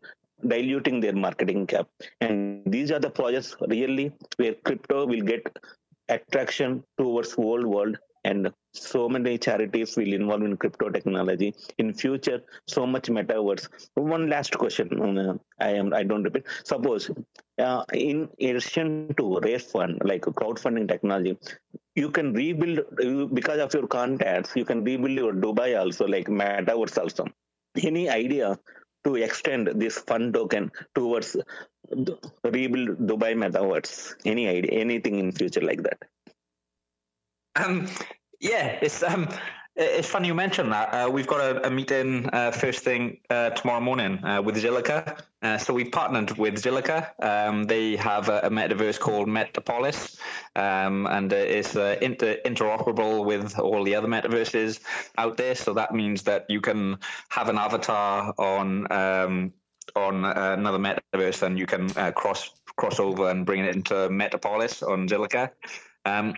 diluting 0.46 1.00
their 1.00 1.14
marketing 1.14 1.66
cap. 1.66 1.88
And 2.22 2.62
these 2.66 2.92
are 2.92 3.00
the 3.00 3.10
projects 3.10 3.56
really 3.68 4.12
where 4.38 4.56
crypto 4.66 5.06
will 5.06 5.22
get 5.22 5.44
attraction 6.10 6.84
towards 6.98 7.34
whole 7.34 7.66
world 7.66 7.98
and 8.26 8.52
so 8.74 9.08
many 9.08 9.38
charities 9.38 9.96
will 9.96 10.14
involve 10.20 10.42
in 10.42 10.58
crypto 10.58 10.90
technology. 10.90 11.54
In 11.78 11.94
future 11.94 12.42
so 12.68 12.86
much 12.86 13.08
metaverse. 13.18 13.68
One 13.94 14.30
last 14.30 14.58
question 14.58 14.88
uh, 15.20 15.36
i 15.60 15.70
am 15.70 15.94
i 15.94 16.04
don't 16.04 16.24
repeat. 16.24 16.46
Suppose 16.64 17.12
uh, 17.60 17.84
in 17.94 18.28
addition 18.40 19.14
to 19.18 19.40
raise 19.40 19.64
fund 19.64 20.02
like 20.04 20.24
crowdfunding 20.42 20.88
technology 20.88 21.38
you 21.96 22.10
can 22.12 22.34
rebuild 22.34 22.80
because 23.34 23.60
of 23.60 23.74
your 23.74 23.88
contacts 23.88 24.56
you 24.56 24.66
can 24.66 24.84
rebuild 24.84 25.18
your 25.24 25.34
dubai 25.34 25.70
also 25.80 26.08
like 26.08 26.28
metaverse 26.28 26.98
also. 26.98 27.26
Any 27.92 28.10
idea 28.10 28.58
to 29.06 29.16
extend 29.16 29.68
this 29.68 30.00
FND 30.00 30.34
token 30.34 30.72
towards 30.94 31.36
rebuild 32.44 32.98
Dubai 33.10 33.34
metaverse? 33.44 34.16
Any 34.26 34.48
idea? 34.48 34.72
Anything 34.72 35.20
in 35.20 35.32
future 35.32 35.62
like 35.62 35.84
that? 35.84 36.00
Um, 37.56 37.88
yeah, 38.40 38.80
it's 38.82 39.02
um, 39.04 39.30
it's 39.76 40.08
funny 40.08 40.28
you 40.28 40.34
mentioned 40.34 40.72
that. 40.72 40.88
Uh, 40.94 41.10
we've 41.10 41.28
got 41.28 41.42
a, 41.42 41.68
a 41.68 41.70
meeting 41.70 42.30
uh, 42.32 42.52
first 42.52 42.84
thing 42.84 43.18
uh, 43.30 43.50
tomorrow 43.50 43.82
morning 43.82 44.24
uh, 44.24 44.42
with 44.42 44.56
Zilliqa. 44.56 45.20
Uh, 45.42 45.58
so 45.58 45.74
we 45.74 45.84
partnered 45.84 46.38
with 46.38 46.56
Zilliqa. 46.56 47.10
Um, 47.22 47.66
they 47.66 47.98
have 47.98 48.30
a, 48.30 48.40
a, 48.40 48.50
metaverse 48.50 49.00
called 49.00 49.28
Metapolis, 49.28 50.18
um, 50.56 51.06
and 51.08 51.32
it's 51.34 51.76
uh, 51.76 51.98
inter- 52.02 52.38
interoperable 52.46 53.26
with 53.26 53.60
all 53.60 53.84
the 53.84 53.96
other 53.96 54.08
metaverses 54.08 54.80
out 55.18 55.36
there. 55.36 55.56
So 55.56 55.74
that 55.74 55.94
means 55.94 56.24
that 56.24 56.46
you 56.48 56.62
can 56.62 56.98
have 57.30 57.50
an 57.50 57.58
avatar 57.58 58.34
on 58.38 58.92
um, 58.92 59.54
on 59.96 60.26
another 60.26 60.80
metaverse, 60.80 61.44
and 61.44 61.60
you 61.60 61.66
can 61.66 61.90
cross 62.14 62.50
cross 62.78 63.00
over 63.00 63.30
and 63.30 63.46
bring 63.46 63.64
it 63.64 63.76
into 63.76 63.94
Metapolis 63.94 64.84
on 64.88 65.08
Zilliqa. 65.08 65.52
Um, 66.06 66.36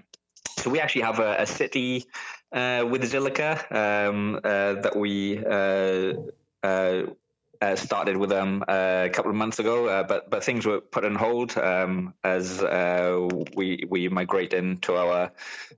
so 0.58 0.70
we 0.70 0.80
actually 0.80 1.04
have 1.04 1.20
a, 1.20 1.36
a 1.40 1.46
city 1.46 2.06
uh, 2.52 2.86
with 2.90 3.04
Zilliqa 3.12 3.72
um, 3.72 4.36
uh, 4.44 4.74
that 4.82 4.96
we 4.96 5.44
uh, 5.44 6.14
uh, 6.64 7.04
uh 7.60 7.76
started 7.76 8.16
with 8.18 8.30
them 8.30 8.64
uh, 8.68 9.04
a 9.06 9.10
couple 9.10 9.32
of 9.32 9.38
months 9.38 9.60
ago, 9.60 10.06
but 10.08 10.30
but 10.30 10.44
things 10.44 10.66
were 10.66 10.80
put 10.80 11.06
on 11.06 11.16
hold 11.16 11.58
um, 11.58 12.14
as 12.24 12.62
we 13.56 13.84
we 13.90 14.10
migrate 14.10 14.54
into 14.54 14.96
our 14.96 15.32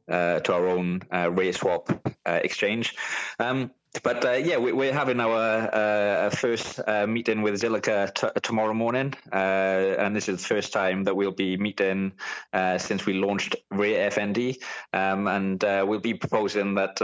to 0.08 0.54
our 0.54 0.68
own 0.68 1.00
RareSwap 1.12 2.00
exchange. 2.26 2.96
Um, 3.40 3.72
but 4.03 4.24
uh, 4.24 4.34
yeah, 4.34 4.57
we, 4.57 4.88
are 4.88 4.94
having 4.94 5.20
our 5.20 5.70
uh, 5.74 6.30
first 6.30 6.80
uh, 6.86 7.07
meeting 7.07 7.41
with 7.41 7.60
Zilliqa 7.60 8.14
t- 8.14 8.40
tomorrow 8.44 8.74
morning, 8.74 9.16
uh, 9.34 9.36
and 9.36 10.16
this 10.16 10.30
is 10.30 10.41
the 10.41 10.48
first 10.48 10.72
time 10.72 11.03
that 11.06 11.16
we'll 11.16 11.32
be 11.32 11.57
meeting 11.57 12.14
uh, 12.53 12.78
since 12.78 13.07
we 13.07 13.14
launched 13.14 13.56
Rare 13.72 14.11
FND, 14.11 14.61
um, 14.94 15.28
and 15.28 15.64
uh, 15.64 15.84
we'll 15.88 15.99
be 15.99 16.14
proposing 16.14 16.76
that 16.76 17.02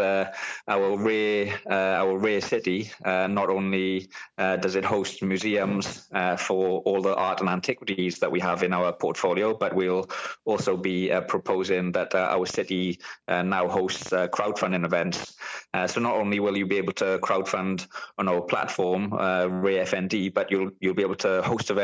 our 0.68 0.98
Rare 0.98 1.60
our 1.68 2.18
Rare 2.20 2.42
city 2.42 2.92
not 3.04 3.50
only 3.50 4.08
does 4.38 4.76
it 4.76 4.86
host 4.86 5.24
museums 5.24 6.08
for 6.38 6.82
all 6.82 7.02
the 7.02 7.16
art 7.16 7.40
and 7.40 7.50
antiquities 7.50 8.20
that 8.20 8.32
we 8.32 8.40
have 8.40 8.62
in 8.62 8.74
our 8.74 8.94
portfolio, 8.94 9.56
but 9.56 9.74
we'll 9.74 10.08
also 10.46 10.78
be 10.78 11.12
proposing 11.28 11.92
that 11.94 12.14
our 12.14 12.46
city 12.46 13.00
now 13.28 13.68
hosts 13.68 14.12
crowdfunding 14.12 14.86
events. 14.86 15.36
So 15.88 16.00
not 16.02 16.16
only 16.16 16.40
will 16.40 16.58
you 16.58 16.66
be 16.66 16.78
able 16.78 16.94
to 16.94 17.20
crowdfund 17.20 17.88
on 18.18 18.28
our 18.28 18.42
platform, 18.42 19.14
uh, 19.14 19.48
Rare 19.48 19.86
FND, 19.86 20.34
but 20.34 20.50
you'll 20.52 20.72
you'll 20.80 20.94
be 20.94 21.04
able 21.04 21.16
to 21.16 21.42
host 21.42 21.70
events 21.70 21.76